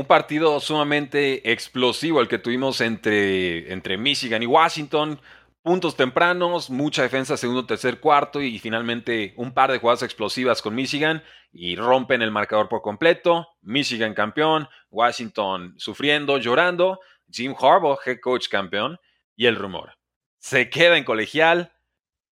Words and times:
un 0.00 0.06
partido 0.06 0.60
sumamente 0.60 1.52
explosivo 1.52 2.22
el 2.22 2.28
que 2.28 2.38
tuvimos 2.38 2.80
entre, 2.80 3.70
entre 3.70 3.98
Michigan 3.98 4.42
y 4.42 4.46
Washington. 4.46 5.20
Puntos 5.62 5.94
tempranos, 5.94 6.70
mucha 6.70 7.02
defensa 7.02 7.36
segundo, 7.36 7.66
tercer, 7.66 8.00
cuarto 8.00 8.40
y 8.40 8.58
finalmente 8.58 9.34
un 9.36 9.52
par 9.52 9.70
de 9.70 9.78
jugadas 9.78 10.02
explosivas 10.02 10.62
con 10.62 10.74
Michigan 10.74 11.22
y 11.52 11.76
rompen 11.76 12.22
el 12.22 12.30
marcador 12.30 12.70
por 12.70 12.80
completo. 12.80 13.46
Michigan 13.60 14.14
campeón, 14.14 14.70
Washington 14.90 15.74
sufriendo, 15.76 16.38
llorando, 16.38 16.98
Jim 17.30 17.54
Harbaugh 17.60 17.98
head 18.06 18.20
coach 18.22 18.48
campeón 18.48 18.98
y 19.36 19.44
el 19.44 19.56
rumor. 19.56 19.98
Se 20.38 20.70
queda 20.70 20.96
en 20.96 21.04
colegial, 21.04 21.74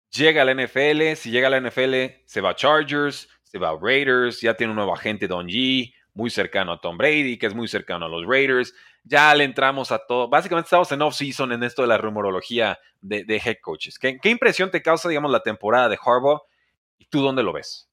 llega 0.09 0.41
a 0.41 0.45
la 0.47 0.55
NFL, 0.55 1.17
si 1.17 1.31
llega 1.31 1.49
a 1.49 1.51
la 1.51 1.61
NFL 1.61 2.23
se 2.25 2.41
va 2.41 2.51
a 2.51 2.57
Chargers, 2.57 3.29
se 3.43 3.59
va 3.59 3.69
a 3.69 3.79
Raiders, 3.79 4.41
ya 4.41 4.55
tiene 4.55 4.71
un 4.71 4.77
nuevo 4.77 4.95
agente 4.95 5.29
Don 5.29 5.49
G, 5.49 5.93
muy 6.19 6.31
cercano 6.31 6.73
a 6.73 6.81
Tom 6.81 6.99
Brady, 6.99 7.39
que 7.39 7.47
es 7.47 7.55
muy 7.55 7.69
cercano 7.69 8.07
a 8.07 8.09
los 8.09 8.27
Raiders 8.27 8.75
ya 9.09 9.35
le 9.35 9.45
entramos 9.45 9.91
a 9.91 9.99
todo. 9.99 10.29
Básicamente 10.29 10.67
estamos 10.67 10.93
en 10.93 11.03
off-season 11.03 11.53
en 11.53 11.63
esto 11.63 11.83
de 11.83 11.89
la 11.89 11.99
rumorología 11.99 12.79
de, 13.01 13.25
head 13.45 13.57
coaches. 13.63 13.99
¿Qué, 13.99 14.19
impresión 14.25 14.71
te 14.71 14.83
causa, 14.83 15.09
digamos, 15.09 15.31
la 15.31 15.43
temporada 15.43 15.89
de 15.89 15.99
Harbaugh 16.05 16.43
y 16.99 17.07
tú 17.07 17.23
dónde 17.23 17.43
lo 17.43 17.53
ves? 17.53 17.89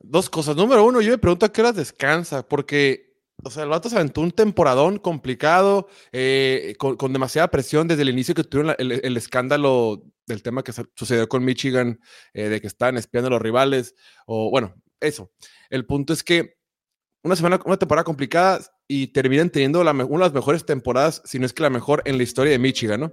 Dos 0.00 0.28
cosas. 0.28 0.56
Número 0.56 0.84
uno, 0.84 1.00
yo 1.00 1.10
me 1.12 1.18
pregunto 1.18 1.46
a 1.46 1.52
qué 1.52 1.60
hora 1.60 1.72
descansa, 1.72 2.46
porque, 2.46 3.14
o 3.44 3.50
sea, 3.50 3.62
el 3.62 3.68
vato 3.68 3.88
se 3.88 3.96
aventó 3.96 4.20
un 4.20 4.32
temporadón 4.32 4.98
complicado, 4.98 5.88
eh, 6.12 6.74
con, 6.78 7.12
demasiada 7.12 7.48
presión 7.48 7.86
desde 7.86 8.02
el 8.02 8.08
inicio 8.08 8.34
que 8.34 8.44
tuvieron 8.44 8.74
el, 8.78 9.16
escándalo 9.16 10.02
del 10.26 10.42
tema 10.42 10.64
que 10.64 10.72
sucedió 10.96 11.28
con 11.28 11.44
Michigan, 11.44 12.00
eh, 12.34 12.48
de 12.48 12.60
que 12.60 12.66
estaban 12.66 12.96
espiando 12.96 13.28
a 13.28 13.30
los 13.30 13.42
rivales, 13.42 13.94
o 14.26 14.50
bueno, 14.50 14.74
eso. 15.00 15.30
El 15.70 15.86
punto 15.86 16.12
es 16.12 16.24
que 16.24 16.57
una 17.22 17.36
semana, 17.36 17.60
una 17.64 17.76
temporada 17.76 18.04
complicada 18.04 18.60
y 18.86 19.08
terminan 19.08 19.50
teniendo 19.50 19.80
una 19.80 19.92
de 19.92 20.18
las 20.18 20.32
mejores 20.32 20.64
temporadas, 20.64 21.22
si 21.24 21.38
no 21.38 21.46
es 21.46 21.52
que 21.52 21.62
la 21.62 21.70
mejor 21.70 22.02
en 22.04 22.16
la 22.16 22.22
historia 22.22 22.52
de 22.52 22.58
Michigan, 22.58 23.00
¿no? 23.00 23.12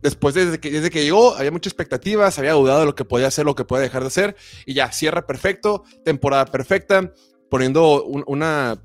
Después, 0.00 0.34
desde 0.34 0.58
que, 0.58 0.70
desde 0.70 0.90
que 0.90 1.04
llegó, 1.04 1.36
había 1.36 1.52
muchas 1.52 1.72
expectativas, 1.72 2.38
había 2.38 2.52
dudado 2.52 2.80
de 2.80 2.86
lo 2.86 2.94
que 2.94 3.04
podía 3.04 3.28
hacer, 3.28 3.44
lo 3.44 3.54
que 3.54 3.64
podía 3.64 3.82
dejar 3.82 4.02
de 4.02 4.08
hacer, 4.08 4.36
y 4.66 4.74
ya 4.74 4.90
cierra 4.90 5.26
perfecto, 5.26 5.84
temporada 6.04 6.46
perfecta, 6.46 7.12
poniendo 7.48 8.04
una 8.04 8.82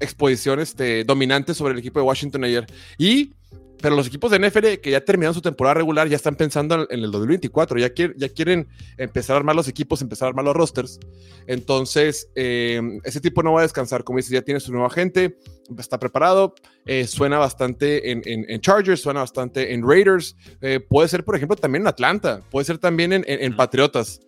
exposición 0.00 0.60
este, 0.60 1.04
dominante 1.04 1.54
sobre 1.54 1.72
el 1.72 1.78
equipo 1.78 2.00
de 2.00 2.06
Washington 2.06 2.44
ayer. 2.44 2.66
Y 2.98 3.34
pero 3.80 3.96
los 3.96 4.06
equipos 4.06 4.30
de 4.30 4.38
NFL 4.38 4.80
que 4.82 4.90
ya 4.90 5.04
terminaron 5.04 5.34
su 5.34 5.42
temporada 5.42 5.74
regular 5.74 6.08
ya 6.08 6.16
están 6.16 6.36
pensando 6.36 6.86
en 6.90 7.00
el 7.04 7.10
2024, 7.10 7.78
ya, 7.78 7.92
ya 7.94 8.28
quieren 8.28 8.68
empezar 8.96 9.34
a 9.34 9.38
armar 9.38 9.56
los 9.56 9.68
equipos, 9.68 10.02
empezar 10.02 10.26
a 10.26 10.28
armar 10.30 10.44
los 10.44 10.54
rosters. 10.54 10.98
Entonces, 11.46 12.30
eh, 12.34 12.80
ese 13.04 13.20
tipo 13.20 13.42
no 13.42 13.52
va 13.52 13.60
a 13.60 13.62
descansar, 13.62 14.04
como 14.04 14.18
dices, 14.18 14.32
ya 14.32 14.42
tiene 14.42 14.60
su 14.60 14.72
nueva 14.72 14.90
gente, 14.90 15.38
está 15.78 15.98
preparado, 15.98 16.54
eh, 16.86 17.06
suena 17.06 17.38
bastante 17.38 18.10
en, 18.10 18.60
Chargers, 18.60 19.00
suena 19.00 19.20
bastante 19.20 19.72
en 19.72 19.86
Raiders, 19.86 20.36
eh, 20.60 20.80
puede 20.80 21.08
ser, 21.08 21.24
por 21.24 21.36
ejemplo, 21.36 21.56
también 21.56 21.82
en 21.82 21.88
Atlanta, 21.88 22.42
puede 22.50 22.64
ser 22.64 22.78
también 22.78 23.24
en 23.26 23.56
Patriotas. 23.56 24.20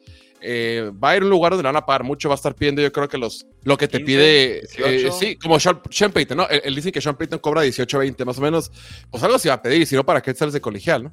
Eh, 0.43 0.91
va 0.93 1.11
a 1.11 1.17
ir 1.17 1.23
a 1.23 1.25
un 1.25 1.31
lugar 1.31 1.53
donde 1.53 1.65
van 1.65 1.77
a 1.77 1.85
pagar 1.85 2.03
mucho, 2.03 2.29
va 2.29 2.35
a 2.35 2.37
estar 2.37 2.55
pidiendo 2.55 2.81
yo 2.81 2.91
creo 2.91 3.09
que 3.09 3.19
los 3.19 3.47
lo 3.63 3.77
que 3.77 3.89
te 3.89 4.01
pide, 4.01 4.63
eh, 4.79 5.11
sí, 5.13 5.37
como 5.37 5.61
Sean, 5.61 6.13
Payton, 6.13 6.37
¿no? 6.37 6.49
Él, 6.49 6.75
dice 6.75 6.91
que 6.91 7.01
Sean 7.01 7.17
Payton 7.17 7.41
cobra 7.41 7.61
18, 7.61 7.99
20 7.99 8.25
más 8.25 8.39
o 8.39 8.41
menos, 8.41 8.73
pues 9.11 9.23
algo 9.23 9.39
se 9.39 9.51
va 9.51 9.57
a 9.57 9.63
pedir, 9.63 9.87
si 9.87 9.97
no, 9.97 10.05
¿para 10.05 10.23
qué 10.23 10.33
sales 10.33 10.55
de 10.55 10.61
colegial, 10.61 11.05
no? 11.05 11.11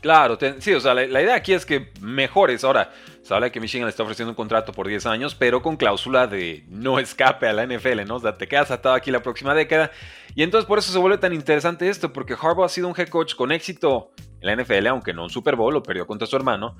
Claro, 0.00 0.38
sí, 0.60 0.72
o 0.72 0.78
sea, 0.78 0.94
la, 0.94 1.20
idea 1.20 1.34
aquí 1.34 1.52
es 1.52 1.66
que 1.66 1.90
mejores. 2.00 2.62
Ahora, 2.62 2.92
se 3.22 3.34
habla 3.34 3.46
de 3.46 3.50
que 3.50 3.58
Michigan 3.58 3.86
le 3.86 3.90
está 3.90 4.04
ofreciendo 4.04 4.30
un 4.30 4.36
contrato 4.36 4.72
por 4.72 4.86
10 4.86 5.04
años, 5.06 5.34
pero 5.34 5.62
con 5.62 5.76
cláusula 5.76 6.28
de 6.28 6.64
no 6.68 7.00
escape 7.00 7.48
a 7.48 7.52
la 7.52 7.66
NFL, 7.66 8.04
¿no? 8.06 8.14
O 8.14 8.20
sea, 8.20 8.38
te 8.38 8.46
quedas 8.46 8.70
atado 8.70 8.94
aquí 8.94 9.10
la 9.10 9.20
próxima 9.20 9.52
década. 9.52 9.90
Y 10.36 10.44
entonces 10.44 10.68
por 10.68 10.78
eso 10.78 10.92
se 10.92 10.98
vuelve 10.98 11.18
tan 11.18 11.32
interesante 11.32 11.88
esto, 11.88 12.12
porque 12.12 12.34
Harbaugh 12.40 12.64
ha 12.64 12.68
sido 12.68 12.86
un 12.86 12.94
head 12.96 13.08
coach 13.08 13.34
con 13.34 13.50
éxito 13.50 14.12
en 14.40 14.46
la 14.46 14.62
NFL, 14.62 14.86
aunque 14.86 15.12
no 15.12 15.24
un 15.24 15.30
Super 15.30 15.56
Bowl, 15.56 15.74
lo 15.74 15.82
perdió 15.82 16.06
contra 16.06 16.28
su 16.28 16.36
hermano. 16.36 16.76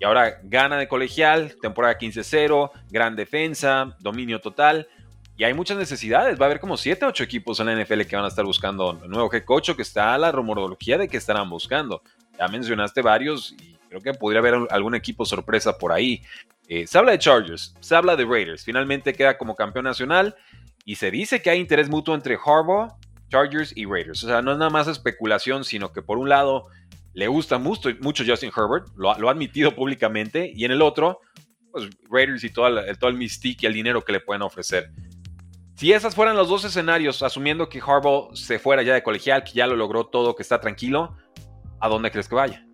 Y 0.00 0.04
ahora 0.04 0.40
gana 0.42 0.78
de 0.78 0.88
colegial, 0.88 1.56
temporada 1.60 1.98
15-0, 1.98 2.70
gran 2.90 3.14
defensa, 3.16 3.94
dominio 4.00 4.40
total. 4.40 4.88
Y 5.36 5.44
hay 5.44 5.52
muchas 5.52 5.76
necesidades. 5.76 6.40
Va 6.40 6.44
a 6.44 6.46
haber 6.46 6.58
como 6.58 6.78
7 6.78 7.04
o 7.04 7.08
8 7.08 7.22
equipos 7.22 7.60
en 7.60 7.66
la 7.66 7.74
NFL 7.74 8.02
que 8.02 8.16
van 8.16 8.24
a 8.24 8.28
estar 8.28 8.44
buscando 8.44 8.92
un 8.92 9.10
nuevo 9.10 9.30
head 9.32 9.44
coach 9.44 9.70
que 9.76 9.82
está 9.82 10.16
la 10.16 10.32
rumorología 10.32 10.96
de 10.96 11.06
que 11.06 11.18
estarán 11.18 11.50
buscando. 11.50 12.02
Ya 12.38 12.48
mencionaste 12.48 13.02
varios 13.02 13.52
y 13.60 13.76
creo 13.90 14.00
que 14.00 14.14
podría 14.14 14.40
haber 14.40 14.54
algún 14.70 14.94
equipo 14.94 15.26
sorpresa 15.26 15.76
por 15.76 15.92
ahí. 15.92 16.22
Eh, 16.66 16.86
se 16.86 16.96
habla 16.96 17.12
de 17.12 17.18
Chargers, 17.18 17.74
se 17.80 17.94
habla 17.94 18.16
de 18.16 18.24
Raiders. 18.24 18.64
Finalmente 18.64 19.12
queda 19.12 19.36
como 19.36 19.54
campeón 19.54 19.84
nacional 19.84 20.34
y 20.86 20.94
se 20.94 21.10
dice 21.10 21.42
que 21.42 21.50
hay 21.50 21.58
interés 21.58 21.90
mutuo 21.90 22.14
entre 22.14 22.36
Harbaugh, 22.36 22.88
Chargers 23.28 23.76
y 23.76 23.84
Raiders. 23.84 24.24
O 24.24 24.28
sea, 24.28 24.40
no 24.40 24.52
es 24.52 24.58
nada 24.58 24.70
más 24.70 24.88
especulación, 24.88 25.64
sino 25.64 25.92
que 25.92 26.00
por 26.00 26.16
un 26.16 26.30
lado 26.30 26.68
le 27.12 27.28
gusta 27.28 27.58
mucho, 27.58 27.90
Justin 28.26 28.50
Herbert, 28.56 28.88
lo, 28.96 29.10
ha 29.10 29.30
admitido 29.30 29.74
públicamente, 29.74 30.50
y 30.54 30.64
en 30.64 30.70
el 30.72 30.82
otro, 30.82 31.20
pues 31.72 31.88
Raiders 32.08 32.44
y 32.44 32.50
todo 32.50 32.68
el, 32.68 32.98
todo 32.98 33.10
el 33.10 33.16
mystique 33.16 33.62
y 33.62 33.66
el 33.66 33.74
dinero 33.74 34.04
que 34.04 34.12
le 34.12 34.20
pueden 34.20 34.42
ofrecer. 34.42 34.90
Si 35.76 35.92
esas 35.92 36.14
fueran 36.14 36.36
los 36.36 36.48
dos 36.48 36.64
escenarios, 36.64 37.22
asumiendo 37.22 37.68
que 37.68 37.80
Harbaugh 37.80 38.34
se 38.36 38.58
fuera 38.58 38.82
ya 38.82 38.94
de 38.94 39.02
colegial, 39.02 39.44
que 39.44 39.52
ya 39.52 39.66
lo 39.66 39.76
logró 39.76 40.06
todo, 40.06 40.36
que 40.36 40.42
está 40.42 40.60
tranquilo, 40.60 41.16
¿a 41.80 41.88
dónde 41.88 42.10
crees 42.10 42.28
que 42.28 42.34
vaya? 42.34 42.66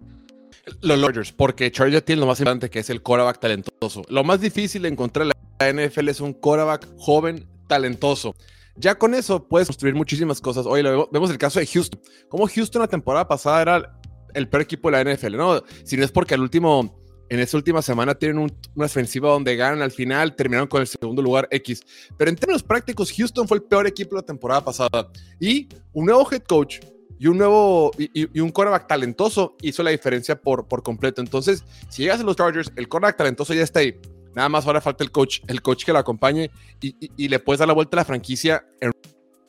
Los 0.81 1.01
Chargers, 1.01 1.33
porque 1.33 1.71
Chargers 1.71 2.05
tiene 2.05 2.21
lo 2.21 2.27
más 2.27 2.41
importante 2.41 2.69
que 2.69 2.81
es 2.81 2.91
el 2.91 3.03
quarterback 3.03 3.39
talentoso. 3.39 4.03
Lo 4.09 4.25
más 4.25 4.41
difícil 4.41 4.83
de 4.83 4.89
encontrar 4.89 5.29
en 5.61 5.77
la 5.77 5.87
NFL 5.87 6.09
es 6.09 6.21
un 6.21 6.33
quarterback 6.33 6.89
joven, 6.99 7.49
talentoso. 7.69 8.35
Ya 8.75 8.97
con 8.97 9.15
eso 9.15 9.47
puedes 9.47 9.69
construir 9.69 9.95
muchísimas 9.95 10.41
cosas. 10.41 10.67
Hoy 10.67 10.83
vemos 11.13 11.31
el 11.31 11.39
caso 11.39 11.61
de 11.61 11.67
Houston. 11.67 12.01
Como 12.29 12.49
Houston 12.49 12.83
la 12.83 12.89
temporada 12.89 13.27
pasada 13.27 13.63
era 13.63 14.01
el 14.35 14.49
peor 14.49 14.63
equipo 14.63 14.91
de 14.91 15.05
la 15.05 15.15
NFL, 15.15 15.37
¿no? 15.37 15.63
Si 15.85 15.97
no 15.97 16.05
es 16.05 16.13
porque 16.13 16.35
al 16.35 16.41
último, 16.41 17.03
en 17.29 17.41
esta 17.41 17.57
última 17.57 17.83
semana 17.83 18.15
tienen 18.15 18.39
una 18.75 18.87
ofensiva 18.87 19.31
donde 19.31 19.57
ganan 19.57 19.83
al 19.83 19.91
final, 19.91 20.35
terminaron 20.37 20.69
con 20.69 20.81
el 20.81 20.87
segundo 20.87 21.23
lugar 21.23 21.49
X. 21.51 21.83
Pero 22.17 22.31
en 22.31 22.37
términos 22.37 22.63
prácticos, 22.63 23.13
Houston 23.13 23.49
fue 23.49 23.59
el 23.59 23.65
peor 23.65 23.87
equipo 23.87 24.17
de 24.17 24.23
la 24.23 24.27
temporada 24.27 24.65
pasada. 24.65 25.11
Y 25.41 25.69
un 25.93 26.07
nuevo 26.07 26.29
head 26.31 26.43
coach 26.43 26.79
y 27.19 27.29
un 27.29 27.39
nuevo 27.39 27.93
y, 27.99 28.41
un 28.41 28.51
quarterback 28.51 28.87
talentoso 28.87 29.57
hizo 29.63 29.83
la 29.83 29.91
diferencia 29.91 30.41
por, 30.41 30.69
por 30.69 30.83
completo. 30.83 31.21
Entonces, 31.21 31.65
si 31.89 32.03
llegas 32.03 32.21
a 32.21 32.25
los 32.25 32.37
Chargers, 32.37 32.73
el 32.77 32.89
quarterback 32.89 33.17
talentoso 33.17 33.55
ya 33.55 33.63
está 33.63 33.81
ahí. 33.81 33.99
Nada 34.35 34.51
más 34.51 34.67
ahora 34.67 34.83
falta 34.83 35.03
el 35.03 35.11
coach, 35.11 35.41
el 35.49 35.63
coach 35.63 35.85
que 35.85 35.93
lo 35.93 35.99
acompañe 35.99 36.51
y, 36.81 36.95
y 37.17 37.29
le 37.29 37.39
puedes 37.39 37.59
dar 37.59 37.69
la 37.69 37.75
vuelta 37.75 37.97
a 37.97 38.01
la 38.01 38.05
franquicia 38.05 38.67
en 38.81 38.93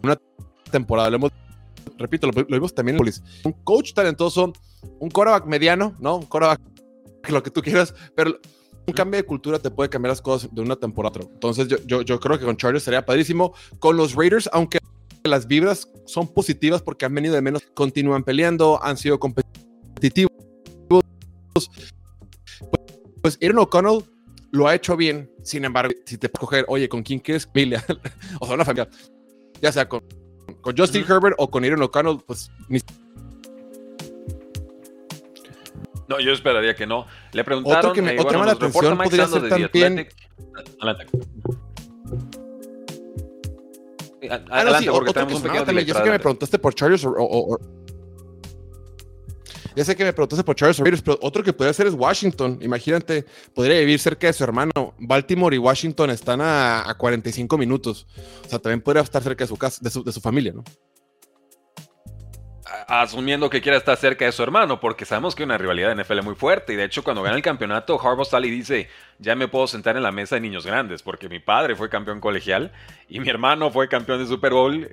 una 0.02 0.18
temporada. 0.72 1.10
Lo 1.10 1.18
hemos 1.18 1.32
repito, 1.98 2.28
lo, 2.28 2.46
vimos 2.46 2.74
también 2.74 2.98
en 2.98 3.14
Un 3.44 3.52
coach 3.64 3.94
talentoso, 3.94 4.54
un 5.00 5.10
quarterback 5.10 5.46
mediano, 5.46 5.96
¿no? 6.00 6.18
Un 6.18 6.26
quarterback 6.26 6.62
lo 7.30 7.44
que 7.44 7.52
tú 7.52 7.62
quieras, 7.62 7.94
pero 8.16 8.40
un 8.86 8.94
cambio 8.94 9.18
de 9.18 9.26
cultura 9.26 9.60
te 9.60 9.70
puede 9.70 9.90
cambiar 9.90 10.12
las 10.12 10.22
cosas 10.22 10.50
de 10.54 10.62
una 10.62 10.76
temporada 10.76 11.20
a 11.20 11.20
otra. 11.20 11.34
Entonces 11.34 11.68
yo, 11.68 11.78
yo, 11.86 12.02
yo 12.02 12.20
creo 12.20 12.40
que 12.40 12.46
con 12.46 12.56
Chargers 12.56 12.84
sería 12.84 13.06
padrísimo. 13.06 13.54
Con 13.80 13.98
los 13.98 14.16
Raiders, 14.16 14.50
aunque 14.54 14.80
las 15.24 15.46
vibras 15.48 15.92
son 16.06 16.28
positivas 16.28 16.82
porque 16.82 17.06
han 17.06 17.14
venido 17.14 17.36
de 17.36 17.42
menos, 17.42 17.64
continúan 17.74 18.24
peleando, 18.24 18.82
han 18.82 18.98
sido 18.98 19.20
competitivos. 19.20 20.32
Pues, 20.88 21.70
pues 23.22 23.38
Aaron 23.42 23.60
O'Connell 23.60 24.04
lo 24.52 24.68
ha 24.68 24.76
hecho 24.76 24.96
bien. 24.96 25.30
Sin 25.44 25.66
embargo, 25.66 25.94
si 26.06 26.18
te 26.18 26.30
puedes 26.30 26.40
coger, 26.40 26.66
oye, 26.70 26.88
¿con 26.88 27.04
quién 27.04 27.20
quieres? 27.20 27.46
Familia. 27.46 27.84
o 28.40 28.46
sea, 28.46 28.56
una 28.56 28.64
familia. 28.64 28.90
Ya 29.62 29.72
sea 29.72 29.90
con 29.90 30.02
con 30.62 30.78
Justin 30.78 31.06
Herbert 31.08 31.36
o 31.38 31.50
con 31.50 31.64
Aaron 31.64 31.84
O'Connell, 31.84 32.20
pues 32.26 32.52
No, 36.08 36.20
yo 36.20 36.32
esperaría 36.32 36.76
que 36.76 36.88
no. 36.88 37.06
Le 37.34 37.44
preguntaron. 37.44 37.80
Otro 37.80 37.94
que 37.94 38.02
me, 38.02 38.14
eh, 38.14 38.20
otra 38.20 38.52
atención 38.52 38.98
podría 38.98 39.28
ser 39.28 39.50
también. 39.50 40.08
Adelante. 40.80 41.06
Ah, 44.30 44.42
adelante, 44.50 44.92
porque 44.92 45.14
tenemos 45.14 45.36
un 45.36 45.42
pequeño 45.42 45.82
Yo 45.82 45.94
sé 45.94 46.04
que 46.04 46.10
me 46.10 46.20
preguntaste 46.20 46.60
por 46.60 46.74
Chargers 46.74 47.06
o, 47.06 47.60
ya 49.78 49.86
sé 49.86 49.96
que 49.96 50.04
me 50.04 50.12
preguntaste 50.12 50.44
por 50.44 50.56
Charles 50.56 50.80
Raiders, 50.80 51.04
pero 51.04 51.20
otro 51.22 51.44
que 51.44 51.54
podría 51.54 51.72
ser 51.72 51.86
es 51.86 51.94
Washington. 51.94 52.58
Imagínate, 52.64 53.26
podría 53.54 53.78
vivir 53.78 54.00
cerca 54.00 54.26
de 54.26 54.34
su 54.34 54.44
hermano. 54.44 54.72
Baltimore 54.98 55.56
y 55.56 55.60
Washington 55.60 56.10
están 56.10 56.40
a, 56.42 56.92
45 56.98 57.60
minutos. 57.60 58.08
O 58.44 58.50
sea, 58.50 58.58
también 58.58 58.82
podría 58.82 59.04
estar 59.04 59.22
cerca 59.22 59.44
de 59.44 59.48
su 59.48 59.56
casa, 59.56 59.80
de 59.80 60.12
su, 60.12 60.20
familia, 60.20 60.54
¿no? 60.54 60.64
asumiendo 62.88 63.52
que 63.52 63.62
quiera 63.62 63.78
estar 63.78 63.98
cerca 63.98 64.26
de 64.26 64.32
su 64.32 64.42
hermano, 64.42 64.80
porque 64.80 65.06
sabemos 65.06 65.36
que 65.36 65.44
hay 65.44 65.46
una 65.46 65.60
rivalidad 65.60 65.92
en 65.92 66.00
NFL 66.00 66.24
muy 66.24 66.34
fuerte. 66.34 66.74
Y 66.74 66.76
de 66.76 66.86
hecho, 66.86 67.04
cuando 67.04 67.22
gana 67.22 67.36
el 67.36 67.44
campeonato, 67.44 68.02
Harbaugh 68.02 68.26
sale 68.26 68.48
y 68.48 68.52
dice: 68.52 68.90
Ya 69.20 69.36
me 69.36 69.48
puedo 69.48 69.68
sentar 69.68 69.96
en 69.96 70.02
la 70.02 70.12
mesa 70.12 70.36
de 70.36 70.42
niños 70.42 70.66
grandes, 70.66 71.04
porque 71.04 71.30
mi 71.30 71.40
padre 71.40 71.76
fue 71.76 71.88
campeón 71.88 72.20
colegial 72.20 72.72
y 73.08 73.20
mi 73.20 73.30
hermano 73.30 73.70
fue 73.70 73.88
campeón 73.88 74.18
de 74.18 74.26
Super 74.26 74.54
Bowl, 74.54 74.90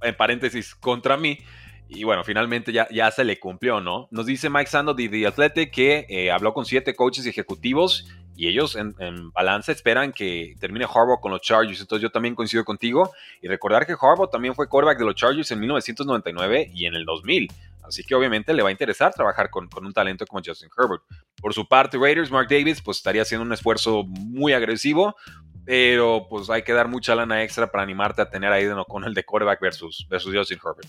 en 0.00 0.16
paréntesis, 0.16 0.76
contra 0.76 1.16
mí. 1.16 1.40
Y 1.88 2.04
bueno, 2.04 2.22
finalmente 2.22 2.72
ya, 2.72 3.10
se 3.10 3.24
le 3.24 3.38
cumplió, 3.40 3.80
¿no? 3.80 4.08
Nos 4.10 4.26
dice 4.26 4.50
Mike 4.50 4.70
Sando 4.70 4.92
de 4.92 5.08
The 5.08 5.26
Athletic 5.26 5.72
que 5.72 6.06
eh, 6.08 6.30
habló 6.30 6.52
con 6.52 6.66
siete 6.66 6.94
coaches 6.94 7.24
y 7.24 7.30
ejecutivos 7.30 8.06
y 8.36 8.46
ellos 8.46 8.76
en, 8.76 8.94
balance 9.32 9.72
esperan 9.72 10.12
que 10.12 10.54
termine 10.60 10.84
Harbaugh 10.84 11.18
con 11.20 11.32
los 11.32 11.40
Chargers. 11.40 11.80
Entonces 11.80 12.02
yo 12.02 12.10
también 12.10 12.34
coincido 12.34 12.64
contigo 12.64 13.10
y 13.40 13.48
recordar 13.48 13.86
que 13.86 13.94
Harbaugh 14.00 14.30
también 14.30 14.54
fue 14.54 14.68
quarterback 14.68 14.98
de 14.98 15.04
los 15.06 15.14
Chargers 15.14 15.50
en 15.50 15.60
1999 15.60 16.70
y 16.72 16.86
en 16.86 16.94
el 16.94 17.04
2000. 17.04 17.48
Así 17.82 18.04
que 18.04 18.14
obviamente 18.14 18.52
le 18.52 18.62
va 18.62 18.68
a 18.68 18.72
interesar 18.72 19.12
trabajar 19.14 19.48
con, 19.48 19.68
un 19.82 19.92
talento 19.94 20.26
como 20.26 20.42
Justin 20.44 20.68
Herbert. 20.78 21.02
Por 21.40 21.54
su 21.54 21.66
parte, 21.66 21.96
Raiders, 21.96 22.30
Mark 22.30 22.48
Davis, 22.48 22.82
pues 22.82 22.98
estaría 22.98 23.22
haciendo 23.22 23.46
un 23.46 23.52
esfuerzo 23.52 24.04
muy 24.04 24.52
agresivo, 24.52 25.16
pero 25.64 26.26
pues 26.28 26.50
hay 26.50 26.62
que 26.62 26.74
dar 26.74 26.86
mucha 26.86 27.14
lana 27.14 27.42
extra 27.42 27.70
para 27.72 27.82
animarte 27.82 28.20
a 28.20 28.28
tener 28.28 28.52
ahí 28.52 28.66
con 28.86 29.04
el 29.04 29.14
de 29.14 29.24
quarterback 29.24 29.60
versus, 29.60 30.06
versus 30.08 30.32
Justin 30.32 30.58
Herbert. 30.62 30.88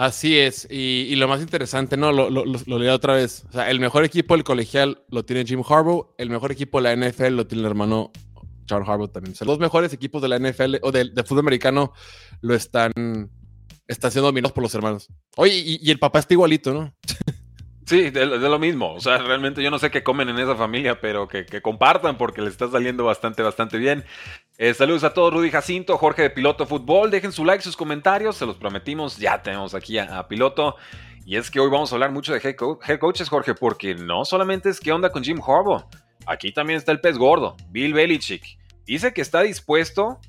Así 0.00 0.38
es, 0.38 0.66
y, 0.70 1.14
lo 1.16 1.28
más 1.28 1.42
interesante, 1.42 1.98
¿no? 1.98 2.10
Lo, 2.10 2.30
lo, 2.30 2.46
lo, 2.46 2.94
otra 2.94 3.12
vez. 3.12 3.44
O 3.50 3.52
sea, 3.52 3.70
el 3.70 3.80
mejor 3.80 4.02
equipo 4.02 4.32
del 4.32 4.44
colegial 4.44 5.04
lo 5.10 5.26
tiene 5.26 5.44
Jim 5.44 5.60
Harbaugh, 5.60 6.14
el 6.16 6.30
mejor 6.30 6.52
equipo 6.52 6.80
de 6.80 6.96
la 6.96 6.96
NFL 7.10 7.34
lo 7.34 7.46
tiene 7.46 7.60
el 7.60 7.66
hermano 7.66 8.10
John 8.66 8.82
Harbaugh 8.82 9.10
también. 9.12 9.34
O 9.34 9.36
sea, 9.36 9.46
los 9.46 9.58
mejores 9.58 9.92
equipos 9.92 10.22
de 10.22 10.28
la 10.28 10.38
NFL 10.38 10.76
o 10.80 10.90
del 10.90 11.14
de 11.14 11.22
fútbol 11.22 11.40
americano 11.40 11.92
lo 12.40 12.54
están, 12.54 12.92
están 13.86 14.10
siendo 14.10 14.28
dominados 14.28 14.52
por 14.52 14.62
los 14.62 14.74
hermanos. 14.74 15.06
Oye, 15.36 15.78
y, 15.82 15.90
el 15.90 15.98
papá 15.98 16.20
está 16.20 16.32
igualito, 16.32 16.72
¿no? 16.72 16.94
Sí, 17.90 18.10
de, 18.10 18.24
lo 18.24 18.60
mismo. 18.60 18.94
O 18.94 19.00
sea, 19.00 19.18
realmente 19.18 19.64
yo 19.64 19.68
no 19.68 19.80
sé 19.80 19.90
qué 19.90 20.04
comen 20.04 20.28
en 20.28 20.38
esa 20.38 20.54
familia, 20.54 21.00
pero 21.00 21.26
que, 21.26 21.44
compartan 21.60 22.16
porque 22.16 22.40
les 22.40 22.52
está 22.52 22.70
saliendo 22.70 23.04
bastante, 23.04 23.42
bastante 23.42 23.78
bien. 23.78 24.04
Eh, 24.58 24.74
saludos 24.74 25.02
a 25.02 25.12
todos, 25.12 25.34
Rudy 25.34 25.50
Jacinto, 25.50 25.98
Jorge 25.98 26.22
de 26.22 26.30
Piloto 26.30 26.66
Fútbol. 26.66 27.10
Dejen 27.10 27.32
su 27.32 27.44
like, 27.44 27.64
sus 27.64 27.76
comentarios, 27.76 28.36
se 28.36 28.46
los 28.46 28.54
prometimos. 28.54 29.16
Ya 29.16 29.42
tenemos 29.42 29.74
aquí 29.74 29.98
a, 29.98 30.28
Piloto. 30.28 30.76
Y 31.26 31.34
es 31.34 31.50
que 31.50 31.58
hoy 31.58 31.68
vamos 31.68 31.90
a 31.90 31.96
hablar 31.96 32.12
mucho 32.12 32.32
de 32.32 32.38
head, 32.38 32.98
coaches, 33.00 33.28
Jorge, 33.28 33.54
porque 33.54 33.96
no 33.96 34.24
solamente 34.24 34.68
es 34.68 34.78
qué 34.78 34.92
onda 34.92 35.10
con 35.10 35.24
Jim 35.24 35.40
Harbaugh. 35.44 35.82
Aquí 36.26 36.52
también 36.52 36.76
está 36.76 36.92
el 36.92 37.00
pez 37.00 37.18
gordo, 37.18 37.56
Bill 37.70 37.92
Belichick. 37.92 38.56
Dice 38.86 39.12
que 39.12 39.20
está 39.20 39.42
dispuesto 39.42 40.20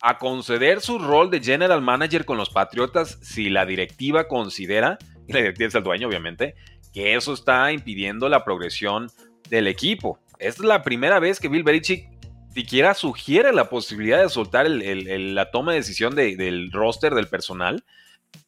a 0.00 0.18
conceder 0.18 0.80
su 0.80 0.98
rol 0.98 1.30
de 1.30 1.40
general 1.40 1.80
manager 1.80 2.24
con 2.24 2.38
los 2.38 2.50
Patriotas 2.50 3.20
si 3.22 3.50
la 3.50 3.66
directiva 3.66 4.26
considera, 4.26 4.98
la 5.28 5.38
directiva 5.38 5.68
es 5.68 5.74
el 5.74 5.82
dueño 5.82 6.08
obviamente, 6.08 6.54
que 6.92 7.14
eso 7.14 7.32
está 7.32 7.72
impidiendo 7.72 8.28
la 8.28 8.44
progresión 8.44 9.10
del 9.48 9.66
equipo. 9.66 10.18
Es 10.38 10.58
la 10.58 10.82
primera 10.82 11.18
vez 11.18 11.40
que 11.40 11.48
Bill 11.48 11.64
Belichick 11.64 12.08
siquiera 12.54 12.94
sugiere 12.94 13.52
la 13.52 13.68
posibilidad 13.68 14.22
de 14.22 14.28
soltar 14.28 14.68
la 14.68 15.50
toma 15.50 15.72
de 15.72 15.78
decisión 15.78 16.14
del 16.14 16.70
roster 16.72 17.14
del 17.14 17.28
personal. 17.28 17.84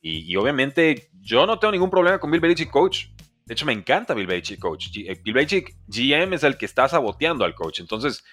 Y, 0.02 0.34
obviamente 0.36 1.10
yo 1.20 1.46
no 1.46 1.58
tengo 1.58 1.72
ningún 1.72 1.90
problema 1.90 2.18
con 2.18 2.30
Bill 2.30 2.40
Belichick 2.40 2.70
coach. 2.70 3.06
De 3.44 3.54
hecho, 3.54 3.66
me 3.66 3.72
encanta 3.72 4.14
Bill 4.14 4.26
Belichick 4.26 4.60
coach. 4.60 4.88
Eh, 4.96 5.20
Bill 5.22 5.34
Belichick 5.34 5.76
GM 5.88 6.34
es 6.34 6.44
el 6.44 6.56
que 6.56 6.66
está 6.66 6.88
saboteando 6.88 7.44
al 7.44 7.54
coach. 7.54 7.80
Entonces, 7.80 8.24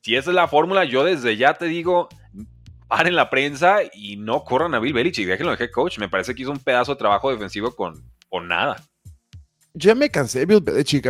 si 0.00 0.16
esa 0.16 0.30
es 0.30 0.34
la 0.34 0.48
fórmula, 0.48 0.84
yo 0.84 1.04
desde 1.04 1.36
ya 1.36 1.54
te 1.54 1.66
digo, 1.66 2.08
paren 2.88 3.14
la 3.14 3.28
prensa 3.28 3.78
y 3.92 4.16
no 4.16 4.44
corran 4.44 4.74
a 4.74 4.78
Bill 4.78 4.94
Belichick. 4.94 5.26
Déjenlo 5.26 5.54
de 5.54 5.64
head 5.64 5.70
coach. 5.70 5.98
Me 5.98 6.08
parece 6.08 6.34
que 6.34 6.42
hizo 6.42 6.50
un 6.50 6.58
pedazo 6.58 6.92
de 6.92 6.98
trabajo 6.98 7.30
defensivo 7.30 7.74
con, 7.74 8.02
con 8.28 8.48
nada 8.48 8.82
yo 9.74 9.88
ya 9.88 9.94
me 9.96 10.08
cansé 10.08 10.40
de 10.40 10.46
Bill 10.46 10.60
Belichick. 10.60 11.04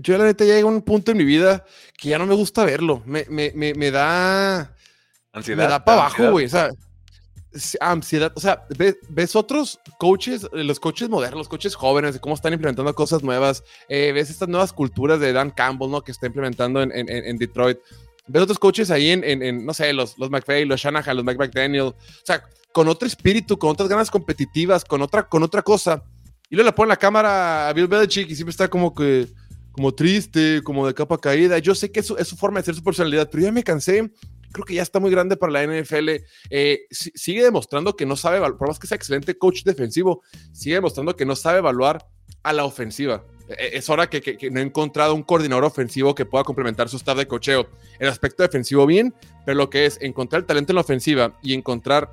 yo 0.00 0.18
la 0.18 0.24
neta 0.24 0.44
ya 0.44 0.60
a 0.60 0.66
un 0.66 0.82
punto 0.82 1.12
en 1.12 1.16
mi 1.16 1.24
vida 1.24 1.64
que 1.96 2.10
ya 2.10 2.18
no 2.18 2.26
me 2.26 2.34
gusta 2.34 2.64
verlo. 2.64 3.02
Me, 3.06 3.24
me, 3.28 3.52
me, 3.54 3.72
me 3.74 3.90
da... 3.90 4.76
Ansiedad. 5.32 5.64
Me 5.64 5.70
da 5.70 5.82
para 5.82 6.02
abajo, 6.02 6.30
güey. 6.32 6.44
O 6.44 6.48
sea, 6.50 6.70
ansiedad. 7.80 8.30
O 8.34 8.40
sea, 8.40 8.66
ves, 9.08 9.34
otros 9.34 9.80
coaches, 9.98 10.46
los 10.52 10.78
coaches 10.78 11.08
modernos, 11.08 11.38
los 11.38 11.48
coaches 11.48 11.74
jóvenes, 11.74 12.12
de 12.12 12.20
cómo 12.20 12.34
están 12.34 12.52
implementando 12.52 12.94
cosas 12.94 13.22
nuevas. 13.22 13.64
Eh, 13.88 14.12
ves 14.12 14.28
estas 14.28 14.48
nuevas 14.48 14.74
culturas 14.74 15.18
de 15.18 15.32
Dan 15.32 15.50
Campbell, 15.50 15.90
¿no? 15.90 16.02
Que 16.02 16.12
está 16.12 16.26
implementando 16.26 16.82
en, 16.82 16.92
en, 16.92 17.08
en 17.08 17.38
Detroit. 17.38 17.78
Ves 18.26 18.42
otros 18.42 18.58
coaches 18.58 18.90
ahí 18.90 19.10
en, 19.10 19.24
en, 19.24 19.64
no 19.64 19.72
sé, 19.72 19.90
los, 19.94 20.18
los 20.18 20.30
McVay, 20.30 20.66
los 20.66 20.80
Shanahan, 20.80 21.16
los 21.16 21.24
McDaniel. 21.24 21.82
O 21.82 21.96
sea, 22.24 22.44
con 22.72 22.88
otro 22.88 23.08
espíritu, 23.08 23.58
con 23.58 23.70
otras 23.70 23.88
ganas 23.88 24.10
competitivas, 24.10 24.84
con 24.84 25.00
otra, 25.00 25.26
con 25.28 25.42
otra 25.42 25.62
cosa 25.62 26.04
y 26.52 26.54
luego 26.54 26.68
le 26.68 26.72
ponen 26.74 26.90
la 26.90 26.98
cámara 26.98 27.66
a 27.66 27.72
Bill 27.72 27.86
Belichick 27.86 28.28
y 28.28 28.34
siempre 28.34 28.50
está 28.50 28.68
como 28.68 28.94
que, 28.94 29.26
como 29.72 29.94
triste, 29.94 30.60
como 30.62 30.86
de 30.86 30.92
capa 30.92 31.16
caída. 31.16 31.58
Yo 31.58 31.74
sé 31.74 31.90
que 31.90 32.00
eso 32.00 32.18
es 32.18 32.28
su 32.28 32.36
forma 32.36 32.60
de 32.60 32.66
ser 32.66 32.74
su 32.74 32.84
personalidad, 32.84 33.30
pero 33.32 33.44
ya 33.44 33.50
me 33.50 33.64
cansé. 33.64 34.12
Creo 34.52 34.66
que 34.66 34.74
ya 34.74 34.82
está 34.82 35.00
muy 35.00 35.10
grande 35.10 35.38
para 35.38 35.50
la 35.50 35.62
NFL. 35.64 36.10
Eh, 36.50 36.80
sigue 36.90 37.42
demostrando 37.42 37.96
que 37.96 38.04
no 38.04 38.16
sabe, 38.16 38.38
por 38.52 38.68
más 38.68 38.78
que 38.78 38.86
sea 38.86 38.96
excelente 38.96 39.38
coach 39.38 39.62
defensivo, 39.64 40.20
sigue 40.52 40.74
demostrando 40.74 41.16
que 41.16 41.24
no 41.24 41.36
sabe 41.36 41.60
evaluar 41.60 42.06
a 42.42 42.52
la 42.52 42.66
ofensiva. 42.66 43.24
E, 43.48 43.54
e, 43.54 43.78
es 43.78 43.88
hora 43.88 44.10
que, 44.10 44.20
que, 44.20 44.50
no 44.50 44.60
he 44.60 44.62
encontrado 44.62 45.14
un 45.14 45.22
coordinador 45.22 45.64
ofensivo 45.64 46.14
que 46.14 46.26
pueda 46.26 46.44
complementar 46.44 46.90
su 46.90 46.98
staff 46.98 47.16
de 47.16 47.26
cocheo. 47.26 47.66
El 47.98 48.10
aspecto 48.10 48.42
defensivo 48.42 48.84
bien, 48.84 49.14
pero 49.46 49.56
lo 49.56 49.70
que 49.70 49.86
es 49.86 49.96
encontrar 50.02 50.42
talento 50.42 50.72
en 50.72 50.74
la 50.74 50.82
ofensiva 50.82 51.32
y 51.42 51.54
encontrar 51.54 52.12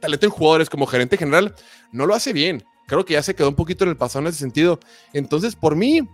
talento 0.00 0.26
en 0.26 0.32
jugadores 0.32 0.68
como 0.68 0.84
gerente 0.86 1.16
general, 1.16 1.54
no 1.92 2.06
lo 2.06 2.16
hace 2.16 2.32
bien 2.32 2.64
creo 2.88 3.04
que 3.04 3.12
ya 3.12 3.22
se 3.22 3.36
quedó 3.36 3.50
un 3.50 3.54
poquito 3.54 3.84
en 3.84 3.90
el 3.90 3.96
pasado 3.96 4.24
en 4.24 4.30
ese 4.30 4.38
sentido. 4.38 4.80
Entonces, 5.12 5.54
por 5.54 5.76
mí, 5.76 6.08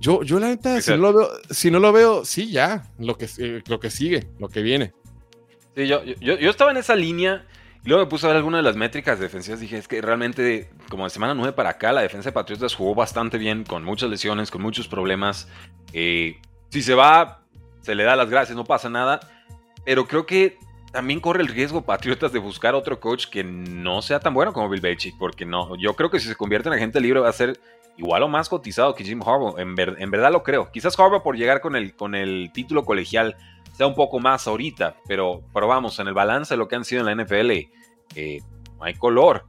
yo, 0.00 0.22
yo 0.24 0.40
la 0.40 0.48
neta, 0.48 0.80
si 0.80 0.90
no, 0.90 0.96
lo 0.96 1.12
veo, 1.14 1.30
si 1.50 1.70
no 1.70 1.78
lo 1.78 1.92
veo, 1.92 2.24
sí, 2.24 2.50
ya, 2.50 2.84
lo 2.98 3.16
que, 3.16 3.28
eh, 3.38 3.62
lo 3.66 3.80
que 3.80 3.90
sigue, 3.90 4.26
lo 4.38 4.48
que 4.48 4.60
viene. 4.60 4.92
Sí, 5.76 5.86
yo, 5.86 6.02
yo, 6.02 6.36
yo, 6.36 6.50
estaba 6.50 6.72
en 6.72 6.78
esa 6.78 6.96
línea 6.96 7.46
y 7.84 7.88
luego 7.88 8.04
me 8.04 8.10
puse 8.10 8.26
a 8.26 8.30
ver 8.30 8.38
algunas 8.38 8.58
de 8.58 8.64
las 8.64 8.76
métricas 8.76 9.20
defensivas. 9.20 9.60
Dije, 9.60 9.78
es 9.78 9.86
que 9.86 10.02
realmente, 10.02 10.68
como 10.88 11.04
de 11.04 11.10
semana 11.10 11.32
9 11.34 11.52
para 11.52 11.70
acá, 11.70 11.92
la 11.92 12.02
defensa 12.02 12.30
de 12.30 12.32
Patriotas 12.32 12.74
jugó 12.74 12.96
bastante 12.96 13.38
bien, 13.38 13.62
con 13.62 13.84
muchas 13.84 14.10
lesiones, 14.10 14.50
con 14.50 14.62
muchos 14.62 14.88
problemas. 14.88 15.46
Eh, 15.92 16.40
si 16.70 16.82
se 16.82 16.94
va, 16.94 17.44
se 17.82 17.94
le 17.94 18.02
da 18.02 18.16
las 18.16 18.28
gracias, 18.28 18.56
no 18.56 18.64
pasa 18.64 18.90
nada. 18.90 19.20
Pero 19.84 20.08
creo 20.08 20.26
que 20.26 20.58
también 20.92 21.20
corre 21.20 21.42
el 21.42 21.48
riesgo 21.48 21.82
Patriotas 21.82 22.32
de 22.32 22.38
buscar 22.38 22.74
otro 22.74 22.98
coach 23.00 23.26
que 23.26 23.44
no 23.44 24.02
sea 24.02 24.20
tan 24.20 24.34
bueno 24.34 24.52
como 24.52 24.68
Bill 24.68 24.80
Belichick, 24.80 25.16
porque 25.18 25.46
no, 25.46 25.76
yo 25.76 25.94
creo 25.94 26.10
que 26.10 26.20
si 26.20 26.28
se 26.28 26.36
convierte 26.36 26.68
en 26.68 26.74
agente 26.74 27.00
libre 27.00 27.20
va 27.20 27.28
a 27.28 27.32
ser 27.32 27.60
igual 27.96 28.22
o 28.22 28.28
más 28.28 28.48
cotizado 28.48 28.94
que 28.94 29.04
Jim 29.04 29.20
Harbaugh, 29.20 29.58
en, 29.58 29.74
verdad 29.74 30.32
lo 30.32 30.42
creo. 30.42 30.70
Quizás 30.72 30.98
Harbaugh 30.98 31.22
por 31.22 31.36
llegar 31.36 31.60
con 31.60 31.76
el, 31.76 31.94
con 31.94 32.14
el 32.14 32.50
título 32.52 32.84
colegial 32.84 33.36
sea 33.76 33.86
un 33.86 33.94
poco 33.94 34.18
más 34.18 34.46
ahorita, 34.46 34.96
pero, 35.06 35.42
pero 35.52 35.68
vamos, 35.68 35.98
en 36.00 36.08
el 36.08 36.14
balance 36.14 36.54
de 36.54 36.58
lo 36.58 36.66
que 36.66 36.76
han 36.76 36.84
sido 36.84 37.06
en 37.06 37.16
la 37.16 37.24
NFL, 37.24 37.50
eh, 38.16 38.40
hay 38.80 38.94
color. 38.94 39.44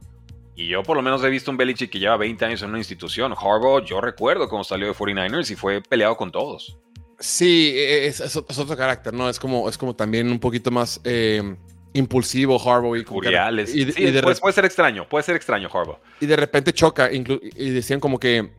Y 0.54 0.68
yo 0.68 0.82
por 0.82 0.96
lo 0.96 1.02
menos 1.02 1.24
he 1.24 1.30
visto 1.30 1.50
un 1.50 1.56
Belichick 1.56 1.90
que 1.90 1.98
lleva 1.98 2.16
20 2.18 2.44
años 2.44 2.62
en 2.62 2.68
una 2.68 2.78
institución. 2.78 3.32
Harbaugh, 3.32 3.84
yo 3.84 4.00
recuerdo 4.00 4.48
cómo 4.48 4.64
salió 4.64 4.86
de 4.86 4.94
49ers 4.94 5.50
y 5.50 5.56
fue 5.56 5.80
peleado 5.80 6.16
con 6.16 6.30
todos. 6.30 6.78
Sí, 7.22 7.72
e, 7.76 8.08
es, 8.08 8.36
otro 8.36 8.76
carácter, 8.76 9.14
¿no? 9.14 9.28
Es 9.28 9.38
como, 9.38 9.68
es 9.68 9.78
como 9.78 9.94
también 9.94 10.28
un 10.28 10.40
poquito 10.40 10.72
más 10.72 11.00
eh, 11.04 11.54
impulsivo 11.92 12.60
Harbaugh. 12.60 12.96
Y, 12.96 13.00
y, 13.00 13.02
y 14.08 14.22
puede, 14.22 14.52
ser 14.52 14.64
extraño, 14.64 15.08
puede 15.08 15.22
ser 15.22 15.36
extraño 15.36 15.68
Harbaugh. 15.72 15.98
Y 16.20 16.26
de 16.26 16.34
repente 16.34 16.72
choca, 16.72 17.10
y 17.12 17.70
decían 17.70 18.00
como 18.00 18.18
que 18.18 18.50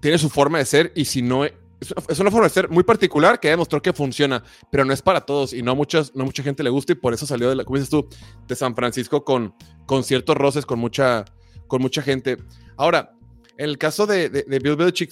tiene 0.00 0.18
su 0.18 0.28
forma 0.28 0.58
de 0.58 0.66
ser 0.66 0.92
y 0.94 1.06
si 1.06 1.22
no... 1.22 1.44
Es 1.46 2.18
una 2.18 2.30
forma 2.30 2.46
de 2.46 2.52
ser 2.52 2.68
muy 2.68 2.84
particular 2.84 3.40
que 3.40 3.48
demostró 3.48 3.80
que 3.80 3.94
funciona, 3.94 4.44
pero 4.70 4.84
no 4.84 4.92
es 4.92 5.00
para 5.00 5.22
todos 5.22 5.54
y 5.54 5.62
no 5.62 5.74
muchas, 5.74 6.14
no 6.14 6.26
mucha 6.26 6.42
gente 6.42 6.62
le 6.62 6.68
gusta 6.68 6.92
y 6.92 6.96
por 6.96 7.14
eso 7.14 7.24
salió, 7.24 7.48
de 7.48 7.56
la, 7.56 7.64
como 7.64 7.78
dices 7.78 7.88
tú, 7.88 8.06
de 8.46 8.54
San 8.54 8.76
Francisco 8.76 9.24
con, 9.24 9.54
con 9.86 10.04
ciertos 10.04 10.36
roces, 10.36 10.66
con 10.66 10.78
mucha, 10.78 11.24
con 11.68 11.80
mucha 11.80 12.02
gente. 12.02 12.36
Ahora, 12.76 13.14
en 13.56 13.70
el 13.70 13.78
caso 13.78 14.06
de, 14.06 14.28
de, 14.28 14.42
de 14.42 14.58
Bill 14.58 14.76
Belichick, 14.76 15.10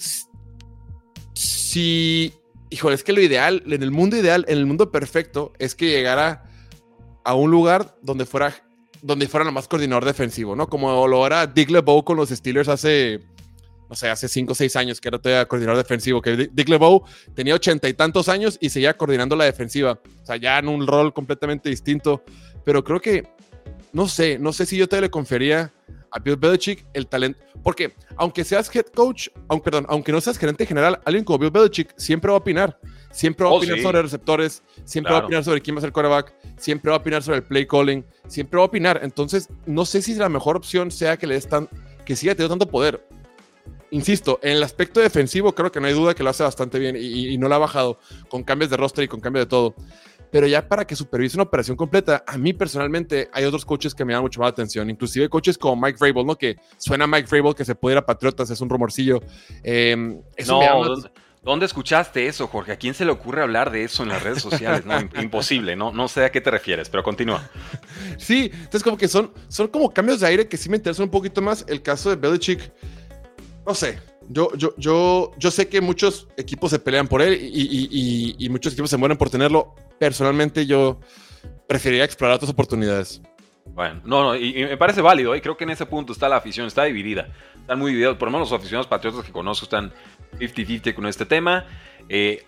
si 1.33 2.38
híjole, 2.69 2.95
es 2.95 3.03
que 3.03 3.13
lo 3.13 3.21
ideal, 3.21 3.63
en 3.65 3.83
el 3.83 3.91
mundo 3.91 4.17
ideal, 4.17 4.45
en 4.47 4.57
el 4.57 4.65
mundo 4.65 4.91
perfecto, 4.91 5.53
es 5.59 5.75
que 5.75 5.89
llegara 5.89 6.43
a 7.23 7.35
un 7.35 7.51
lugar 7.51 7.95
donde 8.01 8.25
fuera, 8.25 8.55
donde 9.01 9.27
fuera 9.27 9.45
lo 9.45 9.51
más 9.51 9.67
coordinador 9.67 10.05
defensivo, 10.05 10.55
¿no? 10.55 10.67
Como 10.67 11.07
lo 11.07 11.25
era 11.25 11.47
Dick 11.47 11.69
LeBeau 11.69 12.03
con 12.03 12.17
los 12.17 12.29
Steelers 12.29 12.69
hace, 12.69 13.19
no 13.89 13.95
sé, 13.95 14.09
hace 14.09 14.27
cinco 14.27 14.53
o 14.53 14.55
seis 14.55 14.75
años, 14.75 15.01
que 15.01 15.07
era 15.07 15.19
todavía 15.19 15.47
coordinador 15.47 15.81
defensivo, 15.81 16.21
que 16.21 16.49
Dick 16.51 16.69
LeBeau 16.69 17.03
tenía 17.35 17.55
ochenta 17.55 17.89
y 17.89 17.93
tantos 17.93 18.29
años 18.29 18.57
y 18.61 18.69
seguía 18.69 18.95
coordinando 18.95 19.35
la 19.35 19.45
defensiva. 19.45 19.99
O 20.21 20.25
sea, 20.25 20.37
ya 20.37 20.59
en 20.59 20.67
un 20.67 20.87
rol 20.87 21.13
completamente 21.13 21.69
distinto. 21.69 22.23
Pero 22.63 22.83
creo 22.83 22.99
que, 22.99 23.27
no 23.93 24.07
sé, 24.07 24.37
no 24.37 24.53
sé 24.53 24.65
si 24.65 24.77
yo 24.77 24.87
te 24.87 25.01
le 25.01 25.09
confería 25.09 25.73
a 26.11 26.19
Bill 26.19 26.35
Belichick 26.35 26.85
el 26.93 27.07
talento. 27.07 27.39
Porque 27.63 27.93
aunque 28.17 28.43
seas 28.43 28.73
head 28.75 28.85
coach, 28.93 29.29
aunque, 29.47 29.65
perdón, 29.65 29.85
aunque 29.89 30.11
no 30.11 30.21
seas 30.21 30.37
gerente 30.37 30.65
general, 30.65 30.99
alguien 31.05 31.23
como 31.23 31.39
Bill 31.39 31.51
Belichick 31.51 31.93
siempre 31.97 32.29
va 32.29 32.37
a 32.37 32.39
opinar. 32.39 32.79
Siempre 33.11 33.43
va 33.43 33.49
a 33.49 33.53
oh, 33.53 33.57
opinar 33.57 33.79
sobre 33.79 34.01
receptores, 34.01 34.61
siempre 34.85 35.13
va 35.13 35.19
a 35.19 35.23
opinar 35.23 35.43
sobre 35.43 35.61
quién 35.61 35.75
va 35.75 35.79
a 35.79 35.81
ser 35.81 35.91
quarterback, 35.91 36.33
siempre 36.57 36.91
va 36.91 36.97
a 36.97 36.99
opinar 36.99 37.23
sobre 37.23 37.37
el 37.37 37.43
play 37.43 37.65
calling, 37.65 38.05
siempre 38.27 38.57
va 38.57 38.63
a 38.63 38.67
opinar. 38.67 38.99
Entonces, 39.03 39.49
no 39.65 39.85
sé 39.85 40.01
si 40.01 40.13
la 40.13 40.29
mejor 40.29 40.55
opción 40.55 40.91
sea 40.91 41.17
que 41.17 41.25
le 41.25 41.33
des 41.33 41.47
tan, 41.47 41.67
que 42.05 42.15
siga 42.15 42.35
teniendo 42.35 42.55
tanto 42.55 42.71
poder. 42.71 43.03
Insisto, 43.91 44.39
en 44.43 44.51
el 44.51 44.63
aspecto 44.63 44.99
defensivo 44.99 45.55
creo 45.55 45.71
que 45.71 45.81
no 45.81 45.87
hay 45.87 45.93
duda 45.93 46.13
que 46.13 46.21
lo 46.21 46.29
hace 46.29 46.43
bastante 46.43 46.77
bien 46.77 46.95
y, 46.95 47.29
y 47.29 47.37
no 47.39 47.49
lo 47.49 47.55
ha 47.55 47.57
bajado 47.57 47.99
con 48.29 48.43
cambios 48.43 48.69
de 48.69 48.77
roster 48.77 49.03
y 49.03 49.07
con 49.07 49.19
cambios 49.19 49.45
de 49.45 49.49
todo. 49.49 49.75
Pero 50.31 50.47
ya 50.47 50.67
para 50.67 50.85
que 50.85 50.95
supervise 50.95 51.37
una 51.37 51.43
operación 51.43 51.75
completa, 51.75 52.23
a 52.25 52.37
mí 52.37 52.53
personalmente 52.53 53.29
hay 53.33 53.45
otros 53.45 53.65
coaches 53.65 53.95
que 53.95 54.05
me 54.05 54.13
dan 54.13 54.21
mucho 54.21 54.39
más 54.39 54.51
atención, 54.51 54.89
inclusive 54.89 55.29
coaches 55.29 55.57
como 55.57 55.81
Mike 55.81 55.97
Vrabel, 55.99 56.25
¿no? 56.25 56.35
Que 56.35 56.57
suena 56.77 57.07
Mike 57.07 57.27
Vrabel 57.29 57.55
que 57.55 57.65
se 57.65 57.75
puede 57.75 57.95
ir 57.95 57.97
a 57.97 58.05
Patriotas, 58.05 58.49
es 58.49 58.61
un 58.61 58.69
rumorcillo. 58.69 59.21
Eh, 59.63 59.95
no, 60.47 60.61
¿dónde, 61.41 61.65
escuchaste 61.65 62.27
eso, 62.27 62.47
Jorge? 62.47 62.73
¿A 62.73 62.77
quién 62.77 62.93
se 62.93 63.05
le 63.05 63.11
ocurre 63.11 63.41
hablar 63.41 63.71
de 63.71 63.83
eso 63.83 64.03
en 64.03 64.09
las 64.09 64.21
redes 64.21 64.41
sociales? 64.41 64.85
No, 64.85 64.99
imposible, 65.21 65.75
no, 65.75 65.91
no 65.91 66.07
sé 66.07 66.25
a 66.25 66.31
qué 66.31 66.41
te 66.41 66.51
refieres, 66.51 66.89
pero 66.89 67.03
continúa. 67.03 67.49
Sí, 68.17 68.51
entonces 68.53 68.83
como 68.83 68.97
que 68.97 69.07
son, 69.07 69.33
son 69.47 69.67
como 69.67 69.91
cambios 69.91 70.19
de 70.19 70.27
aire 70.27 70.47
que 70.47 70.57
sí 70.57 70.69
me 70.69 70.77
interesan 70.77 71.05
un 71.05 71.11
poquito 71.11 71.41
más. 71.41 71.65
El 71.67 71.81
caso 71.81 72.09
de 72.09 72.15
Belichick, 72.15 72.71
no 73.65 73.73
sé, 73.73 73.99
yo, 74.29 74.55
yo, 74.55 74.73
yo, 74.77 75.31
yo 75.37 75.51
sé 75.51 75.67
que 75.67 75.81
muchos 75.81 76.27
equipos 76.37 76.69
se 76.69 76.77
pelean 76.77 77.07
por 77.07 77.21
él 77.21 77.37
y, 77.41 78.47
muchos 78.49 78.73
equipos 78.73 78.89
se 78.89 78.97
mueren 78.97 79.17
por 79.17 79.29
tenerlo. 79.29 79.73
Personalmente, 79.97 80.65
yo 80.67 80.99
preferiría 81.67 82.05
explorar 82.05 82.35
otras 82.35 82.51
oportunidades. 82.51 83.21
Bueno, 83.65 84.01
no, 84.05 84.23
no, 84.23 84.35
y, 84.35 84.53
me 84.53 84.77
parece 84.77 85.01
válido, 85.01 85.35
y 85.35 85.41
creo 85.41 85.57
que 85.57 85.63
en 85.63 85.71
ese 85.71 85.85
punto 85.85 86.13
está 86.13 86.29
la 86.29 86.37
afición, 86.37 86.67
está 86.67 86.83
dividida. 86.83 87.29
Están 87.59 87.79
muy 87.79 87.91
divididos, 87.91 88.17
por 88.17 88.27
lo 88.27 88.33
menos 88.33 88.51
los 88.51 88.59
aficionados 88.59 88.87
patriotas 88.87 89.25
que 89.25 89.31
conozco 89.31 89.65
están 89.65 89.91
50-50 90.39 90.93
con 90.93 91.07
este 91.07 91.25
tema. 91.25 91.65
Eh, 92.07 92.45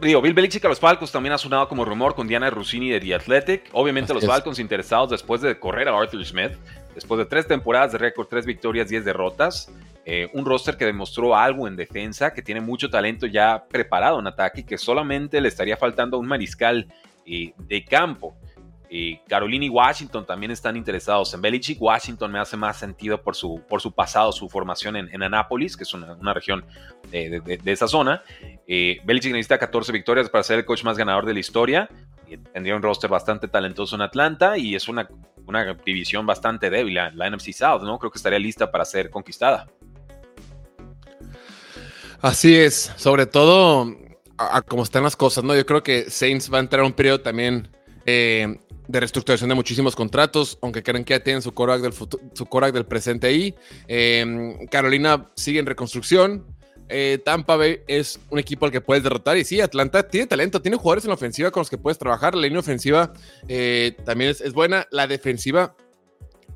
digo, 0.00 0.22
Bill 0.22 0.34
Belichick 0.34 0.64
a 0.64 0.68
los 0.68 0.80
Falcons 0.80 1.12
también 1.12 1.34
ha 1.34 1.38
sonado 1.38 1.68
como 1.68 1.84
rumor 1.84 2.14
con 2.14 2.26
Diana 2.26 2.48
Rossini 2.48 2.90
de 2.90 3.00
The 3.00 3.14
Athletic. 3.14 3.68
Obviamente 3.72 4.14
los 4.14 4.24
Falcons 4.24 4.58
interesados 4.58 5.10
después 5.10 5.42
de 5.42 5.58
correr 5.58 5.88
a 5.88 5.98
Arthur 5.98 6.24
Smith, 6.24 6.52
después 6.94 7.18
de 7.18 7.26
tres 7.26 7.46
temporadas 7.46 7.92
de 7.92 7.98
récord, 7.98 8.28
tres 8.28 8.46
victorias, 8.46 8.88
diez 8.88 9.04
derrotas. 9.04 9.70
Eh, 10.10 10.26
un 10.32 10.46
roster 10.46 10.78
que 10.78 10.86
demostró 10.86 11.36
algo 11.36 11.68
en 11.68 11.76
defensa, 11.76 12.32
que 12.32 12.40
tiene 12.40 12.62
mucho 12.62 12.88
talento 12.88 13.26
ya 13.26 13.66
preparado 13.68 14.18
en 14.18 14.26
ataque 14.26 14.64
que 14.64 14.78
solamente 14.78 15.38
le 15.38 15.48
estaría 15.48 15.76
faltando 15.76 16.18
un 16.18 16.26
mariscal 16.26 16.88
eh, 17.26 17.52
de 17.58 17.84
campo. 17.84 18.34
Eh, 18.88 19.20
Carolina 19.28 19.66
y 19.66 19.68
Washington 19.68 20.24
también 20.24 20.50
están 20.50 20.78
interesados 20.78 21.34
en 21.34 21.42
Belichick. 21.42 21.78
Washington 21.78 22.32
me 22.32 22.38
hace 22.38 22.56
más 22.56 22.78
sentido 22.78 23.20
por 23.20 23.36
su, 23.36 23.60
por 23.68 23.82
su 23.82 23.92
pasado, 23.92 24.32
su 24.32 24.48
formación 24.48 24.96
en, 24.96 25.14
en 25.14 25.22
Anápolis, 25.22 25.76
que 25.76 25.82
es 25.82 25.92
una, 25.92 26.32
región 26.32 26.64
de, 27.10 27.60
esa 27.66 27.86
zona. 27.86 28.22
Belichick 28.66 29.32
necesita 29.32 29.58
14 29.58 29.92
victorias 29.92 30.30
para 30.30 30.42
ser 30.42 30.60
el 30.60 30.64
coach 30.64 30.84
más 30.84 30.96
ganador 30.96 31.26
de 31.26 31.34
la 31.34 31.40
historia. 31.40 31.90
Tendría 32.54 32.74
un 32.74 32.82
roster 32.82 33.10
bastante 33.10 33.46
talentoso 33.46 33.94
en 33.94 34.00
Atlanta 34.00 34.56
y 34.56 34.74
es 34.74 34.88
una, 34.88 35.06
una 35.44 35.74
división 35.74 36.24
bastante 36.24 36.70
débil, 36.70 36.94
la, 36.94 37.10
la 37.10 37.28
NFC 37.28 37.52
South, 37.52 37.82
¿no? 37.82 37.98
Creo 37.98 38.10
que 38.10 38.16
estaría 38.16 38.38
lista 38.38 38.70
para 38.70 38.86
ser 38.86 39.10
conquistada. 39.10 39.66
Así 42.20 42.56
es, 42.56 42.92
sobre 42.96 43.26
todo 43.26 43.94
a, 44.38 44.62
como 44.62 44.82
están 44.82 45.02
las 45.04 45.16
cosas, 45.16 45.44
¿no? 45.44 45.54
Yo 45.54 45.64
creo 45.66 45.82
que 45.82 46.10
Saints 46.10 46.52
va 46.52 46.58
a 46.58 46.60
entrar 46.60 46.82
a 46.82 46.86
un 46.86 46.92
periodo 46.92 47.20
también 47.20 47.68
eh, 48.06 48.58
de 48.88 49.00
reestructuración 49.00 49.48
de 49.48 49.54
muchísimos 49.54 49.94
contratos, 49.94 50.58
aunque 50.62 50.82
creen 50.82 51.04
que 51.04 51.14
ya 51.14 51.20
tienen 51.20 51.42
su 51.42 51.52
Korak 51.52 51.82
del, 51.82 51.92
su 51.92 52.48
del 52.72 52.86
presente 52.86 53.26
ahí. 53.26 53.54
Em, 53.86 54.66
Carolina 54.66 55.30
sigue 55.36 55.60
en 55.60 55.66
reconstrucción. 55.66 56.44
Eh, 56.88 57.20
Tampa 57.22 57.56
Bay 57.56 57.82
es 57.86 58.18
un 58.30 58.38
equipo 58.38 58.64
al 58.64 58.72
que 58.72 58.80
puedes 58.80 59.04
derrotar. 59.04 59.36
Y 59.36 59.44
sí, 59.44 59.60
Atlanta 59.60 60.08
tiene 60.08 60.26
talento, 60.26 60.62
tiene 60.62 60.78
jugadores 60.78 61.04
en 61.04 61.08
la 61.08 61.14
ofensiva 61.14 61.50
con 61.50 61.60
los 61.60 61.70
que 61.70 61.76
puedes 61.76 61.98
trabajar. 61.98 62.34
La 62.34 62.42
línea 62.42 62.60
ofensiva 62.60 63.12
eh, 63.46 63.94
también 64.06 64.30
es, 64.30 64.52
buena. 64.54 64.86
La 64.90 65.06
defensiva, 65.06 65.76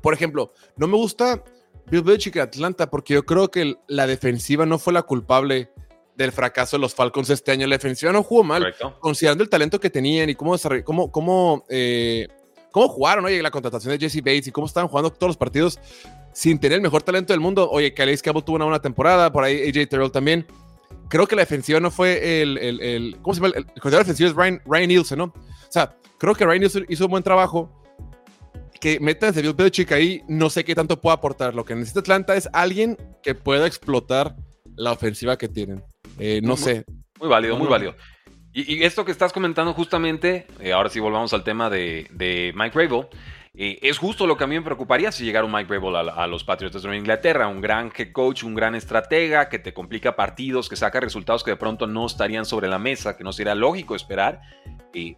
por 0.01 0.15
ejemplo, 0.15 0.53
no 0.75 0.87
me 0.87 0.97
gusta 0.97 1.43
Bill 1.89 2.01
Belichick 2.01 2.37
Atlanta, 2.37 2.89
porque 2.89 3.13
yo 3.15 3.25
creo 3.25 3.49
que 3.51 3.77
la 3.87 4.07
defensiva 4.07 4.65
no 4.65 4.79
fue 4.79 4.93
la 4.93 5.03
culpable 5.03 5.69
del 6.15 6.31
fracaso 6.31 6.77
de 6.77 6.81
los 6.81 6.93
Falcons 6.95 7.29
este 7.29 7.51
año. 7.51 7.67
La 7.67 7.75
defensiva 7.75 8.11
no 8.11 8.23
jugó 8.23 8.43
mal, 8.43 8.73
considerando 8.99 9.43
el 9.43 9.49
talento 9.49 9.79
que 9.79 9.89
tenían 9.89 10.29
y 10.29 10.35
cómo, 10.35 10.55
cómo, 10.83 11.11
cómo, 11.11 11.65
eh, 11.69 12.27
cómo 12.71 12.87
jugaron, 12.87 13.25
oye, 13.25 13.41
la 13.41 13.51
contratación 13.51 13.97
de 13.97 13.99
Jesse 13.99 14.21
Bates 14.21 14.47
y 14.47 14.51
cómo 14.51 14.67
estaban 14.67 14.87
jugando 14.87 15.11
todos 15.11 15.29
los 15.29 15.37
partidos 15.37 15.79
sin 16.33 16.59
tener 16.59 16.77
el 16.77 16.81
mejor 16.81 17.03
talento 17.03 17.33
del 17.33 17.39
mundo. 17.39 17.69
Oye, 17.69 17.93
Calais 17.93 18.21
Campbell 18.21 18.43
tuvo 18.43 18.55
una 18.55 18.65
buena 18.65 18.81
temporada, 18.81 19.31
por 19.31 19.43
ahí 19.43 19.69
AJ 19.69 19.87
Terrell 19.89 20.11
también. 20.11 20.45
Creo 21.09 21.27
que 21.27 21.35
la 21.35 21.43
defensiva 21.43 21.79
no 21.79 21.91
fue 21.91 22.41
el, 22.41 22.57
el, 22.57 22.81
el 22.81 23.17
¿cómo 23.21 23.35
se 23.35 23.41
llama? 23.41 23.53
El, 23.55 23.65
el 23.83 23.91
defensivo 23.91 24.29
es 24.29 24.35
Ryan, 24.35 24.61
Ryan 24.65 24.87
Nielsen, 24.87 25.17
¿no? 25.17 25.25
O 25.25 25.71
sea, 25.71 25.95
creo 26.17 26.33
que 26.33 26.45
Ryan 26.45 26.59
Nielsen 26.59 26.85
hizo 26.89 27.05
un 27.05 27.11
buen 27.11 27.23
trabajo 27.23 27.69
que 28.83 28.99
metas 28.99 29.33
de 29.33 29.41
Bill 29.41 29.53
Belichick 29.53 29.93
ahí, 29.93 30.21
no 30.27 30.49
sé 30.49 30.65
qué 30.65 30.75
tanto 30.75 30.99
puede 30.99 31.13
aportar. 31.13 31.55
Lo 31.55 31.63
que 31.63 31.73
necesita 31.73 32.01
Atlanta 32.01 32.35
es 32.35 32.49
alguien 32.51 32.97
que 33.23 33.33
pueda 33.33 33.65
explotar 33.65 34.35
la 34.75 34.91
ofensiva 34.91 35.37
que 35.37 35.47
tienen. 35.47 35.81
Eh, 36.19 36.41
no 36.43 36.57
sé. 36.57 36.83
Muy 37.17 37.29
válido, 37.29 37.55
muy 37.55 37.69
válido. 37.69 37.95
Y, 38.51 38.83
esto 38.83 39.05
que 39.05 39.13
estás 39.13 39.31
comentando 39.31 39.73
justamente, 39.73 40.47
eh, 40.59 40.73
ahora 40.73 40.89
sí 40.89 40.99
volvamos 40.99 41.33
al 41.33 41.45
tema 41.45 41.69
de, 41.69 42.07
de 42.11 42.51
Mike 42.57 42.77
Rabel, 42.77 43.07
eh, 43.53 43.79
es 43.81 43.97
justo 43.97 44.27
lo 44.27 44.35
que 44.35 44.43
a 44.43 44.47
mí 44.47 44.55
me 44.55 44.63
preocuparía 44.63 45.13
si 45.13 45.23
llegara 45.23 45.45
un 45.45 45.53
Mike 45.53 45.73
Rabel 45.73 46.09
a, 46.09 46.27
los 46.27 46.43
Patriots 46.43 46.83
de 46.83 46.97
Inglaterra, 46.97 47.47
un 47.47 47.61
gran 47.61 47.89
head 47.97 48.11
coach, 48.11 48.43
un 48.43 48.53
gran 48.53 48.75
estratega 48.75 49.47
que 49.47 49.59
te 49.59 49.73
complica 49.73 50.17
partidos, 50.17 50.67
que 50.67 50.75
saca 50.75 50.99
resultados 50.99 51.41
que 51.45 51.51
de 51.51 51.57
pronto 51.57 51.87
no 51.87 52.05
estarían 52.05 52.43
sobre 52.43 52.67
la 52.67 52.79
mesa, 52.79 53.15
que 53.15 53.23
no 53.23 53.31
sería 53.31 53.55
lógico 53.55 53.95
esperar 53.95 54.41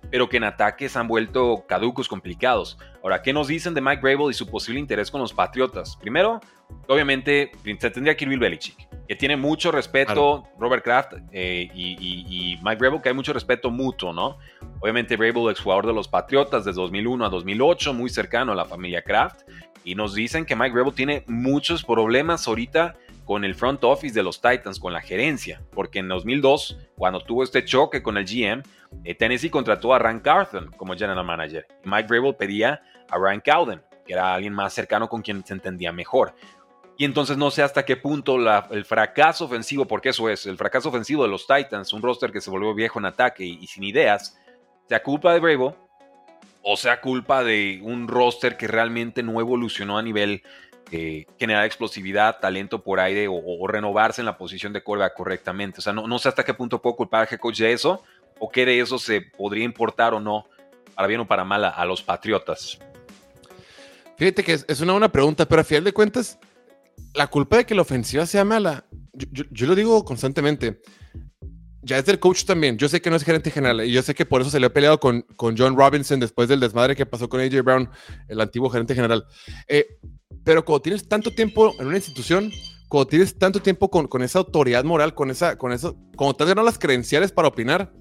pero 0.10 0.30
que 0.30 0.38
en 0.38 0.44
ataques 0.44 0.96
han 0.96 1.08
vuelto 1.08 1.66
caducos 1.68 2.08
complicados. 2.08 2.78
Ahora, 3.04 3.22
¿qué 3.22 3.34
nos 3.34 3.48
dicen 3.48 3.74
de 3.74 3.82
Mike 3.82 4.02
Grable 4.02 4.32
y 4.32 4.34
su 4.34 4.48
posible 4.48 4.80
interés 4.80 5.12
con 5.12 5.22
los 5.22 5.34
Patriotas? 5.34 5.98
Primero, 5.98 6.40
obviamente, 6.88 7.52
se 7.64 7.92
tendría 7.92 8.16
que 8.16 8.26
ir 8.26 8.30
Bill 8.30 8.40
Belichick, 8.40 8.88
que 9.08 9.16
tiene 9.16 9.38
mucho 9.38 9.72
respeto, 9.72 10.44
Robert 10.58 10.84
Kraft 10.84 11.14
eh, 11.32 11.70
y, 11.74 12.58
Mike 12.64 12.78
Grable, 12.80 13.02
que 13.02 13.10
hay 13.10 13.16
mucho 13.16 13.34
respeto 13.34 13.70
mutuo, 13.70 14.14
¿no? 14.14 14.38
Obviamente, 14.80 15.18
Grable, 15.18 15.52
exjugador 15.52 15.88
de 15.88 15.94
los 15.94 16.08
Patriotas 16.08 16.66
desde 16.66 16.82
2001 16.82 17.26
a 17.26 17.30
2008, 17.30 17.94
muy 17.94 18.10
cercano 18.10 18.54
a 18.54 18.56
la 18.56 18.66
familia 18.66 19.02
Kraft, 19.02 19.42
y 19.86 19.96
nos 19.96 20.14
dicen 20.14 20.46
que 20.46 20.56
Mike 20.56 20.76
Grable 20.76 20.92
tiene 20.92 21.24
muchos 21.28 21.84
problemas 21.84 22.48
ahorita 22.48 22.96
con 23.24 23.46
el 23.46 23.56
front 23.56 23.84
office 23.84 24.14
de 24.14 24.24
los 24.24 24.42
Titans, 24.42 24.80
con 24.80 24.92
la 24.92 25.02
gerencia, 25.02 25.62
porque 25.72 26.00
en 26.00 26.08
2002, 26.08 26.78
cuando 26.96 27.22
tuvo 27.22 27.44
este 27.44 27.64
choque 27.64 28.04
con 28.04 28.18
el 28.18 28.26
GM, 28.26 28.64
eh, 29.04 29.16
Tennessee 29.16 29.50
contrató 29.50 29.94
a 29.94 30.00
Ryan 30.00 30.20
Carthon 30.20 30.72
como 30.76 30.96
general 30.96 31.24
manager. 31.24 31.66
Mike 31.84 32.08
Vrabel 32.08 32.36
pedía 32.36 32.82
a 33.10 33.18
Ryan 33.18 33.42
Cowden, 33.42 33.82
que 34.06 34.14
era 34.14 34.34
alguien 34.34 34.54
más 34.54 34.74
cercano 34.74 35.08
con 35.08 35.22
quien 35.22 35.46
se 35.46 35.54
entendía 35.54 35.92
mejor. 35.92 36.36
Y 36.98 37.06
entonces 37.06 37.38
no 37.38 37.52
sé 37.52 37.62
hasta 37.62 37.84
qué 37.84 37.98
punto 37.98 38.38
el 38.72 38.86
fracaso 38.86 39.46
ofensivo, 39.46 39.86
porque 39.86 40.10
eso 40.10 40.30
es, 40.30 40.46
el 40.46 40.58
fracaso 40.58 40.90
ofensivo 40.90 41.24
de 41.24 41.30
los 41.30 41.46
Titans, 41.46 41.92
un 41.94 42.02
roster 42.02 42.32
que 42.32 42.42
se 42.42 42.50
volvió 42.50 42.74
viejo 42.74 43.00
en 43.00 43.06
ataque 43.06 43.44
y, 43.44 43.68
sin 43.68 43.84
ideas, 43.84 44.40
sea 44.88 45.04
culpa 45.04 45.34
de 45.34 45.40
Vrabel 45.40 45.74
o 46.68 46.78
sea 46.78 47.00
culpa 47.00 47.44
de 47.44 47.80
un 47.84 48.08
roster 48.08 48.58
que 48.58 48.68
realmente 48.68 49.22
no 49.22 49.40
evolucionó 49.40 50.00
a 50.00 50.02
nivel 50.02 50.42
eh, 50.92 51.26
generar 51.38 51.66
explosividad, 51.66 52.40
talento 52.40 52.84
por 52.84 53.00
aire 53.00 53.28
o, 53.30 53.68
renovarse 53.68 54.22
en 54.22 54.26
la 54.26 54.38
posición 54.38 54.74
de 54.74 54.82
curva 54.82 55.14
correctamente. 55.14 55.80
O 55.80 55.82
sea, 55.82 55.94
no, 55.94 56.08
no 56.08 56.18
sé 56.18 56.30
hasta 56.30 56.44
qué 56.44 56.54
punto 56.56 56.82
puedo 56.82 56.96
culpar 56.96 57.22
al 57.22 57.28
head 57.32 57.40
coach 57.40 57.60
de 57.60 57.72
eso 57.72 58.04
o 58.40 58.50
qué 58.50 58.66
de 58.66 58.80
eso 58.80 58.98
se 58.98 59.22
podría 59.22 59.64
importar 59.64 60.16
o 60.16 60.20
no, 60.20 60.48
para 60.96 61.08
bien 61.08 61.22
o 61.22 61.28
para 61.28 61.46
mal, 61.46 61.66
a, 61.66 61.86
los 61.86 62.02
Patriotas. 62.02 62.80
Fíjate 64.18 64.44
que 64.44 64.54
es, 64.54 64.82
una 64.82 64.94
buena 64.94 65.12
pregunta, 65.12 65.46
pero 65.48 65.62
a 65.62 65.64
final 65.64 65.84
de 65.84 65.94
cuentas, 65.94 66.40
la 67.14 67.28
culpa 67.28 67.58
de 67.58 67.66
que 67.66 67.76
la 67.76 67.84
ofensiva 67.84 68.26
sea 68.26 68.44
mala, 68.44 68.86
yo, 69.14 69.68
lo 69.68 69.76
digo 69.76 70.04
constantemente. 70.04 70.82
Ya 71.86 72.00
es 72.00 72.06
del 72.06 72.20
coach 72.20 72.46
también. 72.46 72.80
Yo 72.80 72.90
sé 72.90 73.00
que 73.00 73.12
no 73.12 73.16
es 73.16 73.24
gerente 73.24 73.52
general 73.52 73.86
y 73.86 73.92
yo 73.92 74.02
sé 74.02 74.16
que 74.16 74.26
por 74.26 74.42
eso 74.42 74.50
se 74.50 74.60
le 74.60 74.66
ha 74.66 74.74
peleado 74.74 75.00
con, 75.00 75.22
con 75.36 75.56
John 75.56 75.78
Robinson 75.78 76.20
después 76.20 76.50
del 76.50 76.60
desmadre 76.60 76.96
que 76.96 77.06
pasó 77.06 77.30
con 77.30 77.40
AJ 77.40 77.62
Brown, 77.64 77.90
el 78.28 78.42
antiguo 78.42 78.72
gerente 78.72 78.96
general. 78.96 79.24
Eh, 79.68 80.00
pero 80.44 80.66
cuando 80.66 80.82
tienes 80.82 81.08
tanto 81.08 81.30
tiempo 81.30 81.76
en 81.80 81.86
una 81.86 81.98
institución, 81.98 82.52
cuando 82.90 83.08
tienes 83.08 83.38
tanto 83.38 83.62
tiempo 83.62 83.92
con, 83.92 84.08
con 84.08 84.24
esa 84.24 84.40
autoridad 84.40 84.84
moral, 84.84 85.14
con 85.14 85.30
esa, 85.30 85.60
con 85.60 85.74
eso, 85.74 85.96
cuando 86.16 86.36
te 86.36 86.44
has 86.44 86.50
ganado 86.50 86.66
las 86.66 86.80
credenciales 86.80 87.32
para 87.32 87.50
opinar, 87.50 87.94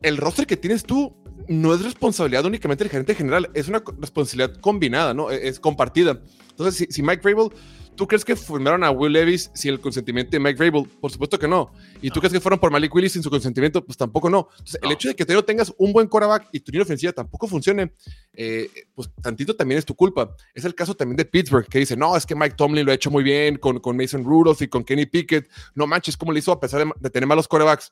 el 0.00 0.16
roster 0.16 0.46
que 0.46 0.56
tienes 0.56 0.84
tú 0.84 1.16
no 1.48 1.74
es 1.74 1.82
responsabilidad 1.82 2.44
únicamente 2.44 2.84
del 2.84 2.92
gerente 2.92 3.16
general, 3.16 3.50
es 3.54 3.66
una 3.66 3.82
responsabilidad 3.98 4.54
combinada, 4.60 5.14
¿no? 5.14 5.32
Es, 5.32 5.58
compartida. 5.58 6.20
Entonces, 6.50 6.76
si, 6.76 6.86
si 6.92 7.02
Mike 7.02 7.22
Vrabel 7.22 7.50
¿Tú 7.96 8.08
crees 8.08 8.24
que 8.24 8.34
firmaron 8.34 8.82
a 8.82 8.90
Will 8.90 9.12
Levis 9.12 9.50
sin 9.54 9.70
el 9.72 9.80
consentimiento 9.80 10.32
de 10.32 10.40
Mike 10.40 10.58
Vrabel? 10.58 10.88
Por 11.00 11.12
supuesto 11.12 11.38
que 11.38 11.46
no. 11.46 11.70
¿Y 12.02 12.10
tú 12.10 12.18
crees 12.18 12.32
que 12.32 12.40
fueron 12.40 12.58
por 12.58 12.72
Malik 12.72 12.92
Willis 12.92 13.12
sin 13.12 13.22
su 13.22 13.30
consentimiento? 13.30 13.84
Pues 13.84 13.96
tampoco 13.96 14.28
no. 14.28 14.48
Entonces, 14.50 14.80
el 14.82 14.90
hecho 14.90 15.08
de 15.08 15.14
que 15.14 15.24
tú 15.24 15.32
no 15.32 15.44
tengas 15.44 15.72
un 15.78 15.92
buen 15.92 16.08
quarterback 16.08 16.48
y 16.50 16.58
tu 16.58 16.72
línea 16.72 16.82
ofensiva 16.82 17.12
tampoco 17.12 17.46
funcione, 17.46 17.92
eh, 18.32 18.68
pues 18.94 19.10
tantito 19.22 19.54
también 19.54 19.78
es 19.78 19.84
tu 19.84 19.94
culpa. 19.94 20.34
Es 20.54 20.64
el 20.64 20.74
caso 20.74 20.94
también 20.94 21.16
de 21.16 21.24
Pittsburgh, 21.24 21.66
que 21.68 21.78
dice, 21.78 21.96
no, 21.96 22.16
es 22.16 22.26
que 22.26 22.34
Mike 22.34 22.56
Tomlin 22.56 22.84
lo 22.84 22.90
ha 22.90 22.96
hecho 22.96 23.12
muy 23.12 23.22
bien 23.22 23.56
con, 23.58 23.78
con 23.78 23.96
Mason 23.96 24.24
Rudolph 24.24 24.60
y 24.62 24.68
con 24.68 24.82
Kenny 24.82 25.06
Pickett. 25.06 25.48
No 25.76 25.86
manches, 25.86 26.16
¿cómo 26.16 26.32
le 26.32 26.40
hizo 26.40 26.50
a 26.50 26.58
pesar 26.58 26.84
de, 26.98 27.10
tener 27.10 27.28
malos 27.28 27.46
quarterbacks? 27.46 27.90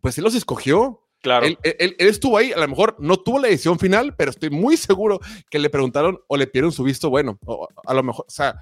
Pues 0.00 0.16
él 0.16 0.24
los 0.24 0.34
escogió. 0.34 1.00
Claro. 1.20 1.46
Él, 1.46 1.58
él, 1.62 1.94
estuvo 1.98 2.38
ahí, 2.38 2.52
a 2.52 2.58
lo 2.58 2.66
mejor 2.66 2.96
no 2.98 3.16
tuvo 3.18 3.38
la 3.38 3.48
decisión 3.48 3.78
final, 3.78 4.16
pero 4.16 4.30
estoy 4.30 4.50
muy 4.50 4.76
seguro 4.76 5.20
que 5.50 5.58
le 5.58 5.68
preguntaron 5.68 6.18
o 6.26 6.36
le 6.36 6.46
pidieron 6.46 6.72
su 6.72 6.82
visto 6.82 7.10
bueno. 7.10 7.38
O 7.44 7.68
a 7.86 7.94
lo 7.94 8.02
mejor, 8.02 8.24
o 8.26 8.30
sea, 8.30 8.56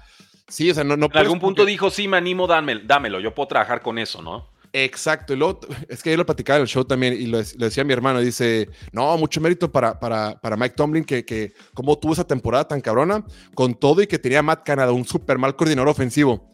Sí, 0.51 0.69
o 0.69 0.73
sea, 0.73 0.83
no, 0.83 0.97
no 0.97 1.07
En 1.07 1.17
algún 1.17 1.39
punto 1.39 1.65
dijo, 1.65 1.89
sí, 1.89 2.07
me 2.07 2.17
animo, 2.17 2.45
dámelo, 2.45 2.81
dámelo, 2.83 3.19
yo 3.19 3.33
puedo 3.33 3.47
trabajar 3.47 3.81
con 3.81 3.97
eso, 3.97 4.21
¿no? 4.21 4.49
Exacto, 4.73 5.33
y 5.33 5.37
luego, 5.37 5.61
es 5.89 6.03
que 6.03 6.11
yo 6.11 6.17
lo 6.17 6.25
platicaba 6.25 6.57
en 6.57 6.63
el 6.63 6.67
show 6.67 6.83
también 6.83 7.13
y 7.13 7.25
lo, 7.25 7.37
decía 7.39 7.83
mi 7.83 7.93
hermano, 7.93 8.19
dice, 8.19 8.69
no, 8.91 9.17
mucho 9.17 9.39
mérito 9.39 9.71
para, 9.71 9.99
para, 9.99 10.39
para 10.39 10.57
Mike 10.57 10.75
Tomlin, 10.75 11.05
que, 11.05 11.23
que 11.25 11.53
como 11.73 11.97
tuvo 11.97 12.13
esa 12.13 12.27
temporada 12.27 12.67
tan 12.67 12.81
cabrona, 12.81 13.23
con 13.55 13.73
todo 13.75 14.01
y 14.01 14.07
que 14.07 14.19
tenía 14.19 14.41
Matt 14.41 14.63
Canada, 14.65 14.91
un 14.91 15.05
súper 15.05 15.37
mal 15.37 15.55
coordinador 15.55 15.89
ofensivo. 15.89 16.49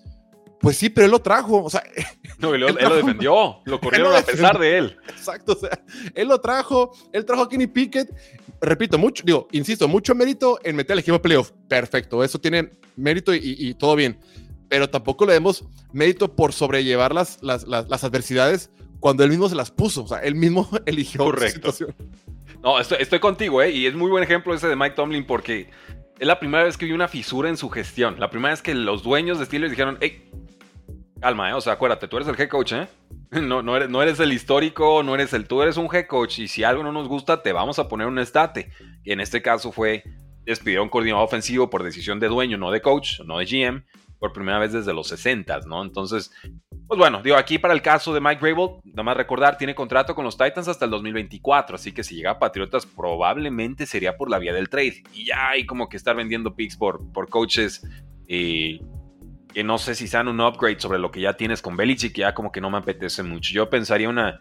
Pues 0.60 0.78
sí, 0.78 0.90
pero 0.90 1.06
él 1.06 1.12
lo 1.12 1.20
trajo, 1.20 1.64
o 1.64 1.70
sea... 1.70 1.84
No, 2.40 2.54
él, 2.54 2.62
lo 2.62 2.96
defendió, 2.96 3.62
lo 3.66 3.80
corrieron 3.80 4.16
a 4.16 4.22
pesar 4.22 4.60
de 4.60 4.78
él. 4.78 4.98
Exacto, 5.10 5.54
o 5.54 5.56
sea, 5.56 5.72
él 6.14 6.28
lo 6.28 6.40
trajo, 6.40 6.96
él 7.12 7.26
trajo 7.26 7.42
a 7.42 7.50
Kenny 7.50 7.66
Pickett, 7.66 8.14
repito, 8.62 9.00
mucho, 9.00 9.24
digo, 9.26 9.48
insisto, 9.54 9.88
mucho 9.88 10.14
mérito 10.14 10.60
en 10.64 10.76
meter 10.76 10.94
al 10.94 11.00
equipo 11.00 11.16
a 11.16 11.22
playoff, 11.22 11.52
perfecto, 11.68 12.24
eso 12.24 12.40
tiene 12.40 12.70
mérito 12.96 13.34
y, 13.34 13.40
y 13.42 13.74
todo 13.74 13.96
bien 13.96 14.20
pero 14.70 14.90
tampoco 14.90 15.26
le 15.26 15.34
demos 15.34 15.66
mérito 15.92 16.36
por 16.36 16.54
sobrellevar 16.54 17.14
las, 17.14 17.42
las, 17.42 17.66
las, 17.68 18.04
adversidades 18.04 18.70
cuando 19.00 19.24
él 19.24 19.30
mismo 19.30 19.48
se 19.50 19.56
las 19.56 19.72
puso, 19.72 20.04
o 20.04 20.08
sea, 20.08 20.20
él 20.20 20.36
mismo 20.36 20.70
eligió 20.86 21.24
Correcto. 21.24 21.72
situación. 21.72 21.96
No, 22.64 22.80
estoy, 22.80 22.98
estoy, 23.00 23.20
contigo, 23.20 23.62
¿eh? 23.62 23.72
Y 23.72 23.86
es 23.86 23.96
muy 23.96 24.10
buen 24.10 24.24
ejemplo 24.24 24.54
ese 24.54 24.68
de 24.68 24.76
Mike 24.76 24.96
Tomlin 24.96 25.26
porque 25.26 25.70
es 26.20 26.28
la 26.28 26.40
primera 26.40 26.64
vez 26.64 26.76
que 26.76 26.86
vi 26.86 26.92
una 26.92 27.08
fisura 27.08 27.50
en 27.50 27.58
su 27.58 27.70
gestión. 27.70 28.20
La 28.20 28.30
primera 28.30 28.54
vez 28.54 28.62
que 28.62 28.74
los 28.74 29.04
dueños 29.04 29.38
de 29.40 29.46
Steelers 29.46 29.72
dijeron, 29.72 29.98
hey, 30.02 30.30
calma, 31.20 31.50
¿eh? 31.50 31.54
O 31.54 31.62
sea, 31.62 31.74
acuérdate, 31.74 32.08
tú 32.08 32.18
eres 32.18 32.28
el 32.28 32.40
head 32.40 32.50
coach, 32.50 32.74
¿eh? 32.74 32.88
No, 33.42 33.62
no, 33.62 33.76
eres, 33.76 33.90
no 33.90 34.02
eres 34.02 34.20
el 34.20 34.32
histórico, 34.32 35.04
no 35.04 35.14
eres 35.16 35.34
el, 35.34 35.48
tú 35.48 35.62
eres 35.62 35.78
un 35.78 35.94
head 35.94 36.08
coach 36.08 36.40
y 36.40 36.48
si 36.48 36.64
algo 36.64 36.84
no 36.84 36.92
nos 36.92 37.08
gusta, 37.08 37.44
te 37.44 37.52
vamos 37.52 37.80
a 37.80 37.88
poner 37.88 38.08
un 38.08 38.20
estate. 38.20 38.72
Y 39.04 39.12
en 39.12 39.20
este 39.20 39.42
caso 39.42 39.72
fue 39.72 40.04
despidió 40.46 40.80
a 40.80 40.84
un 40.84 40.90
coordinador 40.90 41.26
ofensivo 41.26 41.70
por 41.70 41.84
decisión 41.84 42.20
de 42.20 42.28
dueño, 42.28 42.58
no 42.58 42.72
de 42.72 42.82
coach, 42.82 43.20
no 43.26 43.38
de 43.38 43.46
GM 43.46 43.84
por 44.20 44.34
primera 44.34 44.58
vez 44.60 44.72
desde 44.74 44.94
los 44.94 45.08
60, 45.08 45.60
¿no? 45.68 45.84
Entonces, 45.84 46.32
pues 46.88 46.98
bueno, 46.98 47.22
digo, 47.22 47.36
aquí 47.36 47.60
para 47.60 47.74
el 47.74 47.82
caso 47.82 48.14
de 48.14 48.22
Mike 48.22 48.42
Grable, 48.42 48.80
nada 48.86 49.04
más 49.04 49.18
recordar, 49.18 49.58
tiene 49.58 49.76
contrato 49.76 50.16
con 50.16 50.26
los 50.26 50.38
Titans 50.38 50.68
hasta 50.68 50.86
el 50.86 50.92
2024, 50.92 51.76
así 51.76 51.92
que 51.92 52.04
si 52.04 52.16
llega 52.16 52.32
a 52.32 52.40
Patriotas 52.40 52.86
probablemente 52.86 53.86
sería 53.86 54.18
por 54.18 54.30
la 54.32 54.40
vía 54.40 54.54
del 54.54 54.70
trade. 54.70 55.04
Y 55.14 55.26
ya 55.26 55.50
hay 55.50 55.66
como 55.66 55.88
que 55.90 55.98
estar 55.98 56.16
vendiendo 56.16 56.56
picks 56.56 56.78
por, 56.78 57.12
por 57.12 57.30
coaches 57.30 57.86
eh, 58.28 58.80
que 59.58 59.64
no 59.64 59.80
sé 59.80 59.96
si 59.96 60.08
sean 60.08 60.28
un 60.28 60.40
upgrade 60.40 60.80
sobre 60.80 61.00
lo 61.00 61.10
que 61.10 61.20
ya 61.20 61.34
tienes 61.34 61.64
con 61.64 61.76
Belichick, 61.76 62.16
ya 62.16 62.36
como 62.36 62.52
que 62.52 62.62
no 62.62 62.70
me 62.70 62.78
apetece 62.78 63.24
mucho. 63.24 63.52
Yo 63.52 63.72
pensaría 63.72 64.08
una, 64.08 64.40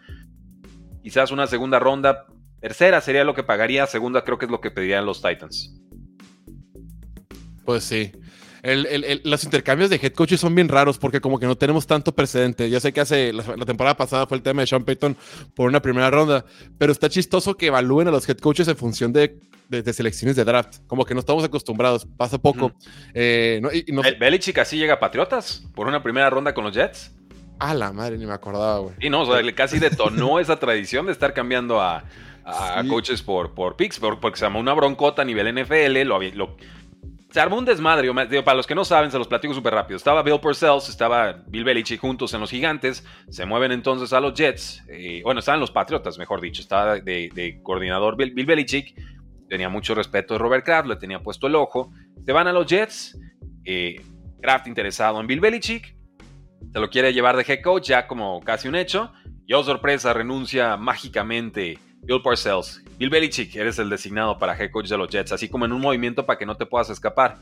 quizás 1.02 1.30
una 1.30 1.46
segunda 1.46 1.78
ronda, 1.78 2.26
tercera 2.60 3.00
sería 3.00 3.24
lo 3.24 3.34
que 3.34 3.42
pagaría, 3.42 3.86
segunda 3.86 4.24
creo 4.24 4.36
que 4.36 4.44
es 4.44 4.50
lo 4.50 4.60
que 4.60 4.70
pedirían 4.70 5.06
los 5.06 5.22
Titans. 5.22 5.74
Pues 7.64 7.84
sí 7.84 8.12
los 8.74 9.44
intercambios 9.44 9.90
de 9.90 9.96
head 9.96 10.12
coaches 10.12 10.40
son 10.40 10.54
bien 10.54 10.68
raros 10.68 10.98
porque 10.98 11.20
como 11.20 11.38
que 11.38 11.46
no 11.46 11.56
tenemos 11.56 11.86
tanto 11.86 12.14
precedente. 12.14 12.68
Yo 12.68 12.80
sé 12.80 12.92
que 12.92 13.00
hace 13.00 13.32
la, 13.32 13.42
temporada 13.64 13.96
pasada 13.96 14.26
fue 14.26 14.36
el 14.36 14.42
tema 14.42 14.62
de 14.62 14.66
Sean 14.66 14.84
Payton 14.84 15.16
por 15.54 15.68
una 15.68 15.80
primera 15.80 16.10
ronda, 16.10 16.44
pero 16.78 16.92
está 16.92 17.08
chistoso 17.08 17.56
que 17.56 17.66
evalúen 17.66 18.08
a 18.08 18.10
los 18.10 18.28
head 18.28 18.38
coaches 18.38 18.68
en 18.68 18.76
función 18.76 19.12
de, 19.12 19.38
de, 19.68 19.92
selecciones 19.92 20.36
de 20.36 20.44
draft. 20.44 20.78
Como 20.86 21.04
que 21.04 21.14
no 21.14 21.20
estamos 21.20 21.44
acostumbrados. 21.44 22.06
Pasa 22.16 22.38
poco. 22.38 22.72
Eh, 23.14 23.60
Belichick 24.18 24.58
así 24.58 24.76
llega 24.76 24.94
a 24.94 25.00
Patriotas 25.00 25.64
por 25.74 25.86
una 25.86 26.02
primera 26.02 26.30
ronda 26.30 26.54
con 26.54 26.64
los 26.64 26.74
Jets. 26.74 27.12
Ah, 27.58 27.74
la 27.74 27.92
madre, 27.92 28.18
ni 28.18 28.26
me 28.26 28.34
acordaba, 28.34 28.78
güey. 28.80 28.94
Y 29.00 29.08
no, 29.08 29.22
o 29.22 29.26
sea, 29.26 29.54
casi 29.54 29.78
detonó 29.78 30.38
esa 30.40 30.58
tradición 30.58 31.06
de 31.06 31.12
estar 31.12 31.32
cambiando 31.32 31.80
a, 31.80 32.04
coaches 32.88 33.22
por, 33.22 33.54
por 33.54 33.76
picks, 33.76 33.98
porque 33.98 34.38
se 34.38 34.44
llamó 34.44 34.60
una 34.60 34.74
broncota 34.74 35.22
a 35.22 35.24
nivel 35.24 35.52
NFL, 35.54 36.02
lo, 36.02 36.20
lo, 36.20 36.56
se 37.36 37.40
armó 37.40 37.58
un 37.58 37.66
desmadre. 37.66 38.10
para 38.42 38.56
los 38.56 38.66
que 38.66 38.74
no 38.74 38.82
saben, 38.82 39.10
se 39.10 39.18
los 39.18 39.28
platico 39.28 39.52
súper 39.52 39.74
rápido. 39.74 39.98
Estaba 39.98 40.22
Bill 40.22 40.40
Parcells, 40.40 40.88
estaba 40.88 41.42
Bill 41.46 41.64
Belichick 41.64 42.00
juntos 42.00 42.32
en 42.32 42.40
los 42.40 42.50
Gigantes. 42.50 43.04
Se 43.28 43.44
mueven 43.44 43.72
entonces 43.72 44.12
a 44.14 44.20
los 44.20 44.32
Jets. 44.32 44.82
Eh, 44.88 45.20
bueno, 45.22 45.40
estaban 45.40 45.60
los 45.60 45.70
Patriotas, 45.70 46.16
mejor 46.16 46.40
dicho. 46.40 46.62
Estaba 46.62 46.98
de, 46.98 47.60
coordinador 47.62 48.16
Bill, 48.16 48.46
Belichick. 48.46 48.94
Tenía 49.48 49.68
mucho 49.68 49.94
respeto 49.94 50.34
de 50.34 50.38
Robert 50.38 50.64
Kraft, 50.64 50.88
le 50.88 50.96
tenía 50.96 51.22
puesto 51.22 51.46
el 51.46 51.54
ojo. 51.54 51.92
Se 52.24 52.32
van 52.32 52.46
a 52.48 52.52
los 52.52 52.66
Jets. 52.66 53.18
Eh, 53.64 54.00
Kraft 54.40 54.66
interesado 54.66 55.20
en 55.20 55.26
Bill 55.26 55.40
Belichick. 55.40 55.96
Se 56.72 56.80
lo 56.80 56.90
quiere 56.90 57.12
llevar 57.12 57.36
de 57.36 57.44
head 57.46 57.62
coach, 57.62 57.88
ya 57.88 58.06
como 58.06 58.40
casi 58.40 58.68
un 58.68 58.74
hecho. 58.74 59.12
Y 59.46 59.52
oh 59.54 59.62
sorpresa, 59.62 60.12
renuncia 60.12 60.76
mágicamente 60.76 61.78
Bill 62.06 62.22
Parcells, 62.22 62.84
Bill 62.98 63.10
Belichick, 63.10 63.56
eres 63.56 63.80
el 63.80 63.90
designado 63.90 64.38
para 64.38 64.56
head 64.56 64.70
coach 64.70 64.88
de 64.88 64.96
los 64.96 65.08
Jets, 65.08 65.32
así 65.32 65.48
como 65.48 65.64
en 65.64 65.72
un 65.72 65.80
movimiento 65.80 66.24
para 66.24 66.38
que 66.38 66.46
no 66.46 66.56
te 66.56 66.64
puedas 66.64 66.88
escapar. 66.88 67.38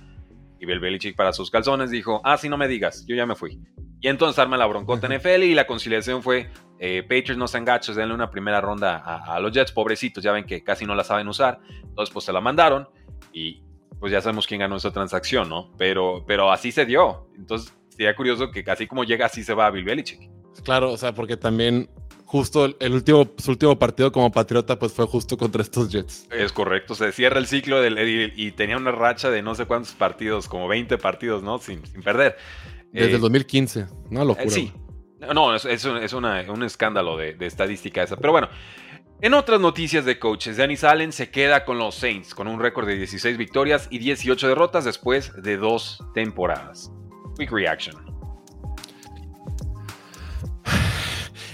Y 0.58 0.64
Bill 0.64 0.80
Belichick 0.80 1.16
para 1.16 1.34
sus 1.34 1.50
calzones 1.50 1.90
dijo, 1.90 2.22
ah, 2.24 2.38
sí, 2.38 2.48
no 2.48 2.56
me 2.56 2.66
digas, 2.66 3.04
yo 3.06 3.14
ya 3.14 3.26
me 3.26 3.34
fui. 3.34 3.60
Y 4.04 4.08
entonces 4.08 4.38
arma 4.38 4.58
la 4.58 4.66
broncota 4.66 5.08
NFL 5.08 5.44
y 5.44 5.54
la 5.54 5.66
conciliación 5.66 6.22
fue, 6.22 6.50
eh, 6.78 7.02
Patriots 7.04 7.38
no 7.38 7.48
sean 7.48 7.64
gachos, 7.64 7.96
denle 7.96 8.12
una 8.12 8.30
primera 8.30 8.60
ronda 8.60 8.98
a, 8.98 9.40
los 9.40 9.50
Jets, 9.50 9.72
pobrecitos, 9.72 10.22
ya 10.22 10.30
ven 10.30 10.44
que 10.44 10.62
casi 10.62 10.84
no 10.84 10.94
la 10.94 11.04
saben 11.04 11.26
usar. 11.26 11.58
Entonces 11.82 12.12
pues 12.12 12.26
se 12.26 12.30
la 12.34 12.42
mandaron 12.42 12.86
y 13.32 13.62
pues 13.98 14.12
ya 14.12 14.20
sabemos 14.20 14.46
quién 14.46 14.60
ganó 14.60 14.76
esa 14.76 14.92
transacción, 14.92 15.48
¿no? 15.48 15.72
Pero, 15.78 16.22
pero 16.26 16.52
así 16.52 16.70
se 16.70 16.84
dio. 16.84 17.30
Entonces 17.34 17.74
sería 17.88 18.14
curioso 18.14 18.50
que 18.50 18.62
casi 18.62 18.86
como 18.86 19.04
llega, 19.04 19.24
así 19.24 19.42
se 19.42 19.54
va 19.54 19.68
a 19.68 19.70
Bill 19.70 19.84
Belichick. 19.86 20.30
Claro, 20.64 20.92
o 20.92 20.98
sea, 20.98 21.14
porque 21.14 21.38
también 21.38 21.88
justo 22.34 22.64
el 22.80 22.92
último, 22.92 23.30
su 23.38 23.52
último 23.52 23.78
partido 23.78 24.10
como 24.10 24.32
patriota, 24.32 24.76
pues 24.76 24.92
fue 24.92 25.06
justo 25.06 25.36
contra 25.38 25.62
estos 25.62 25.88
Jets. 25.88 26.26
Es 26.32 26.52
correcto, 26.52 26.96
se 26.96 27.12
cierra 27.12 27.38
el 27.38 27.46
ciclo 27.46 27.80
del, 27.80 27.96
y, 28.34 28.50
tenía 28.50 28.76
una 28.76 28.90
racha 28.90 29.30
de 29.30 29.40
no 29.40 29.54
sé 29.54 29.66
cuántos 29.66 29.92
partidos, 29.92 30.48
como 30.48 30.66
20 30.66 30.98
partidos, 30.98 31.44
¿no? 31.44 31.58
Sin, 31.58 31.80
perder. 32.02 32.36
Desde 32.94 33.16
el 33.16 33.20
2015, 33.20 33.80
eh, 33.80 33.86
no 34.10 34.24
locura. 34.24 34.48
sí, 34.48 34.72
no, 35.32 35.54
es, 35.54 35.64
es, 35.64 36.12
un 36.12 36.62
escándalo 36.62 37.16
de, 37.16 37.36
estadística 37.40 38.02
esa. 38.02 38.16
Pero 38.16 38.32
bueno, 38.32 38.48
en 39.20 39.34
otras 39.34 39.60
noticias 39.60 40.04
de 40.04 40.18
coaches, 40.18 40.56
Danny 40.56 40.76
Allen 40.82 41.12
se 41.12 41.30
queda 41.30 41.64
con 41.64 41.78
los 41.78 41.94
Saints 41.94 42.34
con 42.34 42.46
un 42.46 42.60
récord 42.60 42.86
de 42.86 42.96
16 42.96 43.36
victorias 43.36 43.88
y 43.90 43.98
18 43.98 44.48
derrotas 44.48 44.84
después 44.84 45.32
de 45.42 45.56
dos 45.56 46.04
temporadas. 46.14 46.92
Quick 47.38 47.50
reaction. 47.50 47.96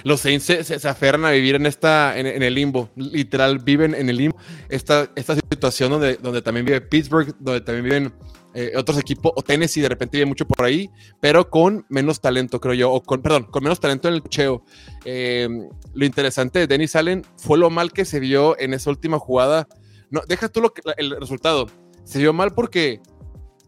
los 0.04 0.20
Saints 0.20 0.44
se, 0.44 0.88
aferran 0.88 1.24
a 1.24 1.30
vivir 1.30 1.54
en 1.54 1.66
esta 1.66 2.18
en, 2.18 2.26
el 2.42 2.54
limbo, 2.54 2.90
literal 2.96 3.58
viven 3.58 3.94
en 3.94 4.08
el 4.08 4.16
limbo. 4.16 4.36
Esta, 4.68 5.10
esta 5.14 5.34
situación 5.34 5.90
donde, 5.90 6.16
donde 6.16 6.42
también 6.42 6.66
vive 6.66 6.80
Pittsburgh, 6.80 7.34
donde 7.38 7.60
también 7.60 7.84
viven 7.84 8.12
eh, 8.54 8.72
otros 8.76 8.98
equipos, 8.98 9.32
o 9.36 9.42
Tennessee 9.42 9.80
de 9.80 9.88
repente 9.88 10.16
vive 10.16 10.26
mucho 10.26 10.46
por 10.46 10.64
ahí, 10.64 10.90
pero 11.20 11.48
con 11.48 11.86
menos 11.88 12.20
talento, 12.20 12.60
creo 12.60 12.74
yo, 12.74 12.92
o 12.92 13.02
con, 13.02 13.22
perdón, 13.22 13.44
con 13.44 13.62
menos 13.62 13.78
talento 13.78 14.08
en 14.08 14.14
el 14.14 14.22
cheo. 14.24 14.64
Em, 15.04 15.68
lo 15.94 16.04
interesante 16.04 16.58
de 16.60 16.66
Dennis 16.66 16.96
Allen 16.96 17.24
fue 17.36 17.58
lo 17.58 17.70
mal 17.70 17.92
que 17.92 18.04
se 18.04 18.18
vio 18.18 18.58
en 18.58 18.74
esa 18.74 18.90
última 18.90 19.18
jugada. 19.18 19.68
No, 20.10 20.22
deja 20.26 20.48
tú 20.48 20.60
lo 20.60 20.72
que, 20.72 20.82
el 20.96 21.16
resultado. 21.20 21.66
Se 22.04 22.18
vio 22.18 22.32
mal 22.32 22.52
porque 22.52 23.00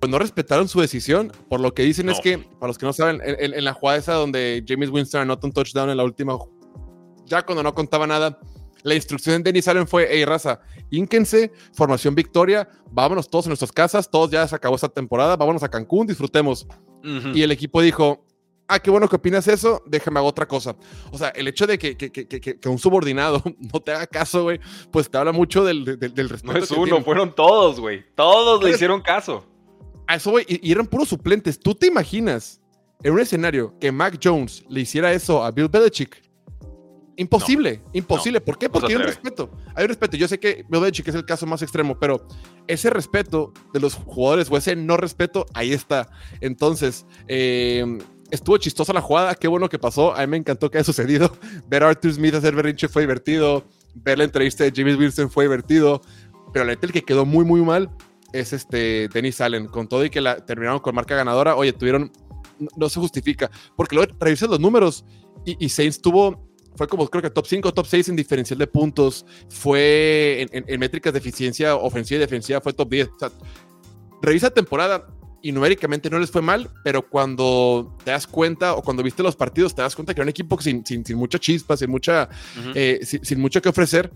pues 0.03 0.11
no 0.11 0.18
respetaron 0.18 0.66
su 0.66 0.81
decisión. 0.81 1.31
Por 1.49 1.61
lo 1.61 1.75
que 1.75 1.85
dicen 1.85 2.09
es 2.09 2.18
que, 2.18 2.38
para 2.38 2.66
los 2.66 2.77
que 2.77 2.87
no 2.87 2.92
saben, 2.92 3.21
en, 3.25 3.64
la 3.64 3.73
jugada 3.73 4.01
esa 4.01 4.14
donde 4.14 4.64
James 4.66 4.90
Winston 4.90 5.21
anotó 5.21 5.47
un 5.47 5.53
touchdown 5.53 5.90
en 5.90 5.97
la 5.97 6.03
última, 6.03 6.37
ya 7.25 7.42
cuando 7.42 7.62
no 7.62 7.73
contaba 7.73 8.05
nada, 8.05 8.40
la 8.83 8.95
instrucción 8.95 9.42
de 9.42 9.53
Dennis 9.53 9.68
Allen 9.68 9.87
fue, 9.87 10.09
hey 10.11 10.25
raza, 10.25 10.61
ínquense, 10.90 11.53
formación 11.73 12.14
victoria, 12.14 12.68
vámonos 12.90 13.29
todos 13.29 13.47
a 13.47 13.49
nuestras 13.49 13.73
casas, 13.73 14.11
todos 14.11 14.31
ya 14.31 14.47
se 14.47 14.55
acabó 14.55 14.77
esta 14.77 14.88
temporada, 14.88 15.37
vámonos 15.37 15.62
a 15.62 15.68
Cancún, 15.68 16.07
disfrutemos. 16.07 16.66
Y 17.35 17.42
el 17.42 17.51
equipo 17.51 17.83
dijo, 17.83 18.25
ah, 18.68 18.79
qué 18.79 18.90
bueno 18.90 19.09
que 19.09 19.16
opinas 19.16 19.49
eso, 19.49 19.83
déjame 19.87 20.21
hago 20.21 20.29
otra 20.29 20.47
cosa. 20.47 20.77
O 21.11 21.18
sea, 21.18 21.31
el 21.31 21.49
hecho 21.49 21.66
de 21.66 21.79
que, 21.79 21.97
que, 21.97 22.11
que, 22.12 22.27
que 22.27 22.68
un 22.68 22.79
subordinado 22.79 23.42
no 23.73 23.81
te 23.81 23.92
haga 23.92 24.07
caso, 24.07 24.45
güey, 24.45 24.61
pues 24.90 25.11
te 25.11 25.18
habla 25.18 25.33
mucho 25.33 25.64
del, 25.64 25.85
del, 25.85 26.14
del 26.14 26.29
respeto. 26.29 26.59
No 26.59 26.64
es 26.64 26.71
uno, 26.71 27.03
fueron 27.03 27.35
todos, 27.35 27.81
güey. 27.81 28.05
Todos 28.14 28.62
le 28.62 28.71
hicieron 28.71 29.01
caso 29.01 29.47
eso, 30.16 30.35
y, 30.47 30.71
eran 30.71 30.87
puros 30.87 31.09
suplentes. 31.09 31.59
¿Tú 31.59 31.75
te 31.75 31.87
imaginas 31.87 32.61
en 33.03 33.12
un 33.12 33.21
escenario 33.21 33.75
que 33.81 33.92
Mac 33.92 34.18
Jones 34.23 34.64
le 34.68 34.81
hiciera 34.81 35.12
eso 35.12 35.42
a 35.42 35.51
Bill 35.51 35.68
Belichick? 35.68 36.23
Imposible, 37.16 37.83
imposible. 37.92 38.40
¿Por 38.40 38.59
qué? 38.59 38.68
Porque 38.68 38.92
hay 38.92 38.96
un 38.96 39.03
respeto. 39.03 39.51
Hay 39.75 39.85
un 39.85 39.88
respeto. 39.88 40.16
Yo 40.16 40.29
sé 40.29 40.40
que 40.40 40.64
Belichick 40.68 41.09
es 41.09 41.14
el 41.14 41.25
caso 41.25 41.46
más 41.46 41.62
extremo, 41.62 41.98
pero 41.98 42.27
ese 42.66 42.90
respeto 42.90 43.53
de 43.72 43.81
los 43.81 43.94
jugadores 43.94 44.51
o 44.51 44.57
ese 44.57 44.77
no 44.77 44.96
respeto, 44.96 45.46
ahí 45.55 45.72
está. 45.72 46.09
Entonces, 46.40 47.07
eh, 47.29 47.98
estuvo 48.31 48.57
chistosa 48.57 48.92
la 48.92 49.03
jugada. 49.03 49.35
Qué 49.35 49.48
bueno 49.48 49.68
que 49.68 49.79
pasó. 49.79 50.14
A 50.14 50.20
mí 50.22 50.27
me 50.27 50.37
encantó 50.38 50.70
que 50.70 50.79
haya 50.79 50.85
sucedido. 50.85 51.33
Ver 51.68 51.85
a 51.85 51.90
Arthur 51.90 52.14
Smith 52.14 52.35
hacer 52.35 52.55
berrinche 52.55 52.88
fue 52.88 53.03
divertido. 53.03 53.64
Ver 53.94 54.18
la 54.18 54.25
entrevista 54.25 54.64
de 54.64 54.72
James 54.75 54.96
Wilson 54.96 55.31
fue 55.31 55.44
divertido. 55.44 56.01
Pero 56.53 56.64
la 56.64 56.72
neta, 56.72 56.87
el 56.87 56.92
que 56.92 57.03
quedó 57.03 57.27
muy, 57.27 57.44
muy 57.44 57.61
mal 57.61 57.90
es 58.33 58.53
este 58.53 59.09
Dennis 59.09 59.40
Allen, 59.40 59.66
con 59.66 59.88
todo 59.88 60.05
y 60.05 60.11
que 60.11 60.20
la 60.20 60.44
terminaron 60.44 60.81
con 60.81 60.94
marca 60.94 61.14
ganadora, 61.14 61.55
oye, 61.55 61.72
tuvieron, 61.72 62.11
no, 62.77 62.88
se 62.88 62.98
justifica, 63.01 63.51
porque 63.77 63.94
luego 63.94 64.12
revisas 64.18 64.48
los 64.48 64.61
números 64.61 65.05
y, 65.44 65.68
Saints 65.68 66.01
tuvo, 66.01 66.48
fue 66.77 66.89
como 66.89 67.09
creo 67.09 67.23
que 67.23 67.31
top 67.31 67.47
5, 67.47 67.73
top 67.73 67.87
6 67.87 68.09
en 68.11 68.17
diferencial 68.17 68.59
de 68.59 68.67
puntos, 68.67 69.27
fue 69.49 70.47
en, 70.51 70.81
métricas 70.81 71.13
de 71.13 71.19
eficiencia 71.19 71.77
ofensiva 71.77 72.17
y 72.17 72.21
defensiva, 72.21 72.61
fue 72.61 72.73
top 72.73 72.89
10. 72.89 73.09
O 73.09 73.19
sea, 73.19 73.31
revisa 74.23 74.51
temporada, 74.51 75.07
y 75.43 75.51
numéricamente 75.51 76.09
no 76.09 76.19
les 76.19 76.31
fue 76.31 76.41
mal, 76.41 76.71
pero 76.85 77.03
cuando 77.03 77.97
te 78.05 78.13
das 78.13 78.27
cuenta 78.27 78.75
o 78.75 78.83
cuando 78.83 79.03
viste 79.03 79.23
los 79.23 79.35
partidos, 79.35 79.75
te 79.75 79.83
das 79.83 79.95
cuenta 79.97 80.15
que 80.15 80.21
era 80.21 80.25
un 80.25 80.29
equipo 80.29 80.61
sin, 80.61 80.87
sin, 80.87 81.05
sin 81.05 81.17
mucha 81.17 81.39
chispa, 81.39 81.77
sin, 81.77 81.91
mucha, 81.91 82.29
eh, 82.75 83.01
sin, 83.03 83.41
mucho 83.41 83.61
que 83.61 83.69
ofrecer. 83.69 84.11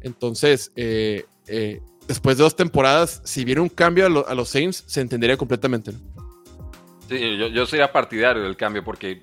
Entonces, 0.00 0.72
eh, 0.74 1.24
eh, 1.46 1.80
después 2.08 2.36
de 2.36 2.42
dos 2.42 2.56
temporadas, 2.56 3.22
si 3.24 3.44
viene 3.44 3.60
un 3.60 3.68
cambio 3.68 4.26
a, 4.26 4.34
los 4.34 4.48
Saints, 4.48 4.82
se 4.86 5.00
entendería 5.00 5.36
completamente. 5.36 5.92
Sí, 7.08 7.38
yo, 7.38 7.46
yo, 7.46 7.64
sería 7.64 7.92
partidario 7.92 8.42
del 8.42 8.56
cambio 8.56 8.82
porque 8.82 9.22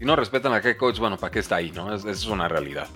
si 0.00 0.06
no 0.06 0.16
respetan 0.16 0.54
a 0.54 0.60
head 0.60 0.78
coach, 0.78 0.98
bueno, 0.98 1.18
¿para 1.18 1.30
qué 1.30 1.40
está 1.40 1.56
ahí? 1.56 1.72
no? 1.72 1.94
Esa 1.94 2.10
es 2.10 2.24
una 2.24 2.48
realidad. 2.48 2.88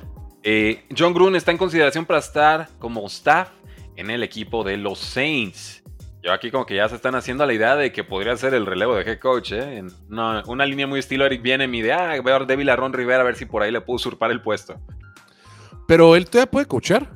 John 0.96 1.12
Gruden 1.12 1.36
está 1.36 1.50
en 1.50 1.58
consideración 1.58 2.06
para 2.06 2.18
estar 2.18 2.70
como 2.78 3.06
staff 3.08 3.50
en 3.94 4.08
el 4.08 4.22
equipo 4.22 4.64
de 4.64 4.78
los 4.78 5.00
Saints. 5.00 5.82
Yo 6.22 6.32
aquí 6.32 6.50
como 6.50 6.64
que 6.64 6.76
ya 6.76 6.88
se 6.88 6.96
están 6.96 7.14
haciendo 7.14 7.44
la 7.44 7.52
idea 7.52 7.76
de 7.76 7.92
que 7.92 8.04
podría 8.04 8.34
ser 8.38 8.54
el 8.54 8.64
relevo 8.64 8.94
de 8.94 9.02
head 9.02 9.18
coach, 9.18 9.52
¿eh? 9.52 9.84
Una, 10.08 10.64
línea 10.64 10.86
muy 10.86 10.98
estilo 10.98 11.26
Eric 11.26 11.42
viene 11.42 11.66
idea, 11.76 12.12
ah, 12.12 12.22
veo 12.22 12.36
a 12.36 12.44
débil 12.46 12.70
a 12.70 12.76
Ron 12.76 12.94
Rivera 12.94 13.20
a 13.20 13.24
ver 13.24 13.36
si 13.36 13.44
por 13.44 13.62
ahí 13.62 13.70
le 13.70 13.82
puedo 13.82 13.96
usurpar 13.96 14.30
el 14.30 14.40
puesto. 14.40 14.80
Pero 15.86 16.16
él 16.16 16.24
todavía 16.24 16.50
puede 16.50 16.64
coachar. 16.64 17.10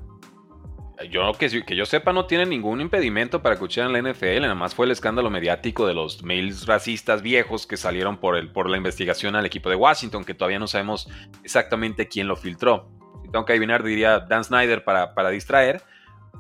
Yo 1.11 1.33
que, 1.35 1.65
que 1.65 1.77
yo 1.77 1.87
sepa 1.87 2.13
no 2.13 2.27
tiene 2.27 2.45
ningún 2.45 2.81
impedimento 2.81 3.41
para 3.41 3.57
coachar 3.57 3.87
en 3.87 3.93
la 3.93 4.13
NFL, 4.13 4.41
nada 4.41 4.57
más 4.57 4.75
fue 4.75 4.87
el 4.87 4.93
escándalo 4.93 5.31
mediático 5.31 5.87
de 5.87 5.95
los 5.95 6.25
mails 6.25 6.67
racistas 6.67 7.23
viejos 7.23 7.69
que 7.69 7.77
salieron 7.77 8.17
por, 8.17 8.69
la 8.69 8.77
investigación 8.77 9.37
al 9.37 9.47
equipo 9.47 9.71
de 9.71 9.77
Washington, 9.77 10.25
que 10.25 10.35
todavía 10.35 10.59
no 10.59 10.67
sabemos 10.67 11.09
exactamente 11.45 12.09
quién 12.09 12.27
lo 12.27 12.35
filtró. 12.35 12.91
Tengo 13.31 13.45
que 13.45 13.53
adivinar, 13.53 13.85
diría 13.85 14.21
Dan 14.21 14.43
Snyder 14.43 14.83
para, 14.83 15.31
distraer, 15.31 15.83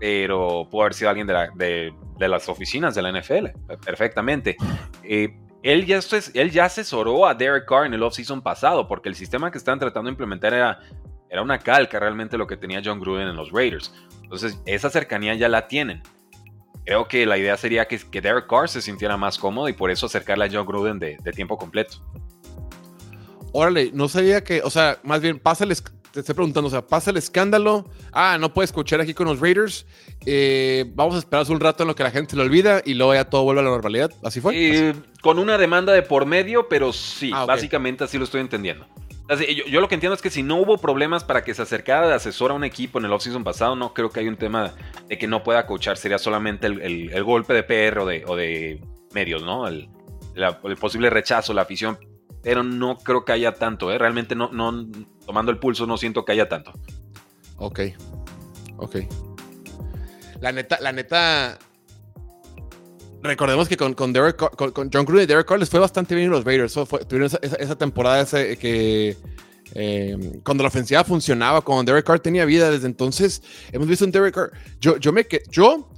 pero 0.00 0.66
pudo 0.68 0.82
haber 0.82 0.94
sido 0.94 1.10
alguien 1.10 1.28
de, 1.28 1.94
las 2.18 2.48
oficinas 2.48 2.96
de 2.96 3.02
la 3.02 3.12
NFL, 3.12 3.46
perfectamente. 3.84 4.56
Eh, 5.04 5.38
él, 5.62 5.86
ya, 5.86 6.00
él 6.34 6.50
ya 6.50 6.64
asesoró 6.64 7.26
a 7.26 7.34
Derek 7.34 7.68
Carr 7.68 7.86
en 7.86 7.94
el 7.94 8.02
offseason 8.02 8.42
pasado, 8.42 8.88
porque 8.88 9.08
el 9.08 9.14
sistema 9.14 9.52
que 9.52 9.58
estaban 9.58 9.78
tratando 9.78 10.08
de 10.08 10.12
implementar 10.12 10.52
era, 10.52 10.80
era 11.30 11.42
una 11.42 11.58
calca 11.58 11.98
realmente 11.98 12.38
lo 12.38 12.46
que 12.46 12.56
tenía 12.56 12.80
John 12.84 13.00
Gruden 13.00 13.28
en 13.28 13.36
los 13.36 13.50
Raiders. 13.52 13.92
Entonces, 14.22 14.58
esa 14.66 14.90
cercanía 14.90 15.34
ya 15.34 15.48
la 15.48 15.68
tienen. 15.68 16.02
Creo 16.84 17.06
que 17.06 17.26
la 17.26 17.36
idea 17.36 17.56
sería 17.56 17.86
que, 17.86 17.98
que 17.98 18.20
Derek 18.20 18.46
Carr 18.46 18.68
se 18.68 18.80
sintiera 18.80 19.16
más 19.16 19.38
cómodo 19.38 19.68
y 19.68 19.74
por 19.74 19.90
eso 19.90 20.06
acercarle 20.06 20.46
a 20.46 20.48
John 20.50 20.66
Gruden 20.66 20.98
de, 20.98 21.18
de 21.22 21.32
tiempo 21.32 21.58
completo. 21.58 21.98
Órale, 23.52 23.90
no 23.92 24.08
sabía 24.08 24.42
que, 24.42 24.62
o 24.62 24.70
sea, 24.70 24.98
más 25.02 25.20
bien, 25.20 25.38
pásales, 25.38 25.82
te 26.12 26.20
estoy 26.20 26.34
preguntando, 26.34 26.68
o 26.68 26.70
sea, 26.70 26.86
pasa 26.86 27.10
el 27.10 27.16
escándalo, 27.16 27.88
ah, 28.12 28.36
no 28.38 28.52
puedes 28.52 28.70
escuchar 28.70 29.00
aquí 29.00 29.14
con 29.14 29.26
los 29.26 29.40
Raiders, 29.40 29.86
eh, 30.26 30.84
vamos 30.94 31.14
a 31.14 31.18
esperar 31.18 31.46
un 31.50 31.60
rato 31.60 31.82
en 31.82 31.88
lo 31.88 31.94
que 31.94 32.02
la 32.02 32.10
gente 32.10 32.30
se 32.30 32.36
lo 32.36 32.42
olvida 32.42 32.82
y 32.84 32.94
luego 32.94 33.14
ya 33.14 33.24
todo 33.24 33.44
vuelve 33.44 33.60
a 33.60 33.64
la 33.64 33.70
normalidad, 33.70 34.10
¿así 34.22 34.40
fue? 34.40 34.94
con 35.22 35.38
una 35.38 35.58
demanda 35.58 35.92
de 35.92 36.02
por 36.02 36.26
medio, 36.26 36.68
pero 36.68 36.92
sí, 36.92 37.30
ah, 37.34 37.44
básicamente 37.44 38.04
así 38.04 38.18
lo 38.18 38.24
estoy 38.24 38.40
entendiendo. 38.40 38.86
Yo, 39.28 39.80
lo 39.80 39.88
que 39.88 39.94
entiendo 39.94 40.14
es 40.14 40.22
que 40.22 40.30
si 40.30 40.42
no 40.42 40.56
hubo 40.56 40.78
problemas 40.78 41.24
para 41.24 41.44
que 41.44 41.54
se 41.54 41.62
acercara 41.62 42.08
de 42.08 42.14
asesor 42.14 42.50
a 42.50 42.54
un 42.54 42.64
equipo 42.64 42.98
en 42.98 43.04
el 43.04 43.12
offseason 43.12 43.44
pasado, 43.44 43.76
no 43.76 43.92
creo 43.94 44.10
que 44.10 44.20
haya 44.20 44.30
un 44.30 44.36
tema 44.36 44.74
de 45.08 45.18
que 45.18 45.26
no 45.26 45.42
pueda 45.42 45.66
coachar, 45.66 45.96
sería 45.96 46.18
solamente 46.18 46.66
el, 46.66 47.24
golpe 47.24 47.54
de 47.54 47.62
PR 47.62 47.98
o 47.98 48.06
de, 48.06 48.80
medios, 49.12 49.42
¿no? 49.42 49.66
El, 49.66 49.88
el 50.34 50.76
posible 50.76 51.10
rechazo, 51.10 51.52
la 51.52 51.62
afición 51.62 51.98
pero 52.42 52.62
no 52.62 52.98
creo 52.98 53.24
que 53.24 53.32
haya 53.32 53.52
tanto, 53.52 53.92
¿eh? 53.92 53.98
Realmente 53.98 54.34
no, 54.34 54.50
no, 54.52 54.86
tomando 55.26 55.50
el 55.50 55.58
pulso, 55.58 55.86
no 55.86 55.96
siento 55.96 56.24
que 56.24 56.32
haya 56.32 56.48
tanto. 56.48 56.72
Ok, 57.56 57.80
ok. 58.76 58.96
La 60.40 60.52
neta, 60.52 60.78
la 60.80 60.92
neta, 60.92 61.58
recordemos 63.22 63.68
que 63.68 63.76
con, 63.76 63.94
con, 63.94 64.12
Derek, 64.12 64.37
con, 64.37 64.90
John 64.92 65.04
Gruden 65.04 65.24
y 65.24 65.26
Derek 65.26 65.46
Carr 65.46 65.59
les 65.59 65.70
fue 65.70 65.81
bastante 65.81 66.14
bien 66.14 66.31
los 66.31 66.44
Raiders. 66.44 66.74
tuvieron 67.09 67.31
esa, 67.42 67.76
temporada 67.76 68.20
ese, 68.20 68.57
que 68.57 69.16
eh, 69.74 70.40
cuando 70.44 70.62
la 70.62 70.68
ofensiva 70.68 71.04
funcionaba, 71.04 71.61
cuando 71.61 71.90
Derek 71.90 72.07
Carr 72.07 72.20
tenía 72.20 72.44
vida, 72.44 72.70
desde 72.70 72.87
entonces 72.87 73.42
hemos 73.72 73.88
visto 73.88 74.04
un 74.04 74.12
Derek 74.12 74.35
Carr. 74.35 74.52
Yo, 74.81 74.96
yo 74.98 75.12
me 75.12 75.26
yo 75.50 75.90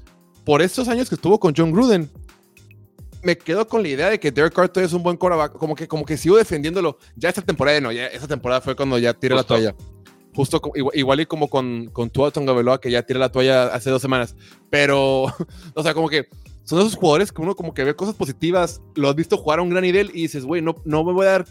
por 0.44 0.62
estos 0.62 0.88
años 0.88 1.08
que 1.08 1.14
estuvo 1.14 1.38
con 1.38 1.54
John 1.56 1.72
Gruden, 1.72 2.10
me 3.22 3.36
quedo 3.36 3.68
con 3.68 3.82
la 3.82 3.88
idea 3.88 4.10
de 4.10 4.18
que 4.18 4.32
Derek 4.32 4.54
Carr 4.54 4.70
es 4.76 4.92
un 4.92 5.02
buen 5.02 5.16
quarterback, 5.16 5.52
como 5.52 5.74
que, 5.74 5.86
como 5.86 6.04
que 6.04 6.16
sigo 6.16 6.36
defendiéndolo. 6.36 6.98
Ya 7.16 7.28
esta 7.28 7.42
temporada, 7.42 7.80
no, 7.80 7.92
ya 7.92 8.06
esta 8.06 8.26
temporada 8.26 8.60
fue 8.60 8.74
cuando 8.74 8.98
ya 8.98 9.12
tiré 9.14 9.34
la 9.34 9.44
toalla. 9.44 9.74
Justo 10.34 10.60
igual, 10.94 11.20
y 11.20 11.26
como 11.26 11.48
con, 11.48 11.90
con 11.92 12.08
Tua 12.08 12.30
Tongabeloa, 12.30 12.80
que 12.80 12.90
ya 12.90 13.02
tiré 13.02 13.18
la 13.18 13.30
toalla 13.30 13.66
hace 13.66 13.90
dos 13.90 14.00
semanas. 14.00 14.36
Pero, 14.70 15.24
o 15.74 15.82
sea, 15.82 15.92
como 15.92 16.08
que 16.08 16.28
son 16.70 16.78
esos 16.78 16.94
jugadores 16.94 17.32
que 17.32 17.42
uno 17.42 17.56
como 17.56 17.74
que 17.74 17.82
ve 17.82 17.96
cosas 17.96 18.14
positivas, 18.14 18.80
lo 18.94 19.08
has 19.08 19.16
visto 19.16 19.36
jugar 19.36 19.58
a 19.58 19.62
un 19.62 19.70
gran 19.70 19.82
nivel 19.82 20.10
y 20.14 20.22
dices, 20.22 20.44
güey, 20.44 20.62
no, 20.62 20.76
no 20.84 21.02
me 21.02 21.12
voy 21.12 21.26
a 21.26 21.30
dar 21.30 21.44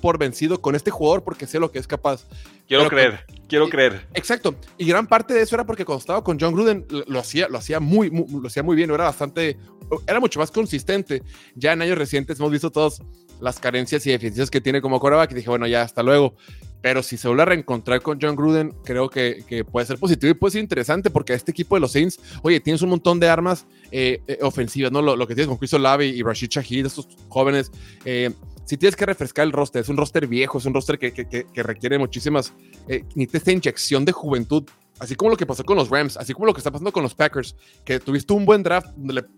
por 0.00 0.16
vencido 0.16 0.62
con 0.62 0.74
este 0.74 0.90
jugador 0.90 1.22
porque 1.22 1.46
sé 1.46 1.60
lo 1.60 1.70
que 1.70 1.78
es 1.78 1.86
capaz. 1.86 2.26
Quiero 2.66 2.88
creer, 2.88 3.26
quiero 3.46 3.68
creer. 3.68 4.06
Exacto. 4.14 4.54
Y 4.78 4.86
gran 4.86 5.06
parte 5.06 5.34
de 5.34 5.42
eso 5.42 5.54
era 5.54 5.66
porque 5.66 5.84
cuando 5.84 6.00
estaba 6.00 6.24
con 6.24 6.40
John 6.40 6.54
Gruden 6.54 6.86
lo, 6.88 7.18
hacía, 7.18 7.46
lo 7.48 7.58
hacía 7.58 7.78
muy, 7.78 8.08
lo 8.08 8.46
hacía 8.46 8.62
muy 8.62 8.74
bien, 8.74 8.90
era 8.90 9.04
bastante, 9.04 9.58
era 10.06 10.18
mucho 10.18 10.40
más 10.40 10.50
consistente. 10.50 11.22
Ya 11.54 11.74
en 11.74 11.82
años 11.82 11.98
recientes 11.98 12.40
hemos 12.40 12.50
visto 12.50 12.70
todas 12.70 13.02
las 13.42 13.60
carencias 13.60 14.06
y 14.06 14.12
deficiencias 14.12 14.50
que 14.50 14.62
tiene 14.62 14.80
como 14.80 14.98
quarterback 14.98 15.32
y 15.32 15.34
dije, 15.34 15.50
bueno, 15.50 15.66
ya 15.66 15.82
hasta 15.82 16.02
luego. 16.02 16.36
Pero 16.84 17.02
si 17.02 17.16
se 17.16 17.28
vuelve 17.28 17.44
a 17.44 17.46
reencontrar 17.46 18.02
con 18.02 18.18
John 18.20 18.36
Gruden, 18.36 18.74
creo 18.84 19.08
que, 19.08 19.42
que, 19.48 19.64
puede 19.64 19.86
ser 19.86 19.96
positivo 19.96 20.32
y 20.32 20.34
puede 20.34 20.52
ser 20.52 20.60
interesante 20.60 21.08
porque 21.08 21.32
este 21.32 21.50
equipo 21.50 21.76
de 21.76 21.80
los 21.80 21.92
Saints, 21.92 22.20
oye, 22.42 22.60
tienes 22.60 22.82
un 22.82 22.90
montón 22.90 23.18
de 23.18 23.26
armas 23.26 23.64
eh, 23.90 24.20
eh, 24.26 24.38
ofensivas, 24.42 24.92
¿no? 24.92 25.00
Lo, 25.00 25.26
que 25.26 25.34
tienes 25.34 25.48
con 25.48 25.56
Chris 25.56 25.72
Olave 25.72 26.04
y 26.04 26.22
Rashid 26.22 26.50
Shahid, 26.50 26.84
estos 26.84 27.08
jóvenes. 27.30 27.72
Eh, 28.04 28.34
si 28.66 28.76
tienes 28.76 28.96
que 28.96 29.06
refrescar 29.06 29.46
el 29.46 29.52
roster, 29.52 29.80
es 29.80 29.88
un 29.88 29.96
roster 29.96 30.26
viejo, 30.26 30.58
es 30.58 30.66
un 30.66 30.74
roster 30.74 30.98
que, 30.98 31.14
que, 31.14 31.26
que, 31.26 31.62
requiere 31.62 31.98
muchísimas, 31.98 32.52
eh, 32.86 33.02
esta 33.32 33.50
inyección 33.50 34.04
de 34.04 34.12
juventud, 34.12 34.64
así 34.98 35.14
como 35.14 35.30
lo 35.30 35.38
que 35.38 35.46
pasó 35.46 35.64
con 35.64 35.78
los 35.78 35.88
Rams, 35.88 36.18
así 36.18 36.34
como 36.34 36.44
lo 36.44 36.52
que 36.52 36.58
está 36.58 36.70
pasando 36.70 36.92
con 36.92 37.02
los 37.02 37.14
Packers, 37.14 37.56
que 37.86 37.98
tuviste 37.98 38.34
un 38.34 38.44
buen 38.44 38.62
draft 38.62 38.88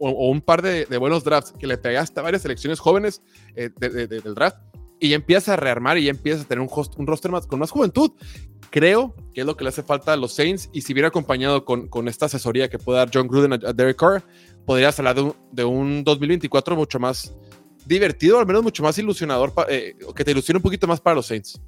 o, 0.01 0.31
un 0.31 0.41
par 0.41 0.63
de, 0.63 0.85
buenos 0.99 1.23
drafts, 1.23 1.53
que 1.57 1.69
le 1.69 1.79
pegaste 1.79 2.19
a 2.19 2.25
varias 2.25 2.43
selecciones 2.43 2.81
jóvenes 2.81 3.23
eh, 3.55 3.71
del 3.79 4.35
draft, 4.35 4.59
y 5.01 5.11
ya 5.11 5.17
empiezas 5.17 5.51
a 5.51 5.57
rearmar 5.57 5.99
y 5.99 6.05
ya 6.05 6.11
empiezas 6.11 6.45
a 6.45 6.49
tener 6.49 6.63
un, 6.63 6.71
un 6.97 7.07
roster 7.07 7.31
más, 7.31 7.47
con 7.47 7.59
más 7.59 7.71
juventud. 7.71 8.13
Creo 8.71 9.15
que 9.33 9.43
es 9.43 9.47
lo 9.47 9.57
que 9.57 9.65
le 9.65 9.71
hace 9.71 9.83
falta 9.83 10.13
a 10.13 10.17
los 10.17 10.35
Saints, 10.35 10.69
y 10.73 10.83
si 10.83 10.93
viene 10.93 11.07
acompañado 11.07 11.65
con, 11.65 11.89
con 11.89 12.09
esta 12.09 12.27
asesoría 12.27 12.69
que 12.69 12.79
puede 12.79 12.99
dar 12.99 13.11
John 13.13 13.29
Gruden 13.29 13.53
a, 13.53 13.73
Derek 13.73 13.97
Carr, 13.97 14.23
podrías 14.65 14.99
hablar 14.99 15.15
de 15.15 15.23
un, 15.23 15.35
de 15.53 15.65
un 15.65 16.05
2024 16.05 16.77
mucho 16.77 16.99
más 16.99 17.35
divertido, 17.87 18.39
al 18.39 18.47
menos 18.47 18.63
mucho 18.63 18.83
más 18.83 18.99
ilusionador, 18.99 19.53
eh, 19.69 19.95
que 20.15 20.25
te 20.25 20.33
ilusione 20.33 20.59
un 20.59 20.63
poquito 20.63 20.87
más 20.87 21.01
para 21.01 21.15
los 21.15 21.27
Saints. 21.27 21.61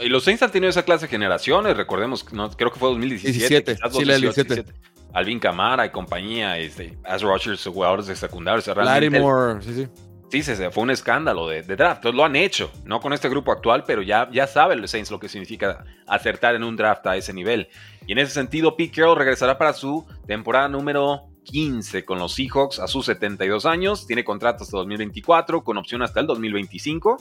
Y 0.00 0.08
los 0.08 0.22
Saints 0.22 0.42
han 0.42 0.52
tenido 0.52 0.70
esa 0.70 0.84
clase 0.84 1.06
de 1.06 1.10
generaciones, 1.10 1.76
recordemos, 1.76 2.24
creo 2.24 2.70
que 2.70 2.78
fue 2.78 2.88
2017. 2.90 3.74
17, 3.74 3.76
sí, 3.98 4.04
la 4.04 4.16
17. 4.18 4.64
Alvin 5.12 5.40
Camara 5.40 5.86
y 5.86 5.90
compañía, 5.90 6.58
este, 6.58 6.96
As 7.04 7.22
Rogers, 7.22 7.64
jugadores 7.64 8.06
de 8.06 8.14
secundarios. 8.14 8.68
Moore, 9.10 9.62
sí, 9.62 9.74
sí. 9.74 9.88
Sí, 10.30 10.42
se, 10.42 10.70
fue 10.70 10.82
un 10.82 10.90
escándalo 10.90 11.48
de, 11.48 11.62
draft. 11.62 11.98
Entonces 11.98 12.16
lo 12.16 12.24
han 12.24 12.36
hecho, 12.36 12.70
no 12.84 13.00
con 13.00 13.12
este 13.14 13.28
grupo 13.30 13.50
actual, 13.50 13.84
pero 13.86 14.02
ya, 14.02 14.28
ya 14.30 14.46
saben 14.46 14.80
los 14.80 14.90
Saints 14.90 15.10
lo 15.10 15.18
que 15.18 15.28
significa 15.28 15.84
acertar 16.06 16.54
en 16.54 16.64
un 16.64 16.76
draft 16.76 17.06
a 17.06 17.16
ese 17.16 17.32
nivel. 17.32 17.68
Y 18.06 18.12
en 18.12 18.18
ese 18.18 18.32
sentido, 18.32 18.76
Pete 18.76 18.96
Carroll 18.96 19.16
regresará 19.16 19.56
para 19.56 19.72
su 19.72 20.06
temporada 20.26 20.68
número 20.68 21.30
15 21.44 22.04
con 22.04 22.18
los 22.18 22.34
Seahawks 22.34 22.78
a 22.78 22.88
sus 22.88 23.06
72 23.06 23.64
años. 23.64 24.06
Tiene 24.06 24.22
contrato 24.22 24.64
hasta 24.64 24.76
2024 24.76 25.64
con 25.64 25.78
opción 25.78 26.02
hasta 26.02 26.20
el 26.20 26.26
2025. 26.26 27.16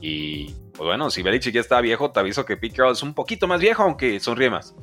Y 0.00 0.52
pues 0.72 0.86
bueno, 0.86 1.10
si 1.10 1.22
Belichick 1.22 1.54
ya 1.54 1.60
está 1.60 1.80
viejo, 1.80 2.12
te 2.12 2.20
aviso 2.20 2.44
que 2.44 2.56
Pete 2.56 2.76
Carroll 2.76 2.92
es 2.92 3.02
un 3.02 3.14
poquito 3.14 3.48
más 3.48 3.60
viejo, 3.60 3.82
aunque 3.82 4.20
sonríe 4.20 4.50
más. 4.50 4.76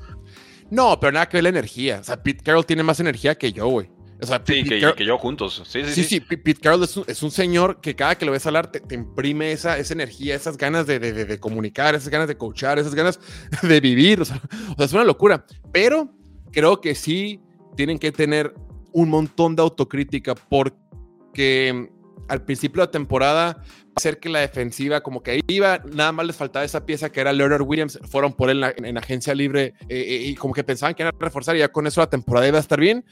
No, 0.70 1.00
pero 1.00 1.14
nada 1.14 1.30
que 1.30 1.38
ver 1.38 1.44
la 1.44 1.50
energía. 1.50 2.00
O 2.02 2.04
sea, 2.04 2.22
Pete 2.22 2.44
Carroll 2.44 2.66
tiene 2.66 2.84
más 2.84 3.00
energía 3.00 3.36
que 3.36 3.54
yo, 3.54 3.68
güey. 3.68 3.90
O 4.24 4.28
sea, 4.28 4.42
sí, 4.46 4.64
que, 4.64 4.80
yo 4.80 5.18
juntos. 5.18 5.62
Sí, 5.66 5.84
sí, 5.86 5.94
sí. 5.94 6.04
sí, 6.04 6.20
Pete 6.20 6.56
Carroll 6.56 6.84
es 6.84 7.24
un, 7.24 7.32
señor 7.32 7.82
que 7.82 7.96
cada 7.96 8.16
que 8.18 8.26
lo 8.26 8.32
ves 8.32 8.46
hablar 8.46 8.72
te, 8.72 8.96
imprime 8.96 9.52
esa, 9.52 9.78
esa 9.78 9.94
energía, 9.94 10.36
esas 10.36 10.58
ganas 10.58 10.88
de, 10.88 11.00
de, 11.00 11.14
de, 11.14 11.40
comunicar, 11.40 11.96
esas 11.96 12.10
ganas 12.10 12.28
de 12.28 12.38
coachar, 12.38 12.80
esas 12.80 12.96
ganas 12.96 13.20
de 13.62 13.80
vivir. 13.80 14.22
O 14.22 14.26
sea, 14.26 14.42
o 14.72 14.76
sea, 14.76 14.86
es 14.86 14.94
una 14.94 15.04
locura. 15.04 15.46
Pero 15.72 16.10
creo 16.52 16.82
que 16.82 16.96
sí 16.96 17.42
tienen 17.76 18.00
que 18.00 18.12
tener 18.12 18.54
un 18.92 19.10
montón 19.10 19.56
de 19.56 19.62
autocrítica 19.62 20.36
porque 20.36 21.90
al 22.30 22.44
principio 22.44 22.82
de 22.82 22.88
la 22.88 22.92
temporada 22.92 23.64
ser 23.98 24.20
que 24.20 24.30
la 24.30 24.40
defensiva 24.40 25.02
como 25.02 25.22
que 25.22 25.42
iba, 25.48 25.80
nada 25.94 26.12
más 26.12 26.26
les 26.26 26.36
faltaba 26.36 26.66
esa 26.66 26.86
pieza 26.86 27.12
que 27.12 27.20
era 27.22 27.32
Leonard 27.32 27.62
Williams, 27.62 28.00
fueron 28.10 28.34
por 28.34 28.50
él 28.50 28.64
en, 28.78 28.98
agencia 28.98 29.36
libre 29.36 29.74
eh, 29.88 30.00
eh, 30.00 30.22
y 30.26 30.36
como 30.36 30.54
que 30.54 30.64
pensaban 30.64 30.96
que 30.96 31.04
era 31.04 31.12
reforzar 31.20 31.56
y 31.56 31.60
ya 31.60 31.72
con 31.72 31.86
eso 31.86 32.02
la 32.02 32.10
temporada 32.10 32.48
iba 32.48 32.58
a 32.58 32.62
estar 32.62 32.80
bien. 32.80 33.06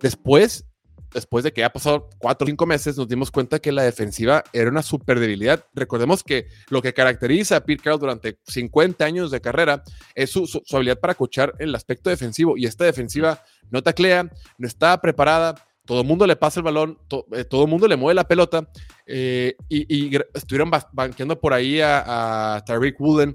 Después, 0.00 0.64
después 1.12 1.44
de 1.44 1.52
que 1.52 1.62
ya 1.62 1.72
pasado 1.72 2.08
cuatro 2.18 2.44
o 2.44 2.48
cinco 2.48 2.66
meses, 2.66 2.96
nos 2.96 3.08
dimos 3.08 3.30
cuenta 3.30 3.58
que 3.58 3.72
la 3.72 3.82
defensiva 3.82 4.44
era 4.52 4.70
una 4.70 4.82
super 4.82 5.18
debilidad. 5.18 5.64
Recordemos 5.74 6.22
que 6.22 6.48
lo 6.68 6.82
que 6.82 6.92
caracteriza 6.92 7.56
a 7.56 7.60
Pete 7.64 7.82
Carroll 7.82 8.00
durante 8.00 8.38
50 8.46 9.04
años 9.04 9.30
de 9.30 9.40
carrera 9.40 9.82
es 10.14 10.30
su, 10.30 10.62
habilidad 10.72 11.00
para 11.00 11.14
coachar 11.14 11.54
el 11.58 11.74
aspecto 11.74 12.10
defensivo 12.10 12.56
y 12.56 12.66
esta 12.66 12.84
defensiva 12.84 13.42
no 13.70 13.82
taclea, 13.82 14.30
no 14.58 14.66
está 14.66 15.00
preparada, 15.00 15.54
todo 15.86 16.00
el 16.00 16.06
mundo 16.06 16.26
le 16.26 16.36
pasa 16.36 16.60
el 16.60 16.64
balón, 16.64 16.98
eh, 17.32 17.44
todo 17.44 17.64
el 17.64 17.70
mundo 17.70 17.86
le 17.86 17.96
mueve 17.96 18.14
la 18.14 18.26
pelota 18.26 18.68
eh, 19.06 19.54
y, 19.68 20.16
estuvieron 20.32 20.70
banqueando 20.92 21.38
por 21.38 21.52
ahí 21.52 21.80
a, 21.80 22.56
a 22.56 22.64
Tariq 22.64 23.00
Woolen 23.00 23.34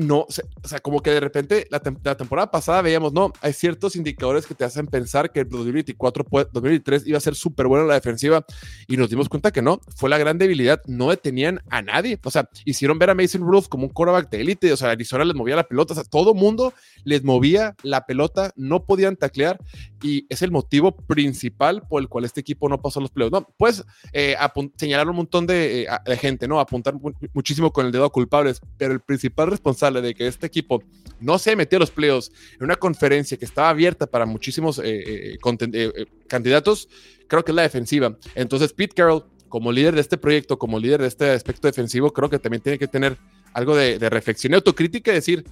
no, 0.00 0.20
o 0.20 0.68
sea, 0.68 0.80
como 0.80 1.00
que 1.02 1.10
de 1.10 1.20
repente 1.20 1.66
la, 1.70 1.80
temporada 1.80 2.50
pasada 2.50 2.82
veíamos, 2.82 3.12
no, 3.12 3.32
hay 3.40 3.52
ciertos 3.52 3.96
indicadores 3.96 4.46
que 4.46 4.54
te 4.54 4.64
hacen 4.64 4.86
pensar 4.86 5.30
que 5.32 5.40
el 5.40 5.48
2024, 5.48 6.24
2023 6.52 7.06
iba 7.06 7.18
a 7.18 7.20
ser 7.20 7.34
súper 7.34 7.66
bueno 7.66 7.86
la 7.86 7.94
defensiva 7.94 8.44
y 8.88 8.96
nos 8.96 9.10
dimos 9.10 9.28
cuenta 9.28 9.50
que 9.50 9.62
no, 9.62 9.80
fue 9.96 10.10
la 10.10 10.18
gran 10.18 10.38
debilidad, 10.38 10.80
no 10.86 11.10
detenían 11.10 11.60
a 11.70 11.82
nadie, 11.82 12.18
o 12.22 12.30
sea, 12.30 12.48
hicieron 12.64 12.98
ver 12.98 13.10
a 13.10 13.14
Mason 13.14 13.42
Rudolph 13.42 13.68
como 13.68 13.84
un 13.84 13.90
quarterback 13.90 14.30
de 14.30 14.40
élite, 14.40 14.72
o 14.72 14.76
sea, 14.76 14.90
Arizona 14.90 15.24
les 15.24 15.36
movía 15.36 15.56
la 15.56 15.64
pelota, 15.64 15.92
o 15.92 15.96
sea, 15.96 16.04
todo 16.04 16.34
mundo 16.34 16.72
les 17.04 17.22
movía 17.22 17.74
la 17.82 18.06
pelota, 18.06 18.52
no 18.56 18.84
podían 18.84 19.16
taclear 19.16 19.58
y 20.02 20.26
es 20.28 20.42
el 20.42 20.50
motivo 20.50 20.92
principal 20.92 21.82
por 21.88 22.00
el 22.00 22.08
cual 22.08 22.24
este 22.24 22.40
equipo 22.40 22.68
no 22.68 22.80
pasó 22.80 23.00
los 23.00 23.10
playoffs. 23.10 23.32
No, 23.32 23.46
puedes 23.56 23.84
eh, 24.12 24.36
señalar 24.76 25.08
un 25.08 25.16
montón 25.16 25.46
de, 25.46 25.82
eh, 25.82 26.16
gente, 26.16 26.48
¿no? 26.48 26.60
Apuntar 26.60 26.94
muchísimo 27.34 27.72
con 27.72 27.86
el 27.86 27.92
dedo 27.92 28.04
a 28.04 28.10
culpables, 28.10 28.60
pero 28.78 28.92
el 28.92 29.00
principal 29.00 29.50
responsable 29.50 29.89
de 29.92 30.14
que 30.14 30.26
este 30.26 30.46
equipo 30.46 30.82
no 31.20 31.38
se 31.38 31.56
metió 31.56 31.76
a 31.76 31.80
los 31.80 31.90
playoffs 31.90 32.32
en 32.58 32.64
una 32.64 32.76
conferencia 32.76 33.36
que 33.36 33.44
estaba 33.44 33.68
abierta 33.68 34.06
para 34.06 34.26
muchísimos 34.26 34.78
eh, 34.78 35.34
eh, 35.34 35.38
eh, 35.42 36.06
candidatos, 36.26 36.88
creo 37.28 37.44
que 37.44 37.52
es 37.52 37.56
la 37.56 37.62
defensiva. 37.62 38.16
Entonces, 38.34 38.72
Pete 38.72 38.94
Carroll, 38.94 39.24
como 39.48 39.72
líder 39.72 39.94
de 39.94 40.00
este 40.00 40.16
proyecto, 40.16 40.58
como 40.58 40.78
líder 40.78 41.02
de 41.02 41.08
este 41.08 41.30
aspecto 41.30 41.68
defensivo, 41.68 42.12
creo 42.12 42.30
que 42.30 42.38
también 42.38 42.62
tiene 42.62 42.78
que 42.78 42.88
tener 42.88 43.16
algo 43.52 43.76
de, 43.76 43.98
reflexión 44.08 44.52
y 44.52 44.56
autocrítica 44.56 45.10
y 45.10 45.14
decir, 45.14 45.44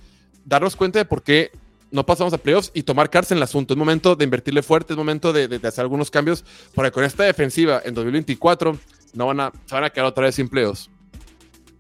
darnos 0.45 0.77
cuenta 0.77 1.01
de 1.01 1.05
por 1.05 1.23
qué 1.23 1.51
no 1.91 2.07
pasamos 2.07 2.33
a 2.33 2.39
playoffs 2.39 2.71
y 2.75 2.83
tomar 2.83 3.11
cárcel 3.11 3.37
en 3.37 3.39
el 3.39 3.43
asunto. 3.45 3.75
Es 3.75 3.79
momento 3.79 4.15
de 4.15 4.25
invertirle 4.25 4.63
fuerte, 4.63 4.93
es 4.93 4.97
momento 4.97 5.33
de, 5.33 5.49
de, 5.49 5.69
hacer 5.69 5.83
algunos 5.83 6.11
cambios, 6.11 6.45
porque 6.75 6.93
con 6.93 7.05
esta 7.05 7.25
defensiva 7.25 7.83
en 7.85 7.95
2024 7.95 8.79
no 9.15 9.27
van 9.27 9.41
a, 9.41 9.53
se 9.67 9.75
van 9.75 9.85
a 9.85 9.91
quedar 9.91 10.07
otra 10.07 10.25
vez 10.25 10.35
sin 10.35 10.49
playoffs. 10.49 10.91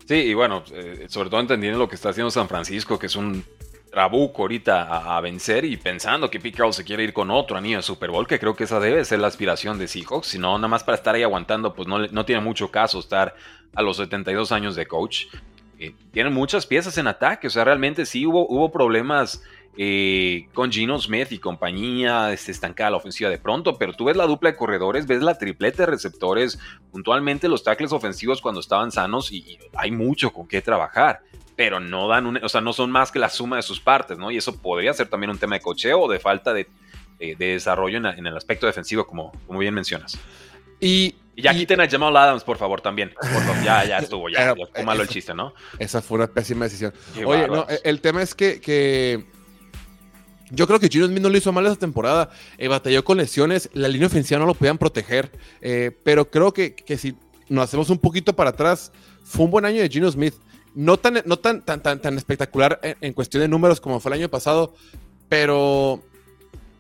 Sí, 0.09 0.14
y 0.14 0.33
bueno, 0.33 0.64
eh, 0.73 1.05
sobre 1.11 1.29
todo 1.29 1.38
entendiendo 1.38 1.79
lo 1.79 1.87
que 1.87 1.94
está 1.94 2.09
haciendo 2.09 2.31
San 2.31 2.49
Francisco, 2.49 2.99
que 2.99 3.09
es 3.09 3.14
un 3.14 3.44
trabuco 3.90 4.40
ahorita 4.40 5.14
a, 5.14 5.21
vencer 5.21 5.66
y 5.66 5.77
pensando 5.77 6.31
que 6.31 6.40
Pete 6.40 6.62
se 6.73 6.83
quiere 6.83 7.05
ir 7.05 7.12
con 7.12 7.31
otro 7.31 7.59
anillo 7.59 7.77
de 7.77 7.83
Super 7.83 8.11
Bowl, 8.11 8.27
que 8.27 8.38
creo 8.38 8.57
que 8.57 8.64
esa 8.64 8.81
debe 8.81 9.05
ser 9.05 9.18
la 9.18 9.27
aspiración 9.27 9.79
de 9.79 9.87
Seahawks, 9.87 10.29
si 10.29 10.38
no, 10.38 10.57
nada 10.57 10.68
más 10.68 10.83
para 10.83 10.97
estar 10.97 11.14
ahí 11.14 11.23
aguantando, 11.23 11.75
pues 11.75 11.87
no, 11.87 11.99
no 12.07 12.25
tiene 12.25 12.40
mucho 12.40 12.71
caso 12.71 13.01
estar 13.01 13.37
a 13.75 13.83
los 13.83 13.99
72 13.99 14.51
años 14.51 14.77
de 14.77 14.87
coach. 14.87 15.27
Eh, 15.79 15.94
tienen 16.11 16.33
muchas 16.33 16.64
piezas 16.64 16.97
en 16.97 17.07
ataque, 17.07 17.49
o 17.49 17.51
sea, 17.51 17.64
realmente 17.64 18.07
sí 18.07 18.25
hubo, 18.25 18.47
hubo 18.49 18.73
problemas 18.73 19.42
eh, 19.80 20.48
con 20.54 20.72
Gino 20.72 20.98
Smith 20.98 21.30
y 21.30 21.38
compañía, 21.38 22.32
este, 22.32 22.50
estancada 22.50 22.90
la 22.90 22.96
ofensiva 22.96 23.30
de 23.30 23.38
pronto, 23.38 23.78
pero 23.78 23.92
tú 23.92 24.06
ves 24.06 24.16
la 24.16 24.26
dupla 24.26 24.50
de 24.50 24.56
corredores, 24.56 25.06
ves 25.06 25.22
la 25.22 25.38
triplete 25.38 25.82
de 25.82 25.86
receptores, 25.86 26.58
puntualmente 26.90 27.46
los 27.46 27.62
tackles 27.62 27.92
ofensivos 27.92 28.42
cuando 28.42 28.60
estaban 28.60 28.90
sanos 28.90 29.30
y, 29.30 29.56
hay 29.76 29.92
mucho 29.92 30.32
con 30.32 30.48
qué 30.48 30.62
trabajar, 30.62 31.20
pero 31.54 31.78
no 31.78 32.08
dan 32.08 32.26
un, 32.26 32.40
o 32.42 32.48
sea, 32.48 32.60
no 32.60 32.72
son 32.72 32.90
más 32.90 33.12
que 33.12 33.20
la 33.20 33.28
suma 33.28 33.54
de 33.54 33.62
sus 33.62 33.78
partes, 33.78 34.18
¿no? 34.18 34.32
Y 34.32 34.36
eso 34.38 34.60
podría 34.60 34.92
ser 34.94 35.06
también 35.06 35.30
un 35.30 35.38
tema 35.38 35.54
de 35.54 35.60
cocheo 35.60 36.00
o 36.00 36.10
de 36.10 36.18
falta 36.18 36.52
de, 36.52 36.66
desarrollo 37.38 37.98
en, 37.98 38.26
el 38.26 38.36
aspecto 38.36 38.66
defensivo, 38.66 39.06
como, 39.06 39.30
como 39.46 39.60
bien 39.60 39.74
mencionas. 39.74 40.18
Y, 40.80 41.14
ya 41.36 41.54
quiten 41.54 41.80
a 41.80 41.88
Jamal 41.88 42.16
Adams, 42.16 42.42
por 42.42 42.58
favor, 42.58 42.80
también. 42.80 43.14
ya, 43.64 43.84
ya 43.84 43.98
estuvo, 43.98 44.28
ya. 44.28 44.56
Fue 44.74 44.82
malo 44.82 45.02
el 45.02 45.08
chiste, 45.08 45.34
¿no? 45.34 45.54
Esa 45.78 46.02
fue 46.02 46.16
una 46.16 46.26
pésima 46.26 46.64
decisión. 46.64 46.92
Oye, 47.24 47.46
no, 47.46 47.64
el 47.84 48.00
tema 48.00 48.22
es 48.22 48.34
que, 48.34 48.60
que 48.60 49.38
yo 50.50 50.66
creo 50.66 50.78
que 50.78 50.88
Gino 50.88 51.06
Smith 51.06 51.22
no 51.22 51.28
lo 51.28 51.37
hizo 51.37 51.52
mal 51.52 51.66
esa 51.66 51.76
temporada. 51.76 52.30
Eh, 52.56 52.68
batalló 52.68 53.04
con 53.04 53.18
lesiones. 53.18 53.70
La 53.74 53.88
línea 53.88 54.06
ofensiva 54.06 54.40
no 54.40 54.46
lo 54.46 54.54
podían 54.54 54.78
proteger. 54.78 55.30
Eh, 55.61 55.96
pero 56.04 56.30
creo 56.30 56.52
que, 56.52 56.74
si 56.98 57.14
nos 57.48 57.64
hacemos 57.64 57.90
un 57.90 57.98
poquito 57.98 58.34
para 58.34 58.50
atrás, 58.50 58.92
fue 59.24 59.44
un 59.44 59.50
buen 59.50 59.64
año 59.64 59.80
de 59.80 59.88
Gino 59.88 60.11
Smith. 60.11 60.34
No 60.74 60.96
tan, 60.96 61.22
no 61.24 61.38
tan, 61.38 61.64
tan, 61.64 61.80
tan, 61.82 62.16
espectacular 62.16 62.78
en, 62.82 63.12
cuestión 63.12 63.40
de 63.40 63.48
números 63.48 63.80
como 63.80 64.00
fue 64.00 64.11
el 64.11 64.20
año 64.20 64.28
pasado, 64.28 64.74
pero 65.28 66.02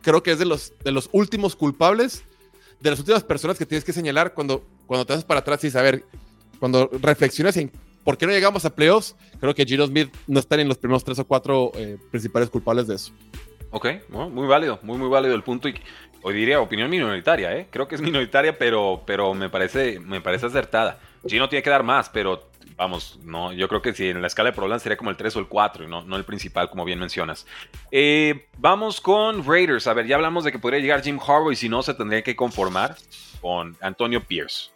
creo 0.02 0.22
que 0.22 0.32
es 0.32 0.38
de 0.38 0.44
los, 0.44 0.72
de 0.84 0.92
los 0.92 1.08
últimos 1.12 1.56
culpables, 1.56 2.22
de 2.80 2.90
las 2.90 2.98
últimas 3.00 3.24
personas 3.24 3.58
que 3.58 3.66
tienes 3.66 3.84
que 3.84 3.92
señalar 3.92 4.34
cuando, 4.34 4.62
cuando 4.86 5.04
te 5.04 5.14
haces 5.14 5.24
para 5.24 5.40
atrás 5.40 5.64
y 5.64 5.70
saber, 5.70 6.04
cuando 6.60 6.88
reflexionas 6.92 7.56
en 7.56 7.72
por 8.04 8.16
qué 8.16 8.26
no 8.26 8.32
llegamos 8.32 8.64
a 8.64 8.74
playoffs, 8.74 9.16
creo 9.40 9.54
que 9.54 9.66
Gino 9.66 9.86
Smith 9.86 10.14
no 10.26 10.38
está 10.38 10.60
en 10.60 10.68
los 10.68 10.78
primeros 10.78 11.02
tres 11.02 11.18
o 11.18 11.26
cuatro 11.26 11.72
eh, 11.74 11.98
principales 12.10 12.50
culpables 12.50 12.86
de 12.86 12.94
eso. 12.94 13.12
Ok, 13.70 13.86
muy 14.08 14.46
válido, 14.46 14.78
muy 14.82 14.96
muy 14.96 15.08
válido 15.08 15.34
el 15.34 15.42
punto 15.42 15.68
y 15.68 15.74
hoy 16.22 16.34
diría 16.34 16.60
opinión 16.60 16.88
minoritaria, 16.90 17.54
¿eh? 17.54 17.66
Creo 17.70 17.86
que 17.86 17.94
es 17.96 18.00
minoritaria, 18.00 18.56
pero, 18.58 19.02
pero 19.06 19.34
me, 19.34 19.50
parece, 19.50 20.00
me 20.00 20.20
parece 20.20 20.46
acertada. 20.46 20.98
Gino 21.26 21.48
tiene 21.48 21.62
que 21.62 21.70
dar 21.70 21.82
más, 21.82 22.08
pero 22.08 22.48
vamos, 22.76 23.18
no, 23.24 23.52
yo 23.52 23.68
creo 23.68 23.82
que 23.82 23.92
si 23.92 24.08
en 24.08 24.22
la 24.22 24.28
escala 24.28 24.50
de 24.50 24.56
problemas 24.56 24.82
sería 24.82 24.96
como 24.96 25.10
el 25.10 25.16
3 25.16 25.36
o 25.36 25.40
el 25.40 25.46
4 25.48 25.84
y 25.84 25.88
no, 25.88 26.02
no 26.02 26.16
el 26.16 26.24
principal, 26.24 26.70
como 26.70 26.84
bien 26.84 26.98
mencionas. 26.98 27.46
Eh, 27.90 28.46
vamos 28.56 29.00
con 29.00 29.44
Raiders. 29.44 29.86
A 29.86 29.94
ver, 29.94 30.06
ya 30.06 30.16
hablamos 30.16 30.44
de 30.44 30.52
que 30.52 30.58
podría 30.58 30.80
llegar 30.80 31.02
Jim 31.02 31.18
Harbaugh 31.18 31.52
y 31.52 31.56
si 31.56 31.68
no, 31.68 31.82
se 31.82 31.94
tendría 31.94 32.22
que 32.22 32.36
conformar 32.36 32.96
con 33.40 33.76
Antonio 33.80 34.24
Pierce. 34.24 34.70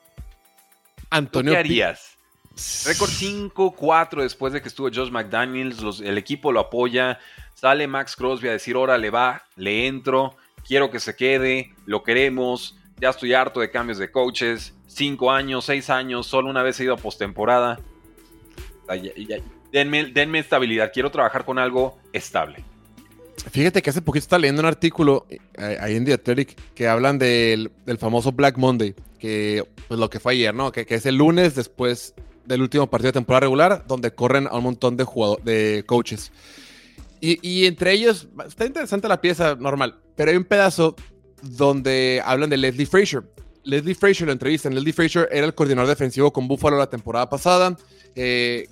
Antonio 1.11 1.53
¿Qué 1.53 1.59
harías? 1.59 2.12
Récord 2.85 3.11
5-4 3.11 4.23
después 4.23 4.53
de 4.53 4.61
que 4.61 4.69
estuvo 4.69 4.91
Josh 4.93 5.11
McDaniels, 5.11 6.01
el 6.01 6.19
equipo 6.19 6.53
lo 6.53 6.61
apoya, 6.61 7.19
Sale 7.55 7.87
Max 7.87 8.17
Crosby 8.17 8.49
a 8.49 8.53
decir, 8.53 8.77
le 8.77 9.11
va, 9.11 9.45
le 9.57 9.87
entro, 9.87 10.37
quiero 10.67 10.91
que 10.91 11.01
se 11.01 11.17
quede, 11.17 11.73
lo 11.87 12.03
queremos, 12.03 12.77
ya 13.01 13.11
estoy 13.11 13.35
harto 13.35 13.61
de 13.61 13.71
cambios 13.71 13.99
de 13.99 14.11
coaches, 14.11 14.75
cinco 14.87 15.31
años, 15.31 15.65
seis 15.65 15.91
años, 15.91 16.27
solo 16.27 16.51
una 16.51 16.63
vez 16.63 16.79
he 16.81 16.85
ido 16.85 16.95
a 16.95 16.97
postemporada. 16.97 17.81
Denme, 19.73 20.07
denme 20.07 20.39
estabilidad, 20.39 20.91
quiero 20.93 21.11
trabajar 21.11 21.45
con 21.45 21.59
algo 21.59 21.99
estable. 22.13 22.65
Fíjate 23.51 23.81
que 23.83 23.91
hace 23.91 24.03
poquito 24.03 24.25
estaba 24.25 24.41
leyendo 24.41 24.61
un 24.61 24.67
artículo 24.67 25.27
eh, 25.29 25.39
ahí 25.81 25.97
en 25.97 26.05
The 26.05 26.13
Athletic 26.13 26.75
que 26.75 26.87
hablan 26.87 27.19
del, 27.19 27.71
famoso 27.99 28.33
Black 28.33 28.59
Monday, 28.59 28.95
que 29.19 29.65
pues 29.89 29.99
lo 29.99 30.11
que 30.11 30.21
fue 30.21 30.35
ayer, 30.35 30.55
¿no? 30.55 30.71
Que, 30.71 30.85
que, 30.87 30.97
es 30.97 31.07
el 31.07 31.17
lunes 31.17 31.55
después 31.55 32.15
del 32.45 32.63
último 32.63 32.89
partido 32.89 33.09
de 33.09 33.13
temporada 33.13 33.41
regular, 33.41 33.85
donde 33.87 34.15
corren 34.15 34.47
a 34.47 34.57
un 34.57 34.65
montón 34.65 34.97
de, 34.97 35.07
de 35.45 35.85
coaches. 35.87 36.33
Y, 37.25 37.67
entre 37.67 37.93
ellos, 37.93 38.27
está 38.45 38.67
interesante 38.67 39.07
la 39.07 39.21
pieza 39.21 39.55
normal, 39.55 39.95
pero 40.17 40.33
hay 40.33 40.37
un 40.37 40.45
pedazo 40.45 40.97
donde 41.41 42.21
hablan 42.25 42.51
de 42.51 42.57
Leslie 42.57 42.85
Frazier. 42.85 43.23
Leslie 43.63 43.95
Frazier 43.95 44.27
lo 44.27 44.33
entrevistan. 44.33 44.75
Leslie 44.75 44.93
Frazier 44.93 45.29
era 45.31 45.47
el 45.47 45.55
coordinador 45.55 45.89
defensivo 45.89 46.33
con 46.33 46.49
Buffalo 46.49 46.77
la 46.79 46.91
temporada 46.91 47.31
pasada. 47.31 47.77
Eh, 48.17 48.67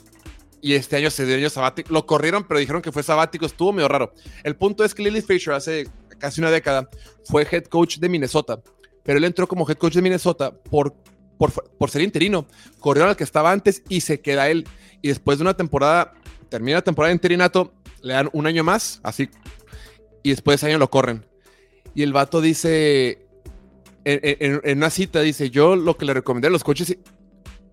y 0.60 0.74
este 0.74 0.96
año 0.96 1.10
se 1.10 1.26
dio 1.26 1.36
año 1.36 1.48
sabático. 1.48 1.92
Lo 1.92 2.06
corrieron, 2.06 2.42
pero 2.42 2.58
dijeron 2.58 2.82
que 2.82 2.90
fue 2.90 3.04
sabático. 3.04 3.46
Estuvo 3.46 3.72
medio 3.72 3.86
raro. 3.86 4.12
El 4.42 4.56
punto 4.56 4.84
es 4.84 4.94
que 4.94 5.02
Leslie 5.04 5.22
Frazier 5.22 5.54
hace 5.54 5.88
casi 6.18 6.40
una 6.40 6.50
década 6.50 6.88
fue 7.26 7.46
head 7.48 7.66
coach 7.66 7.98
de 7.98 8.08
Minnesota. 8.08 8.60
Pero 9.04 9.18
él 9.18 9.24
entró 9.24 9.46
como 9.46 9.68
head 9.68 9.76
coach 9.76 9.94
de 9.94 10.02
Minnesota 10.02 10.52
por, 10.52 10.92
por, 11.40 11.50
por 11.78 11.88
ser 11.88 12.02
interino. 12.02 12.46
Corrieron 12.80 13.08
al 13.08 13.16
que 13.16 13.24
estaba 13.24 13.50
antes 13.50 13.82
y 13.88 14.02
se 14.02 14.20
queda 14.20 14.50
él. 14.50 14.68
Y 15.00 15.08
después 15.08 15.38
de 15.38 15.42
una 15.42 15.54
temporada, 15.54 16.12
termina 16.50 16.76
la 16.76 16.82
temporada 16.82 17.08
de 17.08 17.14
interinato 17.14 17.72
le 18.02 18.14
dan 18.14 18.30
un 18.32 18.46
año 18.46 18.64
más, 18.64 19.00
así, 19.02 19.28
y 20.22 20.30
después 20.30 20.54
de 20.54 20.56
ese 20.56 20.66
año 20.72 20.78
lo 20.78 20.90
corren. 20.90 21.26
Y 21.94 22.02
el 22.02 22.12
vato 22.12 22.40
dice, 22.40 23.26
en, 24.04 24.76
una 24.76 24.90
cita, 24.90 25.20
dice, 25.20 25.50
yo 25.50 25.76
lo 25.76 25.96
que 25.96 26.04
le 26.04 26.14
recomendé 26.14 26.48
a 26.48 26.50
los 26.50 26.64
coaches 26.64 26.96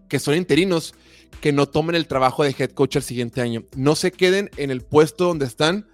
que 0.07 0.19
son 0.19 0.35
interinos, 0.35 0.95
que 1.41 1.51
no 1.51 1.67
tomen 1.67 1.95
el 1.95 2.07
trabajo 2.07 2.43
de 2.43 2.55
head 2.57 2.71
coach 2.71 2.95
el 2.95 3.03
siguiente 3.03 3.41
año. 3.41 3.65
No 3.75 3.95
se 3.95 4.11
queden 4.11 4.49
en 4.57 4.71
el 4.71 4.81
puesto 4.81 5.25
donde 5.25 5.45
están 5.45 5.87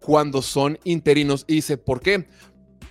cuando 0.00 0.42
son 0.42 0.78
interinos. 0.84 1.44
Y 1.48 1.54
dice, 1.54 1.78
¿por 1.78 2.00
qué? 2.00 2.28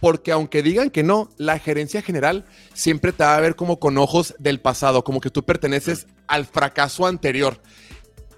Porque 0.06 0.32
aunque 0.32 0.62
digan 0.62 0.92
que 0.92 1.02
no, 1.02 1.32
la 1.38 1.58
gerencia 1.58 2.04
general 2.04 2.46
siempre 2.76 3.12
te 3.12 3.24
va 3.24 3.36
a 3.36 3.40
ver 3.40 3.56
como 3.56 3.80
con 3.80 3.98
ojos 3.98 4.36
del 4.38 4.62
pasado, 4.62 5.04
como 5.04 5.20
que 5.20 5.32
tú 5.32 5.44
perteneces 5.44 6.06
al 6.28 6.46
fracaso 6.46 7.08
anterior. 7.08 7.60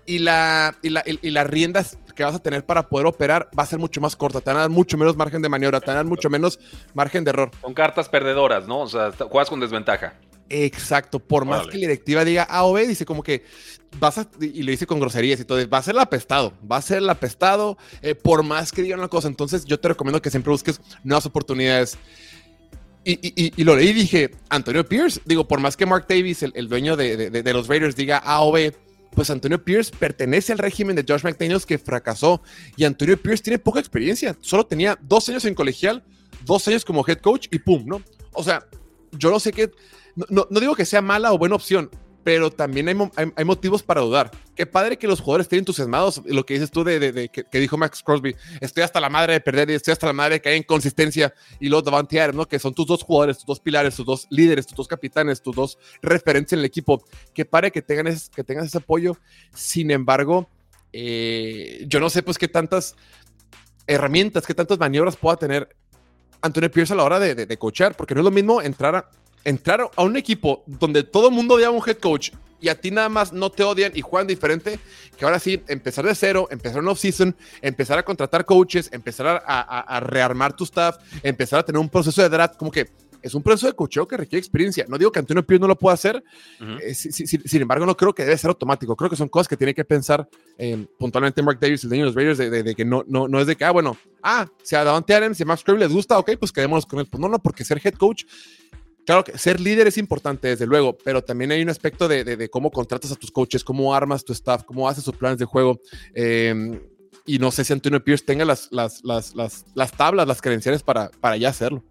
Y 0.05 0.19
la, 0.19 0.77
y 0.81 0.91
la, 0.91 1.03
y 1.05 1.29
las 1.29 1.45
riendas 1.45 1.97
que 2.15 2.23
vas 2.23 2.35
a 2.35 2.39
tener 2.39 2.65
para 2.65 2.87
poder 2.87 3.05
operar 3.05 3.49
va 3.49 3.63
a 3.63 3.65
ser 3.65 3.79
mucho 3.79 3.99
más 3.99 4.15
corta, 4.15 4.39
te 4.39 4.49
van 4.49 4.55
a 4.55 4.59
dar 4.61 4.69
mucho 4.69 4.97
menos 4.97 5.17
margen 5.17 5.41
de 5.41 5.49
maniobra, 5.49 5.81
te 5.81 5.87
van 5.87 5.95
a 5.95 5.99
dar 5.99 6.05
mucho 6.05 6.29
menos 6.29 6.57
margen 6.93 7.25
de 7.25 7.31
error. 7.31 7.51
Con 7.59 7.73
cartas 7.73 8.07
perdedoras, 8.07 8.65
¿no? 8.65 8.79
O 8.79 8.87
sea, 8.87 9.11
juegas 9.11 9.49
con 9.49 9.59
desventaja. 9.59 10.13
Exacto, 10.49 11.19
por 11.19 11.45
más 11.45 11.67
que 11.67 11.77
la 11.77 11.81
directiva 11.81 12.23
diga 12.23 12.43
A 12.43 12.63
o 12.63 12.73
B, 12.73 12.87
dice 12.87 13.05
como 13.05 13.23
que 13.23 13.43
vas 13.99 14.17
a, 14.17 14.27
y 14.39 14.63
lo 14.63 14.71
dice 14.71 14.85
con 14.85 14.99
groserías 14.99 15.39
y 15.39 15.45
todo, 15.45 15.67
va 15.69 15.79
a 15.79 15.83
ser 15.83 15.95
el 15.95 15.99
apestado, 15.99 16.53
va 16.69 16.77
a 16.77 16.81
ser 16.81 16.99
el 16.99 17.09
apestado, 17.09 17.77
eh, 18.01 18.15
por 18.15 18.43
más 18.43 18.71
que 18.71 18.81
digan 18.81 18.99
una 18.99 19.07
cosa. 19.07 19.27
Entonces, 19.27 19.65
yo 19.65 19.79
te 19.79 19.89
recomiendo 19.89 20.21
que 20.21 20.29
siempre 20.29 20.51
busques 20.51 20.79
nuevas 21.03 21.25
oportunidades. 21.25 21.97
Y, 23.09 23.63
lo 23.63 23.73
leí 23.77 23.87
y 23.89 23.93
dije, 23.93 24.31
Antonio 24.49 24.85
Pierce, 24.85 25.21
digo, 25.23 25.47
por 25.47 25.61
más 25.61 25.77
que 25.77 25.85
Mark 25.85 26.07
Davis, 26.09 26.43
el, 26.43 26.67
dueño 26.67 26.97
de, 26.97 27.29
de, 27.29 27.53
los 27.53 27.69
Raiders, 27.69 27.95
diga 27.95 28.17
A 28.17 28.41
o 28.41 28.51
B, 28.51 28.75
pues 29.13 29.29
Antonio 29.29 29.63
Pierce 29.63 29.95
pertenece 29.97 30.51
al 30.51 30.57
régimen 30.57 30.93
de 30.93 31.05
Josh 31.07 31.23
McDaniels 31.23 31.65
que 31.65 31.77
fracasó 31.77 32.41
y 32.75 32.83
Antonio 32.83 33.15
Pierce 33.15 33.41
tiene 33.41 33.59
poca 33.59 33.79
experiencia, 33.79 34.35
solo 34.41 34.65
tenía 34.65 34.99
dos 35.01 35.29
años 35.29 35.45
en 35.45 35.55
colegial, 35.55 36.03
dos 36.45 36.67
años 36.67 36.83
como 36.83 37.05
head 37.07 37.19
coach 37.19 37.47
y 37.49 37.59
pum, 37.59 37.85
¿no? 37.85 38.01
O 38.33 38.43
sea, 38.43 38.67
yo 39.13 39.31
no 39.31 39.39
sé 39.39 39.53
qué, 39.53 39.71
no, 40.29 40.47
no 40.49 40.59
digo 40.59 40.75
que 40.75 40.85
sea 40.85 41.01
mala 41.01 41.31
o 41.31 41.37
buena 41.37 41.55
opción, 41.55 41.89
pero 42.27 42.51
también 42.51 42.89
hay, 42.89 43.45
motivos 43.45 43.83
para 43.83 44.01
dudar. 44.01 44.29
Qué 44.53 44.65
padre 44.65 44.97
que 44.97 45.07
los 45.07 45.21
jugadores 45.21 45.45
estén 45.45 45.59
entusiasmados. 45.59 46.21
Lo 46.25 46.45
que 46.45 46.55
dices 46.55 46.69
tú 46.69 46.83
de, 46.83 47.29
que, 47.29 47.57
dijo 47.57 47.77
Max 47.77 48.03
Crosby, 48.03 48.35
estoy 48.59 48.83
hasta 48.83 48.99
la 48.99 49.07
madre 49.07 49.31
de 49.31 49.39
perder 49.39 49.69
y 49.69 49.75
estoy 49.75 49.93
hasta 49.93 50.07
la 50.07 50.11
madre 50.11 50.33
de 50.33 50.41
que 50.41 50.49
hay 50.49 50.57
inconsistencia. 50.57 51.33
Y 51.61 51.69
los 51.69 51.85
Davante 51.85 52.33
¿no? 52.33 52.45
Que 52.45 52.59
son 52.59 52.73
tus 52.73 52.85
dos 52.85 53.01
jugadores, 53.01 53.37
tus 53.37 53.45
dos 53.45 53.61
pilares, 53.61 53.95
tus 53.95 54.05
dos 54.05 54.27
líderes, 54.29 54.67
tus 54.67 54.75
dos 54.75 54.89
capitanes, 54.89 55.41
tus 55.41 55.55
dos 55.55 55.77
referentes 56.01 56.51
en 56.51 56.59
el 56.59 56.65
equipo. 56.65 57.01
Qué 57.33 57.45
padre 57.45 57.71
que 57.71 57.81
tengan, 57.81 58.07
ese, 58.07 58.29
que 58.35 58.43
tengan 58.43 58.65
ese 58.65 58.79
apoyo. 58.79 59.15
Sin 59.55 59.89
embargo, 59.89 60.49
eh, 60.91 61.85
yo 61.87 62.01
no 62.01 62.09
sé 62.09 62.23
pues 62.23 62.37
qué 62.37 62.49
tantas 62.49 62.97
herramientas, 63.87 64.45
qué 64.45 64.53
tantas 64.53 64.77
maniobras 64.77 65.15
pueda 65.15 65.37
tener 65.37 65.73
Antonio 66.41 66.69
Pierce 66.69 66.91
a 66.91 66.97
la 66.97 67.05
hora 67.05 67.19
de, 67.21 67.35
de, 67.35 67.57
coachar, 67.57 67.95
porque 67.95 68.13
no 68.15 68.19
es 68.19 68.25
lo 68.25 68.31
mismo 68.31 68.61
entrar 68.61 68.95
a, 68.97 69.09
entrar 69.43 69.89
a 69.95 70.03
un 70.03 70.17
equipo 70.17 70.63
donde 70.65 71.03
todo 71.03 71.29
el 71.29 71.33
mundo 71.33 71.55
odia 71.55 71.67
a 71.67 71.71
un 71.71 71.81
head 71.85 71.97
coach 71.97 72.31
y 72.59 72.69
a 72.69 72.79
ti 72.79 72.91
nada 72.91 73.09
más 73.09 73.33
no 73.33 73.51
te 73.51 73.63
odian 73.63 73.91
y 73.95 74.01
juegan 74.01 74.27
diferente, 74.27 74.79
que 75.17 75.25
ahora 75.25 75.39
sí, 75.39 75.61
empezar 75.67 76.05
de 76.05 76.15
cero, 76.15 76.47
empezar 76.49 76.81
un 76.81 76.87
off-season, 76.87 77.35
empezar 77.61 77.99
a 77.99 78.03
contratar 78.03 78.45
coaches, 78.45 78.89
empezar 78.91 79.43
a, 79.45 79.99
rearmar 79.99 80.53
tu 80.53 80.63
staff, 80.63 80.97
empezar 81.23 81.59
a 81.59 81.63
tener 81.63 81.79
un 81.79 81.89
proceso 81.89 82.21
de 82.21 82.29
draft, 82.29 82.57
como 82.57 82.71
que 82.71 82.87
es 83.21 83.33
un 83.33 83.43
proceso 83.43 83.67
de 83.67 83.73
coacheo 83.73 84.07
que 84.07 84.15
requiere 84.15 84.39
experiencia. 84.39 84.85
No 84.87 84.97
digo 84.97 85.11
que 85.11 85.19
Antonio 85.19 85.45
Pierce 85.45 85.61
no 85.61 85.67
lo 85.67 85.77
pueda 85.77 85.95
hacer, 85.95 86.23
eh, 86.81 86.93
sin 86.93 87.61
embargo, 87.61 87.85
no 87.85 87.97
creo 87.97 88.13
que 88.13 88.23
debe 88.23 88.37
ser 88.37 88.49
automático. 88.49 88.95
Creo 88.95 89.09
que 89.09 89.15
son 89.15 89.27
cosas 89.27 89.47
que 89.47 89.57
tiene 89.57 89.73
que 89.73 89.83
pensar 89.83 90.27
eh, 90.57 90.85
puntualmente 90.97 91.41
Mark 91.41 91.59
Davis, 91.59 91.83
el 91.83 91.89
dueño 91.89 92.05
de 92.05 92.07
los 92.07 92.15
Raiders, 92.15 92.37
de, 92.37 92.75
que 92.75 92.85
no, 92.85 93.03
no, 93.07 93.27
no 93.27 93.39
es 93.39 93.47
de 93.47 93.55
que, 93.55 93.65
ah, 93.65 93.71
bueno, 93.71 93.97
ah, 94.23 94.47
si 94.63 94.75
a 94.75 94.83
Davante 94.83 95.13
Adams, 95.13 95.37
si 95.37 95.43
a 95.43 95.45
Max 95.45 95.63
Kirby 95.63 95.79
les 95.79 95.91
gusta, 95.91 96.17
ok, 96.17 96.31
pues 96.39 96.51
quedémonos 96.51 96.85
con 96.85 96.99
él. 96.99 97.07
Pues 97.09 97.19
no, 97.19 97.27
no, 97.27 97.39
porque 97.39 97.65
ser 97.65 97.81
head 97.83 97.95
coach 97.95 98.23
Claro 99.07 99.23
que 99.23 99.37
ser 99.37 99.61
líder 99.61 99.87
es 99.87 99.97
importante, 99.97 100.49
desde 100.49 100.67
luego, 100.67 100.97
pero 100.97 101.23
también 101.23 101.49
hay 101.53 101.61
un 101.61 101.69
aspecto 101.69 102.09
de, 102.09 102.49
cómo 102.49 102.69
contratas 102.69 103.09
a 103.09 103.15
tus 103.15 103.31
coaches, 103.31 103.63
cómo 103.63 103.95
armas 103.95 104.25
tu 104.25 104.33
staff, 104.33 104.63
cómo 104.65 104.89
haces 104.89 105.05
sus 105.05 105.15
planes 105.15 105.39
de 105.39 105.45
juego. 105.45 105.79
Em, 106.13 106.77
y 107.25 107.39
no 107.39 107.49
sé 107.49 107.63
si 107.63 107.71
Antonio 107.71 108.03
Pierce 108.03 108.25
tenga 108.25 108.43
las, 108.43 108.67
las, 108.69 109.05
las, 109.05 109.33
las, 109.33 109.91
tablas, 109.93 110.27
las 110.27 110.41
credenciales 110.41 110.83
para, 110.83 111.09
para 111.21 111.37
ya 111.37 111.47
hacerlo. 111.47 111.85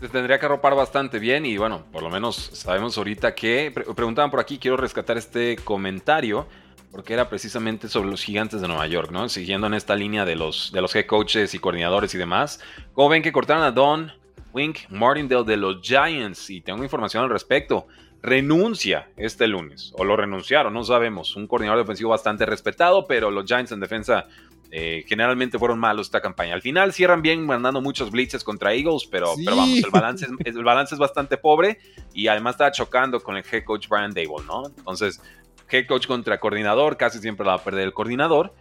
Se 0.00 0.08
tendría 0.08 0.38
que 0.38 0.46
arropar 0.46 0.74
bastante 0.74 1.18
bien 1.18 1.44
y 1.44 1.58
bueno, 1.58 1.84
por 1.92 2.02
lo 2.02 2.08
menos 2.08 2.36
sabemos 2.54 2.96
ahorita 2.96 3.34
que 3.34 3.70
preguntaban 3.94 4.30
por 4.30 4.40
aquí, 4.40 4.56
quiero 4.56 4.78
rescatar 4.78 5.18
este 5.18 5.56
comentario 5.56 6.46
porque 6.90 7.12
era 7.12 7.28
precisamente 7.28 7.86
sobre 7.86 8.08
los 8.08 8.24
gigantes 8.24 8.62
de 8.62 8.68
Nueva 8.68 8.86
York, 8.86 9.10
¿no? 9.10 9.28
Siguiendo 9.28 9.66
en 9.66 9.74
esta 9.74 9.94
línea 9.94 10.24
de 10.24 10.36
los, 10.36 10.72
de 10.72 10.80
los 10.80 10.96
head 10.96 11.04
coaches 11.04 11.52
y 11.52 11.58
coordinadores 11.58 12.14
y 12.14 12.18
demás. 12.18 12.60
¿Cómo 12.94 13.10
ven 13.10 13.22
que 13.22 13.30
cortaron 13.30 13.62
a 13.62 13.72
Don 13.72 14.21
Wink 14.52 14.90
Martindale 14.90 15.44
de 15.44 15.56
los 15.56 15.80
Giants, 15.82 16.50
y 16.50 16.60
tengo 16.60 16.82
información 16.82 17.24
al 17.24 17.30
respecto, 17.30 17.86
renuncia 18.22 19.08
este 19.16 19.48
lunes, 19.48 19.92
o 19.96 20.04
lo 20.04 20.16
renunciaron, 20.16 20.72
no 20.72 20.84
sabemos. 20.84 21.34
Un 21.36 21.46
coordinador 21.46 21.82
defensivo 21.82 22.10
bastante 22.10 22.46
respetado, 22.46 23.06
pero 23.06 23.30
los 23.30 23.44
Giants 23.46 23.72
en 23.72 23.80
defensa 23.80 24.26
eh, 24.70 25.04
generalmente 25.06 25.58
fueron 25.58 25.78
malos 25.78 26.06
esta 26.06 26.20
campaña. 26.20 26.54
Al 26.54 26.62
final 26.62 26.92
cierran 26.92 27.20
bien 27.20 27.44
mandando 27.44 27.82
muchos 27.82 28.10
blitzes 28.10 28.44
contra 28.44 28.72
Eagles, 28.72 29.06
pero, 29.10 29.34
vamos, 29.44 29.78
el 29.84 29.90
balance, 29.90 30.26
es, 30.44 30.56
el 30.56 30.64
balance 30.64 30.94
es 30.94 30.98
bastante 30.98 31.36
pobre 31.36 31.78
y 32.14 32.28
además 32.28 32.54
está 32.54 32.70
chocando 32.70 33.20
con 33.20 33.36
el 33.36 33.44
head 33.50 33.64
coach 33.64 33.88
Brian 33.88 34.14
Dable, 34.14 34.46
¿no? 34.46 34.66
Entonces, 34.66 35.20
head 35.68 35.86
coach 35.86 36.06
contra 36.06 36.38
coordinador, 36.38 36.96
casi 36.96 37.18
siempre 37.18 37.44
va 37.44 37.54
a 37.54 37.62
perder 37.62 37.84
el 37.84 37.92
coordinador. 37.92 38.54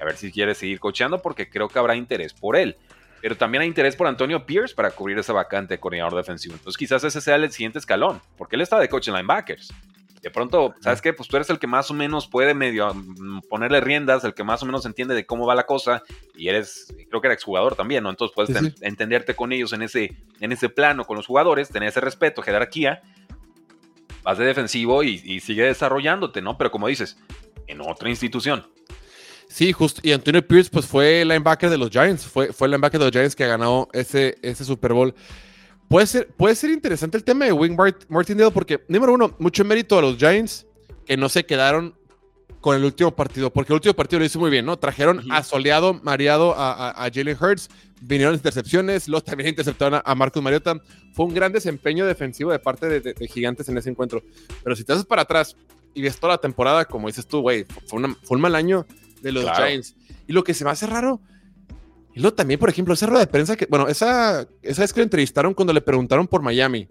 A 0.00 0.04
ver 0.04 0.16
si 0.16 0.32
quiere 0.32 0.54
seguir 0.56 0.80
coachando 0.80 1.22
porque 1.22 1.48
creo 1.48 1.68
que 1.68 1.78
habrá 1.78 1.94
interés 1.94 2.34
por 2.34 2.56
él 2.56 2.76
pero 3.24 3.38
también 3.38 3.62
hay 3.62 3.68
interés 3.68 3.96
por 3.96 4.06
Antonio 4.06 4.44
Pierce 4.44 4.74
para 4.74 4.90
cubrir 4.90 5.18
esa 5.18 5.32
vacante 5.32 5.72
de 5.72 5.80
coordinador 5.80 6.14
defensivo. 6.14 6.56
Entonces 6.56 6.76
quizás 6.76 7.02
ese 7.04 7.22
sea 7.22 7.36
el 7.36 7.50
siguiente 7.50 7.78
escalón, 7.78 8.20
porque 8.36 8.54
él 8.54 8.60
está 8.60 8.78
de 8.78 8.86
coach 8.86 9.08
en 9.08 9.14
linebackers. 9.14 9.72
De 10.20 10.30
pronto, 10.30 10.74
¿sabes 10.82 11.00
qué? 11.00 11.14
Pues 11.14 11.26
tú 11.26 11.36
eres 11.36 11.48
el 11.48 11.58
que 11.58 11.66
más 11.66 11.90
o 11.90 11.94
menos 11.94 12.28
puede 12.28 12.52
medio 12.52 12.92
mm, 12.92 13.40
ponerle 13.48 13.80
riendas, 13.80 14.24
el 14.24 14.34
que 14.34 14.44
más 14.44 14.62
o 14.62 14.66
menos 14.66 14.84
entiende 14.84 15.14
de 15.14 15.24
cómo 15.24 15.46
va 15.46 15.54
la 15.54 15.64
cosa, 15.64 16.02
y 16.34 16.48
eres, 16.48 16.94
creo 17.08 17.22
que 17.22 17.28
era 17.28 17.34
exjugador 17.34 17.76
también, 17.76 18.02
¿no? 18.02 18.10
Entonces 18.10 18.34
puedes 18.34 18.74
entenderte 18.82 19.34
con 19.34 19.52
ellos 19.52 19.72
en 19.72 19.80
ese, 19.80 20.14
en 20.40 20.52
ese 20.52 20.68
plano, 20.68 21.06
con 21.06 21.16
los 21.16 21.26
jugadores, 21.26 21.70
tener 21.70 21.88
ese 21.88 22.02
respeto, 22.02 22.42
jerarquía, 22.42 23.00
vas 24.22 24.36
de 24.36 24.44
defensivo 24.44 25.02
y, 25.02 25.22
y 25.24 25.40
sigue 25.40 25.64
desarrollándote, 25.64 26.42
¿no? 26.42 26.58
Pero 26.58 26.70
como 26.70 26.88
dices, 26.88 27.16
en 27.68 27.80
otra 27.80 28.10
institución. 28.10 28.66
Sí, 29.54 29.72
justo. 29.72 30.00
Y 30.02 30.10
Antonio 30.10 30.44
Pierce, 30.44 30.68
pues 30.68 30.84
fue 30.84 31.20
el 31.20 31.28
linebacker 31.28 31.70
de 31.70 31.78
los 31.78 31.88
Giants. 31.88 32.26
Fue, 32.26 32.52
fue 32.52 32.66
el 32.66 32.72
linebacker 32.72 32.98
de 32.98 33.06
los 33.06 33.12
Giants 33.12 33.36
que 33.36 33.44
ha 33.44 33.46
ganado 33.46 33.88
ese, 33.92 34.36
ese 34.42 34.64
Super 34.64 34.92
Bowl. 34.92 35.14
Puede 35.86 36.08
ser, 36.08 36.26
puede 36.26 36.56
ser 36.56 36.70
interesante 36.70 37.16
el 37.16 37.22
tema 37.22 37.44
de 37.44 37.52
Wing 37.52 37.76
Martindale 38.08 38.50
porque, 38.50 38.82
número 38.88 39.12
uno, 39.12 39.36
mucho 39.38 39.64
mérito 39.64 39.96
a 39.96 40.02
los 40.02 40.16
Giants 40.16 40.66
que 41.06 41.16
no 41.16 41.28
se 41.28 41.46
quedaron 41.46 41.94
con 42.60 42.74
el 42.74 42.84
último 42.84 43.14
partido, 43.14 43.52
porque 43.52 43.72
el 43.72 43.76
último 43.76 43.94
partido 43.94 44.18
lo 44.18 44.24
hizo 44.24 44.40
muy 44.40 44.50
bien, 44.50 44.66
¿no? 44.66 44.76
Trajeron 44.76 45.22
asoleado, 45.30 45.94
mareado 46.02 46.52
a, 46.56 46.90
a, 46.90 47.10
Jalen 47.14 47.38
Hurts, 47.40 47.68
vinieron 48.00 48.34
intercepciones, 48.34 49.06
los 49.06 49.22
también 49.22 49.50
interceptaron 49.50 50.02
a, 50.04 50.14
Marcus 50.16 50.42
Mariota. 50.42 50.82
Fue 51.12 51.26
un 51.26 51.34
gran 51.34 51.52
desempeño 51.52 52.06
defensivo 52.06 52.50
de 52.50 52.58
parte 52.58 52.88
de, 52.88 53.28
Gigantes 53.28 53.68
en 53.68 53.78
ese 53.78 53.88
encuentro. 53.88 54.20
Pero 54.64 54.74
si 54.74 54.82
te 54.82 54.94
haces 54.94 55.04
para 55.04 55.22
atrás 55.22 55.54
y 55.94 56.02
ves 56.02 56.18
toda 56.18 56.32
la 56.32 56.38
temporada, 56.38 56.86
como 56.86 57.06
dices 57.06 57.24
tú, 57.28 57.40
güey, 57.40 57.66
fue, 57.86 58.02
fue 58.24 58.34
un 58.36 58.40
mal 58.40 58.56
año 58.56 58.84
de 59.24 59.32
los 59.32 59.50
Giants. 59.56 59.96
Y 60.26 60.32
lo 60.32 60.44
que 60.44 60.54
se 60.54 60.64
me 60.64 60.70
hace 60.70 60.86
raro, 60.86 61.20
y 62.14 62.20
luego 62.20 62.34
también, 62.34 62.60
por 62.60 62.68
ejemplo, 62.68 62.94
esa 62.94 63.06
rueda 63.06 63.20
de 63.20 63.26
prensa 63.26 63.56
que, 63.56 63.66
bueno, 63.66 63.88
esa, 63.88 64.46
esa 64.62 64.82
vez 64.82 64.92
que 64.92 65.00
lo 65.00 65.04
entrevistaron 65.04 65.52
cuando 65.52 65.72
le 65.72 65.80
preguntaron 65.80 66.28
por 66.28 66.42
Miami, 66.42 66.88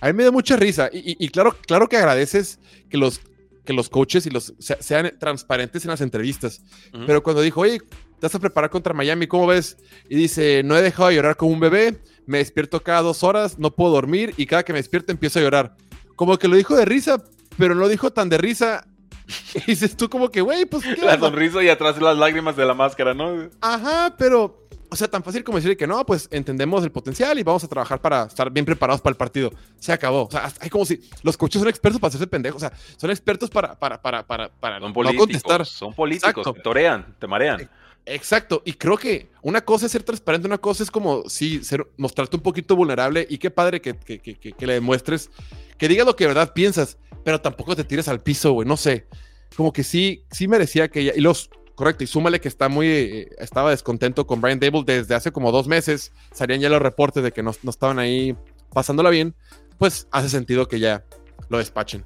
a 0.00 0.08
mí 0.08 0.12
me 0.12 0.24
dio 0.24 0.32
mucha 0.32 0.56
risa. 0.56 0.90
Y, 0.92 1.28
claro, 1.30 1.56
claro 1.66 1.88
que 1.88 1.96
agradeces 1.96 2.60
que 2.90 2.98
los, 2.98 3.22
que 3.64 3.72
los 3.72 3.88
coaches 3.88 4.26
y 4.26 4.30
los 4.30 4.52
sean 4.58 5.14
transparentes 5.18 5.84
en 5.84 5.90
las 5.90 6.02
entrevistas. 6.02 6.62
Pero 7.06 7.22
cuando 7.22 7.40
dijo, 7.40 7.62
oye, 7.62 7.78
te 7.78 8.26
vas 8.26 8.34
a 8.34 8.38
preparar 8.38 8.68
contra 8.68 8.92
Miami, 8.92 9.26
¿cómo 9.26 9.46
ves? 9.46 9.78
Y 10.10 10.16
dice, 10.16 10.62
no 10.62 10.76
he 10.76 10.82
dejado 10.82 11.08
de 11.08 11.14
llorar 11.14 11.36
como 11.36 11.52
un 11.52 11.60
bebé, 11.60 12.02
me 12.26 12.38
despierto 12.38 12.82
cada 12.82 13.00
dos 13.00 13.22
horas, 13.22 13.58
no 13.58 13.74
puedo 13.74 13.92
dormir 13.92 14.34
y 14.36 14.44
cada 14.44 14.62
que 14.62 14.74
me 14.74 14.78
despierto 14.78 15.10
empiezo 15.12 15.38
a 15.38 15.42
llorar. 15.42 15.76
Como 16.16 16.36
que 16.38 16.48
lo 16.48 16.56
dijo 16.56 16.76
de 16.76 16.84
risa, 16.84 17.22
pero 17.56 17.74
no 17.74 17.80
lo 17.80 17.88
dijo 17.88 18.12
tan 18.12 18.28
de 18.28 18.36
risa 18.36 18.86
Y 19.54 19.60
dices 19.66 19.96
tú 19.96 20.08
como 20.08 20.30
que, 20.30 20.40
güey, 20.40 20.64
pues... 20.66 20.84
la 20.98 21.18
sonrisa 21.18 21.62
y 21.62 21.68
atrás 21.68 22.00
las 22.00 22.16
lágrimas 22.16 22.56
de 22.56 22.64
la 22.64 22.74
máscara, 22.74 23.14
¿no? 23.14 23.48
Ajá, 23.60 24.14
pero... 24.18 24.64
O 24.88 24.94
sea, 24.94 25.08
tan 25.08 25.24
fácil 25.24 25.42
como 25.42 25.58
decir 25.58 25.76
que 25.76 25.86
no, 25.86 26.06
pues 26.06 26.28
entendemos 26.30 26.84
el 26.84 26.92
potencial 26.92 27.36
y 27.40 27.42
vamos 27.42 27.64
a 27.64 27.68
trabajar 27.68 28.00
para 28.00 28.22
estar 28.22 28.52
bien 28.52 28.64
preparados 28.64 29.00
para 29.00 29.10
el 29.10 29.16
partido. 29.16 29.50
Se 29.80 29.92
acabó. 29.92 30.26
O 30.26 30.30
sea, 30.30 30.50
hay 30.60 30.70
como 30.70 30.86
si 30.86 31.00
los 31.24 31.36
coaches 31.36 31.60
son 31.60 31.68
expertos 31.68 32.00
para 32.00 32.10
hacerse 32.10 32.28
pendejos. 32.28 32.62
O 32.62 32.68
sea, 32.68 32.78
son 32.96 33.10
expertos 33.10 33.50
para, 33.50 33.76
para, 33.76 34.00
para, 34.00 34.24
para, 34.24 34.48
para 34.48 34.78
no 34.78 34.92
contestar. 34.94 35.66
Son 35.66 35.92
políticos, 35.92 36.46
te 36.54 36.60
torean, 36.60 37.16
te 37.18 37.26
marean. 37.26 37.62
E, 37.62 37.68
exacto, 38.14 38.62
y 38.64 38.74
creo 38.74 38.96
que 38.96 39.28
una 39.42 39.60
cosa 39.60 39.86
es 39.86 39.92
ser 39.92 40.04
transparente, 40.04 40.46
una 40.46 40.58
cosa 40.58 40.84
es 40.84 40.90
como, 40.92 41.28
sí, 41.28 41.64
ser, 41.64 41.84
mostrarte 41.96 42.36
un 42.36 42.42
poquito 42.42 42.76
vulnerable 42.76 43.26
y 43.28 43.38
qué 43.38 43.50
padre 43.50 43.80
que, 43.80 43.96
que, 43.96 44.20
que, 44.20 44.36
que 44.36 44.66
le 44.66 44.74
demuestres, 44.74 45.30
que 45.78 45.88
digas 45.88 46.06
lo 46.06 46.14
que 46.14 46.24
de 46.24 46.28
verdad 46.28 46.52
piensas, 46.54 46.96
pero 47.26 47.40
tampoco 47.40 47.74
te 47.74 47.82
tires 47.82 48.06
al 48.06 48.20
piso, 48.20 48.52
güey, 48.52 48.68
no 48.68 48.76
sé. 48.76 49.08
Como 49.56 49.72
que 49.72 49.82
sí, 49.82 50.24
sí 50.30 50.46
merecía 50.46 50.86
que 50.86 51.00
ella, 51.00 51.12
y 51.16 51.20
los, 51.20 51.50
correcto, 51.74 52.04
y 52.04 52.06
súmale 52.06 52.40
que 52.40 52.46
está 52.46 52.68
muy, 52.68 52.86
eh, 52.86 53.28
estaba 53.40 53.70
descontento 53.70 54.28
con 54.28 54.40
Brian 54.40 54.60
Dable 54.60 54.84
desde 54.86 55.16
hace 55.16 55.32
como 55.32 55.50
dos 55.50 55.66
meses, 55.66 56.12
salían 56.32 56.60
ya 56.60 56.68
los 56.68 56.80
reportes 56.80 57.24
de 57.24 57.32
que 57.32 57.42
no, 57.42 57.50
no 57.64 57.70
estaban 57.70 57.98
ahí 57.98 58.36
pasándola 58.72 59.10
bien, 59.10 59.34
pues 59.76 60.06
hace 60.12 60.28
sentido 60.28 60.68
que 60.68 60.78
ya 60.78 61.04
lo 61.48 61.58
despachen. 61.58 62.04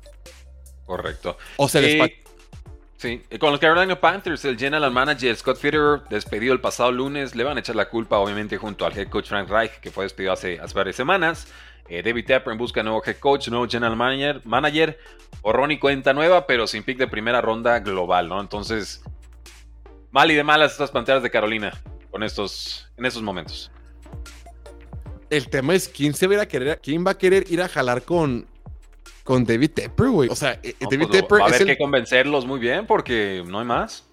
Correcto. 0.87 1.37
O 1.59 1.69
se 1.69 1.83
despachen. 1.83 2.17
Sí, 3.01 3.23
con 3.39 3.53
los 3.53 3.61
Carolina 3.61 3.99
Panthers, 3.99 4.45
el 4.45 4.59
general 4.59 4.93
manager 4.93 5.35
Scott 5.35 5.57
Fitterer, 5.57 6.03
despedido 6.11 6.53
el 6.53 6.61
pasado 6.61 6.93
lunes, 6.93 7.35
le 7.35 7.45
van 7.45 7.57
a 7.57 7.61
echar 7.61 7.75
la 7.75 7.89
culpa, 7.89 8.19
obviamente, 8.19 8.59
junto 8.59 8.85
al 8.85 8.95
head 8.95 9.09
coach 9.09 9.29
Frank 9.29 9.49
Reich, 9.49 9.81
que 9.81 9.91
fue 9.91 10.05
despedido 10.05 10.35
hace, 10.35 10.61
varias 10.75 10.97
semanas. 10.97 11.49
Eh, 11.89 12.03
David 12.03 12.27
Tepper 12.27 12.53
en 12.53 12.59
busca 12.59 12.81
de 12.81 12.85
nuevo 12.85 13.03
head 13.03 13.17
coach, 13.17 13.49
nuevo 13.49 13.67
general 13.67 13.97
manager, 13.97 14.43
manager 14.45 14.99
o 15.41 15.51
Ronnie 15.51 15.81
cuenta 15.81 16.13
nueva, 16.13 16.47
pero 16.47 16.67
sin 16.67 16.83
pick 16.83 16.99
de 16.99 17.07
primera 17.07 17.41
ronda 17.41 17.79
global, 17.79 18.29
¿no? 18.29 18.39
Entonces, 18.39 19.03
mal 20.11 20.31
y 20.31 20.35
de 20.35 20.45
malas 20.45 20.73
estas 20.73 20.91
panteras 20.91 21.23
de 21.23 21.31
Carolina 21.31 21.73
con 22.11 22.23
estos, 22.23 22.87
en 22.99 23.07
estos 23.07 23.23
momentos. 23.23 23.71
El 25.31 25.49
tema 25.49 25.75
es 25.75 25.89
quién 25.89 26.13
se 26.13 26.27
va 26.27 26.43
a 26.43 26.47
querer, 26.47 26.79
quién 26.83 27.07
va 27.07 27.13
a 27.13 27.17
querer 27.17 27.51
ir 27.51 27.63
a 27.63 27.69
jalar 27.71 28.03
con, 28.03 28.47
con 29.25 29.45
David 29.45 29.71
Tepper, 29.73 30.09
güey. 30.09 30.29
O 30.29 30.35
sea, 30.35 30.59
eh, 30.63 30.75
David 30.81 31.09
pues, 31.09 31.21
Tepper. 31.21 31.41
Va 31.41 31.45
a 31.45 31.49
haber 31.49 31.67
que 31.67 31.79
convencerlos 31.79 32.47
muy 32.47 32.59
bien 32.59 32.87
porque 32.87 33.43
no 33.47 33.61
hay 33.61 33.67
más. 33.67 34.05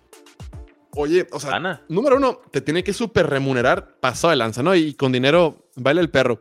Oye, 0.92 1.28
o 1.32 1.40
sea, 1.40 1.60
número 1.90 2.18
uno, 2.18 2.42
te 2.50 2.60
tiene 2.62 2.84
que 2.84 2.92
súper 2.92 3.28
remunerar 3.28 4.00
pasado 4.00 4.32
de 4.32 4.38
lanza, 4.38 4.64
¿no? 4.64 4.76
Y 4.76 4.96
con 4.96 5.12
dinero 5.12 5.70
vale 5.76 6.02
el 6.02 6.10
perro. 6.10 6.40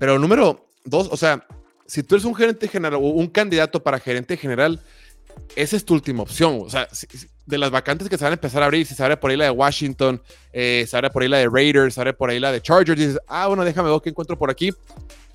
Pero 0.00 0.18
número 0.18 0.66
dos, 0.84 1.08
o 1.12 1.16
sea, 1.16 1.46
si 1.86 2.02
tú 2.02 2.16
eres 2.16 2.24
un 2.24 2.34
gerente 2.34 2.66
general 2.66 2.94
o 2.94 2.98
un 2.98 3.28
candidato 3.28 3.82
para 3.82 4.00
gerente 4.00 4.36
general, 4.36 4.80
esa 5.54 5.76
es 5.76 5.84
tu 5.84 5.94
última 5.94 6.22
opción. 6.22 6.60
O 6.64 6.70
sea, 6.70 6.88
de 7.46 7.58
las 7.58 7.70
vacantes 7.70 8.08
que 8.08 8.16
se 8.18 8.24
van 8.24 8.32
a 8.32 8.34
empezar 8.34 8.62
a 8.62 8.66
abrir, 8.66 8.86
si 8.86 8.94
se 8.94 9.02
abre 9.02 9.16
por 9.16 9.30
ahí 9.30 9.36
la 9.36 9.44
de 9.44 9.50
Washington, 9.50 10.20
eh, 10.52 10.84
se 10.88 10.96
abre 10.96 11.10
por 11.10 11.22
ahí 11.22 11.28
la 11.28 11.38
de 11.38 11.48
Raiders, 11.48 11.94
se 11.94 12.00
abre 12.00 12.14
por 12.14 12.30
ahí 12.30 12.40
la 12.40 12.52
de 12.52 12.60
Chargers, 12.60 12.98
dices, 12.98 13.18
ah, 13.28 13.46
bueno, 13.46 13.64
déjame 13.64 13.90
ver 13.90 14.00
qué 14.02 14.10
encuentro 14.10 14.38
por 14.38 14.50
aquí. 14.50 14.72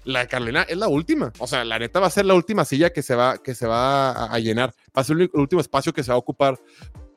La 0.05 0.27
Carolina 0.27 0.63
es 0.63 0.77
la 0.77 0.87
última. 0.87 1.31
O 1.39 1.47
sea, 1.47 1.63
la 1.65 1.79
neta 1.79 1.99
va 1.99 2.07
a 2.07 2.11
ser 2.11 2.25
la 2.25 2.33
última 2.33 2.65
silla 2.65 2.91
que 2.91 3.01
se 3.01 3.15
va, 3.15 3.37
que 3.37 3.53
se 3.53 3.67
va 3.67 4.25
a, 4.25 4.39
llenar. 4.39 4.73
Va 4.95 5.01
a 5.01 5.03
ser 5.03 5.17
el 5.17 5.29
último 5.33 5.61
espacio 5.61 5.93
que 5.93 6.03
se 6.03 6.11
va 6.11 6.15
a 6.15 6.19
ocupar. 6.19 6.59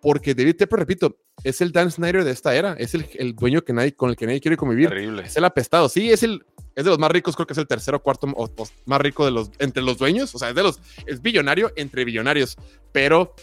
Porque 0.00 0.34
David 0.34 0.56
Tepper, 0.56 0.80
repito, 0.80 1.16
es 1.44 1.60
el 1.60 1.70
Dan 1.70 1.90
Snyder 1.90 2.24
de 2.24 2.32
esta 2.32 2.54
era. 2.54 2.74
Es 2.74 2.94
el, 2.94 3.08
el 3.14 3.34
dueño 3.34 3.62
que 3.62 3.72
nadie, 3.72 3.94
con 3.94 4.10
el 4.10 4.16
que 4.16 4.26
nadie 4.26 4.40
quiere 4.40 4.56
convivir. 4.56 4.88
Terrible. 4.88 5.22
Es 5.22 5.36
el 5.36 5.44
apestado. 5.44 5.88
Sí, 5.88 6.10
es 6.10 6.24
el, 6.24 6.44
es 6.74 6.84
de 6.84 6.90
los 6.90 6.98
más 6.98 7.10
ricos, 7.10 7.36
creo 7.36 7.46
que 7.46 7.52
es 7.52 7.58
el 7.58 7.66
tercero 7.66 7.98
o 7.98 8.02
cuarto 8.02 8.26
o, 8.34 8.50
más 8.86 9.00
rico 9.00 9.24
de 9.24 9.30
los, 9.30 9.50
entre 9.58 9.82
los 9.82 9.98
dueños, 9.98 10.34
o 10.34 10.38
sea, 10.38 10.50
es 10.50 10.54
de 10.54 10.62
los, 10.62 10.80
es 11.06 11.20
billonario 11.20 11.72
entre 11.76 12.04
billonarios, 12.04 12.56
pero 12.92 13.34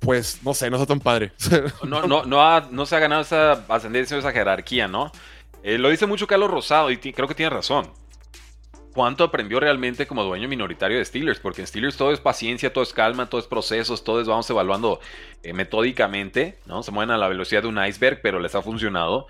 pues 0.00 0.40
no 0.42 0.54
sé, 0.54 0.70
no 0.70 0.80
es 0.80 0.86
tan 0.86 1.00
padre. 1.00 1.32
No, 1.84 2.06
no, 2.06 2.24
no, 2.24 2.60
no 2.70 2.86
se 2.86 2.96
ha 2.96 2.98
ganado 2.98 3.22
esa 3.22 3.64
ascendencia 3.68 4.16
o 4.16 4.20
esa 4.20 4.32
jerarquía, 4.32 4.88
¿no? 4.88 5.10
Eh, 5.62 5.78
lo 5.78 5.90
dice 5.90 6.06
mucho 6.06 6.26
Carlos 6.26 6.50
Rosado 6.50 6.90
y 6.90 6.98
creo 6.98 7.28
que 7.28 7.34
tiene 7.34 7.50
razón. 7.50 7.90
¿Cuánto 8.98 9.22
aprendió 9.22 9.60
realmente 9.60 10.08
como 10.08 10.24
dueño 10.24 10.48
minoritario 10.48 10.98
de 10.98 11.04
Steelers? 11.04 11.38
Porque 11.38 11.60
en 11.60 11.68
Steelers 11.68 11.96
todo 11.96 12.10
es 12.10 12.18
paciencia, 12.18 12.72
todo 12.72 12.82
es 12.82 12.92
calma, 12.92 13.30
todo 13.30 13.40
es 13.40 13.46
procesos, 13.46 14.02
todo 14.02 14.20
es 14.20 14.26
vamos 14.26 14.50
evaluando 14.50 14.98
eh, 15.44 15.52
metódicamente, 15.52 16.58
¿no? 16.66 16.82
Se 16.82 16.90
mueven 16.90 17.12
a 17.12 17.16
la 17.16 17.28
velocidad 17.28 17.62
de 17.62 17.68
un 17.68 17.78
iceberg, 17.78 18.18
pero 18.24 18.40
les 18.40 18.56
ha 18.56 18.60
funcionado. 18.60 19.28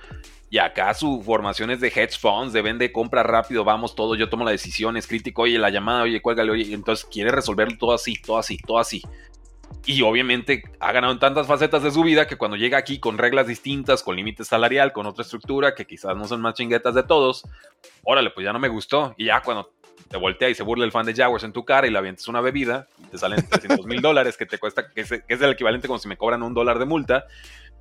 Y 0.49 0.57
acá 0.57 0.95
su 0.95 1.23
formación 1.23 1.71
es 1.71 1.83
de 1.83 1.89
hedge 1.89 2.19
funds, 2.19 2.55
de 2.55 2.63
vende, 2.63 2.93
compra 2.93 3.23
rápido, 3.23 3.63
vamos 3.63 3.95
todo, 3.95 4.15
yo 4.15 4.31
tomo 4.31 4.43
la 4.43 4.53
decisión, 4.53 4.97
es 4.97 5.07
crítico, 5.07 5.43
oye, 5.43 5.59
la 5.59 5.69
llamada, 5.69 6.05
oye, 6.05 6.23
cuélgale, 6.23 6.51
oye, 6.51 6.73
entonces 6.73 7.05
quiere 7.05 7.31
resolverlo 7.31 7.77
todo 7.77 7.93
así, 7.93 8.15
todo 8.15 8.39
así, 8.39 8.57
todo 8.57 8.79
así. 8.79 9.03
Y 9.89 10.03
obviamente 10.03 10.63
ha 10.81 10.93
ganado 10.93 11.15
en 11.15 11.19
tantas 11.19 11.47
facetas 11.47 11.83
de 11.83 11.91
su 11.91 12.03
vida 12.03 12.27
que 12.27 12.37
cuando 12.37 12.59
llega 12.59 12.77
aquí 12.77 13.01
con 13.01 13.17
reglas 13.17 13.47
distintas, 13.47 14.03
con 14.03 14.17
límite 14.17 14.45
salarial, 14.45 14.93
con 14.93 15.07
otra 15.07 15.23
estructura 15.23 15.75
que 15.75 15.87
quizás 15.87 16.15
no 16.15 16.27
son 16.27 16.43
más 16.43 16.53
chinguetas 16.53 16.95
de 16.95 17.05
todos, 17.05 17.49
órale, 18.03 18.29
pues 18.29 18.45
ya 18.45 18.53
no 18.53 18.59
me 18.59 18.69
gustó. 18.69 19.15
Y 19.17 19.25
ya 19.25 19.41
cuando 19.41 19.73
te 20.11 20.19
voltea 20.19 20.51
y 20.51 20.55
se 20.55 20.63
burla 20.63 20.85
el 20.85 20.93
fan 20.93 21.07
de 21.07 21.15
Jaguars 21.15 21.43
en 21.45 21.55
tu 21.55 21.65
cara 21.65 21.87
y 21.87 21.91
le 21.91 21.97
avientes 21.97 22.29
una 22.29 22.43
bebida, 22.43 22.87
te 23.11 23.17
salen 23.17 23.49
300 23.49 23.87
mil 23.87 24.03
dólares 24.03 24.37
que 24.37 24.45
te 24.45 24.59
cuesta, 24.59 24.91
que 24.91 25.01
es, 25.01 25.09
que 25.09 25.25
es, 25.27 25.41
el 25.41 25.53
equivalente 25.53 25.87
como 25.87 25.99
si 25.99 26.07
me 26.07 26.19
cobran 26.19 26.43
un 26.43 26.53
dólar 26.53 26.79
de 26.79 26.85
multa, 26.85 27.25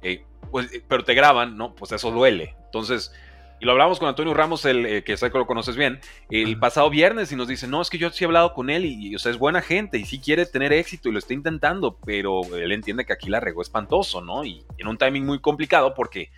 eh, 0.01 0.23
pues, 0.49 0.73
eh, 0.73 0.81
pero 0.87 1.03
te 1.03 1.13
graban, 1.13 1.57
¿no? 1.57 1.75
Pues 1.75 1.91
eso 1.91 2.09
duele. 2.09 2.55
Entonces, 2.67 3.13
y 3.59 3.65
lo 3.65 3.71
hablamos 3.71 3.99
con 3.99 4.07
Antonio 4.07 4.33
Ramos, 4.33 4.65
el, 4.65 4.85
eh, 4.85 5.03
que 5.03 5.17
sé 5.17 5.31
que 5.31 5.37
lo 5.37 5.47
conoces 5.47 5.75
bien, 5.75 5.99
el 6.29 6.59
pasado 6.59 6.89
viernes 6.89 7.31
y 7.31 7.35
nos 7.35 7.47
dice, 7.47 7.67
no, 7.67 7.81
es 7.81 7.89
que 7.89 7.97
yo 7.97 8.09
sí 8.09 8.23
he 8.23 8.27
hablado 8.27 8.53
con 8.53 8.69
él 8.69 8.85
y, 8.85 9.15
o 9.15 9.19
sea, 9.19 9.31
es 9.31 9.37
buena 9.37 9.61
gente 9.61 9.97
y 9.97 10.05
sí 10.05 10.19
quiere 10.19 10.45
tener 10.45 10.73
éxito 10.73 11.09
y 11.09 11.11
lo 11.11 11.19
está 11.19 11.33
intentando, 11.33 11.97
pero 12.05 12.41
él 12.55 12.71
entiende 12.71 13.05
que 13.05 13.13
aquí 13.13 13.29
la 13.29 13.39
regó 13.39 13.61
espantoso, 13.61 14.21
¿no? 14.21 14.43
Y 14.45 14.63
en 14.77 14.87
un 14.87 14.97
timing 14.97 15.25
muy 15.25 15.39
complicado 15.39 15.93
porque 15.93 16.29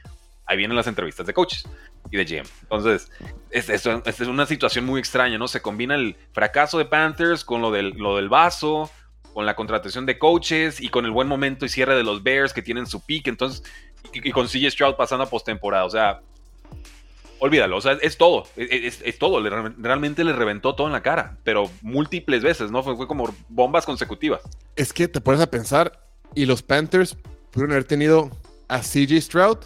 ahí 0.45 0.57
vienen 0.57 0.77
las 0.77 0.87
entrevistas 0.87 1.27
de 1.27 1.33
coaches 1.33 1.67
y 2.09 2.17
de 2.17 2.25
GM. 2.25 2.49
Entonces, 2.63 3.11
es, 3.51 3.69
es, 3.69 3.85
es 3.85 4.19
una 4.21 4.45
situación 4.45 4.85
muy 4.85 4.99
extraña, 4.99 5.37
¿no? 5.37 5.47
Se 5.47 5.61
combina 5.61 5.95
el 5.95 6.15
fracaso 6.31 6.77
de 6.77 6.85
Panthers 6.85 7.43
con 7.43 7.61
lo 7.61 7.69
del, 7.71 7.89
lo 7.97 8.15
del 8.15 8.29
vaso, 8.29 8.89
con 9.33 9.45
la 9.45 9.55
contratación 9.55 10.05
de 10.05 10.17
coaches 10.17 10.81
y 10.81 10.89
con 10.89 11.05
el 11.05 11.11
buen 11.11 11.27
momento 11.27 11.65
y 11.65 11.69
cierre 11.69 11.95
de 11.95 12.03
los 12.03 12.23
Bears 12.23 12.53
que 12.53 12.61
tienen 12.61 12.87
su 12.87 13.05
pick, 13.05 13.27
entonces, 13.27 13.63
y, 14.13 14.31
consigue 14.31 14.69
Stroud 14.71 14.95
pasando 14.95 15.23
a 15.23 15.29
postemporada. 15.29 15.85
O 15.85 15.89
sea, 15.89 16.21
olvídalo, 17.39 17.77
o 17.77 17.81
sea, 17.81 17.93
es 18.01 18.17
todo, 18.17 18.45
es, 18.55 19.19
todo, 19.19 19.41
realmente 19.77 20.23
le 20.23 20.33
reventó 20.33 20.75
todo 20.75 20.87
en 20.87 20.93
la 20.93 21.01
cara, 21.01 21.37
pero 21.43 21.69
múltiples 21.81 22.43
veces, 22.43 22.71
¿no? 22.71 22.83
Fue, 22.83 22.95
fue, 22.95 23.07
como 23.07 23.33
bombas 23.47 23.85
consecutivas. 23.85 24.41
Es 24.75 24.93
que 24.93 25.07
te 25.07 25.21
pones 25.21 25.41
a 25.41 25.49
pensar, 25.49 26.05
y 26.35 26.45
los 26.45 26.61
Panthers 26.61 27.17
pudieron 27.51 27.71
haber 27.71 27.85
tenido 27.85 28.29
a 28.67 28.79
CJ 28.79 29.21
Stroud, 29.21 29.57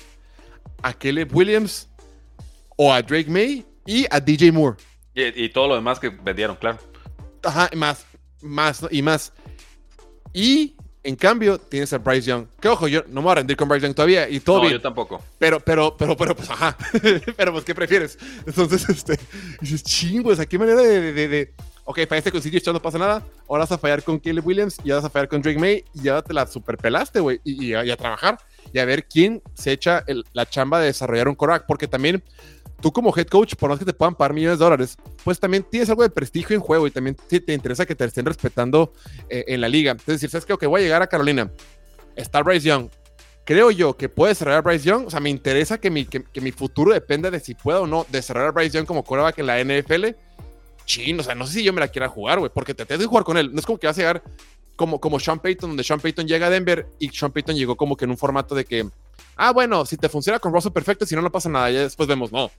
a 0.82 0.94
Caleb 0.94 1.36
Williams, 1.36 1.90
o 2.76 2.94
a 2.94 3.02
Drake 3.02 3.30
May, 3.30 3.66
y 3.86 4.06
a 4.10 4.20
DJ 4.20 4.52
Moore. 4.52 4.78
Y, 5.14 5.46
y 5.46 5.50
todo 5.50 5.68
lo 5.68 5.76
demás 5.76 6.00
que 6.00 6.10
vendieron, 6.10 6.56
claro. 6.56 6.80
Ajá, 7.44 7.70
más, 7.76 8.06
más, 8.42 8.86
y 8.90 9.02
más. 9.02 9.34
Y 10.34 10.76
en 11.04 11.16
cambio, 11.18 11.58
tienes 11.60 11.92
a 11.92 11.98
Bryce 11.98 12.30
Young. 12.30 12.46
Que 12.62 12.70
ojo, 12.70 12.88
yo 12.88 13.04
no 13.08 13.16
me 13.16 13.26
voy 13.26 13.32
a 13.34 13.36
rendir 13.36 13.58
con 13.58 13.68
Bryce 13.68 13.86
Young 13.86 13.96
todavía. 13.96 14.30
Y 14.30 14.40
todo 14.40 14.64
no, 14.64 14.70
yo 14.70 14.82
tampoco. 14.82 15.22
Pero, 15.38 15.60
pero, 15.60 15.96
pero, 15.98 16.16
pero, 16.16 16.36
pues, 16.36 16.50
ajá. 16.50 16.78
pero, 17.38 17.52
pues, 17.52 17.66
¿qué 17.66 17.76
prefieres? 17.76 18.18
Entonces, 18.46 18.88
este, 18.88 19.20
dices, 19.60 19.84
chingos, 19.84 20.40
¿a 20.40 20.46
qué 20.46 20.58
manera 20.58 20.82
de, 20.82 21.14
de, 21.14 21.28
de, 21.28 21.54
Ok, 21.86 22.00
fallaste 22.08 22.32
con 22.32 22.42
CJ 22.42 22.72
no 22.72 22.82
pasa 22.82 22.98
nada. 22.98 23.22
Ahora 23.50 23.64
vas 23.64 23.72
a 23.74 23.78
fallar 23.78 24.02
con 24.04 24.18
Caleb 24.18 24.48
Williams 24.48 24.78
y 24.84 24.88
ya 24.88 24.96
vas 24.96 25.04
a 25.04 25.10
fallar 25.10 25.28
con 25.28 25.42
Drake 25.42 25.60
May 25.60 25.84
y 25.94 26.04
ya 26.04 26.22
te 26.22 26.34
la 26.34 26.48
superpelaste, 26.48 27.20
güey. 27.20 27.42
Y, 27.44 27.74
y, 27.74 27.74
a 27.74 27.98
trabajar 27.98 28.38
y 28.72 28.80
a 28.80 28.86
ver 28.86 29.06
quién 29.06 29.42
se 29.54 29.74
echa 29.74 30.06
la 30.32 30.46
chamba 30.46 30.80
de 30.80 30.86
desarrollar 30.86 31.28
un 31.28 31.36
Korak. 31.36 31.66
Porque 31.68 31.90
también 31.90 32.24
tú 32.84 32.92
como 32.92 33.18
head 33.18 33.28
coach, 33.28 33.56
por 33.56 33.70
más 33.70 33.80
que 33.80 33.86
te 33.86 33.94
puedan 33.94 34.14
pagar 34.14 34.34
millones 34.34 34.60
de 34.60 34.66
dólares, 34.66 34.98
pues 35.24 35.40
también 35.40 35.64
tienes 35.64 35.90
algo 35.90 36.04
de 36.04 36.10
prestigio 36.10 36.54
en 36.54 36.62
juego 36.62 36.86
y 36.86 36.92
también 36.92 37.16
te, 37.16 37.54
interesa 37.54 37.86
que 37.86 37.96
te 37.96 38.04
estén 38.04 38.26
respetando 38.26 38.92
eh, 39.30 39.46
en 39.48 39.62
la 39.62 39.70
liga. 39.70 39.92
Entonces, 39.92 40.16
decir, 40.16 40.30
¿sabes 40.30 40.46
qué? 40.46 40.52
Ok, 40.52 40.66
voy 40.66 40.82
a 40.82 40.84
llegar 40.84 41.02
a 41.02 41.08
Carolina. 41.08 41.50
Está 42.18 42.44
Bryce 42.44 42.68
Young. 42.68 42.90
Creo 43.46 43.72
yo 43.72 43.96
que 43.96 44.10
puede 44.10 44.36
cerrar 44.36 44.58
a 44.58 44.62
Bryce 44.62 44.84
Young. 44.84 45.08
O 45.08 45.10
sea, 45.10 45.22
me 45.22 45.30
interesa 45.30 45.78
que 45.80 45.90
mi, 45.90 46.06
que, 46.06 46.42
mi 46.42 46.52
futuro 46.52 46.94
dependa 46.94 47.32
de 47.32 47.40
si 47.40 47.56
puedo 47.56 47.84
o 47.84 47.88
no 47.88 48.06
desarrollar 48.10 48.50
a 48.50 48.52
Bryce 48.52 48.78
Young 48.78 48.86
como 48.86 49.04
quarterback 49.04 49.40
en 49.40 49.48
la 49.48 49.64
NFL. 49.64 50.08
Chin, 50.86 51.18
o 51.22 51.24
sea, 51.24 51.36
no 51.36 51.48
sé 51.48 51.54
si 51.54 51.64
yo 51.64 51.72
me 51.72 51.80
la 51.80 51.88
quiera 51.88 52.10
jugar, 52.10 52.40
güey, 52.40 52.52
porque 52.54 52.74
te 52.74 52.86
tienes 52.86 53.06
que 53.06 53.08
jugar 53.08 53.24
con 53.24 53.38
él. 53.38 53.54
No 53.54 53.60
es 53.60 53.66
como 53.66 53.80
que 53.80 53.88
vas 53.88 53.98
a 53.98 54.02
llegar 54.02 54.24
como, 54.76 55.00
como 55.00 55.22
Sean 55.22 55.40
Payton, 55.40 55.70
donde 55.70 55.86
Sean 55.86 56.02
Payton 56.02 56.28
llega 56.28 56.48
a 56.48 56.50
Denver 56.50 56.86
y 57.00 57.08
Sean 57.10 57.32
Payton 57.32 57.56
llegó 57.56 57.78
como 57.78 57.96
que 57.96 58.04
en 58.04 58.12
un 58.12 58.18
formato 58.18 58.54
de 58.56 58.66
que, 58.66 58.90
ah, 59.36 59.52
bueno, 59.52 59.86
si 59.86 59.98
te 59.98 60.10
funciona 60.10 60.40
con 60.40 60.54
Russell 60.54 60.72
perfecto, 60.72 61.06
si 61.06 61.16
no, 61.16 61.22
no 61.22 61.32
pasa 61.32 61.50
nada, 61.50 61.70
ya 61.70 61.82
después 61.82 62.08
vemos. 62.08 62.32
No, 62.32 62.52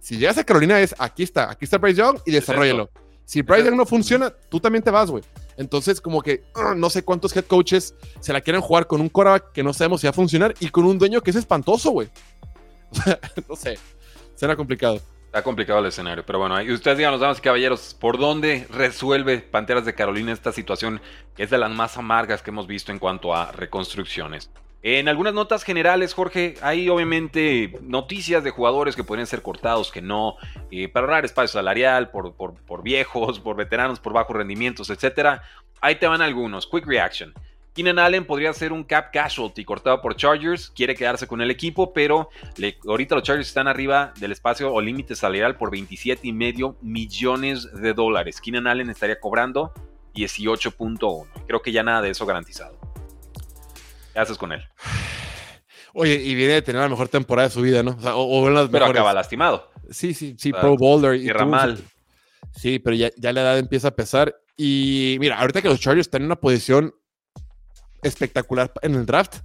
si 0.00 0.16
llegas 0.16 0.38
a 0.38 0.44
Carolina 0.44 0.80
es, 0.80 0.94
aquí 0.98 1.22
está, 1.22 1.50
aquí 1.50 1.64
está 1.64 1.78
Bryce 1.78 1.98
Young 1.98 2.18
y 2.24 2.32
desarrollalo. 2.32 2.90
Si 3.24 3.42
Bryce 3.42 3.66
Young 3.66 3.76
no 3.76 3.86
funciona, 3.86 4.30
tú 4.30 4.58
también 4.58 4.82
te 4.82 4.90
vas, 4.90 5.10
güey. 5.10 5.22
Entonces, 5.56 6.00
como 6.00 6.22
que 6.22 6.42
uh, 6.56 6.74
no 6.74 6.90
sé 6.90 7.04
cuántos 7.04 7.36
head 7.36 7.44
coaches 7.44 7.94
se 8.18 8.32
la 8.32 8.40
quieren 8.40 8.62
jugar 8.62 8.86
con 8.86 9.00
un 9.00 9.08
quarterback 9.08 9.52
que 9.52 9.62
no 9.62 9.72
sabemos 9.72 10.00
si 10.00 10.06
va 10.06 10.10
a 10.10 10.14
funcionar 10.14 10.54
y 10.58 10.70
con 10.70 10.84
un 10.84 10.98
dueño 10.98 11.20
que 11.20 11.30
es 11.30 11.36
espantoso, 11.36 11.90
güey. 11.90 12.08
no 13.48 13.54
sé, 13.54 13.78
será 14.34 14.56
complicado. 14.56 15.00
Está 15.26 15.44
complicado 15.44 15.78
el 15.78 15.86
escenario, 15.86 16.24
pero 16.26 16.40
bueno, 16.40 16.60
y 16.60 16.72
ustedes 16.72 16.98
díganos, 16.98 17.20
damas 17.20 17.38
y 17.38 17.42
caballeros, 17.42 17.94
¿por 18.00 18.18
dónde 18.18 18.66
resuelve 18.68 19.38
Panteras 19.38 19.84
de 19.84 19.94
Carolina 19.94 20.32
esta 20.32 20.50
situación 20.50 21.00
que 21.36 21.44
es 21.44 21.50
de 21.50 21.58
las 21.58 21.70
más 21.70 21.96
amargas 21.98 22.42
que 22.42 22.50
hemos 22.50 22.66
visto 22.66 22.90
en 22.90 22.98
cuanto 22.98 23.32
a 23.32 23.52
reconstrucciones? 23.52 24.50
En 24.82 25.08
algunas 25.08 25.34
notas 25.34 25.62
generales, 25.62 26.14
Jorge, 26.14 26.54
hay 26.62 26.88
obviamente 26.88 27.74
noticias 27.82 28.42
de 28.42 28.50
jugadores 28.50 28.96
que 28.96 29.04
podrían 29.04 29.26
ser 29.26 29.42
cortados, 29.42 29.90
que 29.90 30.00
no, 30.00 30.36
eh, 30.70 30.88
para 30.88 31.04
ahorrar 31.04 31.26
espacio 31.26 31.48
salarial, 31.48 32.10
por, 32.10 32.82
viejos, 32.82 33.40
por 33.40 33.56
veteranos, 33.56 34.00
por 34.00 34.14
bajos 34.14 34.34
rendimientos, 34.34 34.88
etc. 34.88 35.40
Ahí 35.82 35.96
te 35.96 36.06
van 36.06 36.22
algunos. 36.22 36.66
Quick 36.66 36.86
reaction. 36.86 37.34
Keenan 37.74 37.98
Allen 37.98 38.24
podría 38.24 38.52
ser 38.54 38.72
un 38.72 38.82
cap 38.82 39.12
casualty 39.12 39.64
cortado 39.64 40.00
por 40.00 40.16
Chargers, 40.16 40.70
quiere 40.70 40.96
quedarse 40.96 41.26
con 41.26 41.40
el 41.40 41.50
equipo, 41.50 41.92
pero 41.92 42.30
ahorita 42.88 43.14
los 43.14 43.24
Chargers 43.24 43.48
están 43.48 43.68
arriba 43.68 44.12
del 44.18 44.32
espacio 44.32 44.72
o 44.72 44.80
límite 44.80 45.14
salarial 45.14 45.56
por 45.56 45.70
27,5 45.70 46.76
millones 46.80 47.70
de 47.72 47.92
dólares. 47.92 48.40
Keenan 48.40 48.66
Allen 48.66 48.88
estaría 48.88 49.20
cobrando 49.20 49.72
18.1. 50.14 51.26
Creo 51.46 51.62
que 51.62 51.70
ya 51.70 51.82
nada 51.82 52.00
de 52.00 52.10
eso 52.10 52.26
garantizado. 52.26 52.79
¿Qué 54.12 54.20
haces 54.20 54.38
con 54.38 54.52
él? 54.52 54.62
Oye, 55.92 56.14
y 56.14 56.34
viene 56.34 56.54
de 56.54 56.62
tener 56.62 56.80
la 56.80 56.88
mejor 56.88 57.08
temporada 57.08 57.48
de 57.48 57.54
su 57.54 57.62
vida, 57.62 57.82
¿no? 57.82 57.96
O, 58.14 58.48
las 58.48 58.68
pero 58.68 58.86
acaba 58.86 59.12
lastimado. 59.12 59.70
Sí, 59.90 60.14
sí, 60.14 60.36
sí, 60.38 60.52
Pro 60.52 60.76
Boulder. 60.76 61.16
Y 61.16 61.32
mal. 61.46 61.82
Sí, 62.56 62.78
pero 62.78 62.96
ya, 62.96 63.10
ya 63.16 63.32
la 63.32 63.42
edad 63.42 63.58
empieza 63.58 63.88
a 63.88 63.90
pesar. 63.92 64.34
Y 64.56 65.16
mira, 65.20 65.38
ahorita 65.40 65.62
que 65.62 65.68
los 65.68 65.80
Chargers 65.80 66.06
están 66.06 66.22
en 66.22 66.26
una 66.26 66.36
posición 66.36 66.94
espectacular 68.02 68.72
en 68.82 68.94
el 68.94 69.06
draft, 69.06 69.36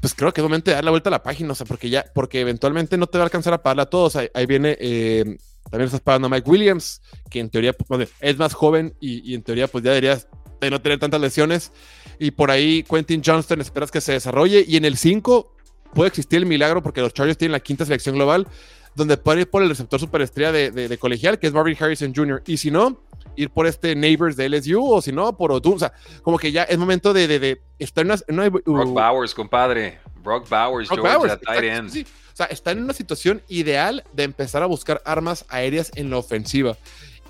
pues 0.00 0.14
creo 0.14 0.32
que 0.32 0.40
es 0.40 0.42
momento 0.42 0.70
de 0.70 0.76
dar 0.76 0.84
la 0.84 0.90
vuelta 0.90 1.10
a 1.10 1.12
la 1.12 1.22
página, 1.22 1.52
o 1.52 1.54
sea, 1.54 1.66
porque 1.66 1.90
ya, 1.90 2.04
porque 2.14 2.40
eventualmente 2.40 2.96
no 2.96 3.06
te 3.06 3.18
va 3.18 3.24
a 3.24 3.26
alcanzar 3.26 3.52
a 3.52 3.62
pagarla 3.62 3.84
a 3.84 3.90
todos. 3.90 4.16
Ahí, 4.16 4.46
viene, 4.46 4.76
eh, 4.80 5.38
también 5.70 5.86
estás 5.86 6.00
pagando 6.00 6.26
a 6.26 6.30
Mike 6.30 6.48
Williams, 6.48 7.02
que 7.30 7.40
en 7.40 7.50
teoría 7.50 7.72
pues, 7.72 8.10
es 8.20 8.38
más 8.38 8.54
joven 8.54 8.94
y, 9.00 9.30
y, 9.30 9.34
en 9.34 9.42
teoría 9.42 9.68
pues 9.68 9.84
ya 9.84 9.90
deberías 9.90 10.28
de 10.60 10.70
no 10.70 10.80
tener 10.80 10.98
tantas 10.98 11.20
lesiones. 11.20 11.72
Y 12.20 12.32
por 12.32 12.50
ahí 12.50 12.82
Quentin 12.82 13.22
Johnston 13.24 13.62
esperas 13.62 13.90
que 13.90 14.02
se 14.02 14.12
desarrolle. 14.12 14.62
Y 14.68 14.76
en 14.76 14.84
el 14.84 14.98
5 14.98 15.54
puede 15.94 16.08
existir 16.08 16.38
el 16.38 16.44
milagro 16.44 16.82
porque 16.82 17.00
los 17.00 17.14
Chargers 17.14 17.38
tienen 17.38 17.52
la 17.52 17.60
quinta 17.60 17.86
selección 17.86 18.14
global, 18.14 18.46
donde 18.94 19.16
puede 19.16 19.40
ir 19.40 19.50
por 19.50 19.62
el 19.62 19.70
receptor 19.70 19.98
superestrella 19.98 20.52
de, 20.52 20.70
de, 20.70 20.98
colegial, 20.98 21.38
que 21.38 21.46
es 21.46 21.54
Marvin 21.54 21.78
Harrison 21.80 22.12
Jr. 22.14 22.42
Y 22.46 22.58
si 22.58 22.70
no, 22.70 23.00
ir 23.36 23.48
por 23.48 23.66
este 23.66 23.96
Neighbors 23.96 24.36
de 24.36 24.50
LSU 24.50 24.84
o 24.84 25.00
si 25.00 25.12
no, 25.12 25.34
por 25.34 25.50
Odun. 25.50 25.76
O 25.76 25.78
sea, 25.78 25.94
como 26.22 26.38
que 26.38 26.52
ya 26.52 26.64
es 26.64 26.76
momento 26.76 27.14
de, 27.14 27.26
de 27.26 27.62
estar 27.78 28.04
en 28.04 28.12
una... 28.28 28.46
uh, 28.48 28.50
Brock 28.50 28.92
Bowers, 28.92 29.34
compadre. 29.34 29.98
Brock 30.22 30.46
Bowers, 30.46 30.90
Brock 30.90 31.00
Bowers, 31.00 31.40
tight 31.40 31.88
Sí, 31.88 32.06
o 32.34 32.36
sea, 32.36 32.46
está 32.46 32.72
en 32.72 32.82
una 32.82 32.92
situación 32.92 33.40
ideal 33.48 34.04
de 34.12 34.24
empezar 34.24 34.62
a 34.62 34.66
buscar 34.66 35.00
armas 35.06 35.46
aéreas 35.48 35.90
en 35.94 36.10
la 36.10 36.18
ofensiva. 36.18 36.76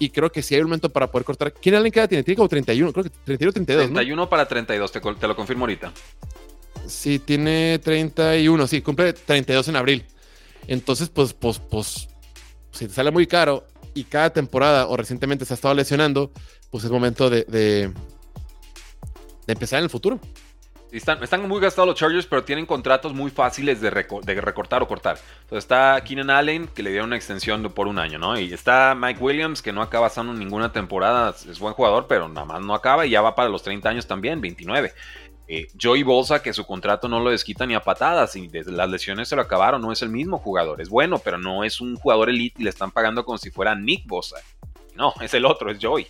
Y 0.00 0.08
creo 0.08 0.32
que 0.32 0.42
sí 0.42 0.54
hay 0.54 0.62
un 0.62 0.68
momento 0.68 0.88
para 0.88 1.08
poder 1.08 1.24
cortar. 1.24 1.52
¿Quién 1.52 1.74
Allen 1.76 1.92
queda 1.92 2.08
tiene? 2.08 2.24
Tiene 2.24 2.36
como 2.36 2.48
31, 2.48 2.92
creo 2.92 3.04
que 3.04 3.10
31 3.10 3.52
32. 3.52 3.84
31 3.84 4.28
para 4.28 4.48
32, 4.48 4.90
te, 4.90 5.00
te, 5.00 5.28
lo 5.28 5.36
confirmo 5.36 5.64
ahorita. 5.64 5.92
Sí, 6.86 7.18
tiene 7.18 7.78
31, 7.78 8.66
sí, 8.66 8.80
cumple 8.80 9.12
32 9.12 9.68
en 9.68 9.76
abril. 9.76 10.04
Entonces, 10.66 11.10
pues, 11.10 11.34
pues, 11.34 11.58
pues, 11.58 12.08
si 12.72 12.88
te 12.88 12.94
sale 12.94 13.10
muy 13.10 13.26
caro 13.26 13.66
y 13.92 14.04
cada 14.04 14.30
temporada 14.30 14.86
o 14.86 14.96
recientemente 14.96 15.44
se 15.44 15.52
ha 15.52 15.56
estado 15.56 15.74
lesionando, 15.74 16.32
pues 16.70 16.84
es 16.84 16.90
momento 16.90 17.28
de, 17.28 17.44
de, 17.44 17.92
empezar 19.46 19.80
en 19.80 19.84
el 19.84 19.90
futuro. 19.90 20.18
Están, 20.92 21.48
muy 21.48 21.60
gastados 21.60 21.86
los 21.86 21.96
Chargers, 21.96 22.26
pero 22.26 22.42
tienen 22.42 22.66
contratos 22.66 23.14
muy 23.14 23.30
fáciles 23.30 23.80
de, 23.80 23.90
recortar 23.90 24.82
o 24.82 24.88
cortar. 24.88 25.18
Entonces 25.42 25.64
está 25.64 26.02
Keenan 26.04 26.30
Allen, 26.30 26.66
que 26.66 26.82
le 26.82 26.90
dieron 26.90 27.08
una 27.08 27.16
extensión 27.16 27.62
por 27.72 27.86
un 27.86 27.98
año, 27.98 28.18
¿no? 28.18 28.38
Y 28.38 28.52
está 28.52 28.96
Mike 28.96 29.22
Williams, 29.22 29.62
que 29.62 29.72
no 29.72 29.82
acaba 29.82 30.08
estando 30.08 30.32
ninguna 30.32 30.72
temporada, 30.72 31.34
es 31.48 31.58
buen 31.60 31.74
jugador, 31.74 32.06
pero 32.08 32.28
nada 32.28 32.44
más 32.44 32.60
no 32.60 32.74
acaba 32.74 33.06
y 33.06 33.10
ya 33.10 33.22
va 33.22 33.36
para 33.36 33.48
los 33.48 33.62
30 33.62 33.88
años 33.88 34.06
también, 34.06 34.40
29. 34.40 34.92
Eh, 35.46 35.68
Joey 35.80 36.02
Bolsa, 36.02 36.42
que 36.42 36.52
su 36.52 36.66
contrato 36.66 37.08
no 37.08 37.20
lo 37.20 37.30
desquita 37.30 37.66
ni 37.66 37.74
a 37.74 37.80
patadas 37.80 38.34
y 38.36 38.48
desde 38.48 38.72
las 38.72 38.88
lesiones 38.88 39.28
se 39.28 39.36
lo 39.36 39.42
acabaron, 39.42 39.80
no 39.80 39.92
es 39.92 40.02
el 40.02 40.08
mismo 40.08 40.38
jugador. 40.38 40.80
Es 40.80 40.88
bueno, 40.88 41.18
pero 41.18 41.38
no 41.38 41.62
es 41.62 41.80
un 41.80 41.96
jugador 41.96 42.30
elite 42.30 42.60
y 42.60 42.64
le 42.64 42.70
están 42.70 42.90
pagando 42.90 43.24
como 43.24 43.38
si 43.38 43.50
fuera 43.50 43.74
Nick 43.76 44.06
Bosa. 44.06 44.36
No, 44.96 45.14
es 45.20 45.34
el 45.34 45.44
otro, 45.44 45.70
es 45.70 45.78
Joey. 45.80 46.06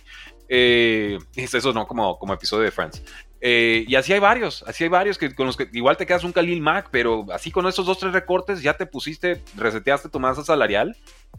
Eh, 0.49 1.17
es 1.35 1.53
eso, 1.53 1.71
¿no? 1.71 1.87
Como 1.87 2.33
episodio 2.33 2.65
de 2.65 2.71
Friends. 2.71 3.01
Eh, 3.43 3.85
y 3.87 3.95
así 3.95 4.13
hay 4.13 4.19
varios, 4.19 4.63
así 4.67 4.83
hay 4.83 4.89
varios 4.89 5.17
que 5.17 5.33
con 5.33 5.47
los 5.47 5.57
que 5.57 5.67
igual 5.73 5.97
te 5.97 6.05
quedas 6.05 6.23
un 6.23 6.31
Khalil 6.31 6.61
Mack, 6.61 6.89
pero 6.91 7.25
así 7.33 7.49
con 7.49 7.65
esos 7.65 7.87
dos, 7.87 7.97
tres 7.97 8.13
recortes 8.13 8.61
ya 8.61 8.75
te 8.77 8.85
pusiste, 8.85 9.41
reseteaste 9.57 10.09
tu 10.09 10.19
masa 10.19 10.43
salarial 10.43 10.95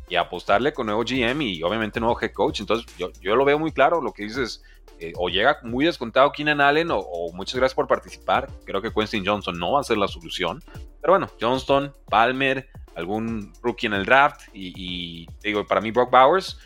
y 0.08 0.16
apostarle 0.16 0.72
con 0.72 0.86
nuevo 0.86 1.04
GM 1.04 1.40
y 1.42 1.62
obviamente 1.62 2.00
nuevo 2.00 2.18
head 2.20 2.32
coach. 2.32 2.60
Entonces 2.60 2.92
yo, 2.98 3.12
yo 3.20 3.36
lo 3.36 3.44
veo 3.44 3.58
muy 3.58 3.70
claro, 3.70 4.02
lo 4.02 4.12
que 4.12 4.24
dices, 4.24 4.64
eh, 5.02 5.12
o 5.16 5.28
llega 5.28 5.58
muy 5.64 5.84
descontado 5.84 6.30
Keenan 6.30 6.60
Allen 6.60 6.88
o, 6.92 7.32
muchas 7.34 7.56
gracias 7.56 7.74
por 7.74 7.88
participar. 7.88 8.48
Creo 8.64 8.80
que 8.80 8.92
Quentin 8.92 9.26
Johnson 9.26 9.58
no 9.58 9.72
va 9.72 9.80
a 9.80 9.84
ser 9.84 9.98
la 9.98 10.06
solución. 10.06 10.62
Pero 11.00 11.14
bueno, 11.14 11.28
Johnston, 11.40 11.92
Palmer, 12.08 12.68
algún 12.94 13.52
rookie 13.62 13.86
en 13.86 13.94
el 13.94 14.04
draft 14.04 14.42
y, 14.52 15.26
digo, 15.42 15.66
para 15.66 15.80
mí 15.80 15.90
Brock 15.90 16.10
Bowers, 16.10 16.58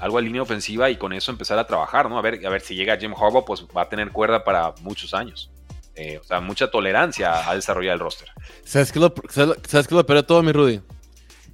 algo 0.00 0.18
en 0.18 0.26
línea 0.26 0.42
ofensiva 0.42 0.90
y 0.90 0.96
con 0.96 1.12
eso 1.12 1.30
empezar 1.30 1.58
a 1.58 1.66
trabajar, 1.66 2.08
¿no? 2.08 2.18
A 2.18 2.22
ver, 2.22 2.44
a 2.46 2.50
ver 2.50 2.60
si 2.60 2.74
llega 2.74 2.96
Jim 2.96 3.12
Harbaugh, 3.12 3.44
pues 3.44 3.64
va 3.76 3.82
a 3.82 3.88
tener 3.88 4.10
cuerda 4.10 4.44
para 4.44 4.74
muchos 4.82 5.14
años. 5.14 5.50
Eh, 5.96 6.18
o 6.18 6.24
sea, 6.24 6.40
mucha 6.40 6.70
tolerancia 6.70 7.48
a 7.48 7.54
desarrollar 7.54 7.94
el 7.94 8.00
roster. 8.00 8.28
¿Sabes 8.64 8.90
qué 8.90 8.98
lo, 8.98 9.14
sabes, 9.30 9.86
qué 9.86 9.94
lo 9.94 10.04
peor 10.04 10.18
de 10.18 10.22
todo, 10.24 10.42
mi 10.42 10.52
Rudy? 10.52 10.80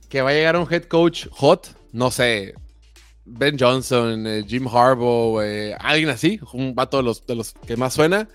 Que 0.08 0.22
va 0.22 0.30
a 0.30 0.32
llegar 0.32 0.56
un 0.56 0.66
head 0.72 0.84
coach 0.84 1.26
hot, 1.30 1.68
no 1.92 2.10
sé, 2.10 2.54
Ben 3.26 3.58
Johnson, 3.58 4.26
eh, 4.26 4.44
Jim 4.46 4.66
Harbaugh, 4.66 5.42
eh, 5.42 5.76
alguien 5.78 6.08
así, 6.08 6.40
un 6.52 6.74
vato 6.74 6.96
de 6.96 7.02
los, 7.02 7.26
de 7.26 7.34
los 7.34 7.52
que 7.52 7.76
más 7.76 7.92
suena, 7.94 8.28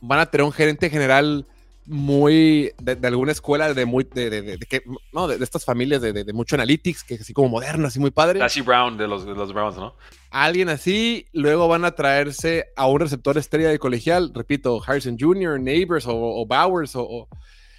van 0.00 0.20
a 0.20 0.26
tener 0.26 0.44
un 0.44 0.52
gerente 0.52 0.90
general 0.90 1.46
muy 1.86 2.72
de, 2.82 2.98
alguna 3.06 3.32
escuela 3.32 3.72
de 3.72 3.86
muy 3.86 4.04
de, 4.04 4.28
de, 4.28 4.42
de 4.42 4.82
no, 5.12 5.28
de, 5.28 5.42
estas 5.42 5.64
familias 5.64 6.02
de, 6.02 6.32
mucho 6.32 6.56
analytics, 6.56 7.04
que 7.04 7.14
así 7.14 7.32
como 7.32 7.48
moderno, 7.48 7.86
así 7.86 8.00
muy 8.00 8.10
padre. 8.10 8.40
Lassie 8.40 8.62
Brown 8.62 8.96
de 8.96 9.06
los, 9.06 9.24
los 9.24 9.52
Browns, 9.52 9.76
¿no? 9.76 9.94
Alguien 10.30 10.68
así, 10.68 11.26
luego 11.32 11.68
van 11.68 11.84
a 11.84 11.92
traerse 11.92 12.66
a 12.76 12.86
un 12.86 13.00
receptor 13.00 13.38
estrella 13.38 13.68
de 13.68 13.78
colegial, 13.78 14.32
repito, 14.34 14.82
Harrison 14.84 15.16
Jr., 15.18 15.60
Neighbors 15.60 16.04
o, 16.08 16.44
Bowers 16.46 16.92
o, 16.94 17.28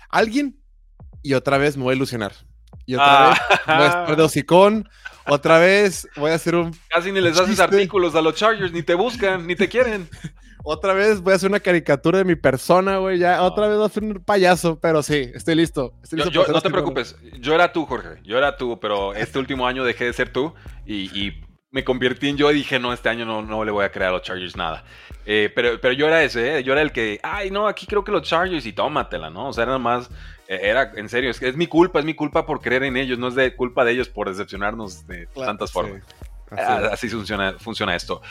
alguien, 0.10 0.60
y 1.22 1.34
otra 1.34 1.58
vez 1.58 1.76
me 1.76 1.84
voy 1.84 1.93
a 1.93 1.95
ilusionar. 1.97 2.34
Y 2.86 2.95
otra 2.95 3.30
vez 3.30 3.39
voy 3.66 3.76
a 3.76 3.88
estar 3.88 4.16
de 4.16 4.24
hocicón, 4.24 4.89
otra 5.28 5.60
vez 5.60 6.08
voy 6.16 6.32
a 6.32 6.36
hacer 6.36 6.55
un. 6.55 6.74
Casi 6.89 7.12
ni 7.12 7.20
les 7.20 7.38
haces 7.38 7.60
artículos 7.60 8.16
a 8.16 8.22
los 8.22 8.36
Chargers, 8.36 8.72
ni 8.72 8.82
te 8.82 8.95
buscan, 8.95 9.45
ni 9.45 9.55
te 9.55 9.68
quieren. 9.68 10.08
Otra 10.70 10.93
vez 10.93 11.22
voy 11.22 11.32
a 11.32 11.38
hacer 11.38 11.49
una 11.49 11.61
caricatura 11.61 12.18
de 12.18 12.26
mi 12.26 12.36
persona, 12.36 12.97
güey. 12.97 13.20
Ya, 13.20 13.41
otra 13.41 13.68
vez 13.68 13.78
voy 13.78 13.84
a 13.84 13.88
hacer 13.88 14.03
un 14.03 14.13
payaso, 14.15 14.78
pero 14.82 15.01
sí, 15.01 15.32
estoy 15.34 15.55
listo. 15.55 15.93
no 16.11 16.61
te 16.61 16.70
preocupes, 16.70 17.15
yo 17.39 17.55
era 17.55 17.72
tú, 17.72 17.86
Jorge. 17.86 18.20
Yo 18.24 18.38
era 18.38 18.57
tú, 18.57 18.78
pero 18.78 19.13
este 19.13 19.39
último 19.39 19.65
año 19.65 19.86
dejé 19.86 20.03
de 20.05 20.13
ser 20.13 20.34
tú 20.34 20.53
y, 20.86 21.32
me 21.70 21.84
convertí 21.84 22.30
en 22.30 22.38
yo 22.38 22.49
y 22.49 22.55
dije, 22.55 22.80
no, 22.80 22.91
este 22.91 23.09
año 23.09 23.26
no, 23.26 23.41
no 23.41 23.63
le 23.63 23.72
voy 23.72 23.84
a 23.86 23.91
crear 23.91 24.09
a 24.09 24.13
los 24.13 24.22
Chargers 24.24 24.55
nada. 24.55 24.84
Eh, 25.26 25.51
pero, 25.53 25.80
pero 25.80 25.93
yo 25.93 26.07
era 26.07 26.24
ese, 26.24 26.57
¿eh? 26.57 26.63
yo 26.63 26.72
era 26.72 26.82
el 26.82 26.91
que, 26.91 27.20
ay, 27.22 27.51
no, 27.51 27.68
aquí 27.68 27.86
creo 27.86 28.03
que 28.03 28.11
los 28.11 28.24
Chargers 28.24 28.65
y 28.65 28.74
tómatela, 28.74 29.30
¿no? 29.30 29.49
O 29.49 29.53
sea, 29.53 29.65
era 29.65 29.78
más 29.78 30.09
e, 30.47 30.59
era, 30.63 30.93
en 30.95 31.09
serio, 31.09 31.30
es, 31.30 31.41
es 31.41 31.55
mi 31.55 31.68
culpa, 31.68 31.99
es 31.99 32.05
mi 32.05 32.13
culpa 32.13 32.45
por 32.45 32.61
creer 32.61 32.84
en 32.84 32.97
ellos, 32.97 33.20
no 33.20 33.28
es 33.28 33.36
de 33.36 33.55
culpa 33.55 33.84
de 33.84 33.91
ellos 33.91 34.09
por 34.09 34.30
decepcionarnos 34.30 35.05
de 35.07 35.28
tantas 35.28 35.72
formas. 35.72 36.01
Ah, 36.51 36.89
así, 36.93 37.09
funciona, 37.09 37.55
funciona 37.59 37.95
esto. 37.95 38.22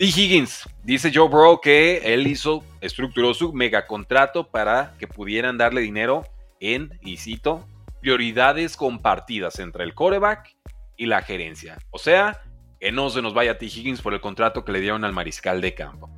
Y 0.00 0.06
Higgins, 0.06 0.68
dice 0.84 1.10
Joe 1.12 1.28
Bro 1.28 1.60
que 1.60 2.14
él 2.14 2.28
hizo, 2.28 2.62
estructuró 2.80 3.34
su 3.34 3.52
megacontrato 3.52 4.48
para 4.48 4.94
que 4.96 5.08
pudieran 5.08 5.58
darle 5.58 5.80
dinero 5.80 6.24
en, 6.60 6.96
y 7.02 7.16
cito, 7.16 7.66
prioridades 8.00 8.76
compartidas 8.76 9.58
entre 9.58 9.82
el 9.82 9.94
coreback 9.94 10.56
y 10.96 11.06
la 11.06 11.22
gerencia. 11.22 11.78
O 11.90 11.98
sea, 11.98 12.42
que 12.78 12.92
no 12.92 13.10
se 13.10 13.22
nos 13.22 13.34
vaya 13.34 13.52
a 13.52 13.58
T. 13.58 13.66
Higgins 13.66 14.00
por 14.00 14.14
el 14.14 14.20
contrato 14.20 14.64
que 14.64 14.70
le 14.70 14.80
dieron 14.80 15.04
al 15.04 15.12
mariscal 15.12 15.60
de 15.60 15.74
campo. 15.74 16.08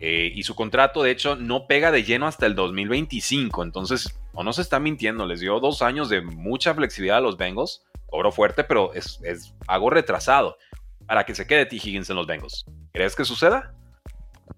Eh, 0.00 0.32
y 0.34 0.42
su 0.42 0.56
contrato, 0.56 1.04
de 1.04 1.12
hecho, 1.12 1.36
no 1.36 1.68
pega 1.68 1.92
de 1.92 2.02
lleno 2.02 2.26
hasta 2.26 2.46
el 2.46 2.56
2025. 2.56 3.62
Entonces, 3.62 4.18
o 4.32 4.42
no 4.42 4.52
se 4.52 4.62
está 4.62 4.80
mintiendo, 4.80 5.26
les 5.26 5.38
dio 5.38 5.60
dos 5.60 5.82
años 5.82 6.08
de 6.08 6.22
mucha 6.22 6.74
flexibilidad 6.74 7.18
a 7.18 7.20
los 7.20 7.36
Bengals. 7.36 7.84
Cobró 8.06 8.32
fuerte, 8.32 8.64
pero 8.64 8.94
es, 8.94 9.20
es 9.22 9.54
algo 9.68 9.90
retrasado 9.90 10.56
para 11.08 11.24
que 11.24 11.34
se 11.34 11.46
quede 11.46 11.66
T. 11.66 11.76
Higgins 11.76 12.08
en 12.10 12.16
los 12.16 12.26
Bengals. 12.26 12.64
¿Crees 12.92 13.16
que 13.16 13.24
suceda? 13.24 13.74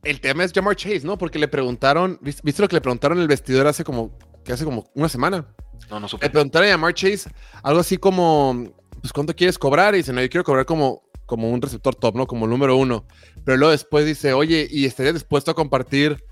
El 0.02 0.20
tema 0.20 0.44
es 0.44 0.52
Jamar 0.52 0.76
Chase, 0.76 1.02
¿no? 1.04 1.16
Porque 1.16 1.38
le 1.38 1.48
preguntaron, 1.48 2.18
¿viste 2.20 2.60
lo 2.60 2.68
que 2.68 2.76
le 2.76 2.80
preguntaron 2.80 3.18
en 3.18 3.22
el 3.22 3.28
vestidor 3.28 3.66
hace 3.66 3.84
como, 3.84 4.18
que 4.44 4.52
hace 4.52 4.64
como 4.64 4.90
una 4.94 5.08
semana? 5.08 5.46
No, 5.88 6.00
no 6.00 6.08
supe. 6.08 6.26
Le 6.26 6.30
preguntaron 6.30 6.68
a 6.68 6.72
Jamar 6.72 6.92
Chase 6.92 7.30
algo 7.62 7.80
así 7.80 7.96
como, 7.96 8.74
pues, 9.00 9.12
¿cuánto 9.12 9.34
quieres 9.34 9.58
cobrar? 9.58 9.94
Y 9.94 9.98
dice, 9.98 10.12
no, 10.12 10.20
yo 10.20 10.28
quiero 10.28 10.44
cobrar 10.44 10.66
como 10.66 11.02
como 11.30 11.48
un 11.48 11.62
receptor 11.62 11.94
top, 11.94 12.16
¿no? 12.16 12.26
Como 12.26 12.48
número 12.48 12.76
uno. 12.76 13.06
Pero 13.44 13.56
luego 13.56 13.70
después 13.70 14.04
dice, 14.04 14.32
oye, 14.32 14.66
¿y 14.68 14.84
estaría 14.84 15.12
dispuesto 15.12 15.52
a 15.52 15.54
compartir, 15.54 16.24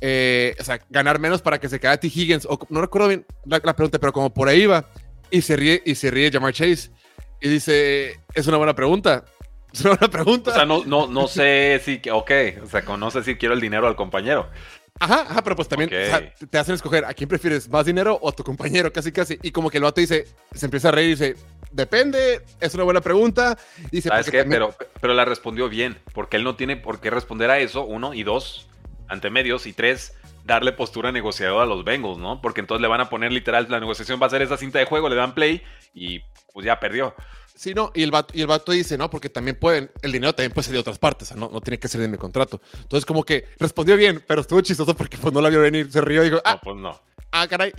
eh, 0.00 0.56
o 0.58 0.64
sea, 0.64 0.80
ganar 0.88 1.20
menos 1.20 1.42
para 1.42 1.60
que 1.60 1.68
se 1.68 1.78
quede 1.78 1.98
T. 1.98 2.06
Higgins? 2.06 2.46
O, 2.46 2.58
no 2.70 2.80
recuerdo 2.80 3.08
bien 3.08 3.26
la, 3.44 3.60
pregunta, 3.60 3.98
pero 3.98 4.14
como 4.14 4.32
por 4.32 4.48
ahí 4.48 4.64
va. 4.64 4.88
Y 5.30 5.42
se 5.42 5.56
ríe, 5.56 5.82
y 5.84 5.94
se 5.94 6.10
ríe 6.10 6.32
Jamar 6.32 6.54
Chase. 6.54 6.90
Y 7.42 7.50
dice, 7.50 8.18
es 8.32 8.46
una 8.46 8.56
buena 8.56 8.74
pregunta. 8.74 9.26
Es 9.72 9.80
una 9.82 9.90
buena 9.90 10.08
pregunta. 10.08 10.50
O 10.52 10.54
sea, 10.54 10.64
no, 10.64 10.84
no, 10.84 11.06
no 11.06 11.28
sé 11.28 11.80
si, 11.84 12.00
ok, 12.10 12.30
o 12.62 12.66
sea, 12.66 12.82
no 12.96 13.10
sé 13.10 13.22
si 13.22 13.36
quiero 13.36 13.54
el 13.54 13.60
dinero 13.60 13.86
al 13.86 13.96
compañero. 13.96 14.48
Ajá, 14.98 15.26
ajá, 15.28 15.42
pero 15.42 15.54
pues 15.54 15.68
también 15.68 15.90
te 15.90 16.58
hacen 16.58 16.74
escoger 16.74 17.04
a 17.04 17.12
quién 17.12 17.28
prefieres, 17.28 17.68
más 17.68 17.84
dinero 17.84 18.18
o 18.22 18.30
a 18.30 18.32
tu 18.32 18.42
compañero, 18.42 18.90
casi, 18.90 19.12
casi. 19.12 19.38
Y 19.42 19.50
como 19.50 19.68
que 19.68 19.76
el 19.76 19.84
vato 19.84 20.00
dice, 20.00 20.26
se 20.54 20.64
empieza 20.64 20.88
a 20.88 20.92
reír 20.92 21.08
y 21.08 21.10
dice, 21.10 21.36
Depende, 21.76 22.42
es 22.58 22.74
una 22.74 22.84
buena 22.84 23.02
pregunta. 23.02 23.58
Dice, 23.90 24.08
¿Sabes 24.08 24.30
qué? 24.30 24.44
Pero, 24.44 24.74
pero 24.98 25.12
la 25.12 25.26
respondió 25.26 25.68
bien, 25.68 25.98
porque 26.14 26.38
él 26.38 26.44
no 26.44 26.56
tiene 26.56 26.76
por 26.78 27.00
qué 27.00 27.10
responder 27.10 27.50
a 27.50 27.58
eso, 27.58 27.84
uno, 27.84 28.14
y 28.14 28.22
dos, 28.22 28.66
ante 29.08 29.28
medios, 29.28 29.66
y 29.66 29.74
tres, 29.74 30.14
darle 30.44 30.72
postura 30.72 31.12
negociadora 31.12 31.64
a 31.64 31.66
los 31.66 31.84
Bengals, 31.84 32.16
¿no? 32.16 32.40
Porque 32.40 32.60
entonces 32.60 32.80
le 32.80 32.88
van 32.88 33.02
a 33.02 33.10
poner 33.10 33.30
literal, 33.30 33.66
la 33.68 33.78
negociación 33.78 34.18
va 34.22 34.26
a 34.26 34.30
ser 34.30 34.40
esa 34.40 34.56
cinta 34.56 34.78
de 34.78 34.86
juego, 34.86 35.10
le 35.10 35.16
dan 35.16 35.34
play 35.34 35.62
y 35.92 36.20
pues 36.54 36.64
ya 36.64 36.80
perdió. 36.80 37.14
Sí, 37.56 37.72
no, 37.72 37.90
y 37.94 38.02
el 38.02 38.10
vato, 38.10 38.36
y 38.36 38.42
el 38.42 38.46
vato 38.46 38.70
dice, 38.72 38.98
no, 38.98 39.08
porque 39.08 39.30
también 39.30 39.58
pueden, 39.58 39.90
el 40.02 40.12
dinero 40.12 40.34
también 40.34 40.52
puede 40.52 40.64
ser 40.64 40.74
de 40.74 40.80
otras 40.80 40.98
partes, 40.98 41.34
no, 41.34 41.48
no 41.50 41.62
tiene 41.62 41.78
que 41.78 41.88
ser 41.88 42.02
de 42.02 42.08
mi 42.08 42.18
contrato. 42.18 42.60
Entonces, 42.74 43.06
como 43.06 43.24
que 43.24 43.46
respondió 43.58 43.96
bien, 43.96 44.22
pero 44.26 44.42
estuvo 44.42 44.60
chistoso 44.60 44.94
porque 44.94 45.16
pues 45.16 45.32
no 45.32 45.40
la 45.40 45.48
vio 45.48 45.62
venir, 45.62 45.90
se 45.90 46.02
rió 46.02 46.22
y 46.22 46.26
dijo, 46.26 46.42
ah, 46.44 46.54
no, 46.54 46.60
pues 46.62 46.76
no. 46.76 47.00
Ah, 47.32 47.48
caray. 47.48 47.72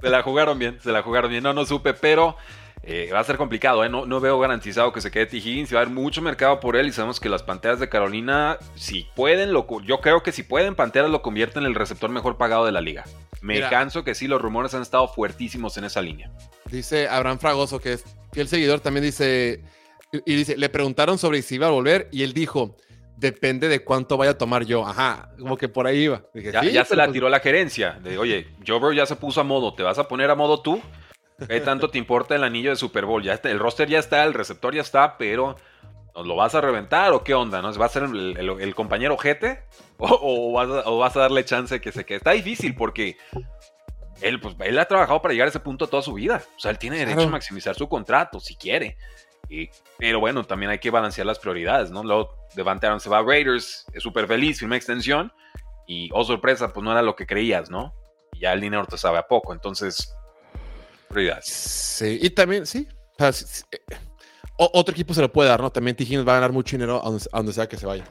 Se 0.00 0.08
la 0.08 0.22
jugaron 0.22 0.58
bien, 0.58 0.78
se 0.80 0.92
la 0.92 1.02
jugaron 1.02 1.30
bien, 1.30 1.42
no, 1.42 1.52
no 1.52 1.66
supe, 1.66 1.92
pero 1.92 2.36
eh, 2.88 3.10
va 3.12 3.18
a 3.18 3.24
ser 3.24 3.36
complicado, 3.36 3.84
¿eh? 3.84 3.88
no, 3.88 4.06
no, 4.06 4.20
veo 4.20 4.38
garantizado 4.38 4.92
que 4.92 5.00
se 5.00 5.10
quede 5.10 5.26
T. 5.26 5.38
Higgins. 5.38 5.74
Va 5.74 5.78
a 5.78 5.82
haber 5.82 5.92
mucho 5.92 6.22
mercado 6.22 6.60
por 6.60 6.76
él 6.76 6.86
y 6.86 6.92
sabemos 6.92 7.18
que 7.18 7.28
las 7.28 7.42
Panteras 7.42 7.80
de 7.80 7.88
Carolina, 7.88 8.58
si 8.76 9.08
pueden, 9.16 9.52
lo, 9.52 9.66
yo 9.82 10.00
creo 10.00 10.22
que 10.22 10.30
si 10.30 10.44
pueden, 10.44 10.76
Panteras 10.76 11.10
lo 11.10 11.20
convierten 11.20 11.64
en 11.64 11.70
el 11.70 11.74
receptor 11.74 12.10
mejor 12.10 12.36
pagado 12.36 12.64
de 12.64 12.70
la 12.70 12.80
liga. 12.80 13.04
Me 13.40 13.60
canso 13.60 14.04
que 14.04 14.14
sí, 14.14 14.28
los 14.28 14.40
rumores 14.40 14.72
han 14.74 14.82
estado 14.82 15.08
fuertísimos 15.08 15.76
en 15.76 15.84
esa 15.84 16.00
línea. 16.00 16.30
Dice 16.70 17.08
Abraham 17.08 17.40
Fragoso, 17.40 17.80
que 17.80 17.94
es 17.94 18.04
el 18.34 18.46
seguidor, 18.46 18.78
también 18.78 19.04
dice, 19.04 19.64
y 20.12 20.36
dice, 20.36 20.56
le 20.56 20.68
preguntaron 20.68 21.18
sobre 21.18 21.42
si 21.42 21.56
iba 21.56 21.66
a 21.66 21.70
volver 21.70 22.08
y 22.12 22.22
él 22.22 22.32
dijo, 22.32 22.76
depende 23.16 23.68
de 23.68 23.82
cuánto 23.82 24.16
vaya 24.16 24.32
a 24.32 24.38
tomar 24.38 24.64
yo. 24.64 24.86
Ajá, 24.86 25.30
como 25.38 25.56
que 25.56 25.68
por 25.68 25.88
ahí 25.88 26.04
iba. 26.04 26.22
ya, 26.34 26.84
se 26.84 26.94
la 26.94 27.06
pues 27.06 27.14
tiró 27.14 27.28
la 27.28 27.40
gerencia. 27.40 27.98
De, 28.02 28.16
oye, 28.16 28.46
Joe 28.64 28.94
ya 28.94 29.06
se 29.06 29.16
puso 29.16 29.40
a 29.40 29.44
modo, 29.44 29.74
¿te 29.74 29.82
vas 29.82 29.98
a 29.98 30.06
poner 30.06 30.30
a 30.30 30.36
modo 30.36 30.60
tú? 30.60 30.80
¿Qué 31.48 31.60
tanto 31.60 31.90
te 31.90 31.98
importa 31.98 32.34
el 32.34 32.44
anillo 32.44 32.70
de 32.70 32.76
Super 32.76 33.04
Bowl? 33.04 33.22
Ya 33.22 33.34
está, 33.34 33.50
el 33.50 33.58
roster 33.58 33.88
ya 33.88 33.98
está, 33.98 34.24
el 34.24 34.34
receptor 34.34 34.74
ya 34.74 34.80
está, 34.80 35.18
pero 35.18 35.56
¿nos 36.14 36.26
lo 36.26 36.34
vas 36.34 36.54
a 36.54 36.60
reventar 36.60 37.12
o 37.12 37.22
qué 37.22 37.34
onda? 37.34 37.60
¿no? 37.60 37.72
¿Va 37.74 37.86
a 37.86 37.90
ser 37.90 38.04
el, 38.04 38.74
compañero 38.74 39.18
Jete? 39.18 39.64
¿O, 39.98 40.52
vas 40.52 41.16
a, 41.16 41.20
darle 41.20 41.44
chance 41.44 41.80
que 41.80 41.92
se 41.92 42.06
quede? 42.06 42.18
Está 42.18 42.30
difícil 42.30 42.74
porque 42.74 43.18
él, 44.22 44.40
pues, 44.40 44.56
él 44.60 44.78
ha 44.78 44.86
trabajado 44.86 45.20
para 45.20 45.32
llegar 45.32 45.46
a 45.46 45.50
ese 45.50 45.60
punto 45.60 45.86
toda 45.88 46.02
su 46.02 46.14
vida. 46.14 46.42
O 46.56 46.60
sea, 46.60 46.70
él 46.70 46.78
tiene 46.78 46.96
derecho 46.98 47.22
a 47.22 47.28
maximizar 47.28 47.74
su 47.74 47.88
contrato 47.88 48.40
si 48.40 48.56
quiere. 48.56 48.96
pero 49.98 50.20
bueno, 50.20 50.44
también 50.44 50.70
hay 50.70 50.78
que 50.78 50.90
balancear 50.90 51.26
las 51.26 51.38
prioridades, 51.38 51.90
¿no? 51.90 52.02
Luego 52.02 52.34
Devante 52.54 52.88
se 52.98 53.10
va 53.10 53.18
a 53.18 53.22
Raiders, 53.22 53.86
es 53.92 54.02
súper 54.02 54.26
feliz, 54.26 54.58
firma 54.58 54.76
extensión, 54.76 55.32
y 55.86 56.08
oh 56.12 56.24
sorpresa, 56.24 56.72
pues 56.72 56.82
no 56.82 56.92
era 56.92 57.02
lo 57.02 57.14
que 57.14 57.26
creías, 57.26 57.70
¿no? 57.70 57.94
Y 58.32 58.40
ya 58.40 58.54
el 58.54 58.60
dinero 58.60 58.86
te 58.86 58.96
sabe 58.96 59.18
a 59.18 59.28
poco, 59.28 59.52
entonces, 59.52 60.16
prioridades. 61.16 61.46
Sí, 61.46 62.18
y 62.20 62.30
también, 62.30 62.66
sí, 62.66 62.86
eh, 63.18 63.96
otro 64.58 64.92
equipo 64.92 65.14
se 65.14 65.22
lo 65.22 65.32
puede 65.32 65.48
dar, 65.48 65.60
¿no? 65.60 65.70
También 65.70 65.96
T. 65.96 66.04
va 66.22 66.32
a 66.32 66.36
ganar 66.36 66.52
mucho 66.52 66.76
dinero 66.76 67.00
a 67.02 67.36
donde, 67.38 67.52
sea 67.52 67.66
que 67.66 67.76
se 67.76 67.86
vaya. 67.86 68.04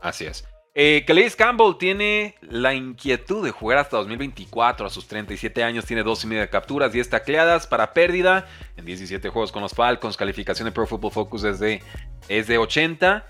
Así 0.00 0.24
es. 0.24 0.44
Eh, 0.74 1.04
Calais 1.06 1.36
Campbell 1.36 1.76
tiene 1.78 2.36
la 2.40 2.72
inquietud 2.72 3.44
de 3.44 3.50
jugar 3.50 3.78
hasta 3.78 3.98
2024. 3.98 4.86
A 4.86 4.90
sus 4.90 5.06
37 5.08 5.62
años 5.62 5.84
tiene 5.84 6.02
dos 6.02 6.24
y 6.24 6.26
media 6.26 6.48
capturas, 6.48 6.92
10 6.92 7.10
tacleadas 7.10 7.66
para 7.66 7.92
pérdida 7.92 8.46
en 8.76 8.86
17 8.86 9.28
juegos 9.28 9.52
con 9.52 9.62
los 9.62 9.72
Falcons. 9.72 10.16
Calificación 10.16 10.66
de 10.66 10.72
Pro 10.72 10.86
Football 10.86 11.12
Focus 11.12 11.44
es 11.44 11.58
de, 11.58 11.82
es 12.28 12.46
de 12.46 12.56
80. 12.56 13.26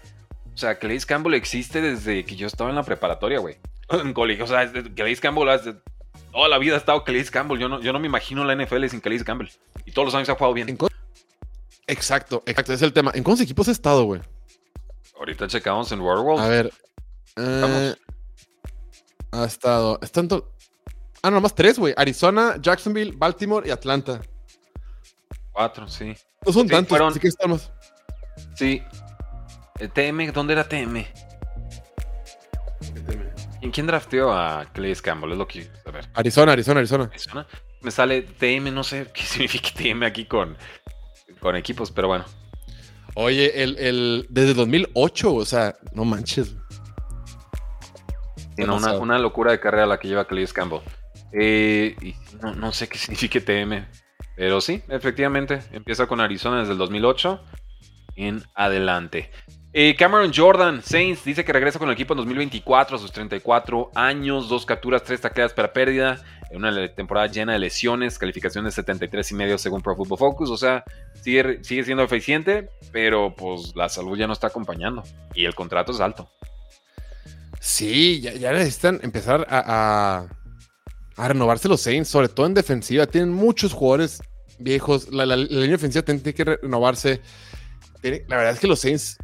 O 0.55 0.57
sea, 0.57 0.79
Calais 0.79 1.07
Campbell 1.07 1.35
existe 1.35 1.81
desde 1.81 2.25
que 2.25 2.37
yo 2.37 2.47
estaba 2.47 2.71
en 2.71 2.77
la 2.77 2.85
preparatoria, 2.85 3.41
güey. 3.41 3.57
En 3.91 4.13
colegio. 4.13 4.45
O 4.45 4.49
sea, 4.49 4.71
Calais 4.95 5.21
Campbell, 5.21 5.49
toda 6.33 6.49
la 6.49 6.59
vida 6.59 6.75
ha 6.75 6.79
estado 6.79 7.03
Calais 7.05 7.31
Campbell. 7.31 7.59
Yo 7.59 7.69
no, 7.69 7.81
yo 7.81 7.93
no 7.93 7.99
me 7.99 8.07
imagino 8.07 8.45
la 8.45 8.55
NFL 8.55 8.87
sin 8.87 9.01
Calais 9.01 9.25
Campbell. 9.25 9.49
Y 9.85 9.93
todos 9.93 10.07
los 10.07 10.15
años 10.15 10.29
ha 10.29 10.35
jugado 10.35 10.55
bien. 10.55 10.77
Exacto, 11.87 12.43
exacto, 12.47 12.73
es 12.73 12.83
el 12.83 12.93
tema. 12.93 13.11
¿En 13.15 13.23
cuántos 13.25 13.45
equipos 13.45 13.69
ha 13.69 13.73
estado, 13.73 14.05
güey? 14.05 14.21
Ahorita 15.19 15.49
checamos 15.49 15.91
en 15.93 16.01
World. 16.01 16.41
A 16.41 16.49
ver. 16.49 16.73
Eh, 17.37 17.95
ha 19.33 19.45
estado. 19.45 19.99
Están 20.03 20.29
Ah, 21.23 21.29
no, 21.29 21.37
nomás 21.37 21.55
tres, 21.55 21.79
güey. 21.79 21.93
Arizona, 21.97 22.57
Jacksonville, 22.61 23.13
Baltimore 23.15 23.67
y 23.69 23.71
Atlanta. 23.71 24.21
Cuatro, 25.53 25.87
sí. 25.87 26.15
No 26.47 26.53
son 26.53 26.67
tantos, 26.67 26.99
así 26.99 27.21
que 27.21 27.29
estamos. 27.29 27.71
Sí. 28.55 28.83
TM, 29.95 30.33
¿dónde 30.33 30.55
era 30.55 30.67
TM? 30.67 31.07
¿En 33.63 33.71
quién 33.71 33.87
drafteó 33.87 34.33
a 34.33 34.67
Clay 34.73 34.95
Campbell? 34.97 35.33
Es 35.33 35.39
lo 35.39 35.47
que. 35.47 35.71
A 35.87 35.91
ver. 35.91 36.09
Arizona, 36.15 36.53
Arizona, 36.53 36.81
Arizona. 36.81 37.05
Arizona. 37.05 37.47
Me 37.83 37.91
sale 37.91 38.23
TM, 38.23 38.73
no 38.73 38.85
sé 38.85 39.09
qué 39.13 39.23
significa 39.25 39.71
TM 39.75 40.05
aquí 40.05 40.25
con 40.25 40.57
con 41.41 41.57
equipos, 41.57 41.91
pero 41.91 42.09
bueno. 42.09 42.25
Oye, 43.15 43.63
el, 43.63 43.77
el, 43.79 44.27
desde 44.29 44.55
2008, 44.55 45.35
o 45.35 45.45
sea, 45.45 45.77
no 45.93 46.05
manches. 46.05 46.55
una, 48.59 48.93
una, 48.93 49.19
locura 49.19 49.51
de 49.51 49.59
carrera 49.59 49.87
la 49.87 49.99
que 49.99 50.09
lleva 50.09 50.27
Calais 50.27 50.53
Campbell. 50.53 50.81
Eh, 51.33 51.97
y 52.01 52.15
no, 52.41 52.73
sé 52.73 52.89
qué 52.89 52.99
significa 52.99 53.41
TM, 53.41 53.87
pero 54.37 54.61
sí, 54.61 54.83
efectivamente, 54.89 55.61
empieza 55.73 56.07
con 56.07 56.21
Arizona 56.21 56.61
desde 56.61 56.73
el 56.73 56.79
2008 56.79 57.43
en 58.17 58.43
adelante. 58.55 59.31
Eh, 59.73 59.95
Cameron 59.97 60.33
Jordan, 60.35 60.83
Saints, 60.83 61.25
dice 61.25 61.45
que 61.45 61.53
regresa 61.53 61.79
con 61.79 61.89
el 61.89 61.95
equipo 61.95 62.13
en 62.15 62.19
2024 62.19 62.97
a 62.97 62.99
sus 62.99 63.13
34 63.13 63.93
años, 63.95 64.49
dos 64.49 64.67
capturas, 64.67 65.05
tres 65.05 65.21
tacleadas 65.21 65.53
para 65.53 65.73
pérdida, 65.73 66.21
en 66.51 66.57
una 66.57 66.89
temporada 66.93 67.29
llena 67.29 67.53
de 67.53 67.61
lesiones, 67.61 68.19
calificación 68.19 68.65
de 68.65 68.73
73 68.73 69.31
y 69.31 69.35
medio 69.37 69.59
según 69.59 69.81
Pro 69.81 69.95
Football 69.95 70.19
Focus, 70.19 70.51
o 70.51 70.57
sea, 70.57 70.83
sigue, 71.23 71.63
siendo 71.63 72.03
eficiente, 72.03 72.69
pero 72.91 73.33
pues 73.37 73.73
la 73.77 73.89
salud 73.89 74.19
ya 74.19 74.27
no 74.27 74.33
está 74.33 74.49
acompañando 74.49 75.05
y 75.35 75.45
el 75.45 75.55
contrato 75.55 75.93
es 75.93 76.01
alto. 76.01 76.29
Sí, 77.61 78.21
ya, 78.21 78.53
necesitan 78.53 78.99
empezar 79.05 79.47
a, 79.49 80.27
a, 81.17 81.29
renovarse 81.29 81.69
los 81.69 81.81
Saints, 81.81 82.09
sobre 82.09 82.29
todo 82.29 82.47
en 82.47 82.55
defensiva, 82.55 83.07
tienen 83.07 83.33
muchos 83.33 83.73
jugadores 83.73 84.21
viejos, 84.59 85.13
la, 85.13 85.27
la 85.27 85.37
línea 85.37 85.77
ofensiva 85.77 86.05
tiene 86.05 86.23
que 86.23 86.45
renovarse. 86.45 87.21
La 88.03 88.37
verdad 88.37 88.55
es 88.55 88.59
que 88.59 88.67
los 88.67 88.81
Saints 88.81 89.17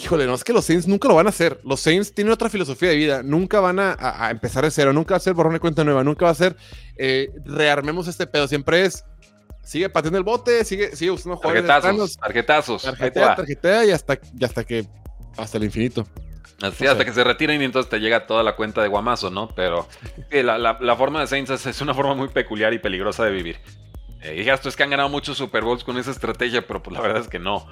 híjole, 0.00 0.26
no 0.26 0.34
es 0.34 0.44
que 0.44 0.52
los 0.52 0.64
Saints 0.64 0.88
nunca 0.88 1.08
lo 1.08 1.14
van 1.14 1.26
a 1.26 1.30
hacer. 1.30 1.60
Los 1.64 1.80
Saints 1.80 2.14
tienen 2.14 2.32
otra 2.32 2.48
filosofía 2.48 2.90
de 2.90 2.96
vida. 2.96 3.22
Nunca 3.22 3.60
van 3.60 3.78
a, 3.78 4.28
empezar 4.30 4.64
de 4.64 4.70
cero. 4.70 4.92
Nunca 4.92 5.14
va 5.14 5.18
a 5.18 5.20
ser 5.20 5.34
borrón 5.34 5.52
de 5.52 5.60
cuenta 5.60 5.84
nueva. 5.84 6.02
Nunca 6.02 6.24
va 6.24 6.30
a 6.30 6.34
ser 6.34 6.56
eh, 6.96 7.30
rearmemos 7.44 8.08
este 8.08 8.26
pedo. 8.26 8.48
Siempre 8.48 8.84
es 8.84 9.04
sigue 9.62 9.88
pateando 9.88 10.18
el 10.18 10.24
bote, 10.24 10.64
sigue, 10.64 10.96
sigue 10.96 11.10
usando 11.12 11.36
jugadores. 11.36 11.66
Tarjetazos, 11.66 12.16
tarjetazos. 12.16 12.82
Tarjetea, 12.82 13.36
tarjetea 13.36 13.84
y 13.84 13.90
hasta, 13.90 14.18
y 14.38 14.44
hasta 14.44 14.64
que 14.64 14.86
hasta 15.36 15.58
el 15.58 15.64
infinito. 15.64 16.06
Así, 16.62 16.86
hasta 16.86 17.04
que 17.04 17.12
se 17.12 17.24
retiren 17.24 17.62
y 17.62 17.64
entonces 17.64 17.88
te 17.88 18.00
llega 18.00 18.26
toda 18.26 18.42
la 18.42 18.56
cuenta 18.56 18.82
de 18.82 18.88
guamazo, 18.88 19.30
¿no? 19.30 19.48
Pero 19.48 19.88
la, 20.30 20.96
forma 20.96 21.20
de 21.20 21.26
Saints 21.26 21.66
es, 21.66 21.80
una 21.80 21.94
forma 21.94 22.14
muy 22.14 22.28
peculiar 22.28 22.74
y 22.74 22.78
peligrosa 22.78 23.24
de 23.24 23.30
vivir. 23.30 23.58
Eh, 24.22 24.42
y 24.44 24.48
esto 24.48 24.68
es 24.68 24.76
que 24.76 24.82
han 24.82 24.90
ganado 24.90 25.08
muchos 25.08 25.38
Super 25.38 25.64
Bowls 25.64 25.84
con 25.84 25.96
esa 25.96 26.10
estrategia, 26.10 26.66
pero 26.66 26.82
pues 26.82 26.94
la 26.94 27.00
verdad 27.00 27.22
es 27.22 27.28
que 27.28 27.38
no. 27.38 27.66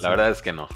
La 0.00 0.10
verdad 0.10 0.30
es 0.30 0.42
que 0.42 0.52
no. 0.52 0.68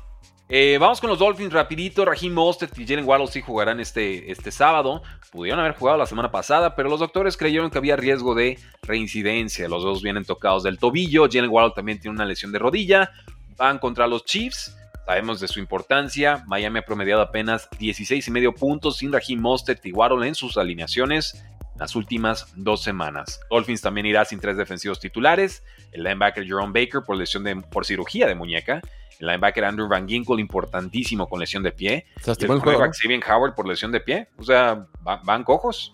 Eh, 0.52 0.78
vamos 0.80 1.00
con 1.00 1.08
los 1.08 1.20
Dolphins 1.20 1.52
rapidito. 1.52 2.04
Raheem 2.04 2.34
Mostert 2.34 2.76
y 2.76 2.84
Jalen 2.84 3.06
Waddle 3.06 3.28
sí 3.28 3.40
jugarán 3.40 3.78
este, 3.78 4.32
este 4.32 4.50
sábado. 4.50 5.00
Pudieron 5.30 5.60
haber 5.60 5.76
jugado 5.76 5.96
la 5.96 6.06
semana 6.06 6.32
pasada, 6.32 6.74
pero 6.74 6.88
los 6.88 6.98
doctores 6.98 7.36
creyeron 7.36 7.70
que 7.70 7.78
había 7.78 7.94
riesgo 7.94 8.34
de 8.34 8.58
reincidencia. 8.82 9.68
Los 9.68 9.84
dos 9.84 10.02
vienen 10.02 10.24
tocados 10.24 10.64
del 10.64 10.78
tobillo. 10.78 11.28
Jalen 11.30 11.50
Waddle 11.50 11.72
también 11.76 12.00
tiene 12.00 12.16
una 12.16 12.24
lesión 12.24 12.50
de 12.50 12.58
rodilla. 12.58 13.12
Van 13.56 13.78
contra 13.78 14.08
los 14.08 14.24
Chiefs. 14.24 14.76
Sabemos 15.06 15.38
de 15.38 15.46
su 15.46 15.60
importancia. 15.60 16.42
Miami 16.48 16.80
ha 16.80 16.82
promediado 16.82 17.22
apenas 17.22 17.68
16 17.78 18.26
y 18.26 18.30
medio 18.32 18.52
puntos 18.52 18.96
sin 18.96 19.12
Raheem 19.12 19.40
Mostert 19.40 19.86
y 19.86 19.92
Waddle 19.92 20.26
en 20.26 20.34
sus 20.34 20.56
alineaciones 20.56 21.44
las 21.78 21.94
últimas 21.94 22.52
dos 22.56 22.82
semanas. 22.82 23.40
Dolphins 23.48 23.80
también 23.80 24.04
irá 24.04 24.24
sin 24.24 24.40
tres 24.40 24.56
defensivos 24.56 24.98
titulares. 24.98 25.62
El 25.92 26.02
linebacker 26.02 26.44
Jerome 26.44 26.72
Baker 26.78 27.02
por 27.06 27.16
lesión 27.16 27.44
de, 27.44 27.54
por 27.56 27.86
cirugía 27.86 28.26
de 28.26 28.34
muñeca 28.34 28.82
el 29.20 29.26
linebacker 29.26 29.64
Andrew 29.64 29.86
Van 29.86 30.08
Ginkle, 30.08 30.40
importantísimo 30.40 31.28
con 31.28 31.40
lesión 31.40 31.62
de 31.62 31.72
pie. 31.72 32.06
O 32.26 32.30
el, 32.30 33.12
el 33.12 33.22
Howard 33.30 33.54
por 33.54 33.68
lesión 33.68 33.92
de 33.92 34.00
pie. 34.00 34.28
O 34.38 34.42
sea, 34.42 34.86
van, 35.02 35.44
cojos. 35.44 35.92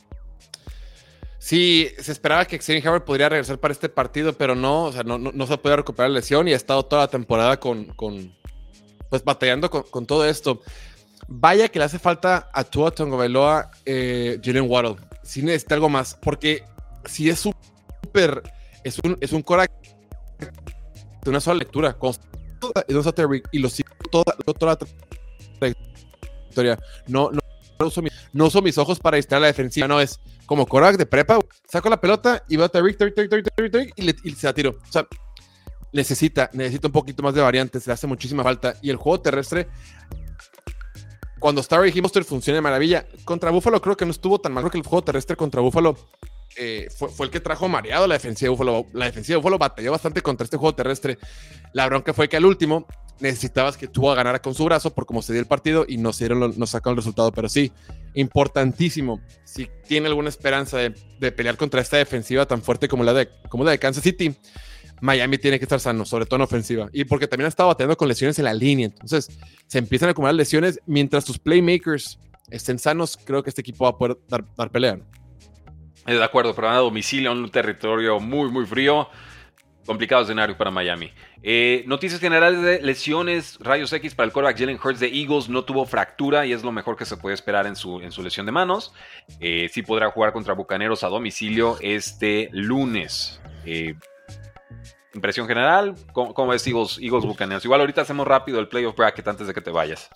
Sí, 1.39 1.91
se 1.99 2.13
esperaba 2.13 2.45
que 2.45 2.59
Xavier 2.59 2.89
Howard 2.89 3.05
podría 3.05 3.29
regresar 3.29 3.59
para 3.59 3.73
este 3.73 3.89
partido, 3.89 4.33
pero 4.33 4.55
no, 4.55 4.85
o 4.85 4.93
sea, 4.93 5.03
no, 5.03 5.19
no, 5.19 5.47
se 5.47 5.59
puede 5.59 5.77
recuperar 5.77 6.11
la 6.11 6.17
lesión 6.17 6.49
y 6.49 6.53
ha 6.53 6.57
estado 6.57 6.85
toda 6.85 7.03
la 7.03 7.09
temporada 7.09 7.61
con, 7.61 7.85
con 7.85 8.35
pues 9.11 9.23
batallando 9.23 9.71
con, 9.71 10.07
todo 10.07 10.25
esto. 10.25 10.63
Vaya 11.29 11.69
que 11.69 11.79
le 11.79 11.85
hace 11.85 11.99
falta 11.99 12.51
a 12.53 12.65
Tua 12.65 12.91
Tongoveloa, 12.91 13.71
eh, 13.85 14.41
Jalen 14.43 14.69
Waddle. 14.69 14.97
Sí 15.23 15.43
necesita 15.43 15.75
algo 15.75 15.89
más, 15.89 16.17
porque 16.21 16.65
si 17.05 17.29
es 17.29 17.41
súper, 17.41 18.43
es 18.85 18.99
un, 19.01 19.17
es 19.21 19.33
un 19.33 19.43
cora 19.43 19.67
de 21.23 21.31
una 21.31 21.41
sola 21.41 21.59
lectura, 21.59 21.97
y 23.53 23.59
lo 23.59 23.69
sigo 23.69 23.89
toda, 24.11 24.35
la 24.61 24.79
trayectoria. 25.59 26.79
No, 27.07 27.31
no, 27.31 27.41
no, 28.33 28.47
uso 28.47 28.63
mis, 28.63 28.79
ojos 28.79 28.99
para 28.99 29.17
distraer 29.17 29.43
la 29.43 29.47
defensiva, 29.49 29.89
no 29.89 30.01
es 30.01 30.21
como 30.47 30.67
Korak 30.67 30.97
de 30.97 31.07
prepa, 31.07 31.39
saco 31.69 31.89
la 31.89 32.01
pelota 32.01 32.43
y 32.49 32.57
veo 32.57 32.67
a 32.67 32.69
Tariq, 32.69 32.99
y, 33.97 34.03
le, 34.03 34.15
y 34.25 34.31
se 34.33 34.47
la 34.47 34.55
tiro. 34.55 34.79
O 34.89 34.93
sea, 34.93 35.07
necesita, 35.93 36.51
necesita 36.53 36.89
un 36.89 36.93
poquito 36.93 37.23
más 37.23 37.35
de 37.35 37.41
variantes, 37.41 37.87
le 37.87 37.93
hace 37.93 38.07
muchísima 38.07 38.43
falta. 38.43 38.75
Y 38.83 38.91
el 38.91 38.97
juego 38.97 39.21
terrestre, 39.21 39.69
cuando 41.39 41.63
Starry 41.63 41.93
y 41.95 42.01
Monster 42.01 42.25
funciona 42.25 42.57
de 42.57 42.63
maravilla, 42.63 43.07
contra 43.25 43.51
Buffalo 43.51 43.81
creo 43.81 43.97
que 43.97 44.05
no 44.05 44.13
estuvo 44.13 44.39
tan 44.39 44.53
mal, 44.53 44.71
que 44.71 44.79
el 44.79 44.85
juego 44.85 45.03
terrestre 45.03 45.37
contra 45.37 45.61
Buffalo 45.61 45.97
eh, 46.57 46.89
fue, 46.97 47.27
el 47.27 47.31
que 47.31 47.41
trajo 47.41 47.69
mareado 47.69 48.07
la 48.07 48.15
defensiva 48.15 48.47
de 48.47 48.51
Buffalo. 48.51 48.87
La 48.93 49.07
defensiva 49.07 49.35
de 49.35 49.39
Buffalo 49.39 49.59
batalló 49.59 49.91
bastante 49.91 50.23
contra 50.23 50.45
este 50.45 50.57
juego 50.57 50.75
terrestre. 50.75 51.19
La 51.73 51.87
bronca 51.87 52.15
fue 52.15 52.29
que 52.29 52.37
al 52.37 52.45
último 52.45 52.87
necesitabas 53.21 53.77
que 53.77 53.89
tú 53.89 54.03
ganara 54.07 54.41
con 54.41 54.55
su 54.55 54.65
brazo 54.65 54.95
por 54.95 55.07
cómo 55.07 55.23
se 55.23 55.33
dio 55.33 55.41
el 55.41 55.47
partido 55.47 55.85
y 55.89 55.97
no, 55.97 56.13
se 56.13 56.29
no 56.29 56.67
sacaron 56.67 56.95
el 56.95 56.99
resultado. 56.99 57.33
Pero 57.33 57.49
sí, 57.49 57.73
importantísimo. 58.15 59.21
Si 59.45 59.69
tiene 59.87 60.09
alguna 60.09 60.29
esperanza 60.29 60.79
de, 60.79 61.33
pelear 61.33 61.57
contra 61.57 61.81
esta 61.81 61.97
defensiva 61.97 62.47
tan 62.47 62.63
fuerte 62.63 62.89
como 62.89 63.05
la, 63.05 63.13
de, 63.13 63.29
como 63.49 63.65
la 63.65 63.73
de 63.73 63.79
Kansas 63.79 64.03
City, 64.03 64.35
Miami 65.01 65.37
tiene 65.37 65.59
que 65.59 65.67
estar 65.67 65.81
sano, 65.81 66.07
sobre 66.07 66.25
todo 66.25 66.37
en 66.37 66.43
ofensiva. 66.43 66.89
Y 66.93 67.05
porque 67.05 67.29
también 67.29 67.47
ha 67.47 67.49
estado 67.49 67.69
batallando 67.69 67.97
con 67.97 68.09
lesiones 68.09 68.39
en 68.39 68.47
la 68.47 68.55
línea. 68.55 68.87
Entonces, 68.87 69.29
se 69.67 69.79
empiezan 69.79 70.09
a 70.09 70.13
acumular 70.13 70.35
lesiones 70.35 70.81
mientras 70.87 71.25
sus 71.25 71.39
playmakers 71.39 72.19
estén 72.51 72.79
sanos. 72.79 73.19
Creo 73.23 73.43
que 73.43 73.51
este 73.51 73.61
equipo 73.61 73.85
va 73.85 73.91
a 73.91 73.99
poder 73.99 74.19
dar, 74.29 74.45
dar 74.57 74.71
pelea. 74.71 74.99
De 76.07 76.23
acuerdo, 76.23 76.55
pero 76.55 76.69
a 76.69 76.77
domicilio 76.77 77.33
en 77.33 77.39
un 77.39 77.51
territorio 77.51 78.21
muy, 78.21 78.51
muy 78.51 78.65
frío. 78.65 79.09
Complicado 79.85 80.23
escenario 80.23 80.57
para 80.57 80.71
Miami. 80.71 81.13
Eh, 81.43 81.85
noticias 81.87 82.21
generales 82.21 82.61
de 82.61 82.81
lesiones. 82.81 83.57
Rayos 83.61 83.93
X 83.93 84.15
para 84.15 84.27
el 84.27 84.33
quarterback 84.33 84.59
Jalen 84.59 84.81
Hurts 84.83 85.01
de 85.01 85.07
Eagles. 85.07 85.49
No 85.49 85.65
tuvo 85.65 85.87
fractura 85.87 86.45
y 86.45 86.53
es 86.53 86.65
lo 86.65 86.73
mejor 86.73 86.97
que 86.97 87.05
se 87.05 87.17
puede 87.17 87.35
esperar 87.35 87.67
en 87.67 87.77
su, 87.77 88.01
en 88.01 88.11
su 88.11 88.23
lesión 88.23 88.47
de 88.47 88.53
manos. 88.53 88.93
Eh, 89.39 89.69
sí 89.73 89.83
podrá 89.83 90.11
jugar 90.11 90.33
contra 90.33 90.55
Bucaneros 90.55 91.05
a 91.05 91.09
domicilio 91.09 91.77
este 91.81 92.49
lunes. 92.53 93.41
Eh, 93.65 93.95
impresión 95.17 95.47
general, 95.49 95.95
¿cómo, 96.13 96.33
cómo 96.35 96.53
ves 96.53 96.67
Eagles, 96.67 96.99
Eagles 97.01 97.25
Buccaneers? 97.25 97.65
Igual 97.65 97.81
ahorita 97.81 98.03
hacemos 98.03 98.27
rápido 98.27 98.61
el 98.61 98.69
playoff 98.69 98.95
bracket 98.97 99.27
antes 99.27 99.47
de 99.49 99.55
que 99.55 99.61
te 99.61 99.71
vayas. 99.71 100.09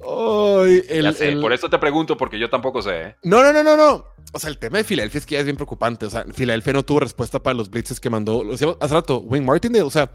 Ay, 0.00 0.82
el- 0.88 1.04
Ya 1.04 1.12
sé, 1.12 1.28
el- 1.30 1.40
por 1.40 1.52
eso 1.52 1.68
te 1.70 1.78
pregunto, 1.78 2.16
porque 2.16 2.38
yo 2.38 2.50
tampoco 2.50 2.82
sé, 2.82 3.02
¿eh? 3.02 3.16
No, 3.22 3.42
no, 3.42 3.52
no, 3.52 3.62
no, 3.62 3.76
no. 3.76 4.04
O 4.32 4.38
sea, 4.38 4.50
el 4.50 4.58
tema 4.58 4.78
de 4.78 4.84
Filadelfia 4.84 5.18
es 5.18 5.26
que 5.26 5.34
ya 5.34 5.38
es 5.40 5.44
bien 5.44 5.56
preocupante. 5.56 6.06
O 6.06 6.10
sea, 6.10 6.24
Filadelfia 6.32 6.72
no 6.72 6.84
tuvo 6.84 7.00
respuesta 7.00 7.38
para 7.42 7.54
los 7.54 7.68
blitzes 7.70 7.98
que 7.98 8.10
mandó. 8.10 8.44
Lo 8.44 8.52
decíamos 8.52 8.76
hace 8.80 8.94
rato, 8.94 9.18
Wayne 9.18 9.44
Martindale. 9.46 9.82
O 9.84 9.90
sea, 9.90 10.10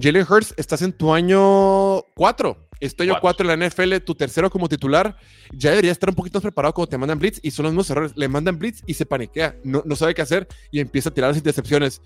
Jalen 0.00 0.26
Hurts, 0.28 0.54
estás 0.56 0.80
en 0.82 0.92
tu 0.92 1.12
año 1.12 2.02
4. 2.14 2.56
Este 2.80 3.02
año 3.02 3.14
Cuatro. 3.20 3.44
4 3.44 3.50
en 3.52 3.60
la 3.60 3.66
NFL, 3.66 4.00
tu 4.04 4.14
tercero 4.14 4.48
como 4.50 4.68
titular. 4.68 5.16
Ya 5.52 5.70
debería 5.70 5.90
estar 5.92 6.08
un 6.08 6.14
poquito 6.14 6.38
más 6.38 6.42
preparado 6.44 6.72
cuando 6.72 6.88
te 6.90 6.96
mandan 6.98 7.18
blitz 7.18 7.40
y 7.42 7.50
son 7.50 7.64
los 7.64 7.72
mismos 7.72 7.90
errores. 7.90 8.12
Le 8.14 8.28
mandan 8.28 8.58
blitz 8.58 8.82
y 8.86 8.94
se 8.94 9.04
paniquea. 9.04 9.56
No, 9.64 9.82
no 9.84 9.96
sabe 9.96 10.14
qué 10.14 10.22
hacer 10.22 10.46
y 10.70 10.78
empieza 10.80 11.08
a 11.10 11.14
tirar 11.14 11.30
las 11.30 11.36
intercepciones. 11.36 12.00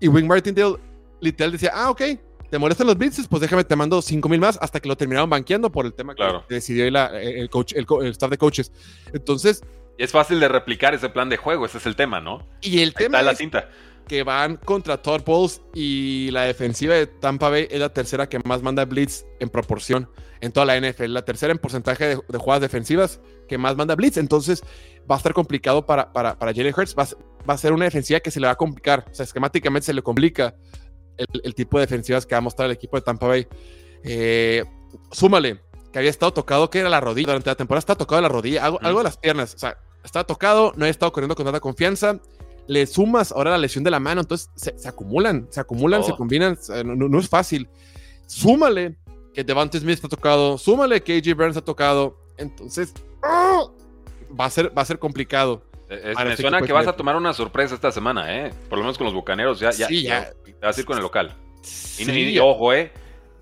Y 0.00 0.08
Wayne 0.08 0.28
Martindale 0.28 0.76
literal 1.20 1.52
decía, 1.52 1.72
ah, 1.74 1.90
ok, 1.90 2.02
te 2.50 2.58
molestan 2.58 2.86
los 2.86 2.96
blitzes, 2.96 3.26
pues 3.28 3.40
déjame, 3.42 3.64
te 3.64 3.76
mando 3.76 4.00
5 4.00 4.28
mil 4.28 4.40
más 4.40 4.58
hasta 4.62 4.80
que 4.80 4.88
lo 4.88 4.96
terminaron 4.96 5.28
banqueando 5.28 5.70
por 5.70 5.84
el 5.86 5.92
tema 5.92 6.14
Claro. 6.14 6.44
que 6.48 6.54
decidió 6.56 6.88
la- 6.90 7.20
el, 7.20 7.50
coach, 7.50 7.72
el, 7.74 7.86
el 8.02 8.10
staff 8.12 8.30
de 8.30 8.38
coaches. 8.38 8.72
Entonces, 9.12 9.62
Es 9.98 10.12
fácil 10.12 10.38
de 10.40 10.48
replicar 10.48 10.94
ese 10.94 11.08
plan 11.08 11.28
de 11.28 11.36
juego, 11.36 11.66
ese 11.66 11.78
es 11.78 11.86
el 11.86 11.96
tema, 11.96 12.20
¿no? 12.20 12.46
y 12.60 12.80
el 12.80 12.90
Ahí 12.90 12.94
tema 12.94 13.18
está 13.18 13.22
la 13.26 13.32
es 13.32 13.38
cinta. 13.38 13.68
que 14.06 14.22
van 14.22 14.56
contra 14.56 15.02
Todd 15.02 15.22
Bowles 15.26 15.60
y 15.74 16.30
la 16.30 16.42
defensiva 16.44 16.94
de 16.94 17.06
Tampa 17.08 17.50
Bay 17.50 17.66
es 17.70 17.80
la 17.80 17.92
tercera 17.92 18.28
que 18.28 18.38
más 18.38 18.62
manda 18.62 18.84
blitz 18.84 19.24
en 19.40 19.48
proporción 19.50 20.08
en 20.40 20.52
toda 20.52 20.64
la 20.66 20.76
NFL. 20.80 21.12
La 21.12 21.24
tercera 21.24 21.52
en 21.52 21.58
porcentaje 21.58 22.06
de, 22.06 22.20
de 22.28 22.38
jugadas 22.38 22.62
defensivas 22.62 23.20
que 23.48 23.58
más 23.58 23.76
manda 23.76 23.96
blitz. 23.96 24.16
Entonces 24.16 24.62
va 25.10 25.16
a 25.16 25.18
estar 25.18 25.34
complicado 25.34 25.84
para, 25.84 26.12
para, 26.12 26.38
para 26.38 26.54
Jalen 26.54 26.72
Hurts. 26.74 26.94
Va, 26.96 27.06
va 27.48 27.54
a 27.54 27.58
ser 27.58 27.72
una 27.72 27.84
defensiva 27.84 28.20
que 28.20 28.30
se 28.30 28.40
le 28.40 28.46
va 28.46 28.52
a 28.52 28.56
complicar. 28.56 29.04
O 29.10 29.14
sea, 29.14 29.24
esquemáticamente 29.24 29.86
se 29.86 29.92
le 29.92 30.02
complica 30.02 30.54
el, 31.16 31.26
el 31.44 31.54
tipo 31.54 31.78
de 31.78 31.86
defensivas 31.86 32.24
que 32.26 32.34
va 32.34 32.38
a 32.38 32.42
mostrar 32.42 32.66
el 32.66 32.72
equipo 32.72 32.96
de 32.96 33.02
Tampa 33.02 33.26
Bay. 33.26 33.46
Eh, 34.04 34.64
súmale 35.10 35.60
que 35.92 35.98
había 35.98 36.10
estado 36.10 36.32
tocado, 36.32 36.70
que 36.70 36.78
era 36.80 36.88
la 36.88 37.00
rodilla. 37.00 37.26
Durante 37.28 37.50
la 37.50 37.56
temporada 37.56 37.80
estaba 37.80 37.98
tocado 37.98 38.20
la 38.22 38.28
rodilla, 38.28 38.64
algo, 38.64 38.78
Mm. 38.80 38.86
algo 38.86 38.98
de 39.00 39.04
las 39.04 39.16
piernas. 39.16 39.54
O 39.54 39.58
sea, 39.58 39.76
estaba 40.04 40.24
tocado, 40.24 40.72
no 40.76 40.84
había 40.84 40.90
estado 40.90 41.12
corriendo 41.12 41.34
con 41.34 41.44
tanta 41.44 41.60
confianza 41.60 42.20
le 42.68 42.86
sumas 42.86 43.32
ahora 43.32 43.52
la 43.52 43.56
lesión 43.58 43.82
de 43.82 43.90
la 43.90 43.98
mano, 43.98 44.20
entonces 44.20 44.50
se, 44.54 44.78
se 44.78 44.86
acumulan, 44.88 45.46
se 45.48 45.58
acumulan, 45.58 46.02
se 46.02 46.08
Todo. 46.10 46.18
combinan, 46.18 46.58
no 46.84 47.18
es 47.18 47.26
fácil. 47.26 47.66
Súmale 48.26 48.98
que 49.32 49.42
Devante 49.42 49.80
Smith 49.80 49.94
está 49.94 50.08
tocado, 50.08 50.58
súmale 50.58 51.02
que 51.02 51.16
AJ 51.16 51.34
Burns 51.34 51.56
ha 51.56 51.62
tocado, 51.62 52.18
entonces 52.36 52.92
¡ah! 53.22 53.62
va, 54.38 54.44
a 54.44 54.50
ser, 54.50 54.76
va 54.76 54.82
a 54.82 54.84
ser 54.84 54.98
complicado. 54.98 55.62
Eh, 55.90 56.00
es- 56.10 56.14
Para 56.14 56.26
me 56.28 56.32
ese 56.34 56.42
suena 56.42 56.60
que 56.62 56.72
vas 56.72 56.86
a 56.86 56.92
tomar 56.94 57.16
una 57.16 57.32
sorpresa 57.32 57.74
esta 57.74 57.90
semana, 57.92 58.34
¿eh? 58.46 58.52
Por 58.68 58.78
lo 58.78 58.84
menos 58.84 58.98
con 58.98 59.06
los 59.06 59.14
bucaneros. 59.14 59.58
Ya, 59.60 59.70
ya, 59.70 59.86
Sí, 59.86 60.02
ya. 60.02 60.30
Te 60.44 60.54
vas 60.66 60.76
a 60.76 60.80
ir 60.80 60.86
con 60.86 60.96
el 60.96 61.02
local. 61.02 61.34
Y, 61.62 62.04
Sí, 62.04 62.30
y- 62.34 62.38
ojo, 62.38 62.72
¿eh? 62.72 62.92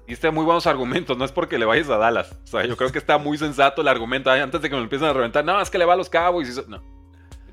Diste 0.07 0.31
muy 0.31 0.45
buenos 0.45 0.67
argumentos, 0.69 1.19
no 1.19 1.25
es 1.25 1.33
porque 1.33 1.59
le 1.59 1.65
vayas 1.65 1.89
a 1.91 1.97
Dallas. 1.97 2.31
O 2.45 2.47
sea, 2.47 2.65
yo 2.65 2.77
creo 2.77 2.93
que 2.93 2.99
está 2.99 3.19
muy 3.19 3.37
sensato 3.39 3.83
el 3.83 3.89
argumento. 3.89 4.31
Ay, 4.31 4.41
Antes 4.41 4.63
de 4.63 4.71
que 4.71 4.77
me 4.77 4.83
empiecen 4.83 5.09
a 5.09 5.13
reventar, 5.13 5.45
no, 5.45 5.61
es 5.61 5.69
que 5.69 5.79
le 5.79 5.85
va 5.85 5.95
a 5.95 5.97
los 5.97 6.09
Cowboys. 6.09 6.57
y 6.57 6.71
No. 6.71 6.81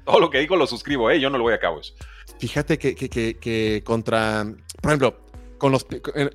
Todo 0.05 0.19
lo 0.19 0.29
que 0.29 0.37
digo 0.39 0.55
lo 0.55 0.67
suscribo, 0.67 1.09
¿eh? 1.09 1.19
Yo 1.19 1.29
no 1.31 1.37
lo 1.39 1.43
voy 1.45 1.53
a 1.53 1.59
Cowboys. 1.59 1.95
Fíjate 2.39 2.77
que, 2.77 2.93
que- 2.93 3.09
que- 3.09 3.81
contra, 3.83 4.45
por 4.81 4.91
ejemplo, 4.91 5.17
con 5.57 5.71
los 5.71 5.85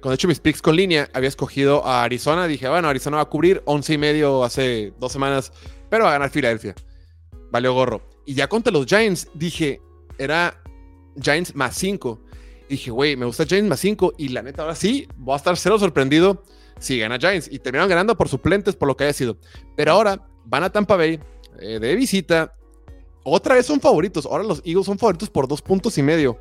con 0.00 0.12
hecho 0.12 0.26
mis 0.26 0.40
picks 0.40 0.62
con 0.62 0.74
línea, 0.74 1.08
había 1.12 1.28
escogido 1.28 1.86
a 1.86 2.02
Arizona. 2.02 2.46
Dije, 2.48 2.68
bueno, 2.68 2.88
Arizona 2.88 3.18
va 3.18 3.22
a 3.24 3.26
cubrir 3.26 3.62
11 3.66 3.92
y 3.94 3.98
medio 3.98 4.42
hace 4.42 4.92
dos 4.98 5.12
semanas, 5.12 5.52
pero 5.90 6.04
va 6.04 6.10
a 6.10 6.12
ganar 6.14 6.30
Filadelfia. 6.30 6.74
Valió 7.52 7.74
gorro. 7.74 8.02
Y 8.28 8.34
ya 8.34 8.46
contra 8.46 8.70
los 8.70 8.84
Giants, 8.84 9.26
dije, 9.32 9.80
era 10.18 10.62
Giants 11.18 11.54
más 11.54 11.74
5. 11.76 12.20
Dije, 12.68 12.90
güey, 12.90 13.16
me 13.16 13.24
gusta 13.24 13.46
Giants 13.46 13.70
más 13.70 13.80
5. 13.80 14.12
Y 14.18 14.28
la 14.28 14.42
neta, 14.42 14.60
ahora 14.60 14.74
sí, 14.74 15.08
voy 15.16 15.32
a 15.32 15.38
estar 15.38 15.56
cero 15.56 15.78
sorprendido 15.78 16.42
si 16.78 16.98
gana 16.98 17.18
Giants. 17.18 17.48
Y 17.50 17.58
terminaron 17.58 17.88
ganando 17.88 18.18
por 18.18 18.28
suplentes, 18.28 18.76
por 18.76 18.86
lo 18.86 18.98
que 18.98 19.04
haya 19.04 19.14
sido. 19.14 19.38
Pero 19.76 19.92
ahora 19.92 20.28
van 20.44 20.62
a 20.62 20.68
Tampa 20.68 20.96
Bay 20.96 21.18
eh, 21.58 21.78
de 21.80 21.96
visita. 21.96 22.54
Otra 23.24 23.54
vez 23.54 23.64
son 23.64 23.80
favoritos. 23.80 24.26
Ahora 24.26 24.44
los 24.44 24.60
Eagles 24.62 24.84
son 24.84 24.98
favoritos 24.98 25.30
por 25.30 25.48
dos 25.48 25.62
puntos 25.62 25.96
y 25.96 26.02
medio. 26.02 26.38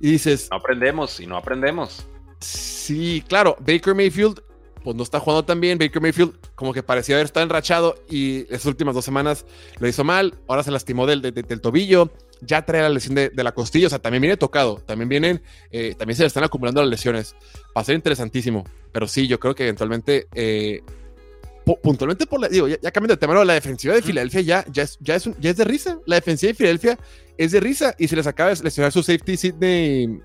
Y 0.00 0.12
dices, 0.12 0.48
No 0.50 0.56
aprendemos 0.56 1.20
y 1.20 1.26
no 1.26 1.36
aprendemos. 1.36 2.06
sí, 2.40 3.22
claro, 3.28 3.54
Baker 3.60 3.94
Mayfield, 3.94 4.42
pues 4.88 4.96
no 4.96 5.02
está 5.02 5.20
jugando 5.20 5.44
tan 5.44 5.60
bien. 5.60 5.76
Baker 5.76 6.00
Mayfield, 6.00 6.32
como 6.54 6.72
que 6.72 6.82
parecía 6.82 7.16
haber 7.16 7.26
estado 7.26 7.44
enrachado 7.44 7.94
y 8.08 8.46
las 8.50 8.64
últimas 8.64 8.94
dos 8.94 9.04
semanas 9.04 9.44
lo 9.78 9.86
hizo 9.86 10.02
mal. 10.02 10.32
Ahora 10.46 10.62
se 10.62 10.70
lastimó 10.70 11.06
del, 11.06 11.20
de- 11.20 11.30
de- 11.30 11.42
del 11.42 11.60
tobillo. 11.60 12.10
Ya 12.40 12.64
trae 12.64 12.80
la 12.80 12.88
lesión 12.88 13.14
de, 13.14 13.28
de 13.28 13.44
la 13.44 13.52
costilla. 13.52 13.88
O 13.88 13.90
sea, 13.90 13.98
también 13.98 14.22
viene 14.22 14.38
tocado. 14.38 14.76
También 14.86 15.10
vienen, 15.10 15.42
eh, 15.70 15.94
también 15.98 16.16
se 16.16 16.22
le 16.22 16.28
están 16.28 16.42
acumulando 16.42 16.80
las 16.80 16.88
lesiones. 16.88 17.34
Va 17.76 17.82
a 17.82 17.84
ser 17.84 17.96
interesantísimo. 17.96 18.64
Pero 18.90 19.06
sí, 19.06 19.26
yo 19.26 19.38
creo 19.38 19.54
que 19.54 19.64
eventualmente. 19.64 20.26
eh, 20.34 20.80
pu- 21.66 21.78
puntualmente 21.82 22.24
por 22.26 22.40
la, 22.40 22.48
digo, 22.48 22.66
ya, 22.66 22.78
ya 22.80 22.90
cambiando 22.90 23.12
de 23.16 23.18
tema, 23.20 23.34
¿no? 23.34 23.44
la 23.44 23.52
defensiva 23.52 23.92
de 23.94 24.00
Filadelfia 24.00 24.40
ya, 24.40 24.64
ya, 24.72 24.84
es, 24.84 24.96
ya, 25.02 25.16
es 25.16 25.26
un- 25.26 25.36
ya 25.38 25.50
es 25.50 25.56
de 25.58 25.64
risa. 25.64 25.98
La 26.06 26.16
defensiva 26.16 26.48
de 26.48 26.54
Filadelfia 26.54 26.98
es 27.36 27.52
de 27.52 27.60
risa 27.60 27.94
y 27.98 28.08
se 28.08 28.16
les 28.16 28.26
acaba 28.26 28.54
de 28.54 28.62
lesionar 28.64 28.90
su 28.90 29.02
safety 29.02 29.36
Sidney, 29.36 30.20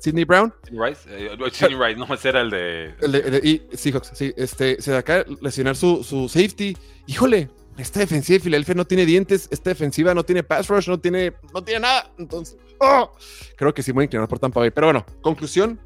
Sidney 0.00 0.24
Brown. 0.24 0.52
Sidney 0.64 0.88
Rice, 0.88 1.00
eh, 1.08 1.30
Sidney 1.52 1.76
Rice, 1.76 1.96
no, 1.98 2.12
ese 2.14 2.28
era 2.28 2.40
el 2.40 2.50
de. 2.50 2.94
El 3.00 3.12
de, 3.12 3.18
el 3.18 3.30
de- 3.32 3.48
y 3.48 3.76
Seahawks, 3.76 4.10
sí, 4.14 4.32
este, 4.36 4.80
se 4.80 4.96
acaba 4.96 5.24
de 5.24 5.36
lesionar 5.40 5.76
su, 5.76 6.02
su 6.04 6.28
safety. 6.28 6.76
Híjole, 7.06 7.50
esta 7.76 8.00
defensiva 8.00 8.34
de 8.38 8.40
Filadelfia 8.44 8.74
no 8.74 8.84
tiene 8.84 9.06
dientes, 9.06 9.48
esta 9.50 9.70
defensiva 9.70 10.14
no 10.14 10.24
tiene 10.24 10.42
pass 10.42 10.68
rush, 10.68 10.88
no 10.88 10.98
tiene, 10.98 11.32
no 11.54 11.62
tiene 11.62 11.80
nada. 11.80 12.12
Entonces, 12.18 12.56
¡oh! 12.80 13.12
creo 13.56 13.72
que 13.74 13.82
sí 13.82 13.92
voy 13.92 14.02
a 14.02 14.04
inclinar 14.04 14.28
por 14.28 14.38
Tampa 14.38 14.60
Bay. 14.60 14.70
Pero 14.70 14.88
bueno, 14.88 15.04
conclusión, 15.22 15.80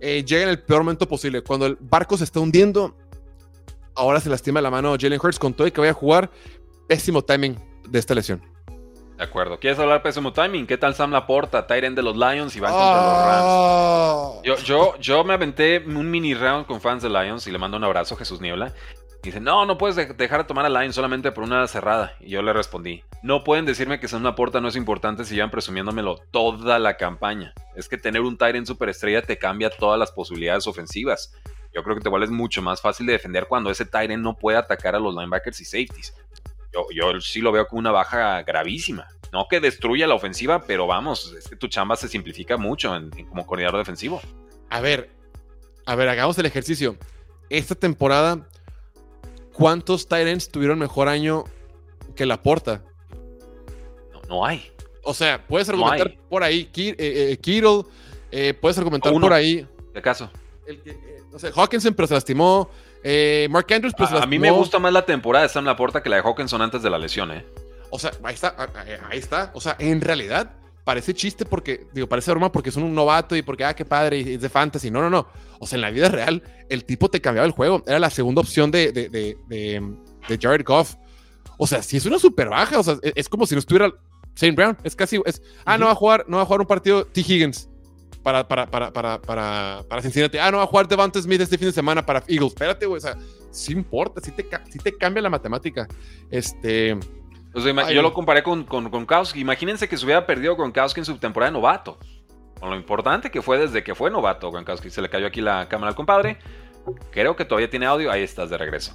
eh, 0.00 0.24
llega 0.24 0.44
en 0.44 0.48
el 0.50 0.62
peor 0.62 0.80
momento 0.82 1.08
posible. 1.08 1.42
Cuando 1.42 1.66
el 1.66 1.76
barco 1.80 2.16
se 2.16 2.24
está 2.24 2.40
hundiendo, 2.40 2.96
ahora 3.94 4.20
se 4.20 4.28
lastima 4.30 4.60
la 4.60 4.70
mano 4.70 4.96
Jalen 4.98 5.20
Hurts 5.22 5.38
con 5.38 5.54
todo 5.54 5.66
y 5.66 5.70
que 5.72 5.80
vaya 5.80 5.90
a 5.92 5.94
jugar. 5.94 6.30
Pésimo 6.88 7.22
timing 7.22 7.56
de 7.88 7.98
esta 7.98 8.14
lesión. 8.14 8.42
De 9.18 9.24
acuerdo. 9.24 9.58
¿Quieres 9.58 9.78
hablar 9.80 10.00
pésimo 10.00 10.32
timing? 10.32 10.64
¿Qué 10.64 10.78
tal 10.78 10.94
Sam 10.94 11.10
Laporta, 11.10 11.66
Tyren 11.66 11.96
de 11.96 12.02
los 12.02 12.16
Lions 12.16 12.54
y 12.54 12.60
van 12.60 12.70
contra 12.72 13.02
los 13.02 13.26
Rams? 13.26 13.44
Oh. 13.48 14.40
Yo, 14.44 14.56
yo, 14.58 14.96
yo 15.00 15.24
me 15.24 15.34
aventé 15.34 15.82
un 15.84 16.08
mini 16.08 16.34
round 16.34 16.66
con 16.66 16.80
fans 16.80 17.02
de 17.02 17.10
Lions 17.10 17.44
y 17.48 17.50
le 17.50 17.58
mando 17.58 17.76
un 17.76 17.82
abrazo 17.84 18.14
a 18.14 18.18
Jesús 18.18 18.40
Niebla. 18.40 18.72
Dice, 19.20 19.40
no, 19.40 19.66
no 19.66 19.76
puedes 19.76 19.96
de- 19.96 20.14
dejar 20.14 20.42
de 20.42 20.44
tomar 20.44 20.64
a 20.64 20.68
Lions 20.68 20.94
solamente 20.94 21.32
por 21.32 21.42
una 21.42 21.66
cerrada. 21.66 22.14
Y 22.20 22.30
yo 22.30 22.42
le 22.42 22.52
respondí, 22.52 23.02
no 23.24 23.42
pueden 23.42 23.66
decirme 23.66 23.98
que 23.98 24.06
Sam 24.06 24.22
Laporta 24.22 24.60
no 24.60 24.68
es 24.68 24.76
importante 24.76 25.24
si 25.24 25.34
llevan 25.34 25.50
presumiéndomelo 25.50 26.20
toda 26.30 26.78
la 26.78 26.96
campaña. 26.96 27.52
Es 27.74 27.88
que 27.88 27.98
tener 27.98 28.20
un 28.20 28.38
Tyrant 28.38 28.68
superestrella 28.68 29.22
te 29.22 29.36
cambia 29.36 29.68
todas 29.68 29.98
las 29.98 30.12
posibilidades 30.12 30.68
ofensivas. 30.68 31.34
Yo 31.74 31.82
creo 31.82 31.96
que 31.96 32.02
te 32.02 32.08
vuelves 32.08 32.30
mucho 32.30 32.62
más 32.62 32.80
fácil 32.80 33.06
de 33.06 33.12
defender 33.14 33.46
cuando 33.48 33.70
ese 33.70 33.84
Tyrant 33.84 34.22
no 34.22 34.36
puede 34.36 34.56
atacar 34.58 34.94
a 34.94 35.00
los 35.00 35.12
linebackers 35.12 35.60
y 35.60 35.64
safeties. 35.64 36.14
Yo, 36.72 36.86
yo 36.94 37.20
sí 37.20 37.40
lo 37.40 37.50
veo 37.52 37.66
como 37.66 37.80
una 37.80 37.90
baja 37.92 38.42
gravísima. 38.42 39.06
No 39.32 39.46
que 39.48 39.60
destruya 39.60 40.06
la 40.06 40.14
ofensiva, 40.14 40.62
pero 40.62 40.86
vamos, 40.86 41.34
es 41.38 41.48
que 41.48 41.56
tu 41.56 41.68
chamba 41.68 41.96
se 41.96 42.08
simplifica 42.08 42.56
mucho 42.56 42.94
en- 42.96 43.10
en- 43.16 43.26
como 43.26 43.46
coordinador 43.46 43.78
defensivo. 43.78 44.20
A 44.70 44.80
ver, 44.80 45.10
a 45.86 45.94
ver, 45.94 46.08
hagamos 46.08 46.38
el 46.38 46.46
ejercicio. 46.46 46.96
Esta 47.50 47.74
temporada, 47.74 48.46
¿cuántos 49.52 50.06
Tyrants 50.08 50.48
tuvieron 50.50 50.78
mejor 50.78 51.08
año 51.08 51.44
que 52.14 52.26
la 52.26 52.42
porta? 52.42 52.82
No, 54.12 54.20
no 54.28 54.46
hay. 54.46 54.70
O 55.02 55.14
sea, 55.14 55.44
puedes 55.46 55.68
argumentar 55.68 56.14
por 56.28 56.42
ahí 56.42 56.66
Ki- 56.66 56.90
eh, 56.90 56.96
eh, 57.32 57.38
Kittle, 57.40 57.82
eh, 58.30 58.52
puedes 58.54 58.76
argumentar 58.76 59.12
Uno. 59.12 59.26
por 59.26 59.32
ahí. 59.32 59.66
¿De 59.92 59.98
acaso? 60.00 60.30
el 60.66 60.82
que, 60.82 60.90
eh, 60.90 61.22
no 61.32 61.38
sé, 61.38 61.50
Hawkinson, 61.54 61.94
pero 61.94 62.06
se 62.06 62.12
lastimó. 62.12 62.68
Eh, 63.02 63.48
Mark 63.50 63.66
Andrews, 63.72 63.94
pues 63.96 64.10
a, 64.12 64.22
a 64.22 64.26
mí 64.26 64.38
me 64.38 64.50
gusta 64.50 64.78
más 64.78 64.92
la 64.92 65.04
temporada 65.04 65.44
de 65.44 65.48
Sam 65.48 65.64
Laporta 65.64 66.02
que 66.02 66.08
la 66.08 66.16
de 66.16 66.22
Hawkinson 66.22 66.62
antes 66.62 66.82
de 66.82 66.90
la 66.90 66.98
lesión, 66.98 67.30
¿eh? 67.30 67.44
O 67.90 67.98
sea, 67.98 68.12
ahí 68.22 68.34
está, 68.34 68.54
ah, 68.58 68.68
ah, 68.74 68.84
ahí 69.10 69.18
está. 69.18 69.50
O 69.54 69.60
sea, 69.60 69.76
en 69.78 70.00
realidad 70.00 70.50
parece 70.84 71.14
chiste 71.14 71.44
porque, 71.44 71.86
digo, 71.92 72.06
parece 72.08 72.30
broma 72.30 72.50
porque 72.50 72.70
es 72.70 72.76
un 72.76 72.94
novato 72.94 73.36
y 73.36 73.42
porque, 73.42 73.64
ah, 73.64 73.74
qué 73.74 73.84
padre, 73.84 74.20
y 74.20 74.34
es 74.34 74.40
de 74.40 74.48
fantasy. 74.48 74.90
No, 74.90 75.00
no, 75.00 75.10
no. 75.10 75.28
O 75.58 75.66
sea, 75.66 75.76
en 75.76 75.82
la 75.82 75.90
vida 75.90 76.08
real, 76.08 76.42
el 76.68 76.84
tipo 76.84 77.08
te 77.08 77.20
cambiaba 77.20 77.46
el 77.46 77.52
juego. 77.52 77.82
Era 77.86 77.98
la 77.98 78.10
segunda 78.10 78.40
opción 78.40 78.70
de, 78.70 78.92
de, 78.92 79.08
de, 79.08 79.36
de, 79.48 80.38
Jared 80.40 80.64
Goff. 80.64 80.96
O 81.56 81.66
sea, 81.66 81.82
si 81.82 81.96
es 81.96 82.06
una 82.06 82.18
super 82.18 82.48
baja. 82.48 82.78
O 82.78 82.82
sea, 82.82 82.96
es, 83.02 83.12
es 83.14 83.28
como 83.28 83.46
si 83.46 83.54
no 83.54 83.60
estuviera 83.60 83.90
Saint 84.34 84.56
Brown. 84.56 84.76
Es 84.84 84.94
casi, 84.94 85.20
es, 85.24 85.42
ah, 85.64 85.78
no 85.78 85.86
va 85.86 85.92
a 85.92 85.94
jugar, 85.94 86.24
no 86.28 86.36
va 86.36 86.42
a 86.42 86.46
jugar 86.46 86.60
un 86.60 86.66
partido 86.66 87.06
T. 87.06 87.20
Higgins 87.20 87.67
para, 88.28 88.46
para, 88.46 88.66
para, 88.70 88.92
para, 88.92 89.20
para, 89.22 89.82
para 89.88 90.02
Cincinnati. 90.02 90.36
Ah, 90.38 90.50
no 90.50 90.58
va 90.58 90.64
a 90.64 90.66
jugar 90.66 90.86
Devante 90.86 91.20
Smith 91.22 91.40
este 91.40 91.56
fin 91.56 91.68
de 91.68 91.72
semana 91.72 92.04
para 92.04 92.22
Eagles. 92.28 92.52
Espérate, 92.52 92.84
güey. 92.84 92.98
O 92.98 93.00
sea, 93.00 93.16
sí 93.50 93.72
importa, 93.72 94.20
sí 94.20 94.30
te, 94.32 94.46
sí 94.70 94.78
te 94.78 94.96
cambia 94.96 95.22
la 95.22 95.30
matemática. 95.30 95.88
Este. 96.30 96.92
O 97.54 97.60
sea, 97.60 97.72
ima- 97.72 97.84
Ay, 97.86 97.94
yo 97.94 98.02
lo 98.02 98.12
comparé 98.12 98.42
con, 98.42 98.64
con 98.64 98.90
Gronkowski. 98.90 99.40
Imagínense 99.40 99.88
que 99.88 99.96
se 99.96 100.04
hubiera 100.04 100.26
perdido 100.26 100.54
Gronkowski 100.56 101.00
en 101.00 101.06
su 101.06 101.16
temporada 101.16 101.50
de 101.50 101.54
novato. 101.58 101.98
Con 102.60 102.70
lo 102.70 102.76
importante 102.76 103.30
que 103.30 103.40
fue 103.40 103.56
desde 103.58 103.82
que 103.82 103.94
fue 103.94 104.10
novato 104.10 104.50
Gronkowski. 104.50 104.90
Se 104.90 105.00
le 105.00 105.08
cayó 105.08 105.26
aquí 105.26 105.40
la 105.40 105.68
cámara 105.68 105.90
al 105.90 105.96
compadre. 105.96 106.38
Creo 107.10 107.34
que 107.34 107.44
todavía 107.46 107.70
tiene 107.70 107.86
audio. 107.86 108.10
Ahí 108.10 108.22
estás 108.22 108.50
de 108.50 108.58
regreso. 108.58 108.92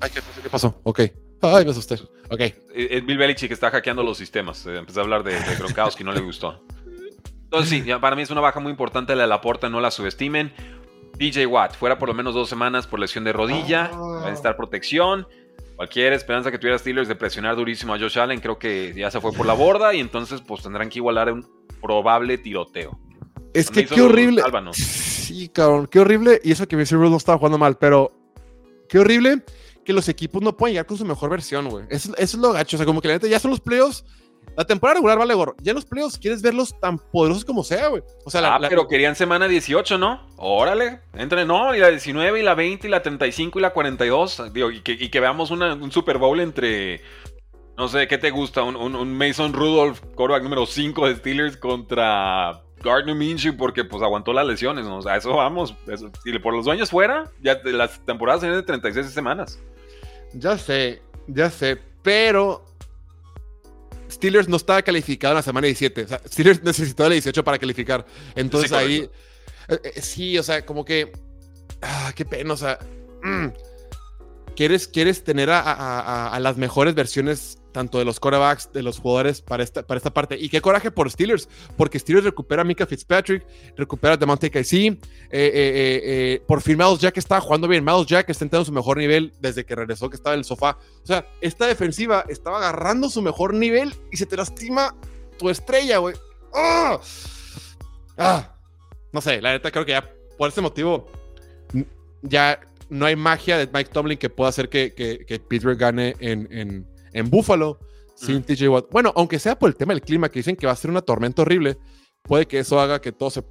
Ay, 0.00 0.10
¿qué, 0.12 0.20
qué 0.42 0.50
pasó? 0.50 0.78
Ok. 0.82 1.00
Ay, 1.40 1.64
me 1.64 1.70
asusté. 1.70 1.94
Ok. 2.30 2.40
Eh, 2.40 2.54
Es 2.74 3.04
Bill 3.06 3.18
Belichick 3.18 3.48
que 3.48 3.54
está 3.54 3.70
hackeando 3.70 4.02
los 4.02 4.16
sistemas. 4.18 4.64
Eh, 4.66 4.76
Empecé 4.76 5.00
a 5.00 5.02
hablar 5.02 5.22
de, 5.24 5.32
de 5.32 5.56
Gronkowski, 5.56 6.04
no 6.04 6.12
le 6.12 6.20
gustó. 6.20 6.62
Entonces 7.52 7.84
sí, 7.84 7.90
para 8.00 8.16
mí 8.16 8.22
es 8.22 8.30
una 8.30 8.40
baja 8.40 8.60
muy 8.60 8.70
importante 8.70 9.14
la 9.14 9.24
de 9.24 9.28
Laporta, 9.28 9.68
no 9.68 9.78
la 9.82 9.90
subestimen. 9.90 10.54
DJ 11.18 11.46
Watt, 11.46 11.76
fuera 11.76 11.98
por 11.98 12.08
lo 12.08 12.14
menos 12.14 12.32
dos 12.32 12.48
semanas 12.48 12.86
por 12.86 12.98
lesión 12.98 13.24
de 13.24 13.32
rodilla, 13.34 13.90
va 13.92 14.22
a 14.22 14.24
necesitar 14.24 14.56
protección. 14.56 15.26
Cualquier 15.76 16.14
esperanza 16.14 16.50
que 16.50 16.58
tuviera 16.58 16.78
Steelers 16.78 17.08
de 17.08 17.14
presionar 17.14 17.54
durísimo 17.54 17.92
a 17.92 17.98
Josh 17.98 18.18
Allen, 18.18 18.40
creo 18.40 18.58
que 18.58 18.94
ya 18.96 19.10
se 19.10 19.20
fue 19.20 19.32
por 19.32 19.44
la 19.44 19.52
borda 19.52 19.92
y 19.92 20.00
entonces 20.00 20.40
pues 20.40 20.62
tendrán 20.62 20.88
que 20.88 21.00
igualar 21.00 21.30
un 21.30 21.46
probable 21.82 22.38
tiroteo. 22.38 22.98
Es 23.52 23.70
que 23.70 23.84
qué 23.84 24.00
horrible. 24.00 24.40
sálvanos. 24.40 24.78
Sí, 24.78 25.50
cabrón, 25.50 25.88
qué 25.88 26.00
horrible. 26.00 26.40
Y 26.42 26.52
eso 26.52 26.66
que 26.66 26.76
Vince 26.76 26.96
no 26.96 27.14
estaba 27.14 27.36
jugando 27.36 27.58
mal, 27.58 27.76
pero 27.76 28.12
qué 28.88 28.98
horrible 28.98 29.42
que 29.84 29.92
los 29.92 30.08
equipos 30.08 30.40
no 30.40 30.56
pueden 30.56 30.72
llegar 30.72 30.86
con 30.86 30.96
su 30.96 31.04
mejor 31.04 31.28
versión, 31.28 31.68
güey. 31.68 31.84
Eso, 31.90 32.14
eso 32.16 32.36
es 32.36 32.42
lo 32.42 32.52
gacho. 32.52 32.76
O 32.76 32.78
sea, 32.78 32.86
como 32.86 33.02
que 33.02 33.08
la 33.08 33.14
neta 33.14 33.26
ya 33.26 33.38
son 33.38 33.50
los 33.50 33.60
playoffs. 33.60 34.06
La 34.56 34.64
temporada 34.64 34.96
regular 34.96 35.18
vale 35.18 35.32
gorro. 35.34 35.54
Ya 35.62 35.70
en 35.70 35.76
los 35.76 35.86
playoffs 35.86 36.18
quieres 36.18 36.42
verlos 36.42 36.78
tan 36.78 36.98
poderosos 36.98 37.44
como 37.44 37.64
sea, 37.64 37.88
güey. 37.88 38.02
O 38.24 38.30
sea, 38.30 38.42
la, 38.42 38.54
ah, 38.56 38.58
la- 38.58 38.68
pero 38.68 38.86
querían 38.86 39.16
semana 39.16 39.48
18, 39.48 39.96
¿no? 39.96 40.26
Órale, 40.36 41.00
entre 41.14 41.46
no, 41.46 41.74
y 41.74 41.78
la 41.78 41.88
19, 41.88 42.40
y 42.40 42.42
la 42.42 42.54
20, 42.54 42.86
y 42.86 42.90
la 42.90 43.00
35, 43.02 43.58
y 43.58 43.62
la 43.62 43.70
42. 43.72 44.52
Digo, 44.52 44.70
y 44.70 44.80
que, 44.80 44.92
y 44.92 45.08
que 45.08 45.20
veamos 45.20 45.50
una- 45.50 45.72
un 45.74 45.90
Super 45.90 46.18
Bowl 46.18 46.38
entre, 46.40 47.00
no 47.78 47.88
sé, 47.88 48.06
¿qué 48.08 48.18
te 48.18 48.30
gusta? 48.30 48.62
Un, 48.62 48.76
un- 48.76 48.94
un 48.94 49.16
Mason 49.16 49.54
Rudolph, 49.54 50.00
quarterback 50.14 50.42
número 50.42 50.66
5 50.66 51.08
de 51.08 51.16
Steelers 51.16 51.56
contra 51.56 52.60
Gardner 52.82 53.14
Minshew, 53.14 53.56
porque 53.56 53.84
pues 53.84 54.02
aguantó 54.02 54.34
las 54.34 54.46
lesiones, 54.46 54.84
¿no? 54.84 54.98
O 54.98 55.02
sea, 55.02 55.16
eso 55.16 55.34
vamos. 55.34 55.74
Eso, 55.86 56.10
si 56.22 56.38
por 56.40 56.52
los 56.52 56.66
dueños 56.66 56.90
fuera, 56.90 57.30
ya 57.40 57.54
de 57.54 57.72
las 57.72 58.04
temporadas 58.04 58.42
serían 58.42 58.58
de 58.60 58.66
36 58.66 59.06
semanas. 59.14 59.58
Ya 60.34 60.58
sé, 60.58 61.00
ya 61.26 61.48
sé, 61.48 61.78
pero 62.02 62.64
Steelers 64.12 64.48
no 64.48 64.56
estaba 64.56 64.82
calificado 64.82 65.32
en 65.32 65.36
la 65.36 65.42
semana 65.42 65.66
17. 65.66 66.02
O 66.04 66.08
sea, 66.08 66.20
Steelers 66.26 66.62
necesitaba 66.62 67.08
la 67.08 67.14
18 67.14 67.42
para 67.44 67.58
calificar. 67.58 68.04
Entonces 68.36 68.70
Sí, 68.70 68.76
ahí, 68.76 69.10
eh, 69.68 69.78
eh, 69.82 70.00
sí, 70.02 70.38
o 70.38 70.42
sea, 70.42 70.64
como 70.66 70.84
que, 70.84 71.12
ah, 71.80 72.12
qué 72.14 72.24
pena, 72.24 72.52
o 72.54 72.56
sea, 72.56 72.78
mm, 73.22 73.46
quieres, 74.54 74.86
quieres 74.88 75.24
tener 75.24 75.50
a, 75.50 75.60
a- 75.60 76.00
a- 76.00 76.28
a 76.34 76.40
las 76.40 76.56
mejores 76.56 76.94
versiones 76.94 77.58
tanto 77.72 77.98
de 77.98 78.04
los 78.04 78.20
quarterbacks, 78.20 78.72
de 78.72 78.82
los 78.82 78.98
jugadores 78.98 79.40
para 79.40 79.62
esta, 79.62 79.82
para 79.82 79.98
esta 79.98 80.12
parte. 80.12 80.36
Y 80.38 80.48
qué 80.48 80.60
coraje 80.60 80.90
por 80.90 81.10
Steelers, 81.10 81.48
porque 81.76 81.98
Steelers 81.98 82.24
recupera 82.24 82.62
a 82.62 82.64
Mika 82.64 82.86
Fitzpatrick, 82.86 83.44
recupera 83.76 84.14
a 84.14 84.16
Demonte 84.16 84.50
Casey, 84.50 84.88
eh, 84.88 84.96
eh, 85.30 86.00
eh, 86.04 86.42
por 86.46 86.60
fin 86.60 86.76
Miles 86.76 86.98
Jack 87.00 87.16
está 87.16 87.40
jugando 87.40 87.66
bien. 87.66 87.84
Miles 87.84 88.06
Jack 88.06 88.28
está 88.28 88.44
entrando 88.44 88.62
en 88.62 88.66
su 88.66 88.72
mejor 88.72 88.98
nivel 88.98 89.32
desde 89.40 89.64
que 89.64 89.74
regresó, 89.74 90.08
que 90.08 90.16
estaba 90.16 90.34
en 90.34 90.40
el 90.40 90.44
sofá. 90.44 90.78
O 91.02 91.06
sea, 91.06 91.26
esta 91.40 91.66
defensiva 91.66 92.24
estaba 92.28 92.58
agarrando 92.58 93.08
su 93.08 93.22
mejor 93.22 93.54
nivel 93.54 93.94
y 94.10 94.16
se 94.16 94.26
te 94.26 94.36
lastima 94.36 94.94
tu 95.38 95.50
estrella, 95.50 95.98
güey. 95.98 96.14
¡Ah! 96.54 97.00
¡Ah! 98.18 98.54
No 99.12 99.20
sé, 99.20 99.40
la 99.40 99.52
neta 99.52 99.70
creo 99.70 99.84
que 99.84 99.92
ya 99.92 100.08
por 100.38 100.48
ese 100.48 100.60
motivo 100.60 101.08
ya 102.22 102.60
no 102.92 103.06
hay 103.06 103.16
magia 103.16 103.56
de 103.56 103.66
Mike 103.72 103.90
Tomlin 103.90 104.18
que 104.18 104.28
pueda 104.28 104.50
hacer 104.50 104.68
que, 104.68 104.92
que, 104.92 105.24
que 105.26 105.38
Pittsburgh 105.38 105.78
gane 105.78 106.14
en, 106.20 106.46
en, 106.50 106.86
en 107.12 107.30
Buffalo 107.30 107.78
sin 108.14 108.36
Ujú. 108.36 108.44
TJ 108.46 108.68
Watt. 108.68 108.86
Bueno, 108.90 109.12
aunque 109.16 109.38
sea 109.38 109.58
por 109.58 109.68
el 109.68 109.76
tema 109.76 109.92
del 109.94 110.02
clima, 110.02 110.28
que 110.28 110.38
dicen 110.40 110.56
que 110.56 110.66
va 110.66 110.72
a 110.72 110.76
ser 110.76 110.90
una 110.90 111.02
tormenta 111.02 111.42
horrible, 111.42 111.78
puede 112.22 112.46
que 112.46 112.58
eso 112.58 112.80
haga 112.80 113.00
que 113.00 113.12
todo 113.12 113.30
se, 113.30 113.42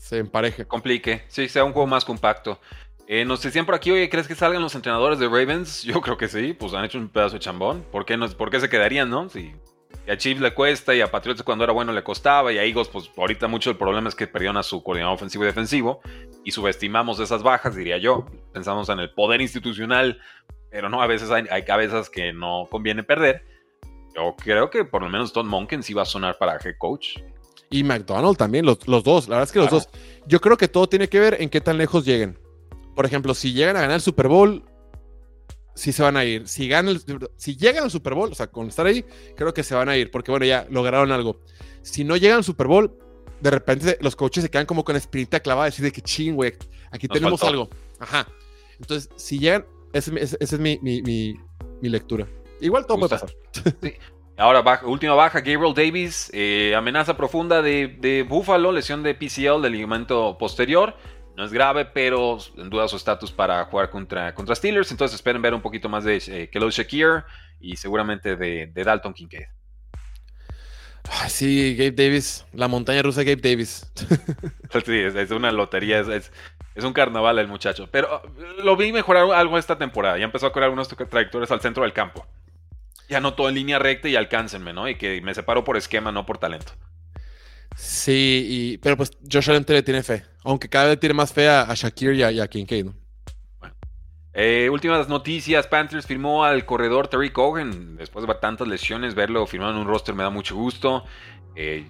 se 0.00 0.18
empareje. 0.18 0.64
complique, 0.66 1.24
sí, 1.28 1.48
sea 1.48 1.64
un 1.64 1.72
juego 1.72 1.86
más 1.86 2.04
compacto. 2.04 2.60
Eh, 3.06 3.24
nos 3.26 3.42
decían 3.42 3.66
por 3.66 3.74
aquí, 3.74 3.90
oye, 3.90 4.08
¿crees 4.08 4.26
que 4.26 4.34
salgan 4.34 4.62
los 4.62 4.74
entrenadores 4.74 5.18
de 5.18 5.26
Ravens? 5.28 5.82
Yo 5.84 6.00
creo 6.00 6.16
que 6.16 6.28
sí, 6.28 6.54
pues 6.54 6.72
han 6.74 6.84
hecho 6.84 6.98
un 6.98 7.08
pedazo 7.08 7.34
de 7.34 7.40
chambón. 7.40 7.84
¿Por 7.92 8.04
qué, 8.06 8.16
no, 8.16 8.28
por 8.30 8.50
qué 8.50 8.60
se 8.60 8.68
quedarían, 8.68 9.10
no? 9.10 9.28
Si 9.28 9.52
y 10.06 10.10
a 10.10 10.18
Chiefs 10.18 10.40
le 10.40 10.52
cuesta 10.52 10.94
y 10.94 11.00
a 11.00 11.10
Patriots 11.10 11.42
cuando 11.44 11.64
era 11.64 11.72
bueno 11.72 11.92
le 11.92 12.02
costaba 12.02 12.52
y 12.52 12.58
a 12.58 12.64
Eagles, 12.64 12.88
pues 12.88 13.10
ahorita 13.16 13.46
mucho 13.48 13.70
el 13.70 13.76
problema 13.76 14.08
es 14.08 14.14
que 14.14 14.26
perdieron 14.26 14.56
a 14.58 14.62
su 14.62 14.82
coordinador 14.82 15.14
ofensivo 15.14 15.44
y 15.44 15.46
defensivo 15.46 16.00
y 16.44 16.50
subestimamos 16.50 17.20
esas 17.20 17.42
bajas, 17.42 17.74
diría 17.74 17.96
yo. 17.96 18.26
Pensamos 18.52 18.88
en 18.90 18.98
el 18.98 19.10
poder 19.14 19.40
institucional, 19.40 20.18
pero 20.74 20.88
no, 20.88 21.00
a 21.00 21.06
veces 21.06 21.30
hay, 21.30 21.44
hay 21.52 21.62
cabezas 21.62 22.10
que 22.10 22.32
no 22.32 22.66
conviene 22.68 23.04
perder. 23.04 23.44
Yo 24.16 24.34
creo 24.36 24.70
que 24.70 24.84
por 24.84 25.02
lo 25.02 25.08
menos 25.08 25.32
Tom 25.32 25.46
Monken 25.46 25.84
sí 25.84 25.94
va 25.94 26.02
a 26.02 26.04
sonar 26.04 26.36
para 26.36 26.54
head 26.54 26.74
coach. 26.78 27.18
Y 27.70 27.84
McDonald 27.84 28.36
también, 28.36 28.66
los, 28.66 28.86
los 28.88 29.04
dos, 29.04 29.28
la 29.28 29.36
verdad 29.36 29.48
es 29.48 29.52
que 29.52 29.60
los 29.60 29.68
Claro. 29.68 29.84
dos. 29.92 30.00
Yo 30.26 30.40
creo 30.40 30.56
que 30.56 30.66
todo 30.66 30.88
tiene 30.88 31.08
que 31.08 31.20
ver 31.20 31.36
en 31.40 31.48
qué 31.48 31.60
tan 31.60 31.78
lejos 31.78 32.04
lleguen. 32.04 32.36
Por 32.96 33.06
ejemplo, 33.06 33.34
si 33.34 33.52
llegan 33.52 33.76
a 33.76 33.82
ganar 33.82 33.94
el 33.94 34.00
Super 34.00 34.26
Bowl, 34.26 34.64
sí 35.76 35.92
se 35.92 36.02
van 36.02 36.16
a 36.16 36.24
ir. 36.24 36.48
Si, 36.48 36.66
ganan 36.68 36.98
si 37.36 37.56
llegan 37.56 37.84
al 37.84 37.90
Super 37.92 38.14
Bowl, 38.14 38.32
o 38.32 38.34
sea, 38.34 38.48
con 38.48 38.66
estar 38.66 38.84
ahí, 38.86 39.04
creo 39.36 39.54
que 39.54 39.62
se 39.62 39.76
van 39.76 39.88
a 39.88 39.96
ir, 39.96 40.10
porque 40.10 40.32
bueno, 40.32 40.44
ya 40.44 40.66
lograron 40.70 41.12
algo. 41.12 41.40
Si 41.82 42.02
no 42.02 42.16
llegan 42.16 42.38
al 42.38 42.44
Super 42.44 42.66
Bowl, 42.66 42.98
de 43.40 43.50
repente 43.50 43.96
los 44.00 44.16
coaches 44.16 44.42
se 44.42 44.50
quedan 44.50 44.66
como 44.66 44.84
con 44.84 44.94
la 44.94 44.98
espinita 44.98 45.38
clavada, 45.38 45.66
decir 45.66 45.84
de 45.84 45.92
que 45.92 46.02
ching, 46.02 46.34
güey, 46.34 46.52
aquí 46.90 47.06
Nos 47.06 47.14
tenemos 47.18 47.40
faltó. 47.40 47.52
algo. 47.52 47.70
Ajá. 48.00 48.26
Entonces, 48.80 49.08
si 49.16 49.38
llegan, 49.38 49.66
esa 49.94 50.10
es 50.10 50.12
mi- 50.12 50.20
es 50.40 50.58
mi, 50.58 50.78
mi- 50.82 51.02
mi- 51.02 51.34
mi 51.80 51.88
lectura. 51.88 52.26
Igual 52.60 52.86
todo 52.86 52.98
puede 52.98 53.10
pasar. 53.10 53.30
Ahora, 54.36 54.62
baja- 54.62 54.86
última 54.86 55.14
baja, 55.14 55.40
Gabriel 55.40 55.74
Davis, 55.74 56.28
eh, 56.34 56.74
amenaza 56.76 57.16
profunda 57.16 57.62
de, 57.62 57.96
de 58.00 58.24
Buffalo, 58.24 58.72
lesión 58.72 59.02
de 59.02 59.14
PCL 59.14 59.62
del 59.62 59.72
ligamento 59.72 60.36
posterior. 60.38 60.96
No 61.36 61.44
es 61.44 61.52
grave, 61.52 61.84
pero 61.84 62.38
en 62.56 62.70
duda 62.70 62.86
su 62.88 62.96
estatus 62.96 63.32
para 63.32 63.64
jugar 63.66 63.90
contra, 63.90 64.34
contra 64.34 64.54
Steelers. 64.54 64.90
Entonces 64.92 65.14
esperen 65.16 65.42
ver 65.42 65.54
un 65.54 65.62
poquito 65.62 65.88
más 65.88 66.04
de 66.04 66.16
eh, 66.28 66.48
Khalil 66.52 66.70
Shakir 66.70 67.24
y 67.60 67.76
seguramente 67.76 68.36
de, 68.36 68.66
de 68.72 68.84
Dalton 68.84 69.14
Kincaid. 69.14 69.46
Ay, 71.10 71.30
sí, 71.30 71.76
Gabe 71.76 71.90
Davis, 71.92 72.46
la 72.52 72.66
montaña 72.66 73.02
rusa 73.02 73.22
Gabe 73.22 73.36
Davis. 73.40 73.90
Sí, 74.84 74.96
es, 74.98 75.14
es 75.14 75.30
una 75.30 75.52
lotería, 75.52 76.00
es, 76.00 76.08
es- 76.08 76.32
es 76.74 76.84
un 76.84 76.92
carnaval 76.92 77.38
el 77.38 77.48
muchacho. 77.48 77.88
Pero 77.90 78.22
uh, 78.24 78.62
lo 78.62 78.76
vi 78.76 78.92
mejorar 78.92 79.30
algo 79.32 79.58
esta 79.58 79.78
temporada. 79.78 80.18
Ya 80.18 80.24
empezó 80.24 80.46
a 80.46 80.52
correr 80.52 80.64
algunos 80.66 80.90
tra- 80.90 81.08
trayectorias 81.08 81.50
al 81.50 81.60
centro 81.60 81.82
del 81.82 81.92
campo. 81.92 82.26
Ya 83.08 83.20
no 83.20 83.34
todo 83.34 83.48
en 83.48 83.54
línea 83.54 83.78
recta 83.78 84.08
y 84.08 84.16
alcáncenme, 84.16 84.72
¿no? 84.72 84.88
Y 84.88 84.96
que 84.96 85.20
me 85.20 85.34
separo 85.34 85.62
por 85.62 85.76
esquema, 85.76 86.10
no 86.10 86.24
por 86.24 86.38
talento. 86.38 86.72
Sí, 87.76 88.46
y- 88.48 88.78
pero 88.78 88.96
pues 88.96 89.10
Josh 89.30 89.50
Allen 89.50 89.64
le 89.68 89.82
tiene 89.82 90.02
fe. 90.02 90.24
Aunque 90.44 90.68
cada 90.68 90.86
vez 90.86 91.00
tiene 91.00 91.14
más 91.14 91.32
fe 91.32 91.48
a, 91.48 91.62
a 91.62 91.74
Shakir 91.74 92.14
y 92.14 92.22
a, 92.22 92.30
y 92.30 92.40
a 92.40 92.48
Kincaid. 92.48 92.86
¿no? 92.86 92.94
Eh, 94.32 94.68
últimas 94.68 95.08
noticias, 95.08 95.66
Panthers 95.68 96.06
firmó 96.06 96.44
al 96.44 96.64
corredor 96.66 97.08
Terry 97.08 97.30
Cogan. 97.30 97.96
Después 97.96 98.26
de 98.26 98.34
tantas 98.34 98.66
lesiones, 98.66 99.14
verlo 99.14 99.46
firmado 99.46 99.72
en 99.72 99.78
un 99.78 99.86
roster 99.86 100.14
me 100.14 100.22
da 100.24 100.30
mucho 100.30 100.56
gusto. 100.56 101.04
Eh, 101.54 101.86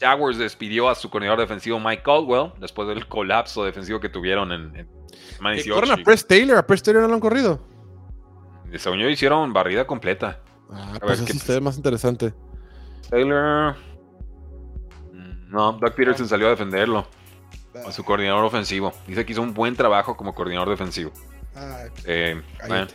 Jaguars 0.00 0.38
despidió 0.38 0.88
a 0.88 0.94
su 0.94 1.08
coordinador 1.10 1.40
defensivo 1.40 1.78
Mike 1.80 2.02
Caldwell 2.02 2.52
después 2.58 2.88
del 2.88 3.06
colapso 3.06 3.64
defensivo 3.64 4.00
que 4.00 4.08
tuvieron 4.08 4.52
en, 4.52 4.76
en 4.76 4.88
semana 5.36 5.56
Que 5.56 5.62
18. 5.62 5.74
corren 5.74 6.00
a 6.00 6.04
Press 6.04 6.26
Taylor, 6.26 6.58
a 6.58 6.66
Press 6.66 6.82
Taylor 6.82 7.02
no 7.02 7.08
lo 7.08 7.14
han 7.14 7.20
corrido. 7.20 7.60
Según 8.76 8.98
yo 8.98 9.08
hicieron 9.08 9.52
barrida 9.52 9.86
completa. 9.86 10.40
Ah, 10.70 10.90
ver, 10.92 11.00
pues 11.00 11.20
¿qué 11.22 11.32
eso 11.32 11.46
se 11.46 11.52
ve 11.52 11.60
más 11.60 11.76
interesante. 11.76 12.34
Taylor... 13.08 13.76
No, 15.48 15.72
Doug 15.74 15.94
Peterson 15.94 16.26
salió 16.28 16.48
a 16.48 16.50
defenderlo. 16.50 17.06
A 17.86 17.92
su 17.92 18.04
coordinador 18.04 18.44
ofensivo. 18.44 18.92
Dice 19.06 19.24
que 19.24 19.32
hizo 19.32 19.42
un 19.42 19.54
buen 19.54 19.76
trabajo 19.76 20.16
como 20.16 20.34
coordinador 20.34 20.70
defensivo. 20.70 21.12
Eh, 22.04 22.40
bueno, 22.68 22.86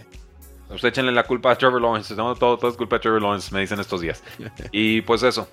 Usted 0.69 0.89
échenle 0.89 1.11
la 1.11 1.23
culpa 1.23 1.51
a 1.51 1.55
Trevor 1.57 1.81
Lawrence. 1.81 2.15
No, 2.15 2.35
todo, 2.35 2.57
todo 2.57 2.69
es 2.69 2.77
culpa 2.77 2.97
de 2.97 2.99
Trevor 3.01 3.21
Lawrence, 3.21 3.53
me 3.53 3.61
dicen 3.61 3.79
estos 3.79 4.01
días. 4.01 4.23
Y 4.71 5.01
pues 5.01 5.23
eso. 5.23 5.47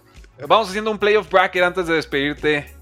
Vamos 0.46 0.68
haciendo 0.68 0.90
un 0.90 0.98
playoff 0.98 1.30
bracket 1.30 1.62
antes 1.62 1.86
de 1.86 1.94
despedirte. 1.94 2.74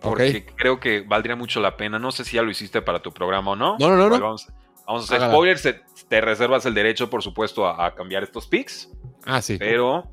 Porque 0.00 0.46
creo 0.56 0.80
que 0.80 1.02
valdría 1.02 1.36
mucho 1.36 1.60
la 1.60 1.76
pena. 1.76 1.98
No 1.98 2.10
sé 2.10 2.24
si 2.24 2.36
ya 2.36 2.42
lo 2.42 2.50
hiciste 2.50 2.80
para 2.82 3.00
tu 3.00 3.12
programa 3.12 3.52
o 3.52 3.56
no. 3.56 3.76
No, 3.78 3.90
no, 3.90 4.08
no. 4.08 4.18
Vamos, 4.18 4.48
vamos 4.86 5.02
a 5.02 5.04
hacer 5.04 5.16
Hágala. 5.18 5.32
spoilers. 5.34 5.68
Te, 6.08 6.20
reservas 6.20 6.64
el 6.66 6.74
derecho, 6.74 7.10
por 7.10 7.22
supuesto, 7.22 7.66
a, 7.66 7.86
a 7.86 7.94
cambiar 7.94 8.22
estos 8.22 8.46
picks. 8.46 8.90
Ah, 9.24 9.42
sí. 9.42 9.58
Pero 9.58 10.10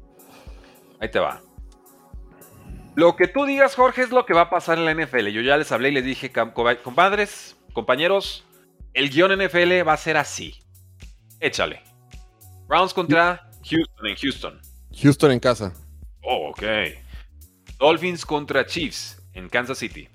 ahí 0.99 1.09
te 1.09 1.19
va. 1.19 1.41
Lo 2.95 3.15
que 3.15 3.27
tú 3.27 3.45
digas, 3.45 3.75
Jorge, 3.75 4.01
es 4.01 4.09
lo 4.09 4.25
que 4.25 4.33
va 4.33 4.41
a 4.41 4.49
pasar 4.49 4.77
en 4.77 4.85
la 4.85 4.93
NFL. 4.93 5.27
Yo 5.27 5.41
ya 5.41 5.55
les 5.55 5.71
hablé 5.71 5.89
y 5.89 5.91
les 5.93 6.03
dije, 6.03 6.31
compadres, 6.31 7.55
compañeros, 7.71 8.43
el 8.93 9.09
guion 9.09 9.31
NFL 9.37 9.87
va 9.87 9.93
a 9.93 9.97
ser 9.97 10.17
así. 10.17 10.55
Échale. 11.39 11.83
Browns 12.67 12.93
contra 12.93 13.49
Houston 13.63 14.07
en 14.07 14.15
Houston. 14.15 14.61
Houston 14.99 15.31
en 15.31 15.39
casa. 15.39 15.73
Oh, 16.23 16.49
ok. 16.49 16.63
Dolphins 17.79 18.25
contra 18.25 18.65
Chiefs 18.65 19.21
en 19.33 19.49
Kansas 19.49 19.77
City. 19.77 20.09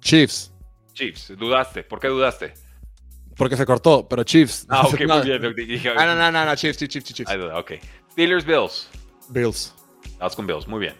Chiefs. 0.00 0.52
Chiefs, 0.92 1.32
dudaste. 1.36 1.82
¿Por 1.82 2.00
qué 2.00 2.08
dudaste? 2.08 2.54
Porque 3.36 3.56
se 3.56 3.64
cortó, 3.64 4.06
pero 4.08 4.24
Chiefs. 4.24 4.66
Ah, 4.68 4.82
ok, 4.86 5.00
No. 5.00 5.16
muy 5.18 5.26
bien. 5.26 5.54
Dije, 5.68 5.90
Ah, 5.96 6.06
no, 6.06 6.14
no, 6.14 6.30
no, 6.32 6.44
no, 6.44 6.56
Chiefs, 6.56 6.78
Chiefs, 6.78 6.92
Chiefs, 6.92 7.14
Chiefs. 7.14 7.32
Duda, 7.32 7.58
ok. 7.58 7.72
Steelers, 8.12 8.44
Bills. 8.44 8.88
Bills. 9.28 9.74
Vas 10.18 10.34
con 10.34 10.46
Bills, 10.46 10.66
muy 10.66 10.80
bien. 10.80 10.94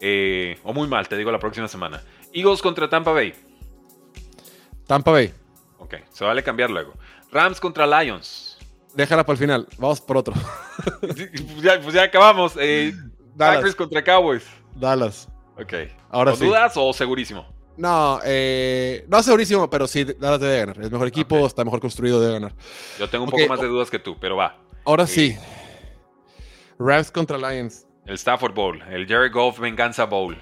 Eh, 0.00 0.58
o 0.64 0.72
muy 0.74 0.88
mal, 0.88 1.08
te 1.08 1.16
digo 1.16 1.30
la 1.30 1.38
próxima 1.38 1.68
semana. 1.68 2.02
Eagles 2.32 2.60
contra 2.60 2.88
Tampa 2.88 3.12
Bay. 3.12 3.32
Tampa 4.86 5.10
Bay. 5.10 5.32
Ok, 5.78 5.94
se 6.12 6.24
vale 6.24 6.42
cambiar 6.42 6.70
luego. 6.70 6.92
Rams 7.30 7.60
contra 7.60 7.86
Lions. 7.86 8.58
Déjala 8.94 9.24
para 9.24 9.34
el 9.34 9.38
final. 9.38 9.68
Vamos 9.78 10.00
por 10.00 10.16
otro. 10.16 10.34
pues, 11.00 11.16
ya, 11.62 11.80
pues 11.80 11.94
ya 11.94 12.02
acabamos. 12.04 12.54
Eh, 12.58 12.94
Dallas. 13.36 13.56
Packers 13.56 13.76
contra 13.76 14.02
Cowboys. 14.02 14.44
Dallas. 14.74 15.28
Ok. 15.60 15.72
Ahora 16.10 16.32
¿O 16.32 16.36
sí. 16.36 16.44
dudas 16.46 16.72
o 16.76 16.92
segurísimo? 16.92 17.46
No, 17.76 18.20
eh, 18.24 19.04
no 19.08 19.22
segurísimo, 19.22 19.68
pero 19.68 19.86
sí, 19.86 20.04
Dallas 20.04 20.40
debe 20.40 20.58
ganar. 20.58 20.80
Es 20.80 20.90
mejor 20.90 21.06
equipo, 21.08 21.46
está 21.46 21.62
mejor 21.64 21.80
construido, 21.80 22.20
debe 22.20 22.32
ganar. 22.34 22.54
Yo 22.98 23.08
tengo 23.10 23.24
un 23.24 23.30
poco 23.30 23.46
más 23.48 23.60
de 23.60 23.66
dudas 23.66 23.90
que 23.90 23.98
tú, 23.98 24.16
pero 24.18 24.36
va. 24.36 24.56
Ahora 24.84 25.06
Sí. 25.06 25.32
sí. 25.32 25.38
Rams 26.78 27.10
contra 27.10 27.36
Lions. 27.38 27.86
El 28.06 28.14
Stafford 28.14 28.54
Bowl, 28.54 28.80
el 28.90 29.06
Jerry 29.06 29.30
Goff 29.30 29.58
Venganza 29.58 30.04
Bowl. 30.04 30.40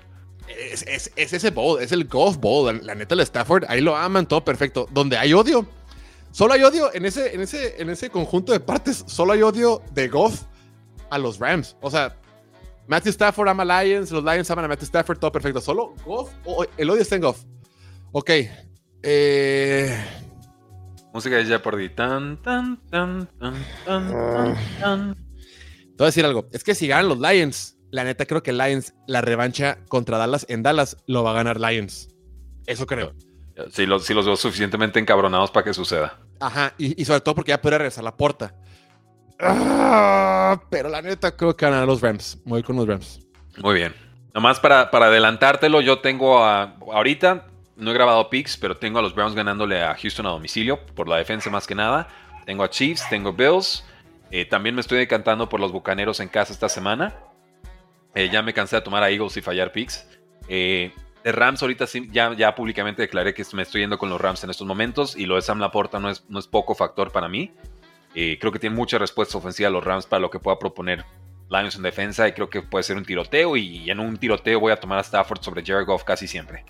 Es, 0.48 0.82
es- 0.82 1.10
es 1.16 1.32
ese 1.32 1.50
bowl, 1.50 1.80
es 1.80 1.90
el 1.92 2.04
golf 2.06 2.36
bowl. 2.36 2.66
La, 2.66 2.72
la 2.82 2.94
neta, 2.94 3.14
el 3.14 3.20
Stafford, 3.20 3.64
ahí 3.68 3.80
lo 3.80 3.96
aman, 3.96 4.26
todo 4.26 4.44
perfecto. 4.44 4.86
Donde 4.92 5.16
hay 5.16 5.32
odio, 5.32 5.66
solo 6.30 6.52
hay 6.52 6.62
odio 6.62 6.92
en 6.92 7.06
ese, 7.06 7.34
en 7.34 7.40
ese, 7.40 7.80
en 7.80 7.88
ese 7.88 8.10
conjunto 8.10 8.52
de 8.52 8.60
partes, 8.60 9.04
solo 9.06 9.32
hay 9.32 9.40
odio 9.42 9.80
de 9.92 10.08
Goff 10.08 10.42
a 11.08 11.16
los 11.18 11.38
Rams. 11.38 11.76
O 11.80 11.90
sea, 11.90 12.16
Matthew 12.86 13.12
Stafford 13.12 13.48
ama 13.48 13.64
Lions, 13.64 14.10
los 14.10 14.22
Lions 14.22 14.50
aman 14.50 14.66
a 14.66 14.68
Matthew 14.68 14.86
Stafford, 14.86 15.18
todo 15.18 15.32
perfecto. 15.32 15.60
Solo 15.60 15.94
Goff, 16.04 16.30
o- 16.44 16.66
el 16.76 16.90
odio 16.90 17.02
está 17.02 17.14
en 17.16 17.22
Goff. 17.22 17.44
Ok. 18.12 18.30
Eh, 19.02 20.04
Música 21.12 21.36
de 21.36 21.44
Jeopardy. 21.44 21.90
Tan, 21.90 22.42
tan, 22.42 22.76
tan, 22.90 23.28
tan, 23.38 23.54
tan, 23.86 24.08
tan, 24.12 24.56
tan. 24.80 25.14
Te 25.14 25.96
voy 25.98 26.04
a 26.04 26.06
decir 26.06 26.24
algo. 26.24 26.48
Es 26.52 26.64
que 26.64 26.74
si 26.74 26.88
ganan 26.88 27.08
los 27.08 27.18
Lions, 27.20 27.76
la 27.90 28.02
neta 28.04 28.26
creo 28.26 28.42
que 28.42 28.52
Lions, 28.52 28.94
la 29.06 29.20
revancha 29.20 29.78
contra 29.88 30.18
Dallas 30.18 30.44
en 30.48 30.62
Dallas, 30.62 30.96
lo 31.06 31.22
va 31.22 31.30
a 31.30 31.34
ganar 31.34 31.60
Lions. 31.60 32.08
Eso 32.66 32.86
creo. 32.86 33.14
Sí, 33.70 33.86
los, 33.86 34.04
sí 34.04 34.14
los 34.14 34.26
veo 34.26 34.36
suficientemente 34.36 34.98
encabronados 34.98 35.52
para 35.52 35.64
que 35.64 35.72
suceda. 35.74 36.18
Ajá, 36.40 36.74
y, 36.76 37.00
y 37.00 37.04
sobre 37.04 37.20
todo 37.20 37.36
porque 37.36 37.50
ya 37.50 37.62
puede 37.62 37.78
regresar 37.78 38.02
la 38.02 38.16
porta. 38.16 38.56
Ah, 39.40 40.60
pero 40.70 40.88
la 40.88 41.02
neta 41.02 41.36
creo 41.36 41.56
que 41.56 41.66
ganan 41.66 41.86
los 41.86 42.00
Rams. 42.00 42.38
Voy 42.44 42.62
con 42.62 42.76
los 42.76 42.86
Rams. 42.86 43.20
Muy 43.58 43.74
bien. 43.74 43.94
Nomás 44.32 44.60
para, 44.60 44.90
para 44.90 45.06
adelantártelo, 45.06 45.80
yo 45.80 46.00
tengo 46.00 46.44
a. 46.44 46.76
Ahorita 46.92 47.46
no 47.76 47.90
he 47.90 47.94
grabado 47.94 48.30
picks, 48.30 48.56
pero 48.56 48.76
tengo 48.76 48.98
a 48.98 49.02
los 49.02 49.14
Browns 49.14 49.34
ganándole 49.34 49.82
a 49.82 49.94
Houston 49.94 50.26
a 50.26 50.30
domicilio, 50.30 50.84
por 50.94 51.08
la 51.08 51.16
defensa 51.16 51.50
más 51.50 51.66
que 51.66 51.74
nada. 51.74 52.08
Tengo 52.44 52.62
a 52.62 52.70
Chiefs, 52.70 53.08
tengo 53.08 53.32
Bills. 53.32 53.84
Eh, 54.30 54.44
también 54.44 54.74
me 54.74 54.80
estoy 54.80 54.98
decantando 54.98 55.48
por 55.48 55.60
los 55.60 55.72
bucaneros 55.72 56.20
en 56.20 56.28
casa 56.28 56.52
esta 56.52 56.68
semana. 56.68 57.14
Eh, 58.14 58.28
ya 58.30 58.42
me 58.42 58.52
cansé 58.52 58.76
de 58.76 58.82
tomar 58.82 59.02
a 59.02 59.10
Eagles 59.10 59.36
y 59.36 59.42
fallar 59.42 59.72
picks. 59.72 60.06
Eh, 60.48 60.92
de 61.22 61.32
Rams, 61.32 61.62
ahorita 61.62 61.86
sí, 61.86 62.08
ya, 62.12 62.34
ya 62.34 62.54
públicamente 62.54 63.02
declaré 63.02 63.32
que 63.32 63.44
me 63.54 63.62
estoy 63.62 63.80
yendo 63.80 63.98
con 63.98 64.10
los 64.10 64.20
Rams 64.20 64.44
en 64.44 64.50
estos 64.50 64.66
momentos. 64.66 65.16
Y 65.16 65.26
lo 65.26 65.36
de 65.36 65.42
Sam 65.42 65.58
Laporta 65.58 65.98
no 65.98 66.10
es, 66.10 66.24
no 66.28 66.38
es 66.38 66.46
poco 66.46 66.74
factor 66.74 67.10
para 67.10 67.28
mí. 67.28 67.52
Eh, 68.14 68.38
creo 68.40 68.52
que 68.52 68.58
tiene 68.58 68.76
mucha 68.76 68.98
respuesta 68.98 69.38
ofensiva 69.38 69.70
los 69.70 69.82
Rams 69.82 70.06
para 70.06 70.20
lo 70.20 70.30
que 70.30 70.38
pueda 70.38 70.58
proponer 70.58 71.04
Lions 71.50 71.76
en 71.76 71.82
defensa 71.82 72.26
y 72.28 72.32
creo 72.32 72.48
que 72.48 72.62
puede 72.62 72.82
ser 72.84 72.96
un 72.96 73.04
tiroteo 73.04 73.56
y 73.56 73.90
en 73.90 74.00
un 74.00 74.16
tiroteo 74.16 74.60
voy 74.60 74.72
a 74.72 74.76
tomar 74.76 74.98
a 74.98 75.02
Stafford 75.02 75.42
sobre 75.42 75.64
Jared 75.64 75.86
Goff 75.86 76.04
casi 76.04 76.26
siempre. 76.26 76.64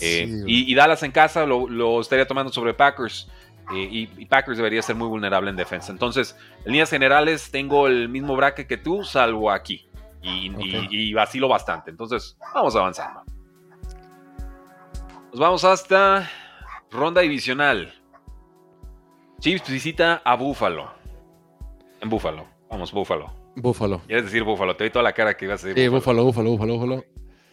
Eh, 0.00 0.26
Sí, 0.26 0.42
y, 0.46 0.72
y 0.72 0.74
Dallas 0.74 1.02
en 1.02 1.12
casa 1.12 1.44
lo, 1.46 1.68
lo 1.68 2.00
estaría 2.00 2.26
tomando 2.26 2.52
sobre 2.52 2.72
Packers 2.74 3.28
eh, 3.72 3.88
y, 3.90 4.10
y 4.16 4.26
Packers 4.26 4.56
debería 4.56 4.82
ser 4.82 4.96
muy 4.96 5.08
vulnerable 5.08 5.50
en 5.50 5.56
defensa. 5.56 5.92
Entonces, 5.92 6.36
en 6.64 6.72
líneas 6.72 6.90
generales 6.90 7.50
tengo 7.50 7.86
el 7.86 8.08
mismo 8.08 8.34
bracket 8.36 8.66
que 8.66 8.76
tú, 8.76 9.04
salvo 9.04 9.50
aquí. 9.50 9.86
Y, 10.22 10.52
y 10.90 11.14
vacilo 11.14 11.48
bastante. 11.48 11.90
Entonces, 11.90 12.36
vamos 12.54 12.76
avanzando. 12.76 13.22
Nos 15.30 15.40
vamos 15.40 15.64
hasta 15.64 16.28
ronda 16.90 17.20
divisional. 17.22 17.94
Chiefs 19.40 19.68
visita 19.70 20.22
a 20.24 20.34
Buffalo. 20.36 20.90
En 22.00 22.08
Buffalo. 22.08 22.46
Vamos, 22.70 22.92
Buffalo. 22.92 23.32
Buffalo. 23.56 24.00
Quieres 24.06 24.26
decir 24.26 24.44
Buffalo, 24.44 24.76
te 24.76 24.84
vi 24.84 24.90
toda 24.90 25.02
la 25.02 25.12
cara 25.12 25.36
que 25.36 25.44
ibas 25.46 25.64
a 25.64 25.68
decir. 25.68 25.82
Sí, 25.82 25.88
Buffalo. 25.88 26.24
Buffalo, 26.24 26.50
Buffalo, 26.50 26.74
Buffalo. 26.74 27.04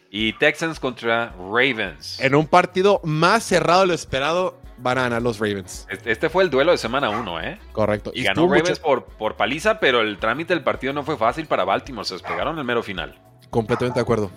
Y 0.09 0.33
Texans 0.33 0.79
contra 0.79 1.33
Ravens. 1.37 2.19
En 2.21 2.35
un 2.35 2.47
partido 2.47 3.01
más 3.03 3.43
cerrado 3.43 3.81
de 3.81 3.87
lo 3.87 3.93
esperado, 3.93 4.61
van 4.77 4.97
a 4.99 5.01
ganar 5.03 5.21
los 5.21 5.39
Ravens. 5.39 5.85
Este, 5.89 6.11
este 6.11 6.29
fue 6.29 6.43
el 6.43 6.49
duelo 6.49 6.71
de 6.71 6.77
semana 6.77 7.09
1, 7.09 7.41
¿eh? 7.41 7.59
Correcto. 7.73 8.11
Y 8.13 8.23
ganó 8.23 8.43
mucho- 8.43 8.53
Ravens 8.55 8.79
por, 8.79 9.05
por 9.05 9.35
paliza, 9.35 9.79
pero 9.79 10.01
el 10.01 10.17
trámite 10.17 10.53
del 10.53 10.63
partido 10.63 10.93
no 10.93 11.03
fue 11.03 11.17
fácil 11.17 11.45
para 11.47 11.65
Baltimore. 11.65 12.05
Se 12.05 12.13
despegaron 12.13 12.57
el 12.57 12.63
mero 12.63 12.83
final. 12.83 13.19
Completamente 13.49 13.99
de 13.99 14.03
acuerdo. 14.03 14.31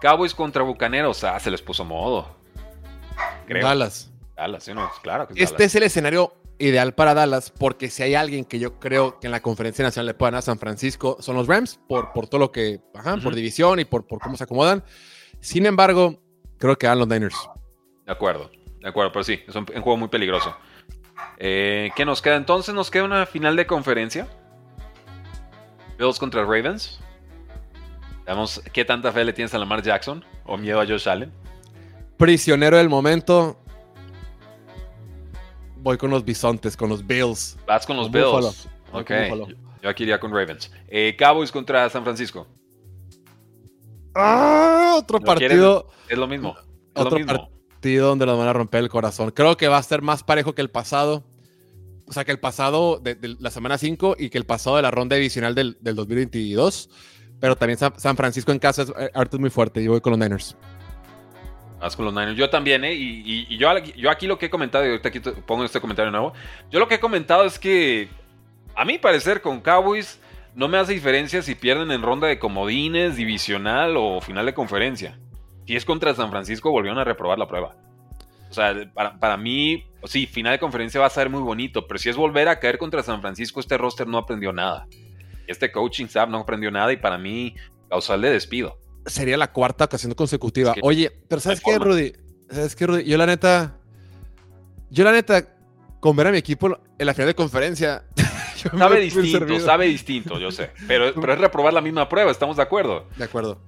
Cowboys 0.00 0.34
contra 0.34 0.62
Bucaneros. 0.62 1.22
Ah, 1.22 1.38
se 1.38 1.50
les 1.50 1.62
puso 1.62 1.84
modo. 1.84 2.34
Creo. 3.46 3.64
Dallas. 3.64 4.10
Dallas, 4.36 4.64
sí, 4.64 4.74
no, 4.74 4.90
claro 5.02 5.26
que 5.26 5.34
es 5.34 5.40
Este 5.40 5.54
Dallas. 5.54 5.66
es 5.66 5.74
el 5.76 5.82
escenario 5.84 6.34
ideal 6.58 6.94
para 6.94 7.14
Dallas, 7.14 7.50
porque 7.50 7.88
si 7.90 8.02
hay 8.02 8.14
alguien 8.14 8.44
que 8.44 8.58
yo 8.58 8.78
creo 8.78 9.18
que 9.20 9.26
en 9.26 9.30
la 9.30 9.40
conferencia 9.40 9.84
nacional 9.84 10.06
le 10.06 10.14
puedan 10.14 10.34
a 10.34 10.42
San 10.42 10.58
Francisco, 10.58 11.16
son 11.20 11.36
los 11.36 11.46
Rams, 11.46 11.78
por, 11.88 12.12
por 12.12 12.28
todo 12.28 12.38
lo 12.40 12.52
que, 12.52 12.80
ajá, 12.94 13.16
por 13.18 13.34
división 13.34 13.78
y 13.80 13.84
por, 13.84 14.06
por 14.06 14.20
cómo 14.20 14.36
se 14.36 14.44
acomodan. 14.44 14.82
Sin 15.40 15.66
embargo, 15.66 16.18
creo 16.58 16.76
que 16.76 16.86
van 16.86 16.98
los 16.98 17.08
Niners. 17.08 17.36
De 18.06 18.12
acuerdo, 18.12 18.50
de 18.80 18.88
acuerdo, 18.88 19.12
pero 19.12 19.24
sí, 19.24 19.40
es 19.46 19.54
un, 19.54 19.66
un 19.74 19.82
juego 19.82 19.96
muy 19.96 20.08
peligroso. 20.08 20.54
Eh, 21.38 21.90
¿Qué 21.96 22.04
nos 22.04 22.20
queda 22.22 22.36
entonces? 22.36 22.74
Nos 22.74 22.90
queda 22.90 23.04
una 23.04 23.26
final 23.26 23.56
de 23.56 23.66
conferencia. 23.66 24.26
Bills 25.98 26.18
contra 26.18 26.42
Ravens. 26.42 27.00
Veamos 28.26 28.62
qué 28.72 28.84
tanta 28.84 29.12
fe 29.12 29.24
le 29.24 29.32
tienes 29.32 29.54
a 29.54 29.58
Lamar 29.58 29.82
Jackson 29.82 30.24
o 30.44 30.56
miedo 30.58 30.80
a 30.80 30.86
Josh 30.86 31.08
Allen. 31.08 31.32
Prisionero 32.16 32.76
del 32.76 32.88
momento. 32.88 33.58
Voy 35.86 35.98
con 35.98 36.10
los 36.10 36.24
bisontes, 36.24 36.76
con 36.76 36.88
los 36.88 37.06
Bills. 37.06 37.56
Vas 37.64 37.86
con 37.86 37.96
los 37.96 38.10
Bills. 38.10 38.26
Buffalo. 38.26 38.48
Ok, 38.90 39.08
Buffalo. 39.08 39.48
yo, 39.50 39.54
yo 39.84 39.88
aquí 39.88 40.02
iría 40.02 40.18
con 40.18 40.32
Ravens. 40.32 40.68
Eh, 40.88 41.14
Cowboys 41.16 41.52
contra 41.52 41.88
San 41.88 42.02
Francisco. 42.02 42.44
Ah, 44.12 44.96
otro 44.98 45.20
¿Lo 45.20 45.24
partido. 45.24 45.86
Es 46.08 46.18
lo 46.18 46.26
mismo. 46.26 46.56
Es 46.92 47.02
Otro 47.02 47.20
lo 47.20 47.24
mismo. 47.24 47.50
partido 47.70 48.08
donde 48.08 48.26
nos 48.26 48.36
van 48.36 48.48
a 48.48 48.52
romper 48.52 48.82
el 48.82 48.88
corazón. 48.88 49.30
Creo 49.30 49.56
que 49.56 49.68
va 49.68 49.78
a 49.78 49.82
ser 49.84 50.02
más 50.02 50.24
parejo 50.24 50.56
que 50.56 50.62
el 50.62 50.70
pasado. 50.70 51.22
O 52.08 52.12
sea, 52.12 52.24
que 52.24 52.32
el 52.32 52.40
pasado 52.40 52.98
de, 52.98 53.14
de 53.14 53.36
la 53.38 53.52
semana 53.52 53.78
5 53.78 54.16
y 54.18 54.28
que 54.30 54.38
el 54.38 54.44
pasado 54.44 54.74
de 54.74 54.82
la 54.82 54.90
ronda 54.90 55.14
divisional 55.14 55.54
del, 55.54 55.78
del 55.80 55.94
2022. 55.94 56.90
Pero 57.38 57.54
también 57.54 57.78
San, 57.78 57.96
San 57.96 58.16
Francisco 58.16 58.50
en 58.50 58.58
casa 58.58 58.82
es, 58.82 58.88
eh, 58.98 59.10
es 59.14 59.38
muy 59.38 59.50
fuerte. 59.50 59.80
Y 59.80 59.86
voy 59.86 60.00
con 60.00 60.10
los 60.10 60.18
Niners. 60.18 60.56
Vas 61.80 61.94
con 61.94 62.04
los 62.06 62.14
Niners. 62.14 62.36
Yo 62.36 62.48
también, 62.48 62.84
¿eh? 62.84 62.94
Y, 62.94 63.56
yo, 63.58 63.70
aquí 64.10 64.26
lo 64.26 64.38
que 64.38 64.46
he 64.46 64.50
comentado, 64.50 64.84
y 64.84 64.88
ahorita 64.88 65.08
aquí 65.08 65.20
pongo 65.20 65.64
este 65.64 65.80
comentario 65.80 66.10
nuevo. 66.10 66.32
Yo 66.70 66.78
lo 66.78 66.88
que 66.88 66.96
he 66.96 67.00
comentado 67.00 67.44
es 67.44 67.58
que, 67.58 68.08
a 68.74 68.84
mi 68.84 68.98
parecer, 68.98 69.42
con 69.42 69.60
Cowboys 69.60 70.20
no 70.54 70.68
me 70.68 70.78
hace 70.78 70.94
diferencia 70.94 71.42
si 71.42 71.54
pierden 71.54 71.90
en 71.90 72.02
ronda 72.02 72.28
de 72.28 72.38
comodines, 72.38 73.16
divisional 73.16 73.96
o 73.96 74.20
final 74.20 74.46
de 74.46 74.54
conferencia. 74.54 75.18
Si 75.66 75.76
es 75.76 75.84
contra 75.84 76.14
San 76.14 76.30
Francisco, 76.30 76.70
volvieron 76.70 76.98
a 76.98 77.04
reprobar 77.04 77.38
la 77.38 77.46
prueba. 77.46 77.76
O 78.48 78.54
sea, 78.54 78.74
para, 78.94 79.18
para 79.18 79.36
mí, 79.36 79.84
sí, 80.04 80.26
final 80.26 80.52
de 80.52 80.58
conferencia 80.58 81.00
va 81.00 81.06
a 81.06 81.10
ser 81.10 81.28
muy 81.28 81.42
bonito, 81.42 81.86
pero 81.86 81.98
si 81.98 82.08
es 82.08 82.16
volver 82.16 82.48
a 82.48 82.58
caer 82.58 82.78
contra 82.78 83.02
San 83.02 83.20
Francisco, 83.20 83.60
este 83.60 83.76
roster 83.76 84.06
no 84.06 84.16
aprendió 84.16 84.52
nada. 84.52 84.86
Este 85.46 85.70
coaching 85.70 86.06
staff 86.06 86.28
no 86.28 86.38
aprendió 86.38 86.70
nada 86.70 86.92
y 86.92 86.96
para 86.96 87.18
mí, 87.18 87.54
causal 87.90 88.22
de 88.22 88.30
despido. 88.30 88.78
Sería 89.06 89.36
la 89.36 89.52
cuarta 89.52 89.84
ocasión 89.84 90.12
consecutiva. 90.14 90.70
Es 90.70 90.74
que 90.74 90.80
Oye, 90.82 91.10
pero 91.28 91.40
¿sabes 91.40 91.60
qué, 91.60 91.72
forma. 91.72 91.86
Rudy? 91.86 92.12
¿Sabes 92.50 92.76
qué, 92.76 92.86
Rudy? 92.86 93.04
Yo 93.04 93.16
la 93.18 93.26
neta... 93.26 93.76
Yo 94.90 95.04
la 95.04 95.12
neta, 95.12 95.46
con 96.00 96.14
ver 96.16 96.26
a 96.28 96.30
mi 96.32 96.38
equipo 96.38 96.78
en 96.98 97.06
la 97.06 97.14
final 97.14 97.28
de 97.28 97.34
conferencia... 97.34 98.04
Sabe 98.76 98.98
distinto, 99.00 99.38
servido. 99.38 99.64
sabe 99.64 99.86
distinto, 99.86 100.40
yo 100.40 100.50
sé. 100.50 100.70
Pero, 100.88 101.14
pero 101.20 101.34
es 101.34 101.38
reprobar 101.38 101.72
la 101.72 101.80
misma 101.80 102.08
prueba, 102.08 102.32
estamos 102.32 102.56
de 102.56 102.62
acuerdo. 102.64 103.06
De 103.16 103.24
acuerdo. 103.24 103.60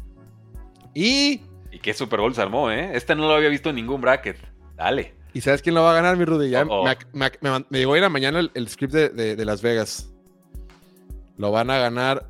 Y... 0.92 1.42
Y 1.70 1.78
qué 1.80 1.94
Super 1.94 2.18
Bowl 2.20 2.34
se 2.34 2.42
armó, 2.42 2.70
¿eh? 2.70 2.90
Este 2.94 3.14
no 3.14 3.28
lo 3.28 3.34
había 3.34 3.48
visto 3.48 3.68
en 3.70 3.76
ningún 3.76 4.00
bracket. 4.00 4.38
Dale. 4.76 5.14
¿Y 5.34 5.40
sabes 5.40 5.62
quién 5.62 5.74
lo 5.76 5.82
va 5.82 5.92
a 5.92 5.94
ganar, 5.94 6.16
mi 6.16 6.24
Rudy? 6.24 6.50
Ya 6.50 6.62
Oh, 6.64 6.80
oh. 6.80 6.84
me, 6.84 6.96
me- 7.12 7.30
me 7.40 7.64
me 7.68 7.78
llegó 7.78 7.92
hoy 7.92 7.98
en 7.98 8.04
la 8.04 8.08
mañana 8.08 8.40
el, 8.40 8.50
el 8.54 8.68
script 8.68 8.92
de, 8.94 9.08
de- 9.10 9.36
de 9.36 9.44
Las 9.44 9.62
Vegas. 9.62 10.10
Lo 11.36 11.52
van 11.52 11.70
a 11.70 11.78
ganar 11.78 12.26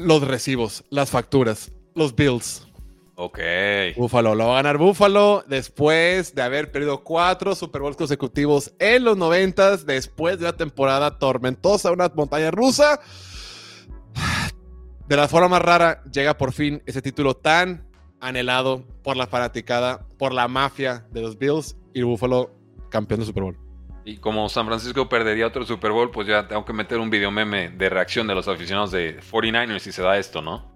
los 0.00 0.26
recibos, 0.26 0.84
las 0.90 1.10
facturas, 1.10 1.72
los 1.94 2.14
bills. 2.14 2.66
Ok. 3.16 3.38
Búfalo, 3.96 4.34
lo 4.34 4.46
va 4.46 4.52
a 4.54 4.62
ganar 4.62 4.78
Búfalo 4.78 5.44
después 5.46 6.34
de 6.34 6.40
haber 6.40 6.72
perdido 6.72 7.04
cuatro 7.04 7.54
Super 7.54 7.82
Bowls 7.82 7.96
consecutivos 7.96 8.72
en 8.78 9.04
los 9.04 9.16
noventas, 9.16 9.84
después 9.84 10.38
de 10.38 10.46
una 10.46 10.56
temporada 10.56 11.18
tormentosa, 11.18 11.92
una 11.92 12.10
montaña 12.14 12.50
rusa. 12.50 13.00
De 15.06 15.16
la 15.16 15.28
forma 15.28 15.48
más 15.48 15.62
rara, 15.62 16.02
llega 16.10 16.38
por 16.38 16.52
fin 16.52 16.82
ese 16.86 17.02
título 17.02 17.34
tan 17.34 17.86
anhelado 18.20 18.84
por 19.02 19.16
la 19.16 19.26
fanaticada, 19.26 20.06
por 20.18 20.32
la 20.32 20.48
mafia 20.48 21.06
de 21.10 21.20
los 21.20 21.36
Bills 21.36 21.76
y 21.92 22.02
Búfalo 22.02 22.54
campeón 22.90 23.20
de 23.20 23.26
Super 23.26 23.42
Bowl. 23.42 23.69
Y 24.10 24.16
como 24.16 24.48
San 24.48 24.66
Francisco 24.66 25.08
perdería 25.08 25.46
otro 25.46 25.64
Super 25.64 25.92
Bowl, 25.92 26.10
pues 26.10 26.26
ya 26.26 26.48
tengo 26.48 26.64
que 26.64 26.72
meter 26.72 26.98
un 26.98 27.10
video 27.10 27.30
meme 27.30 27.70
de 27.70 27.88
reacción 27.88 28.26
de 28.26 28.34
los 28.34 28.48
aficionados 28.48 28.90
de 28.90 29.20
49ers 29.20 29.78
si 29.78 29.92
se 29.92 30.02
da 30.02 30.18
esto, 30.18 30.42
¿no? 30.42 30.68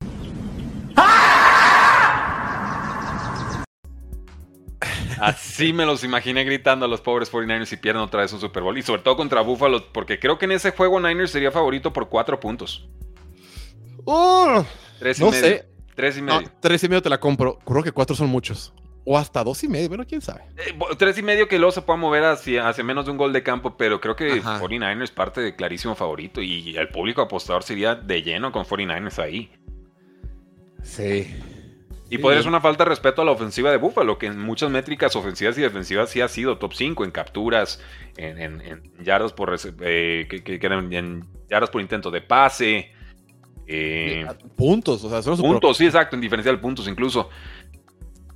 Así 5.20 5.72
me 5.72 5.86
los 5.86 6.02
imaginé 6.04 6.44
gritando 6.44 6.84
a 6.84 6.88
los 6.88 7.00
pobres 7.00 7.32
49ers 7.32 7.72
y 7.72 7.76
pierden 7.76 8.02
otra 8.02 8.20
vez 8.22 8.32
un 8.32 8.40
Super 8.40 8.62
Bowl. 8.62 8.76
Y 8.76 8.82
sobre 8.82 9.02
todo 9.02 9.16
contra 9.16 9.40
Buffalo, 9.40 9.92
porque 9.92 10.18
creo 10.18 10.38
que 10.38 10.44
en 10.46 10.52
ese 10.52 10.72
juego 10.72 10.98
Niners 11.00 11.30
sería 11.30 11.50
favorito 11.52 11.92
por 11.92 12.08
cuatro 12.08 12.38
puntos. 12.40 12.88
¡Uh! 14.04 14.62
Tres 14.98 15.18
y 15.20 15.24
No 15.24 15.30
medio. 15.30 15.42
sé. 15.44 15.68
Tres 15.94 16.18
y 16.18 16.22
No, 16.22 16.36
medio. 16.38 16.50
tres 16.60 16.82
y 16.84 16.88
medio 16.88 17.02
te 17.02 17.08
la 17.08 17.18
compro. 17.20 17.58
Creo 17.64 17.82
que 17.82 17.92
cuatro 17.92 18.14
son 18.14 18.28
muchos. 18.28 18.74
O 19.08 19.16
hasta 19.16 19.44
dos 19.44 19.62
y 19.62 19.68
medio. 19.68 19.88
Bueno, 19.88 20.04
quién 20.06 20.20
sabe. 20.20 20.42
Eh, 20.58 20.76
tres 20.98 21.16
y 21.16 21.22
medio 21.22 21.46
que 21.46 21.58
luego 21.58 21.70
se 21.70 21.80
pueda 21.80 21.96
mover 21.96 22.24
hacia, 22.24 22.68
hacia 22.68 22.82
menos 22.82 23.04
de 23.06 23.12
un 23.12 23.16
gol 23.16 23.32
de 23.32 23.42
campo, 23.44 23.76
pero 23.76 24.00
creo 24.00 24.16
que 24.16 24.32
Ajá. 24.40 24.60
49ers 24.60 25.12
parte 25.12 25.40
de 25.40 25.54
clarísimo 25.54 25.94
favorito 25.94 26.42
y 26.42 26.76
el 26.76 26.88
público 26.88 27.22
apostador 27.22 27.62
sería 27.62 27.94
de 27.94 28.22
lleno 28.22 28.50
con 28.50 28.64
49ers 28.64 29.18
ahí. 29.22 29.50
Sí. 30.82 31.34
Y 32.08 32.16
Sí. 32.16 32.18
podría 32.18 32.40
ser 32.40 32.48
una 32.48 32.60
falta 32.60 32.84
de 32.84 32.90
respeto 32.90 33.22
a 33.22 33.24
la 33.24 33.32
ofensiva 33.32 33.70
de 33.70 33.76
Buffalo, 33.78 34.18
que 34.18 34.26
en 34.26 34.40
muchas 34.40 34.70
métricas 34.70 35.14
ofensivas 35.16 35.58
y 35.58 35.60
defensivas 35.62 36.10
sí 36.10 36.20
ha 36.20 36.28
sido 36.28 36.58
top 36.58 36.72
5 36.74 37.04
en 37.04 37.10
capturas, 37.10 37.80
en, 38.16 38.38
en- 38.40 38.60
en 38.60 39.04
yardas 39.04 39.32
por 39.32 39.56
eh, 39.80 40.26
que, 40.28 40.60
en 40.96 41.24
yardas 41.48 41.70
por 41.70 41.80
intento 41.80 42.10
de 42.10 42.20
pase, 42.20 42.92
eh, 43.66 44.24
Puntos. 44.56 45.02
O 45.02 45.10
sea, 45.10 45.20
son 45.22 45.36
puntos, 45.38 45.76
sí, 45.76 45.86
exacto, 45.86 46.14
en 46.14 46.22
diferencial 46.22 46.60
puntos 46.60 46.86
incluso. 46.86 47.28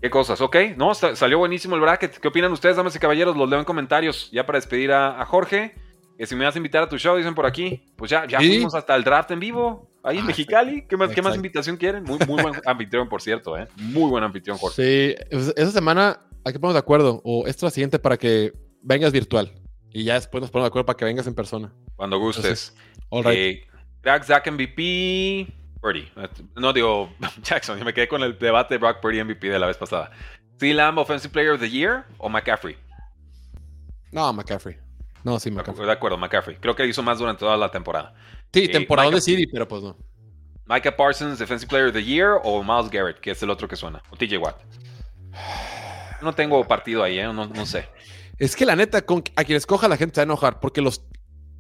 ¿Qué 0.01 0.09
cosas? 0.11 0.41
Ok, 0.41 0.57
no, 0.77 0.95
sa- 0.95 1.15
salió 1.15 1.39
buenísimo 1.39 1.75
el 1.77 1.83
bracket. 1.83 2.19
¿Qué 2.19 2.29
opinan 2.29 2.53
ustedes, 2.53 2.77
damas 2.77 2.97
y 2.97 2.99
caballeros? 2.99 3.37
Los 3.37 3.49
leo 3.51 3.59
en 3.59 3.65
comentarios. 3.65 4.31
Ya 4.33 4.47
para 4.47 4.59
despedir 4.59 4.93
a, 4.93 5.21
a 5.21 5.27
Jorge, 5.27 5.75
que 6.17 6.27
si 6.27 6.35
me 6.35 6.45
vas 6.45 6.55
a 6.55 6.59
invitar 6.59 6.83
a 6.83 6.89
tu 6.89 6.97
show, 6.99 7.17
dicen 7.17 7.35
por 7.35 7.45
aquí, 7.47 7.85
pues 7.97 8.11
ya, 8.11 8.27
ya 8.27 8.41
Sí. 8.41 8.49
fuimos 8.49 8.75
hasta 8.75 8.97
el 8.97 9.05
draft 9.05 9.31
en 9.31 9.41
vivo, 9.41 9.91
ahí 10.03 10.17
en 10.19 10.25
Ah, 10.25 10.27
Mexicali. 10.29 10.87
¿Qué 10.87 10.97
más, 10.97 11.11
¿Qué 11.11 11.21
más 11.21 11.37
invitación 11.37 11.77
quieren? 11.77 12.05
Muy, 12.05 12.19
muy 12.27 12.43
buen 12.43 12.55
anfitrión, 12.65 13.09
por 13.11 13.21
cierto, 13.21 13.59
¿eh? 13.59 13.69
Muy 13.77 14.09
buen 14.11 14.25
anfitrión, 14.25 14.57
Jorge. 14.57 15.17
Sí. 15.31 15.37
Esa 15.57 15.71
semana 15.71 16.21
hay 16.45 16.53
que 16.55 16.59
ponernos 16.59 16.75
de 16.75 16.81
acuerdo. 16.81 17.21
O 17.25 17.41
esta 17.47 17.59
es 17.59 17.63
la 17.65 17.71
siguiente 17.71 17.99
para 17.99 18.17
que 18.17 18.53
vengas 18.83 19.13
virtual. 19.13 19.53
Y 19.93 20.05
ya 20.05 20.15
después 20.15 20.41
nos 20.41 20.51
ponemos 20.51 20.67
de 20.67 20.69
acuerdo 20.69 20.87
para 20.87 20.97
que 20.97 21.05
vengas 21.05 21.27
en 21.27 21.35
persona. 21.35 21.75
Cuando 21.97 22.19
gustes. 22.19 22.75
All 23.11 23.25
right. 23.25 23.35
Eh, 23.37 23.67
Crack, 24.01 24.25
Zach 24.25 24.47
MVP, 24.51 25.47
Purdy. 25.81 26.11
No 26.57 26.73
digo 26.73 27.11
Jackson, 27.43 27.79
yo 27.79 27.85
me 27.85 27.95
quedé 27.95 28.09
con 28.09 28.23
el 28.23 28.39
debate 28.39 28.75
de 28.75 28.79
Brock 28.79 29.01
Purdy 29.01 29.23
MVP 29.25 29.49
de 29.49 29.59
la 29.59 29.67
vez 29.67 29.77
pasada. 29.77 30.11
¿Sí 30.59 30.73
Lamb 30.73 30.99
Offensive 30.99 31.33
Player 31.33 31.53
of 31.53 31.61
the 31.61 31.71
Year 31.71 32.05
o 32.19 32.29
McCaffrey? 32.29 32.77
No, 34.13 34.33
McCaffrey. 34.33 34.77
No, 35.25 35.39
sí, 35.41 35.51
McCaffrey. 35.51 35.87
De 35.87 35.93
acuerdo, 35.93 36.17
McCaffrey. 36.19 36.57
Creo 36.57 36.75
que 36.77 36.87
hizo 36.87 37.03
más 37.03 37.19
durante 37.19 37.41
toda 37.41 37.57
la 37.57 37.71
temporada. 37.71 38.15
Sí, 38.53 38.65
Eh, 38.65 38.69
temporada 38.69 39.09
Micah- 39.09 39.15
de 39.17 39.21
City, 39.23 39.47
pero 39.47 39.67
pues 39.69 39.83
no. 39.83 39.97
Micah 40.67 40.95
Parsons, 40.97 41.39
Defensive 41.39 41.69
Player 41.69 41.87
of 41.89 41.93
the 41.95 42.05
Year 42.05 42.39
o 42.45 42.63
Miles 42.63 42.91
Garrett, 42.91 43.19
que 43.21 43.31
es 43.33 43.43
el 43.43 43.51
otro 43.51 43.67
que 43.69 43.77
suena. 43.77 44.03
O 44.11 44.17
TJ 44.17 44.37
Watt. 44.39 44.57
No 46.23 46.35
tengo 46.35 46.63
partido 46.69 47.03
ahí, 47.03 47.19
¿eh? 47.19 47.25
no, 47.33 47.47
no 47.47 47.65
sé. 47.65 47.89
Es 48.39 48.55
que 48.55 48.67
la 48.67 48.77
neta, 48.77 49.01
con, 49.07 49.23
a 49.37 49.45
quien 49.45 49.57
escoja 49.57 49.89
la 49.89 49.97
gente 49.97 50.17
se 50.17 50.21
va 50.21 50.25
a 50.25 50.25
enojar, 50.25 50.61
porque 50.61 50.83
los. 50.83 51.03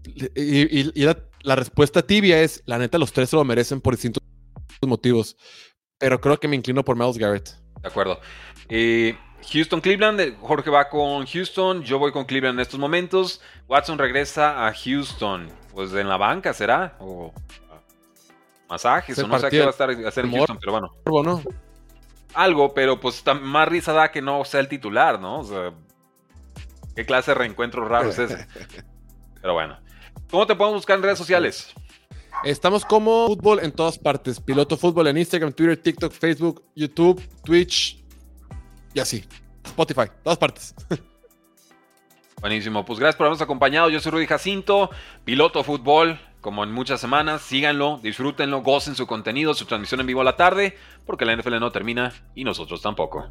Y, 0.04 0.80
y- 0.80 0.92
y 0.94 1.04
la, 1.04 1.16
la 1.42 1.56
respuesta 1.56 2.02
tibia 2.02 2.40
es: 2.40 2.62
la 2.66 2.78
neta, 2.78 2.98
los 2.98 3.12
tres 3.12 3.30
se 3.30 3.36
lo 3.36 3.44
merecen 3.44 3.80
por 3.80 3.94
distintos 3.94 4.22
motivos. 4.86 5.36
Pero 5.98 6.20
creo 6.20 6.38
que 6.40 6.48
me 6.48 6.56
inclino 6.56 6.84
por 6.84 6.96
Miles 6.96 7.18
Garrett. 7.18 7.50
De 7.82 7.88
acuerdo. 7.88 8.20
Eh, 8.68 9.16
Houston, 9.52 9.80
Cleveland. 9.80 10.20
eh, 10.20 10.36
Jorge 10.40 10.70
va 10.70 10.88
con 10.88 11.26
Houston. 11.26 11.82
Yo 11.82 11.98
voy 11.98 12.12
con 12.12 12.24
Cleveland 12.24 12.58
en 12.58 12.62
estos 12.62 12.80
momentos. 12.80 13.40
Watson 13.68 13.98
regresa 13.98 14.66
a 14.66 14.72
Houston. 14.72 15.50
Pues 15.72 15.92
en 15.92 16.08
la 16.08 16.16
banca 16.16 16.52
será. 16.52 16.96
O 17.00 17.32
masajes. 18.68 19.16
Se 19.16 19.22
O 19.22 19.26
no 19.26 19.38
sé 19.38 19.50
qué 19.50 19.60
va 19.60 19.66
a 19.66 19.70
estar 19.70 19.90
a 19.90 20.08
hacer 20.08 20.24
en 20.24 20.32
Houston, 20.32 20.58
pero 20.58 20.72
bueno. 20.72 20.94
Bueno, 21.04 21.42
Algo, 22.34 22.72
pero 22.72 23.00
pues 23.00 23.22
más 23.42 23.68
risa 23.68 23.92
da 23.92 24.10
que 24.10 24.22
no 24.22 24.44
sea 24.44 24.60
el 24.60 24.68
titular, 24.68 25.20
¿no? 25.20 25.40
O 25.40 25.44
sea, 25.44 25.72
¿qué 26.94 27.04
clase 27.04 27.32
de 27.32 27.34
reencuentro 27.36 27.86
raro 27.86 28.10
es 28.10 28.18
ese? 28.18 28.46
Pero 29.40 29.54
bueno. 29.54 29.78
¿Cómo 30.30 30.46
te 30.46 30.54
podemos 30.54 30.78
buscar 30.78 30.96
en 30.96 31.02
redes 31.02 31.18
sociales? 31.18 31.74
estamos 32.44 32.84
como 32.84 33.26
fútbol 33.26 33.60
en 33.62 33.72
todas 33.72 33.98
partes: 33.98 34.40
piloto 34.40 34.76
fútbol 34.76 35.08
en 35.08 35.18
Instagram, 35.18 35.52
Twitter, 35.52 35.76
TikTok, 35.76 36.12
Facebook, 36.12 36.64
YouTube, 36.76 37.20
Twitch 37.44 38.02
y 38.94 39.00
así. 39.00 39.24
Spotify, 39.64 40.04
todas 40.22 40.38
partes. 40.38 40.74
Buenísimo, 42.40 42.84
pues 42.84 42.98
gracias 42.98 43.16
por 43.16 43.26
habernos 43.26 43.42
acompañado. 43.42 43.90
Yo 43.90 44.00
soy 44.00 44.12
Rudy 44.12 44.26
Jacinto, 44.26 44.90
piloto 45.24 45.62
fútbol, 45.62 46.18
como 46.40 46.64
en 46.64 46.72
muchas 46.72 47.00
semanas. 47.00 47.42
Síganlo, 47.42 47.98
disfrútenlo, 48.02 48.62
gocen 48.62 48.94
su 48.94 49.06
contenido, 49.06 49.52
su 49.52 49.66
transmisión 49.66 50.00
en 50.00 50.06
vivo 50.06 50.22
a 50.22 50.24
la 50.24 50.36
tarde, 50.36 50.76
porque 51.04 51.26
la 51.26 51.36
NFL 51.36 51.58
no 51.58 51.70
termina 51.70 52.14
y 52.34 52.44
nosotros 52.44 52.80
tampoco. 52.80 53.28